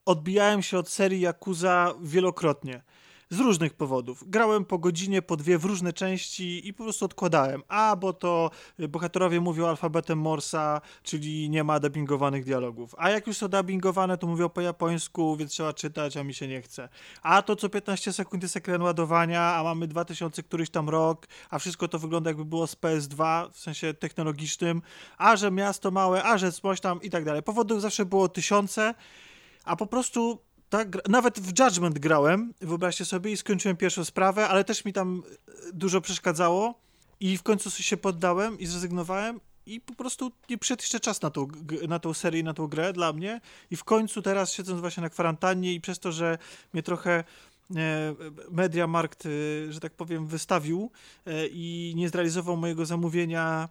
odbijałem 0.07 0.63
się 0.63 0.79
od 0.79 0.89
serii 0.89 1.21
Yakuza 1.27 1.95
wielokrotnie. 2.03 2.83
Z 3.31 3.39
różnych 3.39 3.75
powodów. 3.75 4.25
Grałem 4.27 4.65
po 4.65 4.79
godzinie, 4.79 5.23
po 5.23 5.37
dwie 5.37 5.59
w 5.59 5.65
różne 5.65 5.93
części 5.93 6.69
i 6.69 6.75
po 6.75 6.85
prostu 6.85 7.05
odkładałem. 7.05 7.63
A, 7.69 7.97
bo 7.97 8.13
to 8.13 8.51
y, 8.81 8.89
bohaterowie 8.89 9.41
mówią 9.41 9.67
alfabetem 9.67 10.19
Morsa, 10.19 10.81
czyli 11.03 11.51
nie 11.51 11.65
ma 11.65 11.81
dubbingowanych 11.81 12.45
dialogów. 12.45 12.95
A 12.99 13.11
jak 13.11 13.27
już 13.27 13.37
są 13.37 13.49
dubbingowane, 13.49 14.19
to 14.19 14.27
mówią 14.27 14.49
po 14.49 14.61
japońsku, 14.61 15.37
więc 15.37 15.51
trzeba 15.53 15.73
czytać, 15.73 16.17
a 16.17 16.25
mi 16.25 16.35
się 16.35 16.49
nie 16.49 16.63
chce. 16.63 16.89
A 17.23 17.43
to 17.43 17.57
co 17.57 17.69
15 17.69 18.13
sekund 18.13 18.43
jest 18.43 18.57
ekran 18.57 18.83
ładowania, 18.83 19.43
a 19.43 19.63
mamy 19.63 19.87
2000 19.87 20.43
któryś 20.43 20.71
tam 20.71 20.89
rok, 20.89 21.27
a 21.51 21.59
wszystko 21.59 21.89
to 21.89 21.99
wygląda 21.99 22.31
jakby 22.31 22.45
było 22.45 22.67
z 22.67 22.77
PS2, 22.77 23.51
w 23.53 23.59
sensie 23.59 23.95
technologicznym, 23.95 24.83
a 25.19 25.37
że 25.37 25.51
miasto 25.51 25.91
małe, 25.91 26.25
a 26.25 26.39
że 26.39 26.53
coś 26.53 26.81
tam 26.81 27.03
i 27.03 27.11
tak 27.11 27.25
dalej. 27.25 27.43
Powodów 27.43 27.83
zawsze 27.83 28.05
było 28.05 28.29
tysiące, 28.29 28.95
a 29.65 29.77
po 29.77 29.87
prostu 29.87 30.47
tak, 30.77 31.09
nawet 31.09 31.41
w 31.41 31.59
Judgment 31.59 31.99
grałem, 31.99 32.55
wyobraźcie 32.61 33.05
sobie, 33.05 33.33
i 33.33 33.37
skończyłem 33.37 33.77
pierwszą 33.77 34.05
sprawę, 34.05 34.49
ale 34.49 34.65
też 34.65 34.85
mi 34.85 34.93
tam 34.93 35.23
e, 35.49 35.73
dużo 35.73 36.01
przeszkadzało. 36.01 36.75
I 37.21 37.39
w 37.39 37.43
końcu 37.43 37.71
się 37.71 37.97
poddałem 37.97 38.59
i 38.59 38.67
zrezygnowałem 38.67 39.41
i 39.67 39.81
po 39.81 39.95
prostu 39.95 40.33
nie 40.51 40.59
przyszedł 40.59 40.83
jeszcze 40.83 41.01
czas 41.01 41.23
na 41.23 41.31
tą, 41.31 41.49
na 41.89 41.99
tą 41.99 42.15
serię, 42.15 42.43
na 42.43 42.55
tą 42.55 42.67
grę 42.67 42.93
dla 42.93 43.13
mnie. 43.13 43.41
I 43.71 43.77
w 43.77 43.85
końcu 43.85 44.23
teraz 44.23 44.53
siedząc 44.53 44.81
właśnie 44.81 45.01
na 45.01 45.11
kwarantannie 45.11 45.75
i 45.75 45.81
przez 45.81 45.99
to, 45.99 46.13
że 46.13 46.39
mnie 46.73 46.83
trochę 46.83 47.25
e, 47.77 48.15
Mediamarkt, 48.51 49.27
e, 49.27 49.73
że 49.73 49.81
tak 49.81 49.93
powiem, 49.93 50.27
wystawił 50.27 50.91
i 51.51 51.93
nie 51.97 52.09
zrealizował 52.09 52.57
mojego 52.57 52.87
zamówienia 52.87 53.69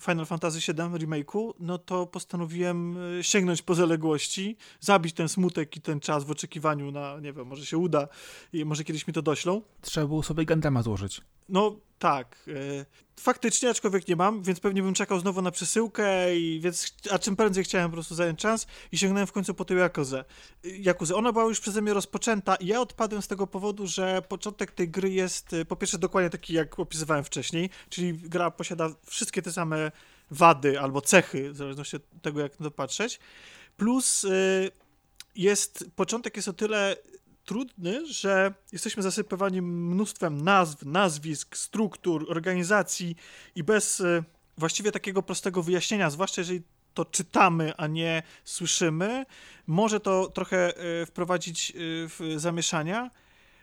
Final 0.00 0.26
Fantasy 0.26 0.58
VII 0.58 0.98
remake'u, 0.98 1.52
no 1.60 1.78
to 1.78 2.06
postanowiłem 2.06 2.96
e, 3.18 3.24
sięgnąć 3.24 3.62
po 3.62 3.74
zaległości, 3.74 4.56
zabić 4.80 5.14
ten 5.14 5.28
smutek 5.28 5.76
i 5.76 5.80
ten 5.80 6.00
czas 6.00 6.24
w 6.24 6.30
oczekiwaniu 6.30 6.90
na, 6.90 7.20
nie 7.20 7.32
wiem, 7.32 7.46
może 7.46 7.66
się 7.66 7.78
uda 7.78 8.08
i 8.52 8.64
może 8.64 8.84
kiedyś 8.84 9.06
mi 9.06 9.14
to 9.14 9.22
doślą. 9.22 9.62
Trzeba 9.82 10.06
było 10.06 10.22
sobie 10.22 10.44
Gandama 10.44 10.82
złożyć. 10.82 11.20
No 11.52 11.76
tak. 11.98 12.36
E, 12.48 12.86
faktycznie, 13.20 13.70
aczkolwiek 13.70 14.08
nie 14.08 14.16
mam, 14.16 14.42
więc 14.42 14.60
pewnie 14.60 14.82
bym 14.82 14.94
czekał 14.94 15.20
znowu 15.20 15.42
na 15.42 15.50
przesyłkę, 15.50 16.36
i 16.36 16.60
więc, 16.60 16.96
a 17.10 17.18
czym 17.18 17.36
prędzej 17.36 17.64
chciałem 17.64 17.90
po 17.90 17.94
prostu 17.94 18.14
zająć 18.14 18.40
czas 18.40 18.66
i 18.92 18.98
sięgnąłem 18.98 19.26
w 19.26 19.32
końcu 19.32 19.54
po 19.54 19.64
tę 19.64 19.74
Jakuzę. 19.74 20.24
Jakuzę. 20.64 21.14
Ona 21.14 21.32
była 21.32 21.44
już 21.44 21.60
przeze 21.60 21.82
mnie 21.82 21.94
rozpoczęta 21.94 22.56
i 22.56 22.66
ja 22.66 22.80
odpadłem 22.80 23.22
z 23.22 23.28
tego 23.28 23.46
powodu, 23.46 23.86
że 23.86 24.22
początek 24.28 24.70
tej 24.70 24.88
gry 24.88 25.10
jest 25.10 25.52
y, 25.52 25.64
po 25.64 25.76
pierwsze 25.76 25.98
dokładnie 25.98 26.30
taki, 26.30 26.54
jak 26.54 26.78
opisywałem 26.78 27.24
wcześniej, 27.24 27.70
czyli 27.88 28.12
gra 28.12 28.50
posiada 28.50 28.90
wszystkie 29.06 29.42
te 29.42 29.52
same 29.52 29.92
wady 30.30 30.80
albo 30.80 31.00
cechy, 31.00 31.50
w 31.50 31.56
zależności 31.56 31.96
od 31.96 32.02
tego, 32.22 32.40
jak 32.40 32.60
na 32.60 32.64
to 32.64 32.70
patrzeć. 32.70 33.20
Plus 33.76 34.26
jest, 35.34 35.84
początek 35.96 36.36
jest 36.36 36.48
o 36.48 36.52
tyle 36.52 36.96
trudny, 37.44 38.06
że 38.06 38.54
jesteśmy 38.72 39.02
zasypywani 39.02 39.62
mnóstwem 39.62 40.40
nazw, 40.40 40.82
nazwisk, 40.84 41.56
struktur, 41.56 42.26
organizacji 42.28 43.16
i 43.54 43.62
bez 43.62 44.00
e, 44.00 44.24
właściwie 44.58 44.92
takiego 44.92 45.22
prostego 45.22 45.62
wyjaśnienia, 45.62 46.10
zwłaszcza 46.10 46.40
jeżeli 46.40 46.62
to 46.94 47.04
czytamy, 47.04 47.72
a 47.76 47.86
nie 47.86 48.22
słyszymy, 48.44 49.26
może 49.66 50.00
to 50.00 50.28
trochę 50.28 50.76
e, 50.76 51.06
wprowadzić 51.06 51.70
e, 51.70 51.74
w 52.08 52.34
zamieszania, 52.36 53.10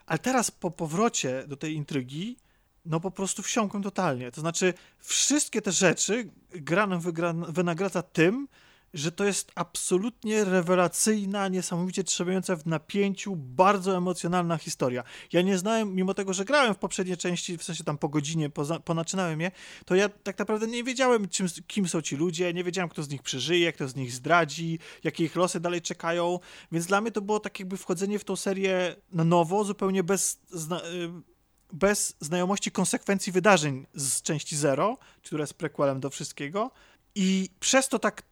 ale 0.06 0.20
teraz 0.20 0.52
po 0.52 0.72
powrocie 0.72 1.44
do 1.48 1.58
tej 1.58 1.74
intrygi, 1.74 2.38
no 2.86 3.00
po 3.00 3.12
prostu 3.12 3.44
wsiąkłem 3.44 3.84
totalnie. 3.84 4.32
To 4.32 4.42
znaczy, 4.42 4.74
wszystkie 5.00 5.62
te 5.62 5.72
rzeczy 5.72 6.30
gra 6.50 6.88
nam 6.88 7.02
wynagradza 7.50 8.02
tym, 8.02 8.48
że 8.94 9.12
to 9.12 9.24
jest 9.24 9.52
absolutnie 9.56 10.44
rewelacyjna, 10.44 11.48
niesamowicie 11.48 12.04
trzymająca 12.04 12.56
w 12.56 12.66
napięciu, 12.66 13.36
bardzo 13.36 13.98
emocjonalna 13.98 14.58
historia. 14.58 15.04
Ja 15.34 15.42
nie 15.42 15.58
znałem, 15.58 15.96
mimo 15.96 16.14
tego, 16.14 16.34
że 16.34 16.46
grałem 16.46 16.74
w 16.74 16.78
poprzedniej 16.78 17.18
części, 17.18 17.58
w 17.58 17.64
sensie 17.64 17.84
tam 17.84 17.98
po 17.98 18.10
godzinie, 18.10 18.50
ponaczynałem 18.86 19.42
je, 19.42 19.52
to 19.86 19.96
ja 19.96 20.10
tak 20.10 20.40
naprawdę 20.40 20.68
nie 20.68 20.84
wiedziałem, 20.84 21.28
czym, 21.28 21.48
kim 21.68 21.88
są 21.88 22.02
ci 22.02 22.16
ludzie, 22.16 22.54
nie 22.54 22.64
wiedziałem, 22.64 22.90
kto 22.90 23.04
z 23.04 23.10
nich 23.10 23.22
przeżyje, 23.22 23.74
kto 23.74 23.88
z 23.88 23.96
nich 23.96 24.12
zdradzi, 24.12 24.80
jakie 25.04 25.24
ich 25.24 25.36
losy 25.36 25.60
dalej 25.60 25.82
czekają, 25.82 26.40
więc 26.72 26.86
dla 26.86 27.02
mnie 27.02 27.12
to 27.12 27.22
było 27.22 27.40
tak 27.40 27.60
jakby 27.60 27.78
wchodzenie 27.78 28.20
w 28.20 28.24
tą 28.24 28.36
serię 28.36 28.96
na 29.12 29.24
nowo, 29.24 29.64
zupełnie 29.64 30.04
bez... 30.04 30.40
Zna 30.50 30.82
y, 30.82 31.40
bez 31.74 32.16
znajomości 32.20 32.72
konsekwencji 32.72 33.32
wydarzeń 33.32 33.86
z 33.94 34.22
części 34.22 34.58
Zero, 34.58 34.98
która 35.24 35.42
jest 35.42 35.54
prequelem 35.54 36.00
do 36.00 36.10
wszystkiego. 36.10 36.72
I 37.16 37.50
przez 37.60 37.90
to 37.90 38.00
tak 38.00 38.24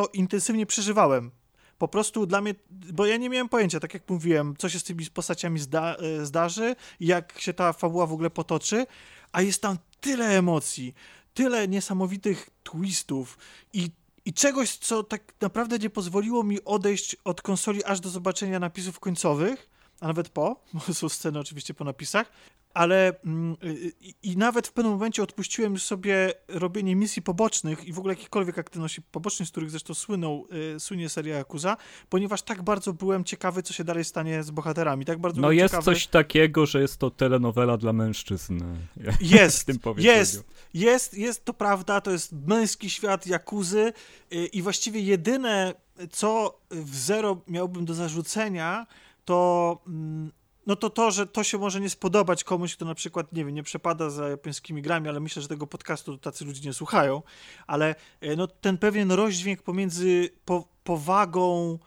to 0.00 0.08
intensywnie 0.12 0.66
przeżywałem. 0.66 1.30
Po 1.78 1.88
prostu 1.88 2.26
dla 2.26 2.40
mnie, 2.40 2.54
bo 2.70 3.06
ja 3.06 3.16
nie 3.16 3.30
miałem 3.30 3.48
pojęcia, 3.48 3.80
tak 3.80 3.94
jak 3.94 4.10
mówiłem, 4.10 4.54
co 4.58 4.68
się 4.68 4.78
z 4.78 4.84
tymi 4.84 5.06
postaciami 5.06 5.58
zda, 5.60 5.96
e, 5.96 6.26
zdarzy, 6.26 6.76
jak 7.00 7.40
się 7.40 7.52
ta 7.52 7.72
fabuła 7.72 8.06
w 8.06 8.12
ogóle 8.12 8.30
potoczy, 8.30 8.86
a 9.32 9.42
jest 9.42 9.62
tam 9.62 9.78
tyle 10.00 10.26
emocji, 10.26 10.94
tyle 11.34 11.68
niesamowitych 11.68 12.50
twistów 12.62 13.38
i, 13.72 13.90
i 14.24 14.32
czegoś, 14.32 14.76
co 14.76 15.02
tak 15.02 15.34
naprawdę 15.40 15.78
nie 15.78 15.90
pozwoliło 15.90 16.42
mi 16.42 16.64
odejść 16.64 17.16
od 17.24 17.42
konsoli 17.42 17.84
aż 17.84 18.00
do 18.00 18.08
zobaczenia 18.08 18.58
napisów 18.58 19.00
końcowych, 19.00 19.70
a 20.00 20.06
nawet 20.06 20.28
po, 20.28 20.64
bo 20.74 20.94
są 20.94 21.08
sceny 21.08 21.38
oczywiście 21.38 21.74
po 21.74 21.84
napisach, 21.84 22.32
ale 22.74 23.20
mm, 23.24 23.56
i, 24.00 24.14
i, 24.22 24.36
nawet 24.36 24.68
w 24.68 24.72
pewnym 24.72 24.92
momencie 24.92 25.22
odpuściłem 25.22 25.78
sobie 25.78 26.32
robienie 26.48 26.96
misji 26.96 27.22
pobocznych 27.22 27.84
i 27.84 27.92
w 27.92 27.98
ogóle 27.98 28.14
jakichkolwiek 28.14 28.58
aktywności 28.58 29.02
pobocznych, 29.02 29.48
z 29.48 29.50
których 29.50 29.70
zresztą 29.70 29.94
słynął, 29.94 30.46
y, 30.76 30.80
słynie 30.80 31.08
seria 31.08 31.38
Yakuza, 31.40 31.76
ponieważ 32.08 32.42
tak 32.42 32.62
bardzo 32.62 32.92
byłem 32.92 33.24
ciekawy, 33.24 33.62
co 33.62 33.72
się 33.72 33.84
dalej 33.84 34.04
stanie 34.04 34.42
z 34.42 34.50
bohaterami. 34.50 35.04
Tak 35.04 35.18
bardzo 35.18 35.40
no 35.40 35.52
jest 35.52 35.72
ciekawy... 35.74 35.84
coś 35.84 36.06
takiego, 36.06 36.66
że 36.66 36.80
jest 36.80 36.96
to 36.96 37.10
telenowela 37.10 37.76
dla 37.76 37.92
mężczyzn. 37.92 38.60
Jest, 39.20 39.68
jest, 39.96 40.44
jest, 40.74 41.14
jest, 41.14 41.44
to 41.44 41.54
prawda, 41.54 42.00
to 42.00 42.10
jest 42.10 42.32
męski 42.32 42.90
świat 42.90 43.26
Yakuzy 43.26 43.92
y, 44.32 44.46
i 44.46 44.62
właściwie 44.62 45.00
jedyne, 45.00 45.74
co 46.10 46.60
w 46.70 46.96
Zero 46.96 47.42
miałbym 47.48 47.84
do 47.84 47.94
zarzucenia, 47.94 48.86
to 49.24 49.78
mm, 49.86 50.32
no 50.66 50.76
to 50.76 50.90
to, 50.90 51.10
że 51.10 51.26
to 51.26 51.44
się 51.44 51.58
może 51.58 51.80
nie 51.80 51.90
spodobać 51.90 52.44
komuś, 52.44 52.76
kto 52.76 52.84
na 52.84 52.94
przykład, 52.94 53.32
nie 53.32 53.44
wiem, 53.44 53.54
nie 53.54 53.62
przepada 53.62 54.10
za 54.10 54.28
japońskimi 54.28 54.82
grami, 54.82 55.08
ale 55.08 55.20
myślę, 55.20 55.42
że 55.42 55.48
tego 55.48 55.66
podcastu 55.66 56.18
tacy 56.18 56.44
ludzie 56.44 56.68
nie 56.68 56.72
słuchają, 56.72 57.22
ale 57.66 57.94
e, 58.20 58.36
no, 58.36 58.46
ten 58.46 58.78
pewien 58.78 59.12
rozdźwięk 59.12 59.62
pomiędzy 59.62 60.30
po, 60.44 60.68
powagą 60.84 61.78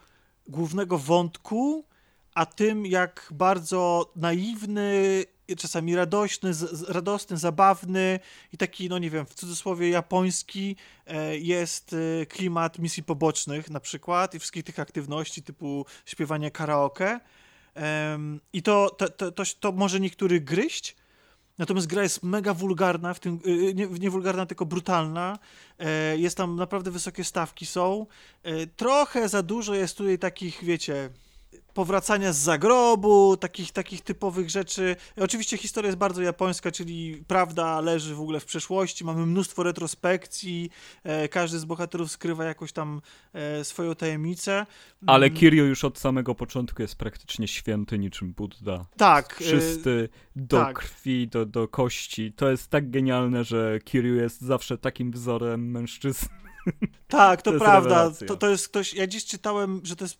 głównego 0.47 0.97
wątku, 0.97 1.85
a 2.33 2.45
tym, 2.45 2.85
jak 2.85 3.27
bardzo 3.31 4.11
naiwny, 4.15 5.23
czasami 5.57 5.95
radośny, 5.95 6.53
z, 6.53 6.89
radosny, 6.89 7.37
zabawny 7.37 8.19
i 8.53 8.57
taki, 8.57 8.89
no 8.89 8.97
nie 8.97 9.09
wiem, 9.09 9.25
w 9.25 9.33
cudzysłowie 9.33 9.89
japoński 9.89 10.75
e, 11.07 11.37
jest 11.37 11.95
e, 12.21 12.25
klimat 12.25 12.79
misji 12.79 13.03
pobocznych 13.03 13.69
na 13.69 13.79
przykład 13.79 14.35
i 14.35 14.39
wszystkich 14.39 14.63
tych 14.63 14.79
aktywności 14.79 15.43
typu 15.43 15.85
śpiewanie 16.05 16.51
karaoke, 16.51 17.19
I 18.53 18.63
to, 18.63 18.89
to, 18.97 19.09
to, 19.09 19.31
to, 19.31 19.43
to 19.59 19.71
może 19.71 19.99
niektórych 19.99 20.43
gryźć, 20.43 20.95
Natomiast 21.57 21.87
gra 21.87 22.03
jest 22.03 22.23
mega 22.23 22.53
wulgarna, 22.53 23.13
w 23.13 23.19
tym, 23.19 23.39
y, 23.45 23.73
nie, 23.73 23.87
nie 23.87 24.09
wulgarna, 24.09 24.45
tylko 24.45 24.65
brutalna. 24.65 25.39
E, 25.79 26.17
jest 26.17 26.37
tam 26.37 26.55
naprawdę 26.55 26.91
wysokie 26.91 27.23
stawki 27.23 27.65
są. 27.65 28.05
E, 28.43 28.67
trochę 28.67 29.29
za 29.29 29.43
dużo 29.43 29.75
jest 29.75 29.97
tutaj 29.97 30.19
takich, 30.19 30.63
wiecie, 30.63 31.09
powracania 31.73 32.33
z 32.33 32.37
zagrobu, 32.37 33.37
takich, 33.37 33.71
takich 33.71 34.01
typowych 34.01 34.49
rzeczy. 34.49 34.95
Oczywiście 35.17 35.57
historia 35.57 35.87
jest 35.87 35.97
bardzo 35.97 36.21
japońska, 36.21 36.71
czyli 36.71 37.23
prawda 37.27 37.81
leży 37.81 38.15
w 38.15 38.21
ogóle 38.21 38.39
w 38.39 38.45
przeszłości, 38.45 39.05
mamy 39.05 39.25
mnóstwo 39.25 39.63
retrospekcji, 39.63 40.69
e, 41.03 41.27
każdy 41.27 41.59
z 41.59 41.65
bohaterów 41.65 42.11
skrywa 42.11 42.45
jakoś 42.45 42.71
tam 42.71 43.01
e, 43.33 43.63
swoją 43.63 43.95
tajemnicę. 43.95 44.65
Ale 45.05 45.25
mm. 45.25 45.39
Kiryu 45.39 45.65
już 45.65 45.83
od 45.83 45.99
samego 45.99 46.35
początku 46.35 46.81
jest 46.81 46.95
praktycznie 46.95 47.47
święty 47.47 47.99
niczym 47.99 48.33
Buddha. 48.33 48.85
Tak. 48.97 49.37
Czysty 49.37 50.09
e, 50.13 50.39
do 50.39 50.57
tak. 50.57 50.75
krwi, 50.75 51.27
do, 51.27 51.45
do 51.45 51.67
kości. 51.67 52.33
To 52.33 52.51
jest 52.51 52.69
tak 52.69 52.89
genialne, 52.89 53.43
że 53.43 53.79
Kiryu 53.83 54.15
jest 54.15 54.41
zawsze 54.41 54.77
takim 54.77 55.11
wzorem 55.11 55.71
mężczyzny. 55.71 56.42
Tak, 57.07 57.41
to, 57.41 57.51
to 57.51 57.59
prawda. 57.59 58.11
To, 58.27 58.37
to 58.37 58.49
jest 58.49 58.67
ktoś. 58.67 58.93
Ja 58.93 59.07
dziś 59.07 59.25
czytałem, 59.25 59.81
że 59.83 59.95
to, 59.95 60.05
jest, 60.05 60.17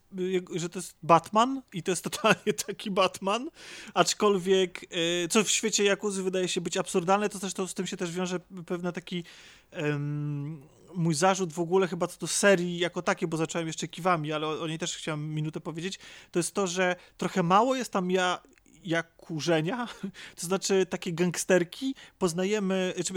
że 0.55 0.69
to 0.69 0.79
jest 0.79 0.95
Batman 1.03 1.61
i 1.73 1.83
to 1.83 1.91
jest 1.91 2.03
totalnie 2.09 2.53
taki 2.67 2.91
Batman. 2.91 3.49
Aczkolwiek, 3.93 4.85
e, 5.23 5.27
co 5.27 5.43
w 5.43 5.49
świecie 5.49 5.83
Jakuzy 5.83 6.23
wydaje 6.23 6.47
się 6.47 6.61
być 6.61 6.77
absurdalne, 6.77 7.29
to 7.29 7.37
zresztą 7.37 7.67
z 7.67 7.73
tym 7.73 7.87
się 7.87 7.97
też 7.97 8.11
wiąże 8.11 8.39
pewne 8.65 8.93
taki. 8.93 9.23
Um, 9.71 10.61
mój 10.95 11.15
zarzut 11.15 11.53
w 11.53 11.59
ogóle 11.59 11.87
chyba 11.87 12.07
co 12.07 12.19
do 12.19 12.27
serii 12.27 12.77
jako 12.77 13.01
takiej, 13.01 13.27
bo 13.27 13.37
zacząłem 13.37 13.67
jeszcze 13.67 13.87
kiwami, 13.87 14.31
ale 14.31 14.47
o, 14.47 14.61
o 14.61 14.67
niej 14.67 14.79
też 14.79 14.97
chciałem 14.97 15.33
minutę 15.33 15.59
powiedzieć, 15.59 15.99
to 16.31 16.39
jest 16.39 16.53
to, 16.53 16.67
że 16.67 16.95
trochę 17.17 17.43
mało 17.43 17.75
jest 17.75 17.91
tam 17.91 18.11
ja 18.11 18.39
jak 18.83 19.15
kurzenia, 19.15 19.87
to 20.39 20.47
znaczy 20.47 20.85
takie 20.85 21.13
gangsterki, 21.13 21.95
poznajemy, 22.19 22.93
czy 23.05 23.13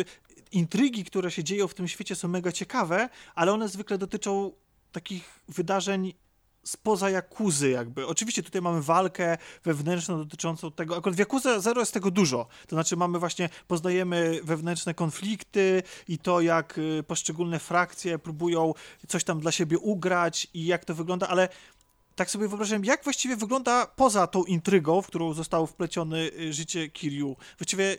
intrygi, 0.53 1.05
które 1.05 1.31
się 1.31 1.45
dzieją 1.45 1.69
w 1.69 1.75
tym 1.75 1.89
świecie 1.89 2.15
są 2.15 2.29
mega 2.29 2.53
ciekawe, 2.53 3.09
ale 3.35 3.53
one 3.53 3.69
zwykle 3.69 3.99
dotyczą 3.99 4.53
takich 4.93 5.41
wydarzeń 5.49 6.15
spoza 6.67 7.11
Jakuzy 7.11 7.71
jakby. 7.71 8.07
Oczywiście 8.07 8.43
tutaj 8.43 8.63
mamy 8.63 8.83
walkę 8.83 9.39
wewnętrzną 9.65 10.19
dotyczącą 10.19 10.73
tego, 10.73 10.97
akurat 10.97 11.17
w 11.17 11.19
Jakuze 11.19 11.61
Zero 11.61 11.81
jest 11.81 11.95
tego 11.95 12.11
dużo, 12.11 12.47
to 12.67 12.77
znaczy 12.77 12.97
mamy 12.97 13.19
właśnie, 13.19 13.49
poznajemy 13.69 14.41
wewnętrzne 14.43 14.95
konflikty 14.95 15.83
i 16.09 16.19
to, 16.19 16.41
jak 16.41 16.79
y, 16.79 17.03
poszczególne 17.07 17.59
frakcje 17.59 18.19
próbują 18.19 18.75
coś 19.09 19.25
tam 19.25 19.41
dla 19.41 19.53
siebie 19.53 19.79
ugrać 19.79 20.47
i 20.55 20.67
jak 20.67 20.85
to 20.85 20.95
wygląda, 20.95 21.29
ale 21.29 21.49
tak 22.15 22.31
sobie 22.31 22.49
wyobrażam, 22.49 22.85
jak 22.85 23.05
właściwie 23.05 23.37
wygląda 23.37 23.87
poza 23.87 24.27
tą 24.27 24.45
intrygą, 24.45 25.03
w 25.03 25.07
którą 25.07 25.35
zostało 25.35 25.67
wplecione 25.67 26.19
y, 26.19 26.53
życie 26.53 26.89
Kiryu. 26.89 27.37
Właściwie 27.59 27.97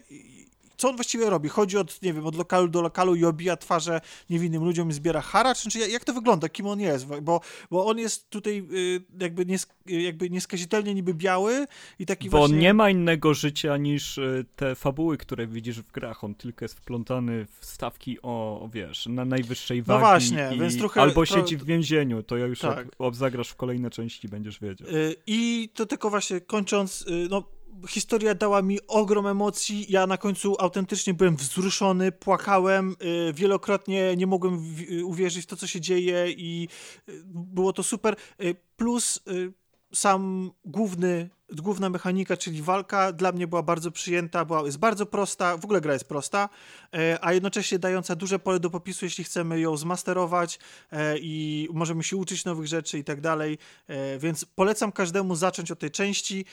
co 0.78 0.90
on 0.90 0.96
właściwie 0.96 1.30
robi? 1.30 1.50
Chodzi 1.50 1.78
od, 1.78 2.02
nie 2.02 2.14
wiem, 2.14 2.26
od 2.26 2.36
lokalu 2.36 2.68
do 2.68 2.82
lokalu 2.82 3.16
i 3.16 3.26
obija 3.26 3.58
twarze 3.58 4.02
niewinnym 4.30 4.64
ludziom 4.64 4.90
i 4.90 4.94
zbiera 4.94 5.22
haracz? 5.22 5.68
Czy 5.68 5.80
jak 5.80 6.06
to 6.06 6.14
wygląda? 6.14 6.50
Kim 6.50 6.68
on 6.68 6.80
jest? 6.80 7.06
Bo, 7.22 7.42
bo 7.72 7.86
on 7.86 7.98
jest 7.98 8.30
tutaj 8.30 8.64
y, 8.74 9.04
jakby, 9.20 9.46
nies, 9.46 9.68
jakby 9.86 10.30
nieskazitelnie 10.30 10.94
niby 10.94 11.14
biały 11.14 11.68
i 12.00 12.06
taki 12.06 12.30
bo 12.30 12.38
właśnie... 12.38 12.56
on 12.56 12.62
nie 12.62 12.74
ma 12.74 12.90
innego 12.90 13.34
życia 13.34 13.78
niż 13.78 14.18
y, 14.18 14.46
te 14.56 14.76
fabuły, 14.76 15.18
które 15.18 15.48
widzisz 15.48 15.80
w 15.82 15.92
grach. 15.92 16.24
On 16.24 16.36
tylko 16.36 16.66
jest 16.66 16.76
wplątany 16.76 17.46
w 17.60 17.66
stawki 17.66 18.18
o, 18.22 18.70
wiesz, 18.74 19.06
na 19.06 19.26
najwyższej 19.26 19.78
no 19.78 19.84
wagi. 19.84 20.02
No 20.02 20.10
właśnie, 20.10 20.56
i... 20.56 20.60
więc 20.60 20.78
trochę... 20.78 21.02
Albo 21.02 21.26
siedzi 21.26 21.58
w 21.58 21.66
więzieniu, 21.66 22.24
to 22.24 22.38
ja 22.38 22.46
już 22.46 22.60
tak. 22.60 22.88
jak 23.00 23.16
zagrasz 23.16 23.50
w 23.50 23.56
kolejne 23.56 23.90
części 23.90 24.28
będziesz 24.28 24.60
wiedział. 24.60 24.88
Y, 24.88 25.16
I 25.28 25.70
to 25.74 25.86
tylko 25.86 26.10
właśnie 26.10 26.42
kończąc, 26.42 27.06
no 27.30 27.57
historia 27.88 28.36
dała 28.36 28.62
mi 28.62 28.80
ogrom 28.88 29.28
emocji. 29.28 29.86
Ja 29.90 30.08
na 30.08 30.18
końcu 30.18 30.56
autentycznie 30.60 31.14
byłem 31.14 31.36
wzruszony, 31.36 32.12
płakałem, 32.12 32.96
y, 33.30 33.34
wielokrotnie 33.34 34.16
nie 34.16 34.28
mogłem 34.28 34.76
uwierzyć 35.04 35.44
w 35.44 35.48
to, 35.48 35.56
co 35.56 35.68
się 35.68 35.82
dzieje 35.82 36.32
i 36.32 36.68
y, 37.10 37.22
było 37.26 37.74
to 37.74 37.84
super. 37.84 38.16
Y, 38.42 38.56
plus 38.78 39.20
sam 39.94 40.52
główny 40.66 41.30
główna 41.56 41.90
mechanika, 41.90 42.38
czyli 42.38 42.62
walka, 42.62 43.12
dla 43.12 43.32
mnie 43.32 43.48
była 43.48 43.64
bardzo 43.64 43.92
przyjęta, 43.92 44.46
była, 44.46 44.62
jest 44.62 44.78
bardzo 44.78 45.06
prosta, 45.06 45.58
w 45.58 45.64
ogóle 45.64 45.82
gra 45.82 45.94
jest 45.94 46.06
prosta, 46.06 46.50
e, 46.94 47.18
a 47.22 47.34
jednocześnie 47.34 47.80
dająca 47.80 48.16
duże 48.16 48.40
pole 48.40 48.60
do 48.60 48.70
popisu, 48.70 49.06
jeśli 49.06 49.24
chcemy 49.24 49.60
ją 49.60 49.78
zmasterować 49.78 50.60
e, 50.92 51.18
i 51.18 51.68
możemy 51.74 52.04
się 52.04 52.18
uczyć 52.18 52.46
nowych 52.46 52.68
rzeczy 52.68 53.00
i 53.00 53.04
tak 53.04 53.22
dalej, 53.22 53.58
e, 53.88 54.20
więc 54.20 54.46
polecam 54.46 54.92
każdemu 54.92 55.36
zacząć 55.36 55.72
od 55.72 55.80
tej 55.80 55.92
części. 55.92 56.46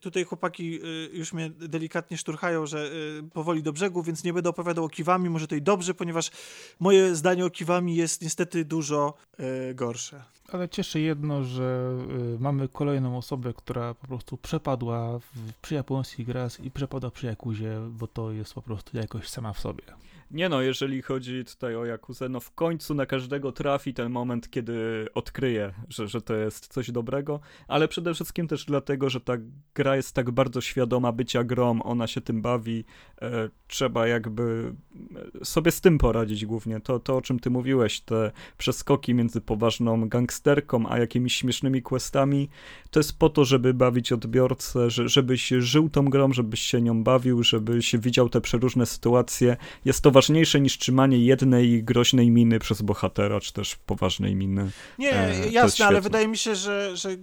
Tutaj 0.00 0.24
chłopaki 0.24 0.80
już 1.12 1.32
mnie 1.32 1.50
delikatnie 1.50 2.16
szturchają, 2.16 2.66
że 2.66 2.90
powoli 3.32 3.62
do 3.62 3.72
brzegu, 3.72 4.02
więc 4.02 4.24
nie 4.24 4.32
będę 4.32 4.50
opowiadał 4.50 4.84
o 4.84 4.88
Kiwami, 4.88 5.30
może 5.30 5.48
to 5.48 5.54
i 5.54 5.62
dobrze, 5.62 5.94
ponieważ 5.94 6.30
moje 6.80 7.14
zdanie 7.14 7.44
o 7.44 7.50
Kiwami 7.50 7.96
jest 7.96 8.22
niestety 8.22 8.64
dużo 8.64 9.14
gorsze. 9.74 10.24
Ale 10.52 10.68
cieszy 10.68 11.00
jedno, 11.00 11.44
że 11.44 11.96
mamy 12.38 12.68
kolejną 12.68 13.16
osobę, 13.16 13.52
która 13.54 13.94
po 13.94 14.06
prostu 14.10 14.36
przepadła 14.36 15.18
w, 15.18 15.52
przy 15.62 15.74
japońskich 15.74 16.26
grach 16.26 16.60
i 16.60 16.70
przepadła 16.70 17.10
przy 17.10 17.26
Jakuzie, 17.26 17.80
bo 17.90 18.06
to 18.06 18.32
jest 18.32 18.54
po 18.54 18.62
prostu 18.62 18.96
jakość 18.96 19.30
sama 19.30 19.52
w 19.52 19.60
sobie. 19.60 19.82
Nie 20.30 20.48
no, 20.48 20.62
jeżeli 20.62 21.02
chodzi 21.02 21.44
tutaj 21.44 21.76
o 21.76 21.84
Jakuzę, 21.84 22.28
no 22.28 22.40
w 22.40 22.50
końcu 22.50 22.94
na 22.94 23.06
każdego 23.06 23.52
trafi 23.52 23.94
ten 23.94 24.12
moment, 24.12 24.50
kiedy 24.50 25.06
odkryje, 25.14 25.74
że, 25.88 26.08
że 26.08 26.22
to 26.22 26.34
jest 26.34 26.72
coś 26.72 26.90
dobrego, 26.90 27.40
ale 27.68 27.88
przede 27.88 28.14
wszystkim 28.14 28.48
też 28.48 28.64
dlatego, 28.64 29.10
że 29.10 29.20
ta 29.20 29.32
gra 29.74 29.96
jest 29.96 30.14
tak 30.14 30.30
bardzo 30.30 30.60
świadoma 30.60 31.12
bycia 31.12 31.44
grom, 31.44 31.82
ona 31.82 32.06
się 32.06 32.20
tym 32.20 32.42
bawi, 32.42 32.84
e, 33.22 33.48
trzeba 33.68 34.06
jakby 34.06 34.74
e, 35.40 35.44
sobie 35.44 35.70
z 35.70 35.80
tym 35.80 35.98
poradzić 35.98 36.46
głównie. 36.46 36.80
To, 36.80 37.00
to, 37.00 37.16
o 37.16 37.22
czym 37.22 37.40
ty 37.40 37.50
mówiłeś, 37.50 38.00
te 38.00 38.30
przeskoki 38.58 39.14
między 39.14 39.40
poważną 39.40 40.08
gangsterką, 40.08 40.84
a 40.88 40.98
jakimiś 40.98 41.36
śmiesznymi 41.36 41.82
questami, 41.82 42.48
to 42.90 43.00
jest 43.00 43.18
po 43.18 43.28
to, 43.28 43.44
żeby 43.44 43.74
bawić 43.74 44.12
odbiorcę, 44.12 44.90
że, 44.90 45.08
żebyś 45.08 45.48
żył 45.48 45.88
tą 45.88 46.04
grą, 46.04 46.32
żebyś 46.32 46.60
się 46.60 46.82
nią 46.82 47.04
bawił, 47.04 47.42
żebyś 47.42 47.96
widział 47.96 48.28
te 48.28 48.40
przeróżne 48.40 48.86
sytuacje. 48.86 49.56
Jest 49.84 50.02
to 50.02 50.10
ważniejsze 50.20 50.60
niż 50.60 50.78
trzymanie 50.78 51.18
jednej 51.18 51.84
groźnej 51.84 52.30
miny 52.30 52.58
przez 52.58 52.82
bohatera, 52.82 53.40
czy 53.40 53.52
też 53.52 53.76
poważnej 53.76 54.34
miny. 54.34 54.70
Nie, 54.98 55.12
e, 55.12 55.48
jasne, 55.48 55.86
ale 55.86 56.00
wydaje 56.00 56.28
mi 56.28 56.36
się, 56.36 56.54
że, 56.54 56.96
że 56.96 57.16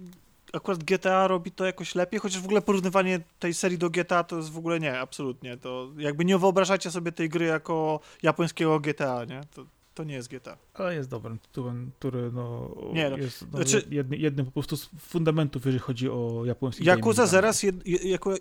akurat 0.52 0.84
GTA 0.84 1.28
robi 1.28 1.50
to 1.50 1.64
jakoś 1.64 1.94
lepiej, 1.94 2.20
chociaż 2.20 2.40
w 2.40 2.44
ogóle 2.44 2.62
porównywanie 2.62 3.20
tej 3.38 3.54
serii 3.54 3.78
do 3.78 3.90
GTA 3.90 4.24
to 4.24 4.36
jest 4.36 4.50
w 4.50 4.58
ogóle 4.58 4.80
nie, 4.80 5.00
absolutnie. 5.00 5.56
To 5.56 5.90
jakby 5.98 6.24
nie 6.24 6.38
wyobrażacie 6.38 6.90
sobie 6.90 7.12
tej 7.12 7.28
gry 7.28 7.46
jako 7.46 8.00
japońskiego 8.22 8.80
GTA, 8.80 9.24
nie? 9.24 9.40
To, 9.54 9.66
to 9.94 10.04
nie 10.04 10.14
jest 10.14 10.28
GTA. 10.28 10.56
Ale 10.74 10.94
jest 10.94 11.10
dobrym 11.10 11.38
tytułem, 11.38 11.90
który 11.98 12.32
no, 12.32 12.74
nie, 12.92 13.10
no. 13.10 13.16
jest 13.16 13.44
no, 13.52 13.62
znaczy, 13.62 13.86
jedny, 13.90 14.16
jednym 14.16 14.46
po 14.46 14.52
prostu 14.52 14.76
z 14.76 14.88
fundamentów, 15.00 15.66
jeżeli 15.66 15.80
chodzi 15.80 16.08
o 16.10 16.42
japoński 16.44 16.84
Yakuza 16.84 17.26
Zero, 17.26 17.48
jest 17.48 17.64
jed, 17.64 17.76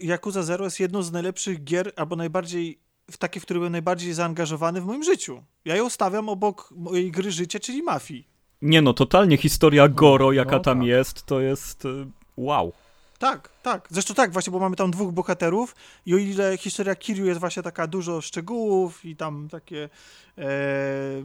Yakuza 0.02 0.44
Zero 0.44 0.64
jest 0.66 0.80
jedną 0.80 1.04
z 1.04 1.12
najlepszych 1.12 1.64
gier, 1.64 1.92
albo 1.96 2.16
najbardziej 2.16 2.87
w 3.12 3.18
takie, 3.18 3.40
w 3.40 3.44
które 3.44 3.60
byłem 3.60 3.72
najbardziej 3.72 4.14
zaangażowany 4.14 4.82
w 4.82 4.86
moim 4.86 5.04
życiu. 5.04 5.44
Ja 5.66 5.76
ją 5.76 5.90
stawiam 5.90 6.30
obok 6.30 6.74
mojej 6.76 7.12
gry 7.12 7.32
życia, 7.32 7.60
czyli 7.60 7.84
Mafii. 7.84 8.28
Nie 8.62 8.82
no, 8.82 8.94
totalnie 8.94 9.38
historia 9.38 9.88
Goro, 9.88 10.26
no, 10.26 10.32
jaka 10.32 10.56
no, 10.56 10.60
tam 10.60 10.80
tak. 10.80 10.88
jest, 10.88 11.26
to 11.26 11.40
jest 11.40 11.86
y, 11.86 12.08
wow. 12.38 12.74
Tak, 13.20 13.50
tak. 13.64 13.88
Zresztą 13.92 14.14
tak, 14.14 14.32
właśnie, 14.32 14.52
bo 14.52 14.60
mamy 14.60 14.76
tam 14.76 14.92
dwóch 14.92 15.12
bohaterów 15.12 15.76
i 16.06 16.14
o 16.14 16.18
ile 16.18 16.58
historia 16.58 16.96
Kiryu 16.96 17.26
jest 17.26 17.40
właśnie 17.40 17.64
taka 17.64 17.88
dużo 17.88 18.22
szczegółów 18.22 19.06
i 19.06 19.16
tam 19.16 19.48
takie... 19.52 19.90
E, 20.38 20.48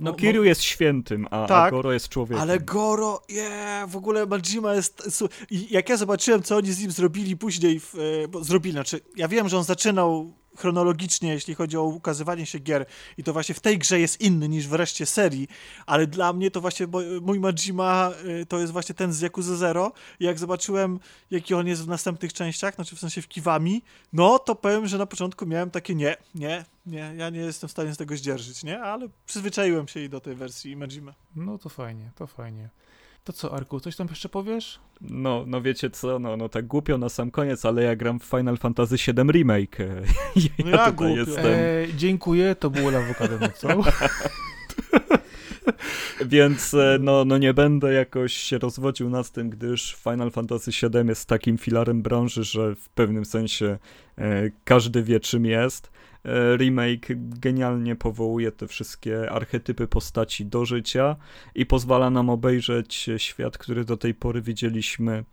no, 0.01 0.11
no 0.11 0.17
Kiryu 0.17 0.45
jest 0.45 0.63
świętym, 0.63 1.27
a, 1.31 1.47
tak, 1.47 1.69
a, 1.69 1.71
Goro 1.71 1.93
jest 1.93 2.09
człowiekiem. 2.09 2.43
Ale 2.43 2.61
Goro, 2.61 3.23
yeah, 3.29 3.91
w 3.91 3.97
ogóle 3.97 4.27
Majima 4.27 4.75
jest... 4.75 5.23
Jak 5.71 5.89
ja 5.89 5.97
zobaczyłem, 5.97 6.43
co 6.43 6.57
oni 6.57 6.73
z 6.73 6.81
nim 6.81 6.91
zrobili 6.91 7.37
później, 7.37 7.81
w, 7.81 7.95
e, 7.95 8.29
bo 8.29 8.45
zrobili, 8.45 8.73
znaczy, 8.73 9.01
ja 9.17 9.29
wiem, 9.29 9.49
że 9.49 9.59
on 9.59 9.65
zaczynał 9.65 10.33
chronologicznie, 10.57 11.33
jeśli 11.33 11.55
chodzi 11.55 11.77
o 11.77 11.83
ukazywanie 11.83 12.47
się 12.47 12.59
gier 12.59 12.87
i 13.19 13.25
to 13.25 13.33
właśnie 13.33 13.55
w 13.55 13.61
tej 13.61 13.79
grze 13.79 14.01
jest 14.01 14.21
inny 14.21 14.49
niż 14.49 14.69
w 14.69 14.73
reszcie 14.73 15.07
serii, 15.07 15.49
ale 15.87 16.07
dla 16.07 16.33
mnie 16.33 16.51
to 16.51 16.61
właśnie 16.61 16.87
mój 17.23 17.41
Majima 17.41 18.11
y, 18.43 18.47
to 18.47 18.59
jest 18.59 18.73
właśnie 18.73 18.95
ten 18.95 19.13
z 19.13 19.23
Yakuza 19.23 19.57
Zero 19.57 19.93
i 20.21 20.25
jak 20.25 20.39
zobaczyłem, 20.39 21.01
jaki 21.31 21.55
on 21.55 21.67
jest 21.67 21.85
w 21.85 21.89
następnych 21.89 22.33
częściach, 22.33 22.75
znaczy 22.75 22.97
w 22.97 23.01
sensie 23.01 23.23
w 23.23 23.29
Kiwami, 23.29 23.83
no 24.13 24.39
to 24.39 24.55
powiem, 24.55 24.87
że 24.87 24.99
na 24.99 25.07
początku 25.07 25.47
miałem 25.47 25.71
takie 25.71 25.95
nie, 25.95 26.17
nie, 26.35 26.65
nie, 26.87 27.15
ja 27.17 27.31
nie 27.31 27.41
jestem 27.41 27.69
w 27.69 27.73
stanie 27.73 27.95
z 27.95 27.97
tego 27.97 28.17
zdzierżyć, 28.17 28.65
nie, 28.65 28.81
ale 28.81 29.09
przyzwyczaiłem 29.27 29.89
się 29.89 30.01
i 30.01 30.09
do 30.09 30.21
tej 30.21 30.35
wersji 30.35 30.77
Majima. 30.77 31.15
No 31.37 31.59
to 31.59 31.69
fajnie, 31.69 32.11
to 32.15 32.27
fajnie. 32.27 32.69
To 33.25 33.33
co, 33.33 33.55
Arku, 33.55 33.81
coś 33.81 33.97
tam 33.97 34.07
jeszcze 34.11 34.29
powiesz? 34.29 34.81
No, 35.01 35.45
no 35.47 35.63
wiecie 35.63 35.91
co, 35.91 36.19
no, 36.19 36.37
no 36.37 36.49
tak 36.49 36.67
głupio 36.67 36.99
na 36.99 37.09
sam 37.09 37.31
koniec, 37.31 37.65
ale 37.65 37.83
ja 37.83 37.97
gram 37.97 38.21
w 38.21 38.25
Final 38.25 38.57
Fantasy 38.57 38.97
VII 38.97 39.33
Remake. 39.33 39.79
ja, 40.37 40.65
no 40.65 40.71
ja 40.71 40.91
tutaj 40.93 41.15
jestem. 41.15 41.47
E, 41.47 41.87
dziękuję, 41.97 42.55
to 42.55 42.71
było 42.71 42.91
lawokado 42.91 43.39
co? 43.57 43.69
Więc 46.27 46.75
e, 46.75 46.99
no, 47.01 47.25
no 47.25 47.39
nie 47.39 47.55
będę 47.55 47.93
jakoś 47.93 48.33
się 48.33 48.59
rozwodził 48.59 49.11
nad 49.11 49.31
tym, 49.31 49.51
gdyż 49.51 49.97
Final 50.03 50.31
Fantasy 50.31 50.71
VII 50.71 51.09
jest 51.09 51.29
takim 51.29 51.59
filarem 51.59 52.03
branży, 52.03 52.45
że 52.45 52.75
w 52.75 52.89
pewnym 52.89 53.25
sensie 53.25 53.79
e, 54.19 54.51
każdy 54.65 55.03
wie 55.03 55.21
czym 55.21 55.47
jest. 55.47 55.91
E, 56.25 56.57
remake 56.57 57.15
genialnie 57.17 57.97
powołuje 57.97 58.53
te 58.53 58.69
wszystkie 58.69 59.31
archetypy 59.31 59.89
postaci 59.89 60.47
do 60.47 60.65
życia 60.65 61.17
i 61.55 61.67
pozwala 61.67 62.11
nam 62.11 62.31
obejrzeć 62.31 63.11
świat, 63.17 63.59
który 63.59 63.85
do 63.85 63.97
tej 63.97 64.15
pory 64.15 64.43
widzieliśmy 64.43 65.25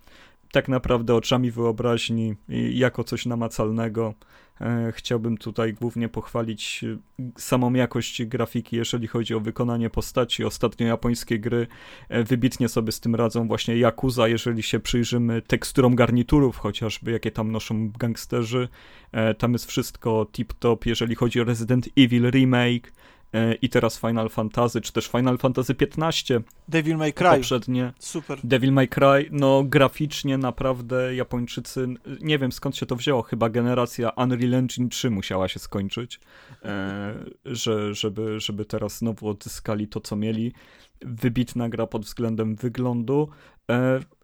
tak 0.51 0.67
naprawdę 0.67 1.15
oczami 1.15 1.51
wyobraźni 1.51 2.35
jako 2.73 3.03
coś 3.03 3.25
namacalnego. 3.25 4.13
E, 4.61 4.91
chciałbym 4.91 5.37
tutaj 5.37 5.73
głównie 5.73 6.09
pochwalić 6.09 6.83
e, 6.83 6.97
samą 7.37 7.73
jakość 7.73 8.25
grafiki, 8.25 8.75
jeżeli 8.75 9.07
chodzi 9.07 9.35
o 9.35 9.39
wykonanie 9.39 9.89
postaci. 9.89 10.45
Ostatnio 10.45 10.87
japońskie 10.87 11.39
gry 11.39 11.67
e, 12.09 12.23
wybitnie 12.23 12.69
sobie 12.69 12.91
z 12.91 12.99
tym 12.99 13.15
radzą. 13.15 13.47
Właśnie 13.47 13.75
Yakuza, 13.75 14.27
jeżeli 14.27 14.63
się 14.63 14.79
przyjrzymy 14.79 15.41
teksturom 15.41 15.95
garniturów, 15.95 16.57
chociażby 16.57 17.11
jakie 17.11 17.31
tam 17.31 17.51
noszą 17.51 17.91
gangsterzy, 17.91 18.67
tam 19.37 19.53
jest 19.53 19.65
wszystko 19.65 20.27
tip-top. 20.33 20.85
Jeżeli 20.85 21.15
chodzi 21.15 21.41
o 21.41 21.43
Resident 21.43 21.89
Evil 21.97 22.29
Remake, 22.31 22.91
i 23.61 23.69
teraz 23.69 23.99
Final 23.99 24.29
Fantasy, 24.29 24.81
czy 24.81 24.93
też 24.93 25.07
Final 25.07 25.37
Fantasy 25.37 25.75
XV. 25.81 26.43
Devil 26.67 26.97
May 26.97 27.13
Cry. 27.13 27.29
Poprzednie. 27.29 27.93
Super. 27.99 28.39
Devil 28.43 28.71
May 28.71 28.87
Cry, 28.87 29.29
no 29.31 29.63
graficznie 29.63 30.37
naprawdę 30.37 31.15
Japończycy, 31.15 31.87
nie 32.21 32.39
wiem 32.39 32.51
skąd 32.51 32.77
się 32.77 32.85
to 32.85 32.95
wzięło, 32.95 33.21
chyba 33.21 33.49
generacja 33.49 34.09
Unreal 34.09 34.53
Engine 34.53 34.89
3 34.89 35.09
musiała 35.09 35.47
się 35.47 35.59
skończyć, 35.59 36.19
e, 36.63 37.13
że, 37.45 37.93
żeby, 37.93 38.39
żeby 38.39 38.65
teraz 38.65 38.97
znowu 38.97 39.29
odzyskali 39.29 39.87
to, 39.87 39.99
co 39.99 40.15
mieli. 40.15 40.53
Wybitna 41.01 41.69
gra 41.69 41.87
pod 41.87 42.05
względem 42.05 42.55
wyglądu. 42.55 43.29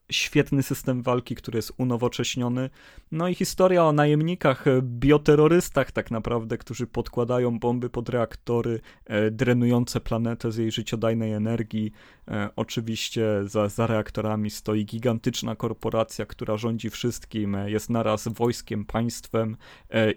E, 0.10 0.14
świetny 0.14 0.64
system 0.64 1.02
walki, 1.02 1.36
który 1.36 1.58
jest 1.58 1.74
unowocześniony. 1.78 2.70
No 3.12 3.28
i 3.28 3.36
historia 3.36 3.86
o 3.86 3.92
najemnikach, 3.92 4.68
e, 4.68 4.82
bioterrorystach 4.82 5.92
tak 5.92 6.12
naprawdę, 6.12 6.58
którzy 6.58 6.88
podkładają 6.88 7.60
bomby 7.60 7.90
pod 7.90 8.10
reaktory, 8.10 8.80
e, 9.06 9.32
drenujące 9.32 10.02
planetę 10.02 10.52
z 10.52 10.58
jej 10.58 10.72
życiodajnej 10.72 11.34
energii. 11.34 11.92
E, 12.28 12.50
oczywiście 12.56 13.26
za, 13.44 13.70
za 13.70 13.88
reaktorami 13.88 14.50
stoi 14.50 14.86
gigantyczna 14.86 15.56
korporacja, 15.56 16.26
która 16.26 16.58
rządzi 16.58 16.90
wszystkim, 16.90 17.58
jest 17.66 17.90
naraz 17.90 18.28
wojskiem, 18.28 18.86
państwem 18.86 19.58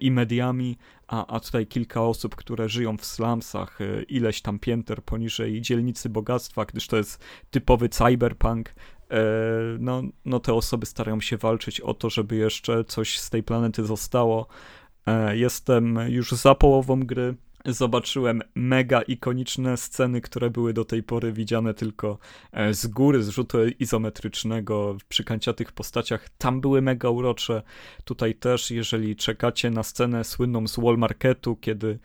i 0.00 0.10
mediami, 0.10 0.76
a, 1.08 1.26
a 1.26 1.40
tutaj 1.40 1.66
kilka 1.66 2.02
osób, 2.02 2.36
które 2.36 2.68
żyją 2.68 2.96
w 2.96 3.04
slumsach, 3.04 3.78
ileś 4.08 4.42
tam 4.42 4.58
pięter 4.58 5.02
poniżej 5.02 5.60
dzielnicy 5.60 6.08
bogactwa, 6.08 6.64
gdyż 6.64 6.86
to 6.86 6.96
jest 6.96 7.24
typowy 7.50 7.88
cyberpunk, 7.88 8.74
E, 9.10 9.20
no, 9.78 10.02
no 10.24 10.40
te 10.40 10.54
osoby 10.54 10.86
starają 10.86 11.20
się 11.20 11.36
walczyć 11.36 11.80
o 11.80 11.94
to, 11.94 12.10
żeby 12.10 12.36
jeszcze 12.36 12.84
coś 12.84 13.18
z 13.18 13.30
tej 13.30 13.42
planety 13.42 13.84
zostało. 13.84 14.46
E, 15.06 15.36
jestem 15.36 15.98
już 16.08 16.32
za 16.32 16.54
połową 16.54 17.00
gry. 17.00 17.34
Zobaczyłem 17.64 18.42
mega 18.54 19.02
ikoniczne 19.02 19.76
sceny, 19.76 20.20
które 20.20 20.50
były 20.50 20.72
do 20.72 20.84
tej 20.84 21.02
pory 21.02 21.32
widziane 21.32 21.74
tylko 21.74 22.18
e, 22.52 22.74
z 22.74 22.86
góry, 22.86 23.22
z 23.22 23.28
rzutu 23.28 23.58
izometrycznego, 23.80 24.96
przy 25.08 25.24
kanciatych 25.24 25.72
postaciach. 25.72 26.28
Tam 26.38 26.60
były 26.60 26.82
mega 26.82 27.08
urocze. 27.08 27.62
Tutaj 28.04 28.34
też, 28.34 28.70
jeżeli 28.70 29.16
czekacie 29.16 29.70
na 29.70 29.82
scenę 29.82 30.24
słynną 30.24 30.68
z 30.68 30.78
Wall 30.78 30.98
Marketu, 30.98 31.56
kiedy 31.56 31.98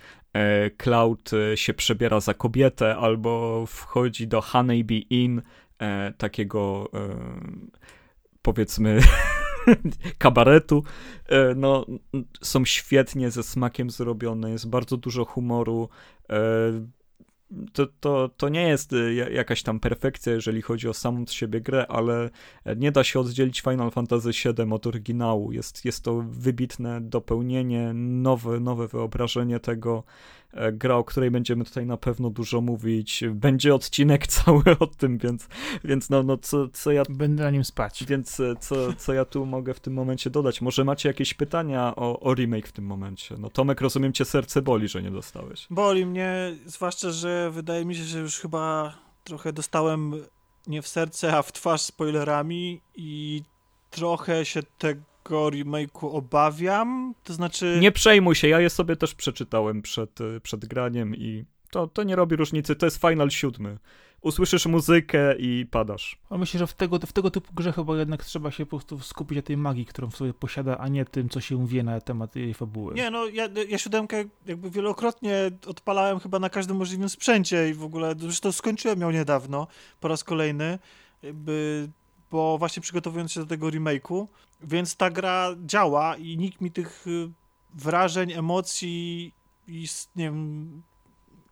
Cloud 0.77 1.31
się 1.55 1.73
przebiera 1.73 2.19
za 2.19 2.33
kobietę 2.33 2.95
albo 2.95 3.65
wchodzi 3.65 4.27
do 4.27 4.41
Honeybee 4.41 5.07
Inn, 5.09 5.41
e, 5.79 6.13
takiego 6.17 6.89
e, 6.93 7.15
powiedzmy 8.41 8.99
kabaretu, 10.17 10.83
e, 11.29 11.55
no, 11.55 11.85
są 12.41 12.65
świetnie 12.65 13.31
ze 13.31 13.43
smakiem 13.43 13.89
zrobione, 13.89 14.51
jest 14.51 14.69
bardzo 14.69 14.97
dużo 14.97 15.25
humoru. 15.25 15.89
E, 16.29 16.35
to, 17.73 17.87
to, 17.99 18.29
to 18.37 18.49
nie 18.49 18.67
jest 18.67 18.93
e, 18.93 19.13
jakaś 19.13 19.63
tam 19.63 19.79
perfekcja, 19.79 20.33
jeżeli 20.33 20.61
chodzi 20.61 20.89
o 20.89 20.93
samą 20.93 21.25
z 21.25 21.31
siebie 21.31 21.61
grę, 21.61 21.87
ale 21.87 22.29
nie 22.75 22.91
da 22.91 23.03
się 23.03 23.19
oddzielić 23.19 23.61
Final 23.61 23.91
Fantasy 23.91 24.29
VII 24.29 24.73
od 24.73 24.87
oryginału. 24.87 25.51
Jest, 25.51 25.85
jest 25.85 26.03
to 26.03 26.23
wybitne 26.29 27.01
dopełnienie, 27.01 27.91
nowe, 27.93 28.59
nowe 28.59 28.87
wyobrażenie 28.87 29.59
tego. 29.59 30.03
E, 30.53 30.71
gra, 30.71 30.95
o 30.95 31.03
której 31.03 31.31
będziemy 31.31 31.65
tutaj 31.65 31.85
na 31.85 31.97
pewno 31.97 32.29
dużo 32.29 32.61
mówić. 32.61 33.23
Będzie 33.31 33.75
odcinek 33.75 34.27
cały 34.37 34.63
o 34.79 34.87
tym, 34.87 35.17
więc, 35.17 35.47
więc 35.83 36.09
no, 36.09 36.23
no 36.23 36.37
co, 36.37 36.67
co 36.67 36.91
ja... 36.91 37.03
Będę 37.09 37.43
na 37.43 37.49
nim 37.49 37.63
spać. 37.63 38.03
Więc 38.07 38.39
e, 38.39 38.55
co, 38.59 38.93
co 38.93 39.13
ja 39.13 39.25
tu 39.25 39.45
mogę 39.45 39.73
w 39.73 39.79
tym 39.79 39.93
momencie 39.93 40.29
dodać? 40.29 40.61
Może 40.61 40.83
macie 40.83 41.09
jakieś 41.09 41.33
pytania 41.33 41.93
o, 41.95 42.19
o 42.19 42.33
remake 42.33 42.67
w 42.67 42.71
tym 42.71 42.85
momencie? 42.85 43.35
No 43.39 43.49
Tomek, 43.49 43.81
rozumiem 43.81 44.13
cię 44.13 44.25
serce 44.25 44.61
boli, 44.61 44.87
że 44.87 45.01
nie 45.01 45.11
dostałeś. 45.11 45.67
Boli 45.69 46.05
mnie, 46.05 46.55
zwłaszcza, 46.65 47.11
że 47.11 47.51
wydaje 47.51 47.85
mi 47.85 47.95
się, 47.95 48.03
że 48.03 48.19
już 48.19 48.39
chyba 48.39 48.93
trochę 49.23 49.53
dostałem 49.53 50.13
nie 50.67 50.81
w 50.81 50.87
serce, 50.87 51.37
a 51.37 51.41
w 51.41 51.51
twarz 51.51 51.81
spoilerami 51.81 52.81
i 52.95 53.43
trochę 53.89 54.45
się 54.45 54.63
te 54.77 54.95
tego 55.23 55.49
remake'u 55.49 56.15
obawiam, 56.17 57.13
to 57.23 57.33
znaczy... 57.33 57.77
Nie 57.81 57.91
przejmuj 57.91 58.35
się, 58.35 58.47
ja 58.47 58.59
je 58.59 58.69
sobie 58.69 58.95
też 58.95 59.15
przeczytałem 59.15 59.81
przed, 59.81 60.21
y, 60.21 60.39
przed 60.39 60.65
graniem 60.65 61.15
i 61.15 61.45
to, 61.71 61.87
to 61.87 62.03
nie 62.03 62.15
robi 62.15 62.35
różnicy, 62.35 62.75
to 62.75 62.85
jest 62.85 63.01
Final 63.01 63.29
7. 63.29 63.77
Usłyszysz 64.21 64.65
muzykę 64.65 65.35
i 65.37 65.65
padasz. 65.71 66.17
A 66.29 66.37
myślę, 66.37 66.59
że 66.59 66.67
w 66.67 66.73
tego, 66.73 66.99
w 66.99 67.13
tego 67.13 67.31
typu 67.31 67.53
grze 67.53 67.71
chyba 67.71 67.97
jednak 67.97 68.25
trzeba 68.25 68.51
się 68.51 68.65
po 68.65 68.69
prostu 68.69 68.99
skupić 68.99 69.35
na 69.35 69.41
tej 69.41 69.57
magii, 69.57 69.85
którą 69.85 70.09
w 70.09 70.15
sobie 70.15 70.33
posiada, 70.33 70.77
a 70.77 70.87
nie 70.87 71.05
tym, 71.05 71.29
co 71.29 71.41
się 71.41 71.67
wie 71.67 71.83
na 71.83 72.01
temat 72.01 72.35
jej 72.35 72.53
fabuły. 72.53 72.93
Nie, 72.93 73.11
no 73.11 73.25
ja, 73.25 73.49
ja 73.69 73.77
siódemkę 73.77 74.23
jakby 74.45 74.69
wielokrotnie 74.69 75.51
odpalałem 75.67 76.19
chyba 76.19 76.39
na 76.39 76.49
każdym 76.49 76.77
możliwym 76.77 77.09
sprzęcie 77.09 77.69
i 77.69 77.73
w 77.73 77.83
ogóle, 77.83 78.15
zresztą 78.17 78.51
skończyłem 78.51 79.01
ją 79.01 79.11
niedawno, 79.11 79.67
po 79.99 80.07
raz 80.07 80.23
kolejny, 80.23 80.79
jakby, 81.23 81.87
bo 82.33 82.57
właśnie 82.57 82.81
przygotowując 82.81 83.31
się 83.31 83.39
do 83.39 83.45
tego 83.45 83.67
remake'u, 83.67 84.27
więc 84.61 84.95
ta 84.95 85.09
gra 85.09 85.49
działa 85.65 86.15
i 86.15 86.37
nikt 86.37 86.61
mi 86.61 86.71
tych 86.71 87.07
y, 87.07 87.29
wrażeń, 87.73 88.31
emocji 88.31 89.33
i 89.67 89.87
nie 90.15 90.25
wiem, 90.25 90.81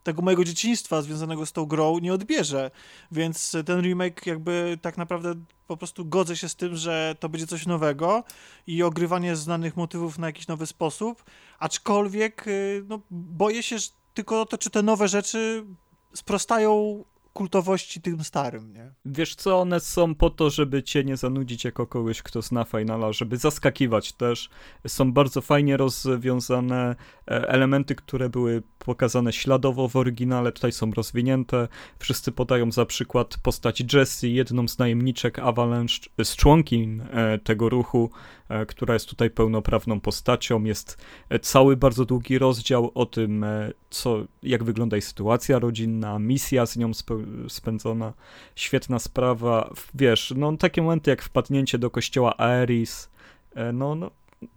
tego 0.02 0.22
mojego 0.22 0.44
dzieciństwa 0.44 1.02
związanego 1.02 1.46
z 1.46 1.52
tą 1.52 1.66
grą 1.66 1.98
nie 1.98 2.14
odbierze. 2.14 2.70
Więc 3.12 3.56
ten 3.66 3.82
remake 3.82 4.26
jakby 4.26 4.78
tak 4.82 4.98
naprawdę 4.98 5.34
po 5.66 5.76
prostu 5.76 6.04
godzę 6.04 6.36
się 6.36 6.48
z 6.48 6.56
tym, 6.56 6.76
że 6.76 7.16
to 7.20 7.28
będzie 7.28 7.46
coś 7.46 7.66
nowego 7.66 8.24
i 8.66 8.82
ogrywanie 8.82 9.36
znanych 9.36 9.76
motywów 9.76 10.18
na 10.18 10.26
jakiś 10.26 10.48
nowy 10.48 10.66
sposób, 10.66 11.24
aczkolwiek 11.58 12.46
y, 12.46 12.84
no, 12.88 13.00
boję 13.10 13.62
się 13.62 13.78
że 13.78 13.88
tylko 14.14 14.46
to, 14.46 14.58
czy 14.58 14.70
te 14.70 14.82
nowe 14.82 15.08
rzeczy 15.08 15.64
sprostają 16.14 17.04
kultowości 17.32 18.00
tym 18.00 18.24
starym, 18.24 18.72
nie? 18.72 18.92
Wiesz 19.04 19.34
co, 19.34 19.60
one 19.60 19.80
są 19.80 20.14
po 20.14 20.30
to, 20.30 20.50
żeby 20.50 20.82
cię 20.82 21.04
nie 21.04 21.16
zanudzić 21.16 21.64
jako 21.64 21.86
kogoś, 21.86 22.22
kto 22.22 22.42
zna 22.42 22.64
Finala, 22.64 23.12
żeby 23.12 23.36
zaskakiwać 23.36 24.12
też. 24.12 24.50
Są 24.86 25.12
bardzo 25.12 25.40
fajnie 25.40 25.76
rozwiązane 25.76 26.96
e, 27.28 27.48
elementy, 27.48 27.94
które 27.94 28.28
były 28.28 28.62
pokazane 28.78 29.32
śladowo 29.32 29.88
w 29.88 29.96
oryginale, 29.96 30.52
tutaj 30.52 30.72
są 30.72 30.90
rozwinięte. 30.90 31.68
Wszyscy 31.98 32.32
podają 32.32 32.72
za 32.72 32.86
przykład 32.86 33.36
postać 33.42 33.94
Jessie, 33.94 34.34
jedną 34.34 34.68
z 34.68 34.78
najemniczek 34.78 35.38
Avalanche, 35.38 35.98
z 36.24 36.36
członkin 36.36 37.00
e, 37.00 37.38
tego 37.38 37.68
ruchu, 37.68 38.10
która 38.68 38.94
jest 38.94 39.08
tutaj 39.08 39.30
pełnoprawną 39.30 40.00
postacią. 40.00 40.64
Jest 40.64 41.04
cały 41.42 41.76
bardzo 41.76 42.04
długi 42.04 42.38
rozdział 42.38 42.90
o 42.94 43.06
tym, 43.06 43.46
co, 43.90 44.24
jak 44.42 44.64
wygląda 44.64 44.96
jej 44.96 45.02
sytuacja 45.02 45.58
rodzinna, 45.58 46.18
misja 46.18 46.66
z 46.66 46.76
nią 46.76 46.90
spędzona, 47.48 48.12
świetna 48.56 48.98
sprawa. 48.98 49.70
Wiesz, 49.94 50.32
no 50.36 50.56
takie 50.56 50.82
momenty 50.82 51.10
jak 51.10 51.22
wpadnięcie 51.22 51.78
do 51.78 51.90
kościoła 51.90 52.36
Aeris, 52.38 53.10
e, 53.54 53.72
no, 53.72 53.94
no 53.94 54.10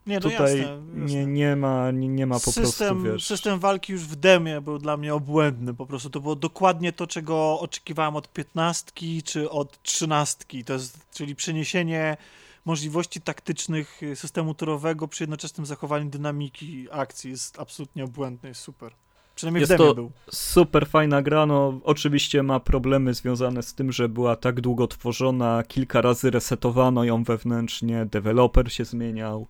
nie, 0.08 0.16
no 0.16 0.22
tutaj 0.22 0.58
jasne, 0.58 0.74
jasne. 0.74 1.16
Nie, 1.16 1.26
nie, 1.26 1.56
ma, 1.56 1.92
nie, 1.92 2.08
nie 2.08 2.26
ma 2.26 2.36
po 2.36 2.52
system, 2.52 2.64
prostu, 2.88 3.04
wiesz... 3.04 3.26
System 3.26 3.60
walki 3.60 3.94
już 3.94 4.02
w 4.02 4.16
demie 4.16 4.62
był 4.62 4.78
dla 4.80 4.98
mnie 4.98 5.14
obłędny, 5.14 5.74
po 5.74 5.86
prostu 5.86 6.10
to 6.10 6.20
było 6.22 6.36
dokładnie 6.36 6.94
to, 6.94 7.08
czego 7.08 7.60
oczekiwałem 7.60 8.16
od 8.16 8.34
piętnastki 8.34 9.24
czy 9.24 9.50
od 9.50 9.82
trzynastki, 9.84 10.64
to 10.64 10.74
jest, 10.74 11.14
czyli 11.14 11.36
przeniesienie 11.36 12.18
możliwości 12.66 13.22
taktycznych 13.22 14.02
systemu 14.16 14.54
torowego 14.54 15.08
przy 15.08 15.24
jednoczesnym 15.24 15.66
zachowaniu 15.66 16.10
dynamiki 16.10 16.88
akcji 16.92 17.32
jest 17.32 17.60
absolutnie 17.60 18.04
obłędny, 18.04 18.50
jest 18.50 18.62
super. 18.62 18.92
Przynajmniej 19.36 19.62
jest 19.62 19.74
w 19.74 19.78
demie 19.78 19.90
to 19.90 19.96
był. 19.96 20.12
super 20.32 20.88
fajna 20.88 21.22
gra, 21.22 21.46
no 21.46 21.80
oczywiście 21.84 22.44
ma 22.44 22.60
problemy 22.60 23.14
związane 23.14 23.64
z 23.64 23.74
tym, 23.74 23.92
że 23.92 24.10
była 24.10 24.36
tak 24.36 24.62
długo 24.62 24.88
tworzona, 24.88 25.64
kilka 25.68 26.02
razy 26.02 26.32
resetowano 26.32 27.04
ją 27.04 27.24
wewnętrznie, 27.24 28.06
deweloper 28.06 28.72
się 28.72 28.86
zmieniał, 28.86 29.48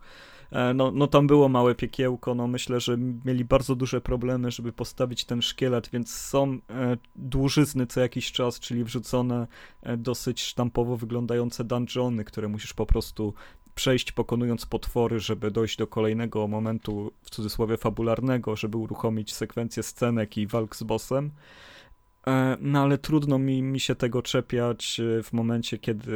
no, 0.75 0.91
no 0.91 1.07
tam 1.07 1.27
było 1.27 1.49
małe 1.49 1.75
piekiełko, 1.75 2.35
no 2.35 2.47
myślę, 2.47 2.79
że 2.79 2.97
mieli 3.25 3.45
bardzo 3.45 3.75
duże 3.75 4.01
problemy, 4.01 4.51
żeby 4.51 4.73
postawić 4.73 5.25
ten 5.25 5.41
szkielet, 5.41 5.89
więc 5.93 6.15
są 6.15 6.57
e, 6.69 6.97
dłużyzny 7.15 7.87
co 7.87 7.99
jakiś 7.99 8.31
czas, 8.31 8.59
czyli 8.59 8.83
wrzucone 8.83 9.47
e, 9.83 9.97
dosyć 9.97 10.41
sztampowo 10.41 10.97
wyglądające 10.97 11.63
dungeony, 11.63 12.23
które 12.23 12.47
musisz 12.47 12.73
po 12.73 12.85
prostu 12.85 13.33
przejść 13.75 14.11
pokonując 14.11 14.65
potwory, 14.65 15.19
żeby 15.19 15.51
dojść 15.51 15.77
do 15.77 15.87
kolejnego 15.87 16.47
momentu, 16.47 17.11
w 17.23 17.29
cudzysłowie 17.29 17.77
fabularnego, 17.77 18.55
żeby 18.55 18.77
uruchomić 18.77 19.33
sekwencję 19.33 19.83
scenek 19.83 20.37
i 20.37 20.47
walk 20.47 20.75
z 20.75 20.83
bossem. 20.83 21.31
E, 22.27 22.57
no 22.61 22.81
ale 22.81 22.97
trudno 22.97 23.39
mi, 23.39 23.63
mi 23.63 23.79
się 23.79 23.95
tego 23.95 24.21
czepiać 24.21 24.99
e, 24.99 25.23
w 25.23 25.33
momencie, 25.33 25.77
kiedy, 25.77 26.11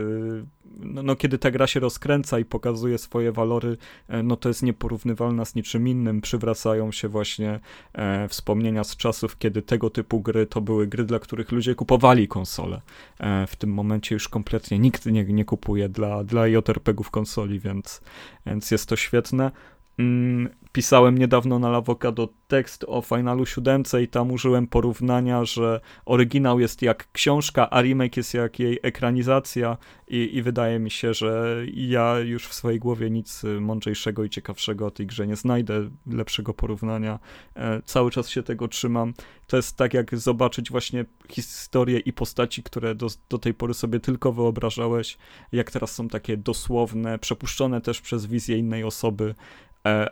no, 0.80 1.04
no, 1.04 1.16
kiedy 1.16 1.38
ta 1.38 1.52
gra 1.52 1.68
się 1.68 1.80
rozkręca 1.80 2.40
i 2.40 2.46
pokazuje 2.46 2.98
swoje 2.98 3.32
walory, 3.32 3.78
e, 4.08 4.24
no 4.24 4.36
to 4.36 4.50
jest 4.50 4.64
nieporównywalna 4.64 5.46
z 5.46 5.56
niczym 5.56 5.88
innym. 5.88 6.22
Przywracają 6.22 6.92
się 6.92 7.08
właśnie 7.08 7.60
e, 7.94 8.28
wspomnienia 8.28 8.84
z 8.84 8.98
czasów, 8.98 9.38
kiedy 9.38 9.62
tego 9.62 9.90
typu 9.90 10.20
gry 10.20 10.46
to 10.46 10.62
były 10.62 10.88
gry, 10.88 11.04
dla 11.04 11.20
których 11.20 11.52
ludzie 11.52 11.76
kupowali 11.76 12.28
konsole. 12.28 12.82
E, 13.20 13.48
w 13.48 13.56
tym 13.56 13.74
momencie 13.74 14.16
już 14.16 14.30
kompletnie 14.30 14.80
nikt 14.80 15.06
nie, 15.06 15.24
nie 15.24 15.46
kupuje 15.46 15.90
dla, 15.90 16.24
dla 16.24 16.48
JRPG-ów 16.48 17.12
konsoli, 17.12 17.60
więc, 17.60 18.02
więc 18.46 18.72
jest 18.72 18.90
to 18.90 18.96
świetne. 18.96 19.52
Mm, 20.00 20.50
pisałem 20.72 21.18
niedawno 21.18 21.60
na 21.60 21.70
Lawokado 21.70 22.30
tekst 22.48 22.86
o 22.88 23.02
Finalu 23.02 23.46
7 23.46 23.84
i 24.04 24.08
tam 24.08 24.32
użyłem 24.32 24.68
porównania, 24.68 25.46
że 25.46 25.82
oryginał 26.06 26.60
jest 26.60 26.82
jak 26.82 27.12
książka, 27.12 27.70
a 27.70 27.82
remake 27.82 28.18
jest 28.18 28.34
jak 28.34 28.60
jej 28.60 28.80
ekranizacja 28.84 29.78
i, 30.08 30.38
i 30.38 30.42
wydaje 30.42 30.80
mi 30.80 30.92
się, 30.92 31.14
że 31.14 31.62
ja 31.74 32.20
już 32.20 32.48
w 32.48 32.54
swojej 32.54 32.80
głowie 32.80 33.10
nic 33.10 33.44
mądrzejszego 33.62 34.24
i 34.24 34.30
ciekawszego 34.30 34.86
o 34.86 34.92
tej 34.92 35.08
grze 35.08 35.28
nie 35.28 35.36
znajdę, 35.36 35.90
lepszego 36.08 36.54
porównania. 36.54 37.20
E, 37.56 37.82
cały 37.86 38.12
czas 38.12 38.30
się 38.30 38.44
tego 38.44 38.68
trzymam. 38.68 39.14
To 39.48 39.58
jest 39.58 39.78
tak 39.78 39.94
jak 39.94 40.18
zobaczyć 40.18 40.72
właśnie 40.72 41.06
historię 41.30 42.00
i 42.00 42.14
postaci, 42.14 42.64
które 42.64 42.96
do, 42.96 43.08
do 43.30 43.38
tej 43.38 43.54
pory 43.54 43.74
sobie 43.74 44.00
tylko 44.00 44.32
wyobrażałeś, 44.32 45.18
jak 45.52 45.72
teraz 45.72 45.92
są 45.92 46.08
takie 46.08 46.38
dosłowne, 46.38 47.20
przepuszczone 47.20 47.82
też 47.82 48.02
przez 48.02 48.26
wizję 48.26 48.58
innej 48.58 48.84
osoby, 48.84 49.36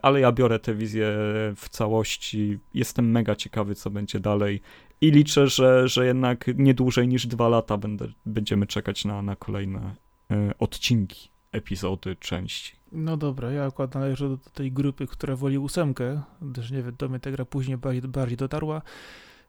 ale 0.01 0.19
ja 0.19 0.31
biorę 0.31 0.59
tę 0.59 0.75
wizję 0.75 1.13
w 1.55 1.65
całości. 1.69 2.59
Jestem 2.73 3.11
mega 3.11 3.35
ciekawy, 3.35 3.75
co 3.75 3.89
będzie 3.89 4.19
dalej 4.19 4.61
i 5.01 5.11
liczę, 5.11 5.47
że, 5.47 5.87
że 5.87 6.05
jednak 6.05 6.45
nie 6.55 6.73
dłużej 6.73 7.07
niż 7.07 7.27
dwa 7.27 7.49
lata 7.49 7.77
będę, 7.77 8.07
będziemy 8.25 8.67
czekać 8.67 9.05
na, 9.05 9.21
na 9.21 9.35
kolejne 9.35 9.95
e, 10.31 10.51
odcinki, 10.59 11.29
epizody, 11.51 12.15
części. 12.15 12.77
No 12.91 13.17
dobra, 13.17 13.51
ja 13.51 13.65
akurat 13.65 13.95
należę 13.95 14.29
do 14.29 14.37
tej 14.37 14.71
grupy, 14.71 15.07
która 15.07 15.35
woli 15.35 15.57
ósemkę, 15.57 16.21
gdyż 16.41 16.71
nie 16.71 16.83
wiem, 16.83 16.95
do 16.97 17.09
mnie 17.09 17.19
ta 17.19 17.31
gra 17.31 17.45
później 17.45 17.77
bardziej, 17.77 18.01
bardziej 18.01 18.37
dotarła. 18.37 18.81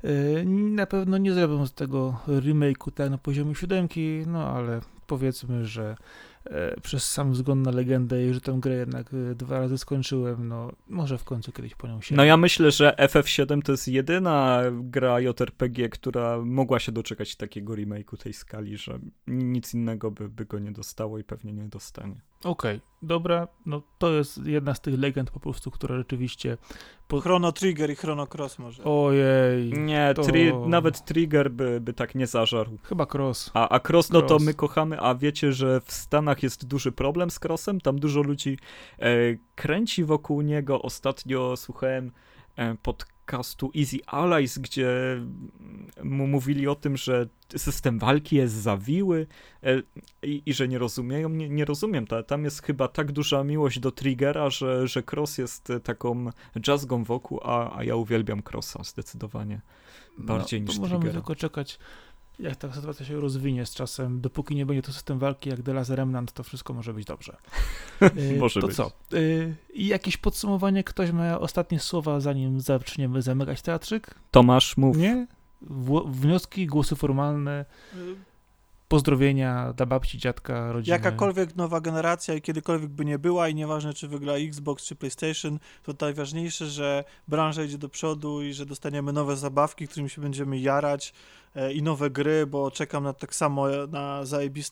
E, 0.05 0.45
na 0.45 0.87
pewno 0.87 1.19
nie 1.19 1.33
zrobią 1.33 1.67
z 1.67 1.75
tego 1.75 2.21
remake'u 2.27 2.93
tak 2.93 3.11
na 3.11 3.19
poziomie 3.19 3.55
siódemki, 3.55 4.23
no 4.27 4.49
ale 4.49 4.81
powiedzmy, 5.07 5.67
że 5.67 5.97
E, 6.38 6.38
przez 6.83 7.11
sam 7.11 7.33
wzgląd 7.33 7.67
na 7.67 7.71
legendę 7.71 8.27
i 8.27 8.35
że 8.35 8.41
tę 8.41 8.59
grę 8.61 8.75
jednak 8.75 9.07
e, 9.15 9.35
dwa 9.35 9.59
razy 9.59 9.79
skończyłem, 9.79 10.49
no 10.49 10.73
może 10.89 11.19
w 11.19 11.25
końcu 11.25 11.53
kiedyś 11.53 11.75
po 11.75 11.89
nią 11.89 12.01
się. 12.01 12.15
No 12.15 12.25
ja 12.25 12.37
myślę, 12.37 12.71
że 12.71 12.95
FF7 12.99 13.63
to 13.63 13.73
jest 13.73 13.89
jedyna 13.89 14.63
gra 14.73 15.21
JRPG, 15.21 15.89
która 15.89 16.39
mogła 16.45 16.79
się 16.79 16.93
doczekać 16.93 17.37
takiego 17.37 17.75
remake'u 17.75 18.17
tej 18.17 18.33
skali, 18.33 18.77
że 18.77 18.99
nic 19.27 19.75
innego 19.75 20.11
by, 20.11 20.29
by 20.29 20.45
go 20.45 20.59
nie 20.59 20.73
dostało 20.73 21.19
i 21.19 21.25
pewnie 21.25 21.53
nie 21.53 21.69
dostanie. 21.69 22.21
Okej, 22.45 22.77
okay, 22.77 22.81
dobra, 23.03 23.49
no 23.67 23.83
to 23.99 24.13
jest 24.13 24.47
jedna 24.47 24.75
z 24.75 24.81
tych 24.81 24.99
legend 24.99 25.31
po 25.31 25.41
prostu, 25.41 25.71
która 25.71 25.97
rzeczywiście... 25.97 26.59
Po... 27.09 27.21
Chrono 27.21 27.53
Trigger 27.53 27.91
i 27.91 27.97
Chrono 27.97 28.27
Cross 28.27 28.59
może. 28.59 28.85
Ojej. 28.85 29.73
Nie, 29.73 30.13
to... 30.17 30.23
tri 30.23 30.53
nawet 30.67 31.05
Trigger 31.05 31.51
by, 31.51 31.81
by 31.81 31.93
tak 31.93 32.15
nie 32.15 32.27
zażarł. 32.27 32.79
Chyba 32.83 33.07
Cross. 33.07 33.51
A, 33.55 33.69
a 33.69 33.81
Cross, 33.81 34.11
no 34.11 34.23
to 34.23 34.39
my 34.39 34.55
kochamy, 34.55 35.01
a 35.01 35.15
wiecie, 35.15 35.53
że 35.53 35.81
w 35.81 35.93
Stanach 35.93 36.43
jest 36.43 36.67
duży 36.67 36.93
problem 36.93 37.31
z 37.31 37.45
Crossem, 37.45 37.81
tam 37.81 37.99
dużo 37.99 38.23
ludzi 38.23 38.59
e, 38.99 39.09
kręci 39.55 40.05
wokół 40.05 40.43
niego. 40.43 40.83
Ostatnio 40.83 41.57
słuchałem 41.57 42.13
e, 42.57 42.75
podcastu 43.29 43.71
Easy 43.77 43.99
Allies, 44.07 44.59
gdzie 44.59 45.21
mu 46.03 46.27
mówili 46.27 46.69
o 46.69 46.75
tym, 46.75 46.97
że 46.97 47.29
system 47.57 47.99
walki 47.99 48.37
jest 48.37 48.55
zawiły 48.55 49.27
e, 49.63 49.83
i, 50.23 50.43
i, 50.47 50.55
że 50.55 50.69
nie 50.69 50.79
rozumieją. 50.79 51.29
Nie, 51.29 51.49
nie 51.49 51.65
rozumiem, 51.65 52.07
ta, 52.07 52.23
tam 52.23 52.45
jest 52.45 52.63
chyba 52.63 52.89
tak 52.89 53.13
duża 53.13 53.45
miłość 53.45 53.81
do 53.81 53.93
Triggera, 53.93 54.51
że, 54.51 54.89
że 54.89 55.03
Cross 55.03 55.39
jest 55.39 55.73
taką 55.85 56.31
jazzgą 56.67 57.05
wokół, 57.05 57.41
a, 57.43 57.79
a 57.79 57.85
ja 57.85 57.97
uwielbiam 57.97 58.43
Crossa 58.53 58.85
zdecydowanie 58.85 59.61
bardziej 60.19 60.61
no, 60.61 60.69
niż 60.69 60.79
możemy 60.79 61.01
Triggera. 61.01 61.21
tylko 61.21 61.37
czekać 61.37 61.79
jak 62.41 62.57
ta 62.57 62.73
sytuacja 62.73 63.07
się 63.07 63.21
rozwinie 63.21 63.67
z 63.67 63.75
czasem, 63.75 64.21
dopóki 64.21 64.57
nie 64.57 64.67
będzie 64.67 64.83
to 64.83 64.93
system 64.93 65.19
walki 65.19 65.51
jak 65.51 65.63
The 65.63 65.73
Last 65.73 65.91
Remnant, 65.91 66.33
to 66.33 66.43
wszystko 66.43 66.75
może 66.75 66.95
być 66.95 67.05
dobrze. 67.05 67.37
może 68.39 68.61
to 68.61 68.67
być. 68.67 68.77
co? 68.77 68.93
Y, 69.13 69.55
I 69.75 69.87
jakieś 69.87 70.17
podsumowanie? 70.17 70.85
Ktoś 70.85 71.11
ma 71.11 71.39
ostatnie 71.39 71.81
słowa, 71.81 72.21
zanim 72.21 72.61
zaczniemy 72.61 73.23
zamykać 73.23 73.63
teatrzyk? 73.63 74.15
Tomasz, 74.31 74.77
mów. 74.77 74.97
Nie? 74.97 75.27
wnioski, 76.07 76.67
głosy 76.67 76.97
formalne? 76.97 77.65
pozdrowienia 78.89 79.73
dla 79.73 79.87
babci, 79.87 80.19
dziadka, 80.19 80.73
rodziny. 80.73 80.97
Jakakolwiek 80.97 81.57
nowa 81.57 81.81
generacja 81.81 82.35
i 82.35 82.43
kiedykolwiek 82.43 82.91
by 82.91 83.05
nie 83.05 83.19
była 83.19 83.49
i 83.49 83.55
nieważne 83.55 83.95
czy 83.95 84.09
wygra 84.09 84.33
Xbox 84.33 84.85
czy 84.85 84.97
PlayStation, 84.97 85.59
to 85.83 85.95
najważniejsze, 86.01 86.67
że 86.67 87.05
branża 87.29 87.63
idzie 87.63 87.79
do 87.79 87.89
przodu 87.89 88.43
i 88.43 88.53
że 88.53 88.67
dostaniemy 88.67 89.13
nowe 89.13 89.37
zabawki, 89.37 89.89
którymi 89.89 90.11
się 90.11 90.23
będziemy 90.23 90.59
jarać 90.59 91.13
i 91.75 91.83
nowe 91.83 92.11
gry, 92.11 92.47
bo 92.47 92.71
czekam 92.71 93.05
na 93.05 93.13
tak 93.13 93.35
samo 93.35 93.67
na 93.87 94.23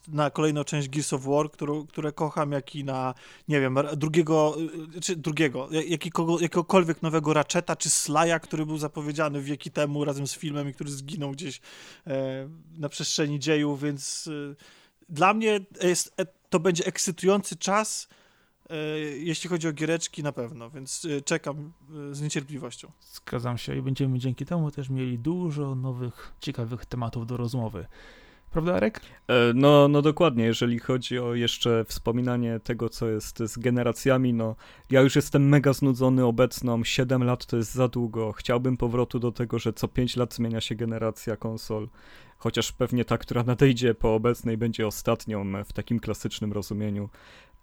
na 0.08 0.30
kolejną 0.30 0.64
część 0.64 0.88
Gears 0.88 1.12
of 1.12 1.24
War, 1.24 1.50
którą, 1.50 1.86
które 1.86 2.12
kocham, 2.12 2.52
jak 2.52 2.76
i 2.76 2.84
na, 2.84 3.14
nie 3.48 3.60
wiem, 3.60 3.78
drugiego, 3.96 4.56
e, 4.96 5.00
czy 5.00 5.16
drugiego, 5.16 5.68
jakiegokolwiek, 5.70 6.42
jakiegokolwiek 6.42 7.02
nowego 7.02 7.34
Ratcheta 7.34 7.76
czy 7.76 7.90
Slaja, 7.90 8.40
który 8.40 8.66
był 8.66 8.78
zapowiedziany 8.78 9.42
wieki 9.42 9.70
temu 9.70 10.04
razem 10.04 10.26
z 10.26 10.34
filmem 10.34 10.68
i 10.68 10.74
który 10.74 10.90
zginął 10.90 11.30
gdzieś 11.30 11.60
e, 12.06 12.48
na 12.78 12.88
przestrzeni 12.88 13.40
dziejów, 13.40 13.82
więc 13.82 14.28
dla 15.08 15.34
mnie 15.34 15.60
jest, 15.82 16.14
to 16.50 16.60
będzie 16.60 16.86
ekscytujący 16.86 17.56
czas, 17.56 18.08
jeśli 19.16 19.50
chodzi 19.50 19.68
o 19.68 19.72
giereczki 19.72 20.22
na 20.22 20.32
pewno, 20.32 20.70
więc 20.70 21.06
czekam 21.24 21.72
z 22.12 22.20
niecierpliwością. 22.20 22.90
Zgadzam 23.00 23.58
się 23.58 23.76
i 23.76 23.82
będziemy 23.82 24.18
dzięki 24.18 24.46
temu 24.46 24.70
też 24.70 24.90
mieli 24.90 25.18
dużo 25.18 25.74
nowych, 25.74 26.32
ciekawych 26.40 26.86
tematów 26.86 27.26
do 27.26 27.36
rozmowy. 27.36 27.86
Prawda, 28.50 28.74
Arek? 28.74 29.00
No, 29.54 29.88
no 29.88 30.02
dokładnie, 30.02 30.44
jeżeli 30.44 30.78
chodzi 30.78 31.18
o 31.18 31.34
jeszcze 31.34 31.84
wspominanie 31.88 32.60
tego, 32.60 32.88
co 32.88 33.08
jest 33.08 33.38
z 33.38 33.58
generacjami, 33.58 34.32
no 34.32 34.56
ja 34.90 35.00
już 35.00 35.16
jestem 35.16 35.48
mega 35.48 35.72
znudzony 35.72 36.24
obecną, 36.24 36.84
7 36.84 37.24
lat 37.24 37.46
to 37.46 37.56
jest 37.56 37.74
za 37.74 37.88
długo, 37.88 38.32
chciałbym 38.32 38.76
powrotu 38.76 39.18
do 39.18 39.32
tego, 39.32 39.58
że 39.58 39.72
co 39.72 39.88
5 39.88 40.16
lat 40.16 40.34
zmienia 40.34 40.60
się 40.60 40.74
generacja 40.74 41.36
konsol, 41.36 41.88
chociaż 42.38 42.72
pewnie 42.72 43.04
ta, 43.04 43.18
która 43.18 43.42
nadejdzie 43.42 43.94
po 43.94 44.14
obecnej 44.14 44.56
będzie 44.56 44.86
ostatnią 44.86 45.64
w 45.64 45.72
takim 45.72 46.00
klasycznym 46.00 46.52
rozumieniu. 46.52 47.08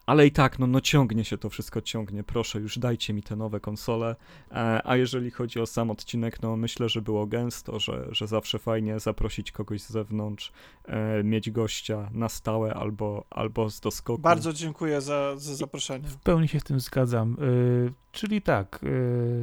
Ale 0.05 0.27
i 0.27 0.31
tak, 0.31 0.59
no, 0.59 0.67
no 0.67 0.81
ciągnie 0.81 1.25
się 1.25 1.37
to 1.37 1.49
wszystko, 1.49 1.81
ciągnie. 1.81 2.23
Proszę, 2.23 2.59
już 2.59 2.79
dajcie 2.79 3.13
mi 3.13 3.23
te 3.23 3.35
nowe 3.35 3.59
konsole. 3.59 4.15
E, 4.51 4.81
a 4.87 4.97
jeżeli 4.97 5.31
chodzi 5.31 5.59
o 5.59 5.65
sam 5.65 5.91
odcinek, 5.91 6.41
no 6.41 6.57
myślę, 6.57 6.89
że 6.89 7.01
było 7.01 7.27
gęsto, 7.27 7.79
że, 7.79 8.07
że 8.11 8.27
zawsze 8.27 8.59
fajnie 8.59 8.99
zaprosić 8.99 9.51
kogoś 9.51 9.81
z 9.81 9.89
zewnątrz, 9.89 10.51
e, 10.85 11.23
mieć 11.23 11.51
gościa 11.51 12.09
na 12.13 12.29
stałe 12.29 12.73
albo, 12.73 13.25
albo 13.29 13.69
z 13.69 13.79
doskoku. 13.79 14.21
Bardzo 14.21 14.53
dziękuję 14.53 15.01
za, 15.01 15.37
za 15.37 15.55
zaproszenie. 15.55 16.07
W 16.07 16.17
pełni 16.17 16.47
się 16.47 16.59
z 16.59 16.63
tym 16.63 16.79
zgadzam. 16.79 17.37
E, 17.41 17.93
czyli 18.11 18.41
tak, 18.41 18.79
e, 18.83 18.87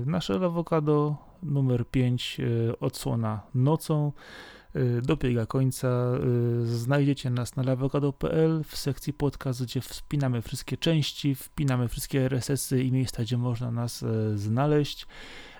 nasze 0.07 0.35
awokado 0.35 1.16
numer 1.43 1.87
5 1.87 2.41
e, 2.41 2.78
odsłona 2.78 3.41
nocą. 3.55 4.12
Y, 4.77 5.03
dobiega 5.03 5.47
końca. 5.47 6.13
Y, 6.63 6.67
znajdziecie 6.67 7.31
nas 7.31 7.57
na 7.57 7.63
lawokado.pl 7.63 8.65
w 8.65 8.77
sekcji 8.77 9.13
podcast, 9.13 9.63
gdzie 9.63 9.81
wspinamy 9.81 10.43
wszystkie 10.43 10.77
części, 10.77 11.35
wpinamy 11.35 11.89
wszystkie 11.89 12.25
RSS-y 12.25 12.83
i 12.83 12.93
miejsca, 12.93 13.23
gdzie 13.23 13.39
można 13.39 13.71
nas 13.71 14.03
y, 14.03 14.39
znaleźć. 14.39 15.07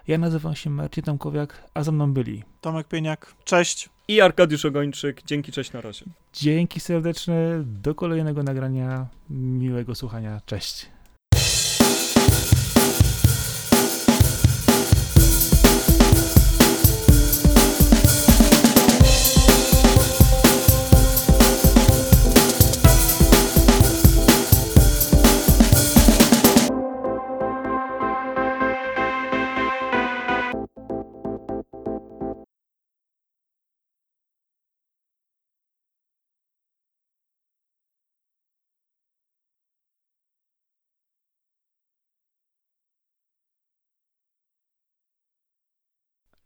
Ja 0.07 0.19
nazywam 0.19 0.55
się 0.55 0.70
Marcin 0.70 1.03
Tomkowiak, 1.05 1.70
a 1.74 1.82
ze 1.82 1.93
mną 1.93 2.12
byli 2.12 2.43
Tomek 2.61 2.89
Pieniak, 2.89 3.35
cześć. 3.45 3.89
I 4.09 4.20
Arkadiusz 4.20 4.65
Ogończyk, 4.65 5.23
dzięki, 5.27 5.53
cześć, 5.53 5.73
na 5.73 5.81
razie. 5.81 6.05
Dzięki 6.32 6.81
serdeczne, 6.81 7.62
do 7.65 7.95
kolejnego 7.95 8.43
nagrania, 8.43 9.07
miłego 9.31 9.95
słuchania, 9.95 10.41
cześć. 10.47 10.87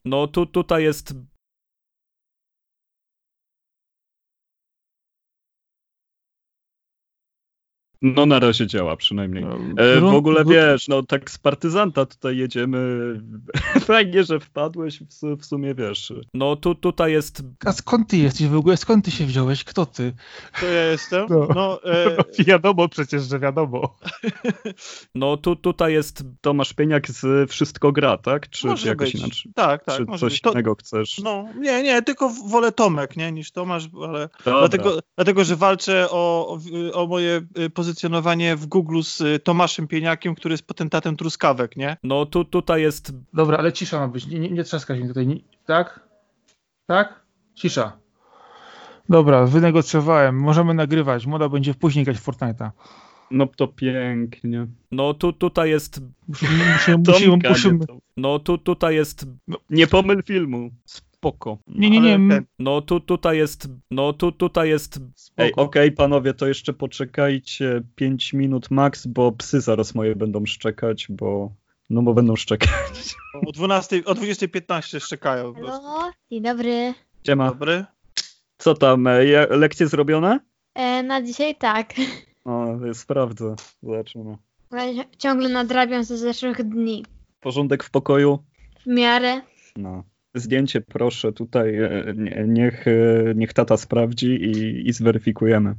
No 0.04 0.26
tu, 0.26 0.46
tutaj 0.46 0.82
jest 0.82 1.14
No 8.04 8.26
na 8.26 8.38
razie 8.38 8.66
działa 8.66 8.96
przynajmniej. 8.96 9.44
No, 9.44 9.82
e, 9.82 10.00
w 10.00 10.04
ogóle 10.04 10.44
wiesz, 10.44 10.88
no 10.88 11.02
tak 11.02 11.30
z 11.30 11.38
partyzanta 11.38 12.06
tutaj 12.06 12.36
jedziemy. 12.36 13.20
Fajnie, 13.80 14.24
że 14.24 14.40
wpadłeś 14.40 14.98
w, 14.98 15.36
w, 15.38 15.44
sumie, 15.44 15.74
wiesz. 15.74 16.12
No 16.34 16.56
tu, 16.56 16.74
tutaj 16.74 17.12
jest... 17.12 17.42
A 17.64 17.72
skąd 17.72 18.08
ty 18.08 18.16
jesteś 18.16 18.46
w 18.46 18.56
ogóle? 18.56 18.76
Skąd 18.76 19.04
ty 19.04 19.10
się 19.10 19.26
wziąłeś? 19.26 19.64
Kto 19.64 19.86
ty? 19.86 20.12
To 20.60 20.66
ja 20.66 20.84
jestem? 20.84 21.26
No, 21.30 21.48
no 21.54 21.84
e... 21.84 22.16
wiadomo 22.44 22.88
przecież, 22.88 23.22
że 23.22 23.38
wiadomo. 23.38 23.96
no 25.14 25.36
tu, 25.36 25.56
tutaj 25.56 25.92
jest 25.92 26.24
Tomasz 26.40 26.72
Pieniak 26.72 27.10
z 27.10 27.50
Wszystko 27.50 27.92
Gra, 27.92 28.18
tak? 28.18 28.50
Czy, 28.50 28.66
może 28.66 28.88
jakoś 28.88 29.12
być. 29.12 29.22
inaczej? 29.22 29.52
Tak, 29.54 29.84
tak. 29.84 29.96
Czy 29.96 30.18
coś 30.18 30.40
to... 30.40 30.50
innego 30.50 30.74
chcesz? 30.74 31.18
No, 31.18 31.44
nie, 31.60 31.82
nie, 31.82 32.02
tylko 32.02 32.30
wolę 32.48 32.72
Tomek, 32.72 33.16
nie, 33.16 33.32
niż 33.32 33.50
Tomasz, 33.52 33.88
ale 34.04 34.28
dlatego, 34.44 34.98
dlatego, 35.16 35.44
że 35.44 35.56
walczę 35.56 36.06
o, 36.10 36.48
o, 36.48 36.58
o 36.92 37.06
moje 37.06 37.40
pozycje 37.74 37.93
pozycjonowanie 37.94 38.56
w 38.56 38.66
Google 38.66 39.02
z 39.02 39.20
y, 39.20 39.38
Tomaszem 39.38 39.88
Pieniakiem, 39.88 40.34
który 40.34 40.52
jest 40.52 40.66
potentatem 40.66 41.16
truskawek, 41.16 41.76
nie? 41.76 41.96
No 42.02 42.26
tu, 42.26 42.44
tutaj 42.44 42.82
jest... 42.82 43.12
Dobra, 43.32 43.58
ale 43.58 43.72
cisza 43.72 43.98
ma 44.00 44.08
być, 44.08 44.26
nie, 44.26 44.38
nie, 44.38 44.50
nie 44.50 44.64
trzaskać 44.64 45.00
mi 45.00 45.08
tutaj, 45.08 45.26
nie, 45.26 45.36
tak? 45.66 46.00
Tak? 46.86 47.20
Cisza. 47.54 47.92
Dobra, 49.08 49.46
wynegocjowałem, 49.46 50.40
możemy 50.40 50.74
nagrywać, 50.74 51.26
moda 51.26 51.48
będzie 51.48 51.74
później 51.74 52.04
grać 52.04 52.18
w 52.18 52.26
Fortnite'a. 52.26 52.70
No 53.30 53.46
to 53.46 53.68
pięknie. 53.68 54.66
No 54.90 55.14
tu, 55.14 55.32
tutaj 55.32 55.70
jest... 55.70 56.00
Musimy, 56.28 56.72
musimy, 56.72 56.98
musimy, 57.06 57.38
musimy... 57.48 57.78
No 58.16 58.38
tu, 58.38 58.58
tutaj 58.58 58.94
jest... 58.94 59.26
No. 59.48 59.56
Nie 59.70 59.86
pomyl 59.86 60.22
filmu 60.22 60.70
spoko. 61.24 61.58
Nie, 61.66 61.90
nie, 61.90 62.18
nie. 62.18 62.42
No 62.58 62.80
tu, 62.80 63.00
tutaj 63.00 63.38
jest, 63.38 63.68
no 63.90 64.12
tu, 64.12 64.32
tutaj 64.32 64.68
jest, 64.68 65.00
ej, 65.36 65.52
okej 65.52 65.88
okay, 65.88 65.92
panowie, 65.92 66.34
to 66.34 66.46
jeszcze 66.46 66.72
poczekajcie 66.72 67.82
5 67.94 68.32
minut 68.32 68.70
max, 68.70 69.06
bo 69.06 69.32
psy 69.32 69.60
zaraz 69.60 69.94
moje 69.94 70.16
będą 70.16 70.46
szczekać, 70.46 71.06
bo, 71.10 71.52
no 71.90 72.02
bo 72.02 72.14
będą 72.14 72.36
szczekać. 72.36 73.14
O 73.46 73.52
12, 73.52 74.04
o 74.04 74.14
20.15 74.14 75.00
szczekają. 75.00 75.54
Halo, 75.54 76.12
dzień 76.30 76.42
dobry. 76.42 76.94
Siema. 77.26 77.48
Dobry. 77.48 77.84
Co 78.58 78.74
tam, 78.74 79.06
e, 79.06 79.22
lekcje 79.50 79.86
zrobione? 79.86 80.40
E, 80.74 81.02
na 81.02 81.22
dzisiaj 81.22 81.54
tak. 81.56 81.94
O, 82.44 82.66
sprawdzę, 82.92 83.54
zobaczymy. 83.82 84.36
Ciągle 85.18 85.48
nadrabiam 85.48 86.04
ze 86.04 86.18
zeszłych 86.18 86.62
dni. 86.62 87.04
Porządek 87.40 87.84
w 87.84 87.90
pokoju? 87.90 88.38
W 88.82 88.86
miarę. 88.86 89.40
No 89.76 90.04
zdjęcie 90.34 90.80
proszę 90.80 91.32
tutaj, 91.32 91.76
e, 91.76 92.14
niech, 92.46 92.88
e, 92.88 92.92
niech 93.34 93.52
tata 93.52 93.76
sprawdzi 93.76 94.26
i, 94.26 94.88
i 94.88 94.92
zweryfikujemy. 94.92 95.74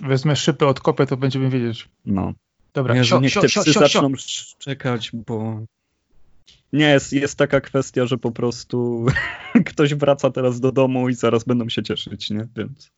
Wezmę 0.00 0.36
szypę 0.36 0.66
od 0.66 0.80
kopy, 0.80 1.06
to 1.06 1.16
będziemy 1.16 1.50
wiedzieć. 1.50 1.88
No. 2.06 2.32
Dobra, 2.74 2.96
Jezu, 2.96 3.20
niech 3.20 3.34
te 3.34 3.48
psy 3.48 3.72
zaczną 3.72 4.12
czekać, 4.58 5.10
bo 5.26 5.60
nie, 6.72 6.90
jest, 6.90 7.12
jest 7.12 7.38
taka 7.38 7.60
kwestia, 7.60 8.06
że 8.06 8.18
po 8.18 8.32
prostu 8.32 9.06
ktoś 9.66 9.94
wraca 9.94 10.30
teraz 10.30 10.60
do 10.60 10.72
domu 10.72 11.08
i 11.08 11.14
zaraz 11.14 11.44
będą 11.44 11.68
się 11.68 11.82
cieszyć, 11.82 12.30
nie? 12.30 12.48
Więc, 12.56 12.90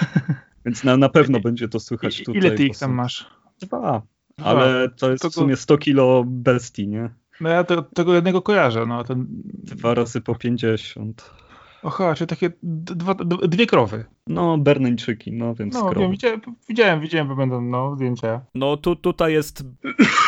więc 0.66 0.84
na, 0.84 0.96
na 0.96 1.08
pewno 1.08 1.40
będzie 1.40 1.68
to 1.68 1.80
słychać 1.80 2.18
tutaj. 2.18 2.36
Ile 2.36 2.50
ty 2.50 2.64
ich 2.64 2.78
tam 2.78 2.92
masz? 2.92 3.26
Dwa. 3.60 4.02
Ale 4.36 4.88
to 4.88 5.10
jest 5.10 5.22
to 5.22 5.30
w 5.30 5.34
sumie 5.34 5.56
100 5.56 5.78
kilo 5.78 6.24
bestii, 6.26 6.88
nie? 6.88 7.10
No 7.40 7.48
ja 7.48 7.64
to, 7.64 7.82
tego 7.82 8.14
jednego 8.14 8.42
kojarzę, 8.42 8.86
no 8.86 9.04
ten... 9.04 9.26
Dwa 9.64 9.94
razy 9.94 10.20
po 10.20 10.34
50. 10.34 11.30
Oha, 11.82 12.14
czyli 12.14 12.28
takie 12.28 12.50
dwa, 12.62 13.14
dwie 13.24 13.66
krowy. 13.66 14.04
No, 14.26 14.58
berneńczyki, 14.58 15.32
no 15.32 15.54
więc 15.54 15.74
No, 15.74 15.90
wiem, 15.90 16.10
widziałem, 16.10 16.40
widziałem, 16.68 17.00
widziałem, 17.00 17.28
bo 17.28 17.36
będą 17.36 17.60
no, 17.60 17.96
zdjęcia. 17.96 18.40
No, 18.54 18.76
tu, 18.76 18.96
tutaj 18.96 19.32
jest... 19.32 19.64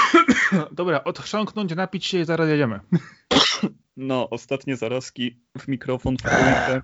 Dobra, 0.72 1.04
odchrząknąć, 1.04 1.74
napić 1.74 2.06
się 2.06 2.20
i 2.20 2.24
zaraz 2.24 2.48
jedziemy. 2.48 2.80
No, 3.96 4.30
ostatnie 4.30 4.76
zarazki 4.76 5.40
w 5.58 5.68
mikrofon 5.68 6.16
w 6.16 6.22
trójkę. 6.22 6.82